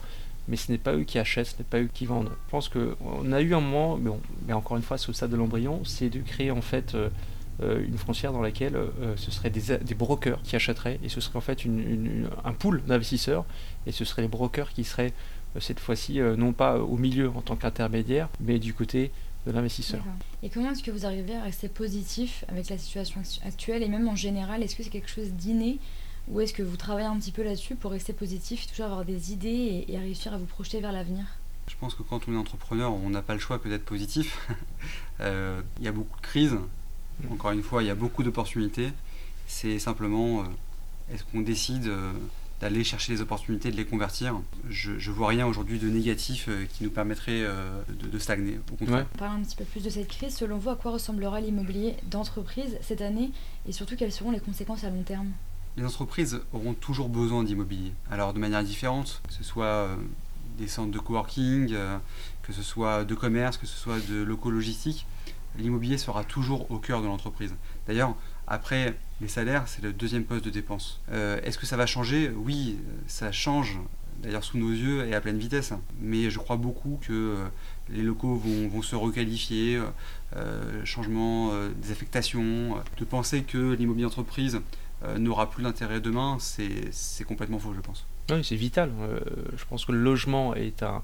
mais 0.48 0.58
ce 0.58 0.72
n'est 0.72 0.78
pas 0.78 0.94
eux 0.94 1.04
qui 1.04 1.20
achètent, 1.20 1.48
ce 1.48 1.58
n'est 1.58 1.64
pas 1.70 1.80
eux 1.80 1.90
qui 1.94 2.06
vendent. 2.06 2.32
Je 2.48 2.52
pense 2.52 2.70
qu'on 2.70 3.32
a 3.32 3.42
eu 3.42 3.54
un 3.54 3.62
moment, 3.62 3.98
mais, 3.98 4.12
mais 4.48 4.54
encore 4.54 4.78
une 4.78 4.84
fois, 4.84 4.98
c'est 4.98 5.10
au 5.10 5.14
stade 5.14 5.32
de 5.32 5.38
l'embryon, 5.38 5.82
c'est 5.86 6.10
de 6.10 6.20
créer 6.20 6.52
en 6.52 6.62
fait 6.62 6.96
euh, 6.96 7.10
une 7.62 7.98
frontière 7.98 8.32
dans 8.32 8.42
laquelle 8.42 8.76
euh, 8.76 9.16
ce 9.16 9.32
seraient 9.32 9.50
des, 9.50 9.78
des, 9.78 9.96
brokers 9.96 10.42
qui 10.42 10.56
achèteraient 10.56 11.00
et 11.04 11.10
ce 11.10 11.22
serait 11.22 11.38
en 11.38 11.42
fait 11.42 11.66
une, 11.66 12.30
un 12.44 12.54
pool 12.54 12.82
d'investisseurs 12.84 13.46
et 13.86 13.92
ce 13.92 14.06
seraient 14.06 14.24
les 14.24 14.28
brokers 14.28 14.72
qui 14.74 14.84
seraient 14.84 15.14
euh, 15.56 15.60
cette 15.60 15.80
fois-ci 15.80 16.20
non 16.38 16.54
pas 16.54 16.80
au 16.80 16.98
milieu 16.98 17.30
en 17.30 17.42
tant 17.42 17.56
qu'intermédiaire 17.56 18.30
mais 18.40 18.60
du 18.60 18.74
côté 18.74 19.12
de 19.46 19.52
l'investisseur. 19.52 20.04
Et 20.44 20.50
comment 20.50 20.72
est-ce 20.72 20.84
que 20.84 20.92
vous 20.92 21.06
arrivez 21.06 21.36
à 21.36 21.44
rester 21.44 21.68
positif 21.68 22.46
avec 22.48 22.70
la 22.70 22.78
situation 22.78 23.22
actuelle 23.46 23.82
et 23.82 23.88
même 23.88 24.08
en 24.08 24.16
général 24.16 24.62
Est-ce 24.62 24.76
que 24.76 24.84
c'est 24.84 24.90
quelque 24.90 25.10
chose 25.10 25.32
d'inné 25.32 25.80
ou 26.28 26.40
est-ce 26.40 26.54
que 26.54 26.62
vous 26.62 26.78
travaillez 26.78 27.08
un 27.08 27.18
petit 27.18 27.32
peu 27.32 27.42
là-dessus 27.42 27.76
pour 27.76 27.92
rester 27.92 28.14
positif, 28.14 28.68
toujours 28.68 28.86
avoir 28.86 29.06
des 29.06 29.34
idées 29.34 29.50
et, 29.88 29.94
et 29.94 29.98
réussir 29.98 30.34
à 30.34 30.38
vous 30.38 30.46
projeter 30.46 30.80
vers 30.80 30.92
l'avenir? 30.92 31.26
Je 31.68 31.76
pense 31.80 31.96
que 31.96 32.04
quand 32.04 32.28
on 32.28 32.34
est 32.34 32.38
entrepreneur, 32.38 32.94
on 32.94 33.10
n'a 33.10 33.22
pas 33.22 33.34
le 33.34 33.40
choix 33.40 33.58
que 33.58 33.68
d'être 33.68 33.86
positif. 33.86 34.48
Il 35.20 35.84
y 35.84 35.88
a 35.88 35.92
beaucoup 35.92 36.18
de 36.18 36.22
crises, 36.22 36.58
encore 37.30 37.52
une 37.52 37.64
fois, 37.64 37.84
il 37.84 37.88
y 37.88 37.90
a 37.90 37.96
beaucoup 37.96 38.24
d'opportunités. 38.24 38.90
C'est 39.48 39.80
simplement, 39.80 40.42
euh, 40.42 40.44
est-ce 41.14 41.24
qu'on 41.26 41.42
décide 41.42 41.88
euh, 41.88 42.12
d'aller 42.62 42.84
chercher 42.84 43.14
les 43.14 43.22
opportunités, 43.22 43.72
de 43.72 43.76
les 43.76 43.86
convertir? 43.86 44.40
Je 44.70 44.92
ne 44.92 45.16
vois 45.16 45.28
rien 45.28 45.46
aujourd'hui 45.46 45.80
de 45.80 45.90
négatif 45.90 46.48
qui 46.74 46.84
nous 46.84 46.90
permettrait 46.90 47.44
de, 47.90 48.20
stagner, 48.20 48.60
au 48.72 48.76
contraire. 48.76 49.08
On 49.16 49.18
parle 49.18 49.40
un 49.40 49.44
petit 49.44 49.56
peu 49.56 49.66
plus 49.66 49.84
de 49.84 49.90
cette 49.90 50.08
crise. 50.08 50.36
Selon 50.36 50.58
vous, 50.58 50.70
à 50.70 50.76
quoi 50.76 50.92
ressemblera 50.92 51.42
l'immobilier 51.42 51.96
d'entreprise 52.10 52.78
cette 52.82 53.02
année? 53.02 53.32
Et 53.68 53.72
surtout 53.72 53.96
quelles 53.96 54.12
seront 54.12 54.32
les 54.32 54.40
conséquences 54.40 54.84
à 54.84 54.90
long 54.90 55.02
terme? 55.02 55.32
Les 55.76 55.86
entreprises 55.86 56.40
auront 56.54 56.74
toujours 56.74 57.10
besoin 57.10 57.44
d'immobilier. 57.44 57.94
Alors 58.12 58.34
de 58.34 58.40
manière 58.40 58.64
différente, 58.64 59.22
que 59.28 59.34
ce 59.34 59.44
soit 59.44 59.90
des 60.60 60.68
centres 60.68 60.92
de 60.92 61.00
coworking, 61.00 61.76
que 62.44 62.54
ce 62.54 62.62
soit 62.62 63.06
de 63.06 63.16
commerce, 63.16 63.58
que 63.58 63.66
ce 63.66 63.78
soit 63.78 64.00
de 64.08 64.22
locaux 64.22 64.52
logistiques, 64.52 65.06
l'immobilier 65.58 65.98
sera 65.98 66.24
toujours 66.24 66.70
au 66.72 66.78
cœur 66.78 67.02
de 67.02 67.08
l'entreprise. 67.08 67.54
D'ailleurs, 67.88 68.16
après 68.48 68.96
les 69.22 69.28
salaires, 69.28 69.68
c'est 69.68 69.82
le 69.82 69.94
deuxième 69.94 70.24
poste 70.24 70.46
de 70.46 70.50
dépense. 70.50 71.00
Euh, 71.12 71.40
est-ce 71.44 71.58
que 71.58 71.66
ça 71.66 71.78
va 71.78 71.86
changer? 71.86 72.32
Oui, 72.36 72.78
ça 73.08 73.32
change, 73.32 73.78
d'ailleurs 74.22 74.44
sous 74.44 74.58
nos 74.58 74.72
yeux 74.72 75.06
et 75.08 75.14
à 75.14 75.22
pleine 75.22 75.38
vitesse. 75.38 75.74
Mais 76.00 76.30
je 76.30 76.40
crois 76.40 76.58
beaucoup 76.58 77.00
que 77.02 77.14
euh, 77.14 77.46
les 77.90 78.02
locaux 78.02 78.36
vont, 78.36 78.82
se 78.82 78.96
requalifier, 78.96 79.82
euh, 80.36 80.86
changement 80.86 81.52
des 81.82 81.92
affectations. 81.92 82.78
de 82.98 83.06
penser 83.06 83.44
que 83.44 83.74
l'immobilier 83.74 84.06
entreprise 84.06 84.60
n'aura 85.18 85.50
plus 85.50 85.64
d'intérêt 85.64 86.00
demain, 86.00 86.38
c'est 86.40 87.24
complètement 87.24 87.58
faux, 87.58 87.74
je 87.74 87.82
pense. 87.82 88.06
Oui, 88.30 88.44
c'est 88.44 88.56
vital. 88.56 88.92
je 89.56 89.66
pense 89.66 89.86
que 89.86 89.92
le 89.92 90.02
logement 90.02 90.54
est 90.54 90.84
un 90.84 91.02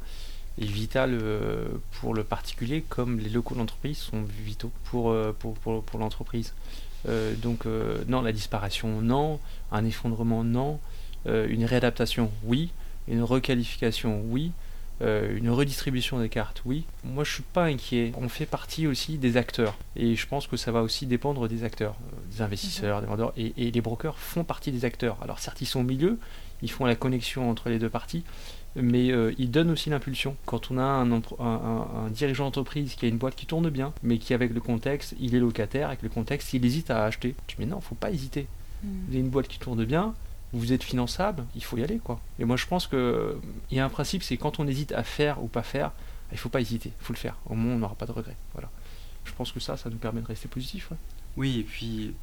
est 0.60 0.66
vital 0.66 1.18
euh, 1.22 1.68
pour 2.00 2.14
le 2.14 2.24
particulier 2.24 2.84
comme 2.88 3.20
les 3.20 3.30
locaux 3.30 3.56
d'entreprise 3.56 3.98
sont 3.98 4.24
vitaux 4.24 4.72
pour, 4.86 5.12
euh, 5.12 5.36
pour, 5.38 5.54
pour, 5.56 5.84
pour 5.84 6.00
l'entreprise. 6.00 6.54
Euh, 7.08 7.36
donc 7.36 7.66
non, 8.08 8.22
la 8.22 8.32
disparition, 8.32 9.02
non. 9.02 9.40
Un 9.72 9.86
effondrement, 9.86 10.44
non. 10.44 10.80
une 11.26 11.66
réadaptation, 11.66 12.32
oui. 12.44 12.72
Une 13.08 13.24
requalification, 13.24 14.22
oui. 14.28 14.52
une 15.02 15.50
redistribution 15.50 16.20
des 16.20 16.28
cartes, 16.28 16.62
oui. 16.66 16.84
Moi, 17.04 17.24
je 17.24 17.34
suis 17.36 17.44
pas 17.44 17.66
inquiet. 17.66 18.12
On 18.18 18.28
fait 18.28 18.46
partie 18.46 18.88
aussi 18.88 19.18
des 19.18 19.38
acteurs. 19.38 19.76
Et 19.96 20.16
je 20.16 20.28
pense 20.28 20.48
que 20.48 20.58
ça 20.58 20.72
va 20.72 20.82
aussi 20.82 21.06
dépendre 21.06 21.48
des 21.48 21.64
acteurs, 21.64 21.96
des 22.32 22.42
investisseurs, 22.42 23.02
des 23.02 23.08
vendeurs. 23.08 23.32
Et, 23.38 23.54
et 23.58 23.72
les 23.72 23.82
brokers 23.82 24.18
font 24.18 24.44
partie 24.44 24.72
des 24.72 24.84
acteurs. 24.84 25.18
Alors 25.22 25.40
certes, 25.40 25.62
ils 25.62 25.68
sont 25.68 25.82
au 25.82 25.84
milieu, 25.84 26.18
ils 26.62 26.72
font 26.72 26.86
la 26.86 26.96
connexion 26.96 27.50
entre 27.50 27.70
les 27.70 27.80
deux 27.80 27.90
parties, 27.90 28.24
mais 28.82 29.12
euh, 29.12 29.34
il 29.38 29.52
donne 29.52 29.72
aussi 29.72 29.90
l'impulsion. 29.90 30.36
Quand 30.46 30.72
on 30.72 30.78
a 30.78 30.84
un, 30.84 32.10
dirigeant 32.10 32.46
d'entreprise 32.46 32.96
qui 32.96 33.06
a 33.06 33.08
une 33.08 33.18
boîte 33.18 33.36
qui 33.36 33.46
tourne 33.46 33.70
bien, 33.70 33.94
mais 34.04 34.18
qui 34.18 34.34
avec 34.34 34.54
le 34.54 34.60
contexte, 34.60 35.16
il 35.20 35.36
est 35.36 35.40
locataire, 35.40 35.88
avec 35.88 36.02
le 36.02 36.10
contexte, 36.10 36.54
il 36.54 36.66
hésite 36.66 36.92
à 36.92 37.06
acheter. 37.06 37.36
Tu 37.48 37.56
dis 37.56 37.64
mais 37.64 37.70
non, 37.70 37.82
faut 37.82 37.96
pas 37.96 38.12
hésiter. 38.12 38.48
Vous 38.84 39.10
avez 39.10 39.20
une 39.20 39.30
boîte 39.30 39.48
qui 39.48 39.58
tourne 39.58 39.84
bien, 39.86 40.14
vous 40.54 40.72
êtes 40.72 40.84
finançable, 40.84 41.44
il 41.56 41.64
faut 41.64 41.78
y 41.78 41.84
aller 41.84 41.98
quoi. 41.98 42.22
Et 42.40 42.46
moi 42.46 42.56
je 42.58 42.68
pense 42.68 42.86
que 42.86 43.38
il 43.72 43.78
y 43.78 43.80
a 43.80 43.86
un 43.86 43.90
principe, 43.90 44.22
c'est 44.22 44.38
quand 44.38 44.60
on 44.60 44.68
hésite 44.68 44.92
à 44.92 45.04
faire 45.04 45.44
ou 45.44 45.48
pas 45.48 45.64
faire, 45.64 45.92
il 46.32 46.38
faut 46.38 46.50
pas 46.50 46.62
hésiter, 46.62 46.92
il 47.00 47.04
faut 47.04 47.14
le 47.14 47.18
faire. 47.18 47.36
Au 47.48 47.56
moins 47.56 47.74
on 47.74 47.80
n'aura 47.80 47.96
pas 47.96 48.06
de 48.06 48.12
regrets. 48.12 48.38
Voilà. 48.54 48.70
Je 49.26 49.34
pense 49.34 49.52
que 49.52 49.60
ça, 49.60 49.78
ça 49.78 49.90
nous 49.90 49.98
permet 49.98 50.22
de 50.22 50.28
rester 50.28 50.48
positif. 50.48 50.92
Oui, 51.36 51.60
et 51.60 51.64
puis 51.64 52.14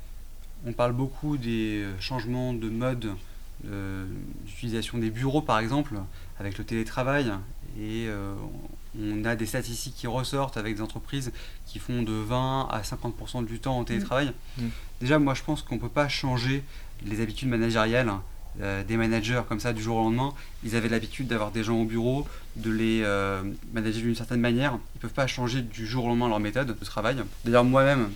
on 0.65 0.73
parle 0.73 0.93
beaucoup 0.93 1.37
des 1.37 1.85
changements 1.99 2.55
de 2.55 2.69
mode 2.69 3.11
d'utilisation 3.65 4.99
des 4.99 5.11
bureaux 5.11 5.43
par 5.43 5.59
exemple 5.59 5.95
avec 6.39 6.59
le 6.59 6.65
télétravail 6.65 7.33
et 7.79 8.07
euh, 8.09 8.35
on 8.99 9.25
a 9.25 9.35
des 9.37 9.47
statistiques 9.47 9.95
qui 9.97 10.07
ressortent 10.07 10.57
avec 10.57 10.77
des 10.77 10.83
entreprises 10.83 11.33
qui 11.67 11.79
font 11.79 12.03
de 12.03 12.13
20 12.13 12.69
à 12.71 12.83
50% 12.83 13.45
du 13.45 13.59
temps 13.59 13.79
en 13.79 13.85
télétravail. 13.85 14.33
Mmh. 14.59 14.65
Mmh. 14.65 14.71
Déjà 15.01 15.19
moi 15.19 15.35
je 15.35 15.43
pense 15.43 15.63
qu'on 15.63 15.77
ne 15.77 15.81
peut 15.81 15.89
pas 15.89 16.09
changer 16.09 16.63
les 17.05 17.21
habitudes 17.21 17.49
managériales 17.49 18.13
euh, 18.61 18.85
des 18.85 18.97
managers 18.97 19.43
comme 19.49 19.59
ça 19.59 19.73
du 19.73 19.83
jour 19.83 19.97
au 19.97 20.05
lendemain. 20.05 20.33
Ils 20.65 20.77
avaient 20.77 20.89
l'habitude 20.89 21.27
d'avoir 21.27 21.51
des 21.51 21.65
gens 21.65 21.77
au 21.77 21.85
bureau, 21.85 22.27
de 22.57 22.71
les 22.71 23.03
euh, 23.03 23.43
manager 23.73 24.03
d'une 24.03 24.15
certaine 24.15 24.41
manière. 24.41 24.79
Ils 24.95 24.99
ne 24.99 25.01
peuvent 25.01 25.13
pas 25.13 25.27
changer 25.27 25.63
du 25.63 25.87
jour 25.87 26.05
au 26.05 26.09
lendemain 26.09 26.29
leur 26.29 26.41
méthode 26.41 26.79
de 26.79 26.85
travail. 26.85 27.17
D'ailleurs 27.45 27.65
moi-même, 27.65 28.11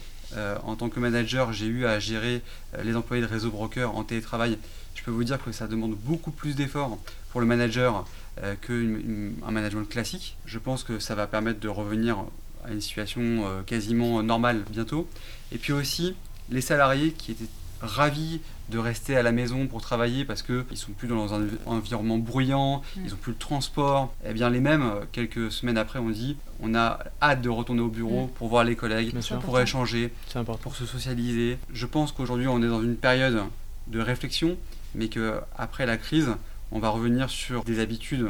en 0.62 0.76
tant 0.76 0.90
que 0.90 1.00
manager, 1.00 1.54
j'ai 1.54 1.64
eu 1.64 1.86
à 1.86 1.98
gérer 1.98 2.42
les 2.84 2.94
employés 2.96 3.22
de 3.22 3.26
réseau 3.26 3.50
broker 3.50 3.96
en 3.96 4.04
télétravail 4.04 4.58
je 4.98 5.04
peux 5.04 5.10
vous 5.12 5.24
dire 5.24 5.42
que 5.42 5.52
ça 5.52 5.68
demande 5.68 5.94
beaucoup 5.94 6.32
plus 6.32 6.56
d'efforts 6.56 6.98
pour 7.30 7.40
le 7.40 7.46
manager 7.46 8.04
euh, 8.42 8.56
qu'un 8.56 9.50
management 9.50 9.88
classique. 9.88 10.36
Je 10.44 10.58
pense 10.58 10.82
que 10.82 10.98
ça 10.98 11.14
va 11.14 11.28
permettre 11.28 11.60
de 11.60 11.68
revenir 11.68 12.18
à 12.64 12.72
une 12.72 12.80
situation 12.80 13.22
euh, 13.22 13.62
quasiment 13.62 14.22
normale 14.24 14.64
bientôt. 14.70 15.08
Et 15.52 15.58
puis 15.58 15.72
aussi, 15.72 16.16
les 16.50 16.60
salariés 16.60 17.12
qui 17.12 17.30
étaient 17.30 17.44
ravis 17.80 18.40
de 18.70 18.78
rester 18.78 19.16
à 19.16 19.22
la 19.22 19.30
maison 19.30 19.68
pour 19.68 19.80
travailler 19.80 20.24
parce 20.24 20.42
qu'ils 20.42 20.64
ne 20.68 20.76
sont 20.76 20.90
plus 20.90 21.06
dans 21.06 21.32
un 21.32 21.46
environnement 21.66 22.18
bruyant, 22.18 22.82
mm. 22.96 23.00
ils 23.04 23.10
n'ont 23.10 23.16
plus 23.16 23.32
le 23.32 23.38
transport. 23.38 24.12
Eh 24.26 24.32
bien 24.32 24.50
les 24.50 24.60
mêmes, 24.60 24.82
euh, 24.82 25.04
quelques 25.12 25.52
semaines 25.52 25.78
après, 25.78 26.00
on 26.00 26.10
dit 26.10 26.36
on 26.60 26.74
a 26.74 26.98
hâte 27.22 27.40
de 27.40 27.48
retourner 27.48 27.82
au 27.82 27.88
bureau 27.88 28.26
mm. 28.26 28.30
pour 28.30 28.48
voir 28.48 28.64
les 28.64 28.74
collègues, 28.74 29.14
pour 29.44 29.60
échanger, 29.60 30.12
pour 30.60 30.74
se 30.74 30.86
socialiser. 30.86 31.56
Je 31.72 31.86
pense 31.86 32.10
qu'aujourd'hui 32.10 32.48
on 32.48 32.60
est 32.64 32.68
dans 32.68 32.82
une 32.82 32.96
période 32.96 33.44
de 33.86 34.00
réflexion 34.00 34.56
mais 34.94 35.08
qu'après 35.08 35.86
la 35.86 35.96
crise, 35.96 36.28
on 36.70 36.78
va 36.78 36.90
revenir 36.90 37.30
sur 37.30 37.64
des 37.64 37.80
habitudes 37.80 38.28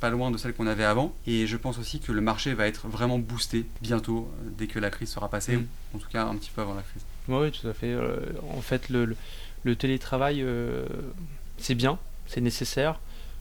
pas 0.00 0.10
loin 0.10 0.30
de 0.30 0.36
celles 0.36 0.54
qu'on 0.54 0.66
avait 0.66 0.84
avant. 0.84 1.14
Et 1.26 1.46
je 1.46 1.56
pense 1.56 1.78
aussi 1.78 2.00
que 2.00 2.12
le 2.12 2.20
marché 2.20 2.54
va 2.54 2.66
être 2.66 2.86
vraiment 2.88 3.18
boosté 3.18 3.66
bientôt, 3.82 4.30
euh, 4.32 4.50
dès 4.56 4.66
que 4.66 4.78
la 4.78 4.90
crise 4.90 5.10
sera 5.10 5.28
passée, 5.28 5.56
mm. 5.56 5.66
en 5.94 5.98
tout 5.98 6.08
cas 6.08 6.24
un 6.24 6.36
petit 6.36 6.50
peu 6.54 6.62
avant 6.62 6.74
la 6.74 6.82
crise. 6.82 7.02
Oui, 7.28 7.50
tout 7.50 7.68
à 7.68 7.72
fait. 7.72 7.92
Euh, 7.92 8.18
en 8.56 8.60
fait, 8.60 8.88
le, 8.88 9.16
le, 9.64 9.76
télétravail, 9.76 10.40
euh, 10.42 10.86
c'est 11.58 11.74
bien, 11.74 11.98
c'est 12.26 12.40
nécessaire, 12.40 13.00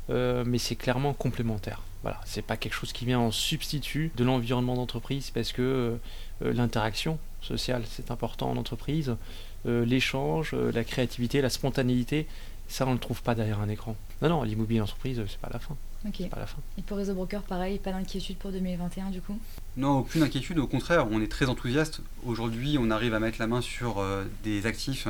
mais 0.09 0.57
c'est 0.57 0.75
clairement 0.75 1.13
complémentaire. 1.13 1.81
Voilà, 2.01 2.21
c'est 2.25 2.41
pas 2.41 2.55
quelque 2.55 2.73
chose 2.73 2.93
qui 2.93 3.05
vient 3.05 3.19
en 3.19 3.31
substitut 3.31 4.11
de 4.15 4.23
l'environnement 4.23 4.75
d'entreprise 4.75 5.31
parce 5.31 5.51
que 5.51 5.97
l'interaction 6.39 7.19
sociale, 7.41 7.83
c'est 7.89 8.09
important 8.09 8.49
en 8.49 8.55
entreprise. 8.55 9.17
L'échange, 9.65 10.53
la 10.53 10.85
créativité, 10.85 11.41
la 11.41 11.49
spontanéité, 11.49 12.25
ça, 12.67 12.85
on 12.85 12.89
ne 12.89 12.93
le 12.93 12.99
trouve 12.99 13.21
pas 13.21 13.35
derrière 13.35 13.59
un 13.59 13.69
écran. 13.69 13.95
Non, 14.21 14.29
non, 14.29 14.43
l'immobilier 14.43 14.79
d'entreprise, 14.79 15.21
c'est 15.27 15.39
pas 15.39 15.49
la 15.51 15.59
fin. 15.59 15.75
Ok. 16.05 16.29
Pas 16.29 16.39
la 16.39 16.45
fin. 16.45 16.57
Et 16.77 16.81
pour 16.81 16.97
Réseau 16.97 17.13
Broker, 17.13 17.41
pareil, 17.41 17.79
pas 17.79 17.91
d'inquiétude 17.91 18.37
pour 18.37 18.51
2021 18.51 19.09
du 19.09 19.21
coup? 19.21 19.39
Non, 19.77 19.99
aucune 19.99 20.23
inquiétude. 20.23 20.59
Au 20.59 20.67
contraire, 20.67 21.07
on 21.09 21.21
est 21.21 21.27
très 21.27 21.47
enthousiaste. 21.47 22.01
Aujourd'hui, 22.25 22.77
on 22.79 22.91
arrive 22.91 23.13
à 23.13 23.19
mettre 23.19 23.39
la 23.39 23.47
main 23.47 23.61
sur 23.61 23.99
euh, 23.99 24.25
des 24.43 24.65
actifs 24.65 25.07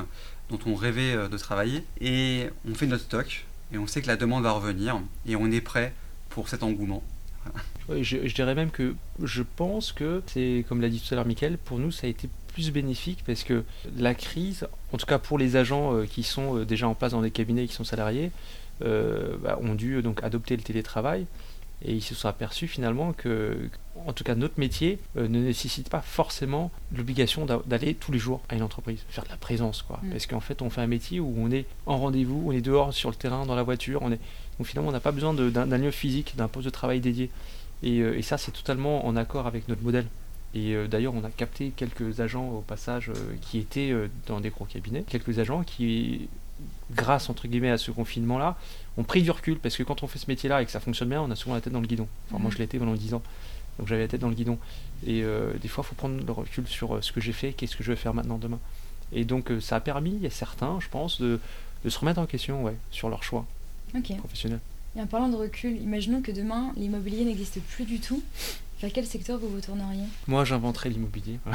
dont 0.49 0.59
on 0.65 0.75
rêvait 0.75 1.13
euh, 1.13 1.27
de 1.27 1.37
travailler. 1.37 1.83
Et 1.99 2.49
on 2.69 2.73
fait 2.73 2.87
notre 2.87 3.03
stock. 3.03 3.45
Et 3.73 3.77
on 3.77 3.87
sait 3.87 4.01
que 4.01 4.07
la 4.07 4.17
demande 4.17 4.43
va 4.43 4.51
revenir. 4.51 4.99
Et 5.25 5.35
on 5.35 5.51
est 5.51 5.61
prêt 5.61 5.93
pour 6.29 6.49
cet 6.49 6.63
engouement. 6.63 7.03
je, 7.89 8.27
je, 8.27 8.35
dirais 8.35 8.55
même 8.55 8.71
que 8.71 8.95
je 9.23 9.43
pense 9.43 9.91
que 9.91 10.21
c'est, 10.27 10.65
comme 10.67 10.81
l'a 10.81 10.89
dit 10.89 10.99
tout 10.99 11.13
à 11.13 11.15
l'heure 11.15 11.25
Mickaël, 11.25 11.57
pour 11.57 11.79
nous, 11.79 11.91
ça 11.91 12.07
a 12.07 12.09
été 12.09 12.29
plus 12.57 12.71
bénéfique 12.71 13.19
parce 13.23 13.43
que 13.43 13.63
la 13.95 14.15
crise, 14.15 14.67
en 14.91 14.97
tout 14.97 15.05
cas 15.05 15.19
pour 15.19 15.37
les 15.37 15.57
agents 15.57 15.93
euh, 15.93 16.05
qui 16.07 16.23
sont 16.23 16.57
euh, 16.57 16.65
déjà 16.65 16.87
en 16.87 16.95
place 16.95 17.11
dans 17.11 17.21
des 17.21 17.29
cabinets 17.29 17.65
et 17.65 17.67
qui 17.67 17.75
sont 17.75 17.83
salariés, 17.83 18.31
euh, 18.81 19.37
bah, 19.43 19.59
ont 19.61 19.75
dû 19.75 20.01
donc 20.01 20.23
adopter 20.23 20.55
le 20.55 20.63
télétravail 20.63 21.27
et 21.85 21.93
ils 21.93 22.01
se 22.01 22.15
sont 22.15 22.27
aperçus 22.27 22.67
finalement 22.67 23.13
que, 23.13 23.69
en 24.07 24.11
tout 24.11 24.23
cas, 24.23 24.33
notre 24.33 24.59
métier 24.59 24.97
ne 25.15 25.27
nécessite 25.27 25.89
pas 25.89 26.01
forcément 26.01 26.71
l'obligation 26.95 27.45
d'aller 27.45 27.93
tous 27.93 28.11
les 28.11 28.17
jours 28.17 28.41
à 28.49 28.55
une 28.55 28.63
entreprise, 28.63 29.01
faire 29.09 29.23
de 29.25 29.29
la 29.29 29.37
présence, 29.37 29.83
quoi. 29.83 29.99
Mm. 30.01 30.09
Parce 30.09 30.25
qu'en 30.25 30.39
fait, 30.39 30.63
on 30.63 30.71
fait 30.71 30.81
un 30.81 30.87
métier 30.87 31.19
où 31.19 31.35
on 31.37 31.51
est 31.51 31.67
en 31.85 31.99
rendez-vous, 31.99 32.45
on 32.47 32.51
est 32.51 32.61
dehors 32.61 32.95
sur 32.95 33.11
le 33.11 33.15
terrain, 33.15 33.45
dans 33.45 33.53
la 33.53 33.61
voiture, 33.61 34.01
on 34.01 34.11
est. 34.11 34.19
Donc 34.57 34.65
finalement, 34.65 34.89
on 34.89 34.93
n'a 34.93 34.99
pas 34.99 35.11
besoin 35.11 35.35
d'un 35.35 35.77
lieu 35.77 35.91
physique, 35.91 36.33
d'un 36.35 36.47
poste 36.47 36.65
de 36.65 36.71
travail 36.71 36.99
dédié. 36.99 37.29
Et, 37.83 37.97
et 37.97 38.23
ça, 38.23 38.39
c'est 38.39 38.53
totalement 38.53 39.05
en 39.05 39.15
accord 39.15 39.45
avec 39.45 39.67
notre 39.67 39.83
modèle. 39.83 40.07
Et 40.53 40.73
euh, 40.73 40.87
d'ailleurs, 40.87 41.13
on 41.13 41.23
a 41.23 41.29
capté 41.29 41.71
quelques 41.75 42.19
agents 42.19 42.49
au 42.49 42.61
passage 42.61 43.09
euh, 43.09 43.35
qui 43.41 43.59
étaient 43.59 43.91
euh, 43.91 44.07
dans 44.27 44.39
des 44.39 44.49
gros 44.49 44.65
cabinets, 44.65 45.03
quelques 45.07 45.39
agents 45.39 45.63
qui, 45.63 46.29
grâce 46.91 47.29
entre 47.29 47.47
guillemets 47.47 47.69
à 47.71 47.77
ce 47.77 47.91
confinement-là, 47.91 48.57
ont 48.97 49.03
pris 49.03 49.21
du 49.21 49.31
recul 49.31 49.59
parce 49.59 49.75
que 49.75 49.83
quand 49.83 50.03
on 50.03 50.07
fait 50.07 50.19
ce 50.19 50.27
métier-là 50.27 50.61
et 50.61 50.65
que 50.65 50.71
ça 50.71 50.79
fonctionne 50.79 51.09
bien, 51.09 51.21
on 51.21 51.29
a 51.31 51.35
souvent 51.35 51.55
la 51.55 51.61
tête 51.61 51.73
dans 51.73 51.81
le 51.81 51.87
guidon. 51.87 52.07
Enfin, 52.27 52.39
moi, 52.39 52.49
mhm. 52.49 52.55
je 52.55 52.57
l'étais 52.59 52.79
pendant 52.79 52.93
10 52.93 53.13
ans, 53.13 53.21
donc 53.77 53.87
j'avais 53.87 54.03
la 54.03 54.07
tête 54.07 54.21
dans 54.21 54.29
le 54.29 54.35
guidon. 54.35 54.57
Et 55.05 55.21
des 55.61 55.67
fois, 55.67 55.83
il 55.85 55.89
faut 55.89 55.95
prendre 55.95 56.25
le 56.25 56.31
recul 56.31 56.65
sur 56.67 57.03
ce 57.03 57.11
que 57.11 57.21
j'ai 57.21 57.33
fait, 57.33 57.53
qu'est-ce 57.53 57.77
que 57.77 57.83
je 57.83 57.91
vais 57.91 57.95
faire 57.95 58.15
maintenant 58.15 58.39
demain. 58.39 58.57
Et 59.11 59.25
donc, 59.25 59.51
ça 59.61 59.75
a 59.75 59.79
permis 59.79 60.25
à 60.25 60.31
certains, 60.31 60.79
je 60.79 60.89
pense, 60.89 61.21
de, 61.21 61.39
de 61.85 61.89
se 61.89 61.99
remettre 61.99 62.19
en 62.19 62.25
question 62.25 62.63
ouais, 62.63 62.73
sur 62.89 63.09
leur 63.09 63.21
choix 63.21 63.45
professionnel. 64.17 64.59
Et 64.97 65.01
en 65.01 65.05
parlant 65.05 65.29
de 65.29 65.35
recul, 65.35 65.79
imaginons 65.79 66.23
que 66.23 66.31
demain, 66.31 66.71
l'immobilier 66.75 67.23
n'existe 67.25 67.61
plus 67.61 67.85
du 67.85 67.99
tout. 67.99 68.23
Vers 68.81 68.91
quel 68.93 69.05
secteur 69.05 69.39
vous 69.39 69.49
vous 69.49 69.61
tourneriez 69.61 70.03
Moi, 70.27 70.45
j'inventerais 70.45 70.89
l'immobilier. 70.89 71.39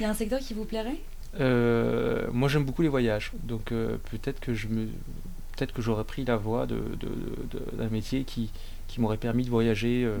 Il 0.00 0.02
y 0.02 0.04
a 0.04 0.10
un 0.10 0.14
secteur 0.14 0.40
qui 0.40 0.54
vous 0.54 0.64
plairait 0.64 0.98
euh, 1.40 2.26
Moi, 2.32 2.48
j'aime 2.48 2.64
beaucoup 2.64 2.82
les 2.82 2.88
voyages. 2.88 3.32
Donc, 3.42 3.72
euh, 3.72 3.96
peut-être 4.10 4.40
que 4.40 4.54
je 4.54 4.68
me, 4.68 4.86
peut-être 5.56 5.72
que 5.72 5.82
j'aurais 5.82 6.04
pris 6.04 6.24
la 6.24 6.36
voie 6.36 6.66
de, 6.66 6.80
d'un 7.76 7.88
métier 7.88 8.24
qui, 8.24 8.50
qui 8.86 9.00
m'aurait 9.00 9.16
permis 9.16 9.44
de 9.44 9.50
voyager. 9.50 10.04
Euh, 10.04 10.18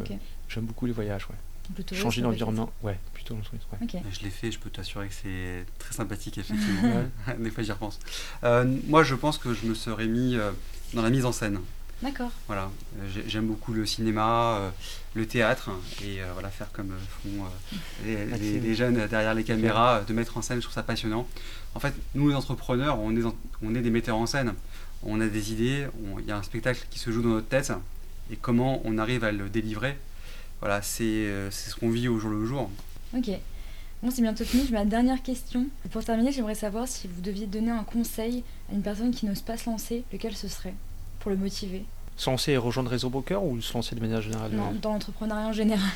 j'aime 0.48 0.64
beaucoup 0.64 0.86
les 0.86 0.92
voyages, 0.92 1.26
ouais. 1.28 1.36
Tourisme, 1.74 2.02
changer 2.02 2.22
d'environnement. 2.22 2.72
Ouais, 2.82 2.98
plutôt 3.12 3.34
dans 3.34 3.40
le 3.40 3.46
tourisme. 3.46 3.66
ouais. 3.72 4.02
Je 4.10 4.24
l'ai 4.24 4.30
fait, 4.30 4.50
je 4.50 4.58
peux 4.58 4.70
t'assurer 4.70 5.08
que 5.08 5.14
c'est 5.14 5.66
très 5.78 5.92
sympathique, 5.94 6.38
effectivement. 6.38 7.04
Des 7.38 7.50
fois, 7.50 7.62
j'y 7.62 7.72
repense. 7.72 7.98
Euh, 8.42 8.64
moi, 8.86 9.02
je 9.02 9.14
pense 9.14 9.38
que 9.38 9.52
je 9.52 9.66
me 9.66 9.74
serais 9.74 10.06
mis 10.06 10.36
euh, 10.36 10.50
dans 10.94 11.02
la 11.02 11.10
mise 11.10 11.26
en 11.26 11.32
scène. 11.32 11.60
D'accord. 12.02 12.30
Voilà, 12.46 12.70
Euh, 13.00 13.08
j'ai- 13.12 13.24
j'aime 13.28 13.46
beaucoup 13.46 13.72
le 13.72 13.84
cinéma, 13.84 14.58
euh, 14.58 14.70
le 15.14 15.26
théâtre, 15.26 15.70
et 16.04 16.20
euh, 16.22 16.30
voilà, 16.32 16.48
faire 16.48 16.70
comme 16.72 16.92
font 17.22 17.28
les, 18.04 18.16
les- 18.16 18.24
Maxime. 18.26 18.62
les 18.62 18.74
jeunes 18.76 19.06
derrière 19.08 19.34
les 19.34 19.42
caméras, 19.44 20.02
de 20.06 20.12
mettre 20.12 20.36
en 20.36 20.42
scène, 20.42 20.58
je 20.58 20.62
trouve 20.62 20.74
ça 20.74 20.84
passionnant. 20.84 21.26
En 21.74 21.80
fait, 21.80 21.94
nous, 22.14 22.28
les 22.28 22.34
entrepreneurs, 22.36 23.00
on 23.00 23.16
est, 23.16 23.24
en- 23.24 23.34
on 23.62 23.74
est 23.74 23.80
des 23.80 23.90
metteurs 23.90 24.16
en 24.16 24.26
scène. 24.26 24.54
On 25.02 25.20
a 25.20 25.26
des 25.26 25.52
idées, 25.52 25.86
il 26.20 26.24
y 26.26 26.30
a 26.32 26.36
un 26.36 26.42
spectacle 26.42 26.86
qui 26.90 26.98
se 27.00 27.10
joue 27.10 27.22
dans 27.22 27.28
notre 27.30 27.48
tête, 27.48 27.72
et 28.30 28.36
comment 28.36 28.80
on 28.84 28.96
arrive 28.98 29.24
à 29.24 29.32
le 29.32 29.48
délivrer, 29.48 29.96
voilà, 30.60 30.82
c'est 30.82 31.26
ce 31.50 31.74
qu'on 31.76 31.90
vit 31.90 32.06
au 32.08 32.18
jour 32.20 32.30
le 32.30 32.44
jour. 32.46 32.70
Ok. 33.16 33.30
Bon, 34.02 34.10
c'est 34.12 34.22
bientôt 34.22 34.44
fini. 34.44 34.64
J'ai 34.66 34.72
ma 34.74 34.84
dernière 34.84 35.20
question. 35.22 35.66
Pour 35.90 36.04
terminer, 36.04 36.30
j'aimerais 36.30 36.54
savoir 36.54 36.86
si 36.86 37.08
vous 37.08 37.20
deviez 37.20 37.46
donner 37.46 37.72
un 37.72 37.82
conseil 37.82 38.44
à 38.70 38.74
une 38.74 38.82
personne 38.82 39.10
qui 39.12 39.26
n'ose 39.26 39.40
pas 39.42 39.56
se 39.56 39.68
lancer, 39.68 40.04
lequel 40.12 40.36
ce 40.36 40.46
serait? 40.46 40.74
Pour 41.28 41.36
le 41.36 41.42
motiver 41.42 41.84
Se 42.16 42.30
lancer 42.30 42.52
et 42.52 42.56
rejoindre 42.56 42.90
Réseau 42.90 43.10
Broker 43.10 43.44
ou 43.44 43.60
se 43.60 43.74
lancer 43.74 43.94
de 43.94 44.00
manière 44.00 44.22
générale 44.22 44.50
Non, 44.52 44.72
dans 44.80 44.92
l'entrepreneuriat 44.94 45.48
en 45.48 45.52
général. 45.52 45.90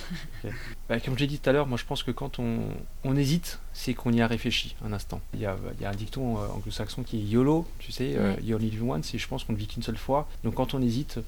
Bah, 0.90 1.00
Comme 1.00 1.16
j'ai 1.16 1.26
dit 1.26 1.38
tout 1.38 1.48
à 1.48 1.54
l'heure, 1.54 1.66
moi 1.66 1.78
je 1.78 1.86
pense 1.86 2.02
que 2.02 2.10
quand 2.10 2.38
on, 2.38 2.58
on 3.04 3.16
hésite, 3.16 3.58
c'est 3.72 3.94
qu'on 3.94 4.12
y 4.12 4.20
a 4.20 4.26
réfléchi 4.26 4.76
un 4.84 4.92
instant. 4.92 5.22
Il 5.32 5.40
y 5.40 5.46
a, 5.46 5.56
il 5.78 5.82
y 5.82 5.86
a 5.86 5.90
un 5.90 5.94
dicton 5.94 6.36
euh, 6.36 6.48
anglo-saxon 6.54 7.02
qui 7.02 7.16
est 7.18 7.22
YOLO, 7.22 7.66
tu 7.78 7.92
sais, 7.92 8.12
euh. 8.16 8.34
You 8.42 8.56
only 8.56 8.68
live 8.68 8.84
once, 8.84 9.14
et 9.14 9.18
je 9.18 9.26
pense 9.26 9.44
qu'on 9.44 9.54
ne 9.54 9.58
vit 9.58 9.66
qu'une 9.68 9.82
seule 9.82 9.96
fois. 9.96 10.28
Donc 10.44 10.54
quand 10.54 10.74
on 10.74 10.82
hésite, 10.82 11.18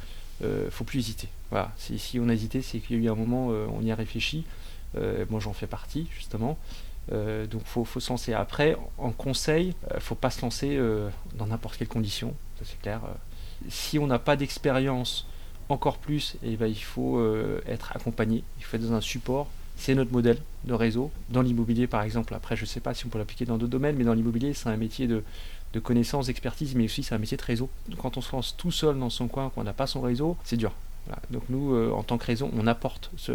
euh, 0.42 0.68
faut 0.70 0.84
plus 0.84 0.98
hésiter. 0.98 1.28
Voilà. 1.50 1.72
Si, 1.78 2.18
on 2.20 2.28
a 2.28 2.34
hésité, 2.34 2.61
c'est 2.61 2.80
qu'il 2.80 2.96
y 2.96 3.00
a 3.00 3.02
eu 3.05 3.11
un 3.11 3.14
moment, 3.14 3.48
euh, 3.52 3.66
on 3.72 3.80
y 3.80 3.90
a 3.90 3.94
réfléchi. 3.94 4.44
Euh, 4.96 5.24
moi 5.30 5.40
j'en 5.40 5.55
fais 5.55 5.66
partie, 5.66 6.09
justement. 6.14 6.59
Euh, 7.12 7.46
donc 7.46 7.62
faut, 7.64 7.84
faut 7.84 8.00
se 8.00 8.11
lancer. 8.11 8.32
Après, 8.34 8.76
en 8.98 9.12
conseil, 9.12 9.74
euh, 9.92 10.00
faut 10.00 10.14
pas 10.14 10.30
se 10.30 10.42
lancer 10.42 10.76
euh, 10.76 11.09
dans 11.36 11.46
n'importe 11.46 11.76
quelle 11.76 11.88
condition, 11.88 12.34
ça 12.59 12.64
c'est 12.64 12.80
clair. 12.80 13.00
Si 13.68 13.98
on 13.98 14.06
n'a 14.06 14.18
pas 14.18 14.36
d'expérience, 14.36 15.26
encore 15.68 15.98
plus, 15.98 16.36
eh 16.42 16.56
ben, 16.56 16.66
il 16.66 16.82
faut 16.82 17.18
euh, 17.18 17.60
être 17.66 17.92
accompagné, 17.96 18.44
il 18.58 18.64
faut 18.64 18.76
être 18.76 18.86
dans 18.86 18.94
un 18.94 19.00
support. 19.00 19.48
C'est 19.76 19.94
notre 19.94 20.12
modèle 20.12 20.38
de 20.64 20.72
réseau. 20.72 21.10
Dans 21.30 21.42
l'immobilier, 21.42 21.86
par 21.86 22.02
exemple, 22.02 22.32
après, 22.34 22.54
je 22.54 22.62
ne 22.62 22.66
sais 22.66 22.80
pas 22.80 22.94
si 22.94 23.06
on 23.06 23.08
peut 23.08 23.18
l'appliquer 23.18 23.44
dans 23.44 23.58
d'autres 23.58 23.72
domaines, 23.72 23.96
mais 23.96 24.04
dans 24.04 24.14
l'immobilier, 24.14 24.54
c'est 24.54 24.68
un 24.68 24.76
métier 24.76 25.08
de, 25.08 25.24
de 25.72 25.80
connaissance, 25.80 26.26
d'expertise, 26.26 26.74
mais 26.76 26.84
aussi 26.84 27.02
c'est 27.02 27.14
un 27.14 27.18
métier 27.18 27.36
de 27.36 27.42
réseau. 27.42 27.68
Quand 27.98 28.16
on 28.16 28.20
se 28.20 28.30
lance 28.32 28.56
tout 28.56 28.70
seul 28.70 28.98
dans 28.98 29.10
son 29.10 29.26
coin, 29.26 29.50
qu'on 29.50 29.64
n'a 29.64 29.72
pas 29.72 29.88
son 29.88 30.00
réseau, 30.00 30.36
c'est 30.44 30.56
dur. 30.56 30.72
Donc 31.30 31.42
nous, 31.50 31.74
euh, 31.74 31.90
en 31.90 32.02
tant 32.02 32.16
que 32.16 32.24
réseau, 32.24 32.50
on 32.56 32.66
apporte 32.66 33.10
ce, 33.16 33.34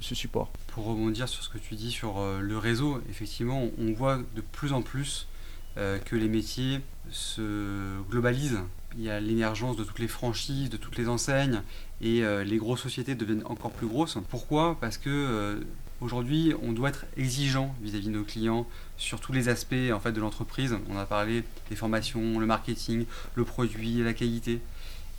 support. 0.00 0.50
Pour 0.68 0.86
rebondir 0.86 1.28
sur 1.28 1.42
ce 1.42 1.50
que 1.50 1.58
tu 1.58 1.74
dis 1.74 1.90
sur 1.90 2.18
euh, 2.18 2.40
le 2.40 2.56
réseau, 2.56 3.02
effectivement, 3.10 3.68
on 3.78 3.92
voit 3.92 4.18
de 4.34 4.40
plus 4.40 4.72
en 4.72 4.82
plus 4.82 5.26
que 5.74 6.16
les 6.16 6.28
métiers 6.28 6.80
se 7.10 7.98
globalisent. 8.10 8.60
Il 8.98 9.04
y 9.04 9.10
a 9.10 9.20
l'émergence 9.20 9.76
de 9.76 9.84
toutes 9.84 9.98
les 9.98 10.08
franchises, 10.08 10.70
de 10.70 10.76
toutes 10.76 10.98
les 10.98 11.08
enseignes, 11.08 11.62
et 12.00 12.24
euh, 12.24 12.44
les 12.44 12.56
grosses 12.58 12.82
sociétés 12.82 13.14
deviennent 13.14 13.44
encore 13.46 13.70
plus 13.70 13.86
grosses. 13.86 14.18
Pourquoi? 14.28 14.76
Parce 14.80 14.98
que 14.98 15.08
euh, 15.08 15.60
aujourd'hui, 16.00 16.52
on 16.62 16.72
doit 16.72 16.90
être 16.90 17.06
exigeant 17.16 17.74
vis-à-vis 17.80 18.06
de 18.06 18.12
nos 18.12 18.24
clients 18.24 18.66
sur 18.96 19.20
tous 19.20 19.32
les 19.32 19.48
aspects 19.48 19.74
en 19.92 20.00
fait 20.00 20.12
de 20.12 20.20
l'entreprise. 20.20 20.76
On 20.90 20.98
a 20.98 21.06
parlé 21.06 21.44
des 21.70 21.76
formations, 21.76 22.38
le 22.38 22.46
marketing, 22.46 23.06
le 23.34 23.44
produit, 23.44 24.02
la 24.02 24.12
qualité, 24.12 24.60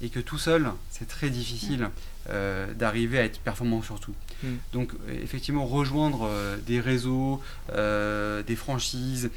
et 0.02 0.10
que 0.10 0.20
tout 0.20 0.38
seul, 0.38 0.72
c'est 0.90 1.08
très 1.08 1.30
difficile 1.30 1.90
euh, 2.30 2.74
d'arriver 2.74 3.18
à 3.18 3.24
être 3.24 3.40
performant 3.40 3.82
sur 3.82 4.00
tout. 4.00 4.14
Mm. 4.44 4.48
Donc 4.74 4.92
effectivement, 5.22 5.66
rejoindre 5.66 6.30
des 6.68 6.80
réseaux, 6.80 7.42
des 7.70 8.56
franchises, 8.56 9.32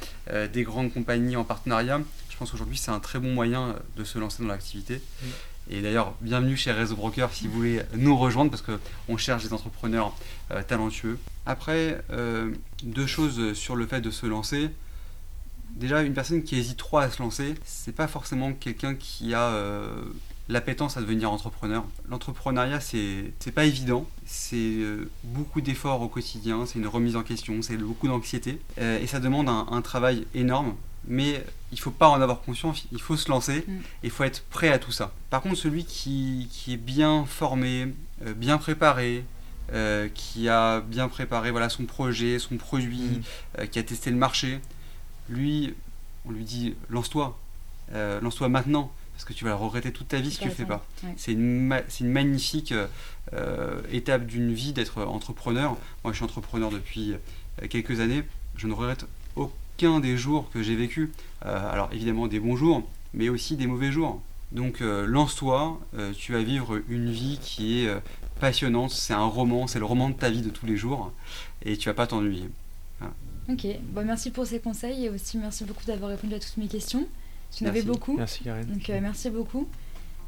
des 0.53 0.63
grandes 0.63 0.93
compagnies 0.93 1.37
en 1.37 1.43
partenariat, 1.43 2.01
je 2.37 2.39
pense 2.39 2.51
qu'aujourd'hui 2.51 2.77
c'est 2.77 2.91
un 2.91 2.99
très 2.99 3.17
bon 3.17 3.33
moyen 3.33 3.75
de 3.95 4.03
se 4.03 4.19
lancer 4.19 4.43
dans 4.43 4.49
l'activité. 4.49 5.01
Mm. 5.23 5.25
Et 5.71 5.81
d'ailleurs, 5.81 6.13
bienvenue 6.21 6.55
chez 6.55 6.71
Réseau 6.71 6.95
Broker 6.95 7.33
si 7.33 7.47
vous 7.47 7.53
voulez 7.53 7.81
nous 7.95 8.15
rejoindre 8.15 8.51
parce 8.51 8.61
qu'on 8.61 9.17
cherche 9.17 9.43
des 9.43 9.53
entrepreneurs 9.53 10.15
euh, 10.51 10.61
talentueux. 10.61 11.17
Après, 11.47 11.99
euh, 12.11 12.53
deux 12.83 13.07
choses 13.07 13.53
sur 13.53 13.75
le 13.75 13.87
fait 13.87 14.01
de 14.01 14.11
se 14.11 14.27
lancer. 14.27 14.69
Déjà, 15.71 16.03
une 16.03 16.13
personne 16.13 16.43
qui 16.43 16.57
hésite 16.57 16.77
trop 16.77 16.99
à 16.99 17.09
se 17.09 17.23
lancer, 17.23 17.55
c'est 17.65 17.95
pas 17.95 18.07
forcément 18.07 18.53
quelqu'un 18.53 18.93
qui 18.93 19.33
a 19.33 19.41
euh, 19.41 20.03
l'appétence 20.47 20.95
à 20.95 21.01
devenir 21.01 21.31
entrepreneur. 21.31 21.85
L'entrepreneuriat, 22.07 22.79
c'est 22.81 23.33
c'est 23.39 23.51
pas 23.51 23.65
évident, 23.65 24.07
c'est 24.27 24.55
euh, 24.57 25.09
beaucoup 25.23 25.59
d'efforts 25.61 26.01
au 26.01 26.07
quotidien, 26.07 26.67
c'est 26.67 26.77
une 26.77 26.87
remise 26.87 27.15
en 27.15 27.23
question, 27.23 27.63
c'est 27.63 27.77
beaucoup 27.77 28.07
d'anxiété, 28.07 28.59
euh, 28.79 28.99
et 28.99 29.07
ça 29.07 29.19
demande 29.19 29.49
un, 29.49 29.65
un 29.71 29.81
travail 29.81 30.27
énorme. 30.35 30.75
Mais 31.07 31.43
il 31.71 31.79
faut 31.79 31.91
pas 31.91 32.09
en 32.09 32.21
avoir 32.21 32.41
conscience, 32.41 32.85
il 32.91 33.01
faut 33.01 33.15
se 33.17 33.29
lancer, 33.29 33.63
Mm. 33.67 33.71
et 33.71 33.81
il 34.03 34.09
faut 34.09 34.23
être 34.23 34.43
prêt 34.43 34.69
à 34.69 34.77
tout 34.79 34.91
ça. 34.91 35.13
Par 35.29 35.41
contre, 35.41 35.55
celui 35.55 35.85
qui, 35.85 36.47
qui 36.51 36.73
est 36.73 36.77
bien 36.77 37.25
formé, 37.25 37.87
euh, 38.25 38.33
bien 38.33 38.57
préparé, 38.57 39.23
euh, 39.73 40.07
qui 40.13 40.47
a 40.49 40.79
bien 40.81 41.07
préparé 41.09 41.51
voilà, 41.51 41.69
son 41.69 41.85
projet, 41.85 42.39
son 42.39 42.57
produit, 42.57 42.99
Mm. 42.99 43.21
euh, 43.59 43.65
qui 43.67 43.79
a 43.79 43.83
testé 43.83 44.09
le 44.11 44.17
marché, 44.17 44.59
lui, 45.29 45.73
on 46.25 46.31
lui 46.31 46.43
dit 46.43 46.75
lance-toi, 46.89 47.37
Euh, 47.93 48.19
lance-toi 48.19 48.49
maintenant, 48.49 48.91
parce 49.13 49.23
que 49.23 49.31
tu 49.31 49.45
vas 49.45 49.51
le 49.51 49.55
regretter 49.55 49.93
toute 49.93 50.09
ta 50.09 50.19
vie 50.19 50.29
si 50.29 50.39
tu 50.39 50.49
le 50.49 50.53
fais 50.53 50.65
pas. 50.65 50.85
Ouais. 51.05 51.13
C'est 51.15 51.31
une, 51.31 51.61
ma- 51.67 51.83
c'est 51.87 52.03
une 52.03 52.11
magnifique 52.11 52.73
étape 53.91 54.25
d'une 54.25 54.53
vie 54.53 54.73
d'être 54.73 55.01
entrepreneur. 55.03 55.77
Moi, 56.03 56.11
je 56.11 56.17
suis 56.17 56.25
entrepreneur 56.25 56.69
depuis 56.69 57.13
quelques 57.69 57.99
années. 58.01 58.23
Je 58.57 58.67
ne 58.67 58.73
regrette 58.73 59.05
aucun 59.37 59.53
des 59.77 60.17
jours 60.17 60.49
que 60.51 60.61
j'ai 60.63 60.75
vécu. 60.75 61.11
Euh, 61.45 61.71
alors, 61.71 61.89
évidemment, 61.93 62.27
des 62.27 62.39
bons 62.39 62.55
jours, 62.55 62.83
mais 63.13 63.29
aussi 63.29 63.55
des 63.55 63.67
mauvais 63.67 63.91
jours. 63.91 64.21
Donc, 64.51 64.81
euh, 64.81 65.05
lance-toi. 65.05 65.79
euh, 65.97 66.13
tu 66.17 66.31
vas 66.33 66.41
vivre 66.41 66.79
une 66.89 67.11
vie 67.11 67.37
qui 67.41 67.79
est 67.83 67.87
euh, 67.87 67.99
passionnante. 68.39 68.91
C'est 68.91 69.13
un 69.13 69.25
roman, 69.25 69.67
c'est 69.67 69.79
le 69.79 69.85
roman 69.85 70.09
de 70.09 70.15
ta 70.15 70.29
vie 70.29 70.41
de 70.41 70.49
tous 70.49 70.65
les 70.65 70.77
jours. 70.77 71.11
Et 71.63 71.77
tu 71.77 71.89
vas 71.89 71.93
pas 71.95 72.07
t'ennuyer. 72.07 72.49
Ok, 73.49 73.65
bon, 73.93 74.05
merci 74.05 74.29
pour 74.31 74.45
ces 74.45 74.59
conseils 74.59 75.05
et 75.05 75.09
aussi 75.09 75.37
merci 75.37 75.63
beaucoup 75.63 75.85
d'avoir 75.85 76.09
répondu 76.11 76.33
à 76.33 76.39
toutes 76.39 76.57
mes 76.57 76.67
questions. 76.67 77.07
Tu 77.49 77.63
en 77.63 77.67
avais 77.67 77.81
beaucoup, 77.81 78.17
Merci 78.17 78.43
Karen. 78.43 78.65
donc 78.65 78.89
euh, 78.89 78.99
merci 79.01 79.29
beaucoup. 79.29 79.69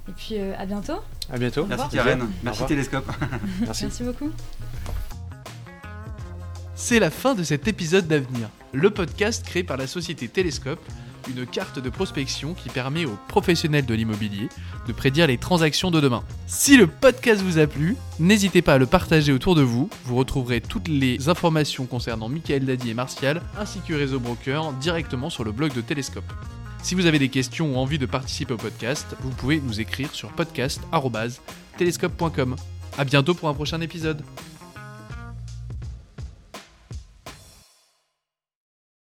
Et 0.08 0.14
puis 0.14 0.36
euh, 0.40 0.54
à 0.58 0.66
bientôt. 0.66 1.00
À 1.30 1.38
bientôt. 1.38 1.66
Merci. 1.66 1.98
Karen. 1.98 2.30
Merci. 2.44 2.66
Télescope. 2.66 3.12
Merci. 3.62 3.84
Merci 3.84 4.04
beaucoup. 4.04 4.30
C'est 6.82 7.00
la 7.00 7.12
fin 7.12 7.36
de 7.36 7.44
cet 7.44 7.68
épisode 7.68 8.08
d'Avenir, 8.08 8.48
le 8.72 8.90
podcast 8.90 9.46
créé 9.46 9.64
par 9.64 9.76
la 9.76 9.86
société 9.86 10.30
Télescope, 10.30 10.80
une 11.30 11.46
carte 11.46 11.78
de 11.78 11.90
prospection 11.90 12.54
qui 12.54 12.70
permet 12.70 13.04
aux 13.04 13.18
professionnels 13.28 13.86
de 13.86 13.94
l'immobilier 13.94 14.48
de 14.88 14.94
prédire 14.94 15.28
les 15.28 15.38
transactions 15.38 15.92
de 15.92 16.00
demain. 16.00 16.24
Si 16.48 16.78
le 16.78 16.88
podcast 16.88 17.42
vous 17.42 17.58
a 17.60 17.68
plu, 17.68 17.98
n'hésitez 18.18 18.62
pas 18.62 18.76
à 18.76 18.78
le 18.78 18.86
partager 18.86 19.34
autour 19.34 19.56
de 19.56 19.62
vous. 19.62 19.90
Vous 20.06 20.16
retrouverez 20.16 20.62
toutes 20.62 20.88
les 20.88 21.28
informations 21.28 21.86
concernant 21.86 22.30
Michael 22.30 22.64
Dadi 22.64 22.92
et 22.92 22.94
Martial, 22.94 23.42
ainsi 23.60 23.80
que 23.86 23.94
Réseau 23.94 24.22
Broker, 24.22 24.72
directement 24.72 25.30
sur 25.30 25.44
le 25.44 25.52
blog 25.52 25.74
de 25.74 25.82
Télescope. 25.82 26.32
Si 26.82 26.96
vous 26.96 27.08
avez 27.08 27.20
des 27.20 27.28
questions 27.28 27.74
ou 27.74 27.78
envie 27.78 28.00
de 28.00 28.06
participer 28.06 28.54
au 28.54 28.58
podcast, 28.58 29.18
vous 29.20 29.32
pouvez 29.32 29.60
nous 29.60 29.82
écrire 29.82 30.16
sur 30.16 30.30
podcast.télescope.com. 30.30 32.56
A 32.98 33.04
bientôt 33.04 33.34
pour 33.34 33.50
un 33.50 33.54
prochain 33.54 33.82
épisode. 33.82 34.24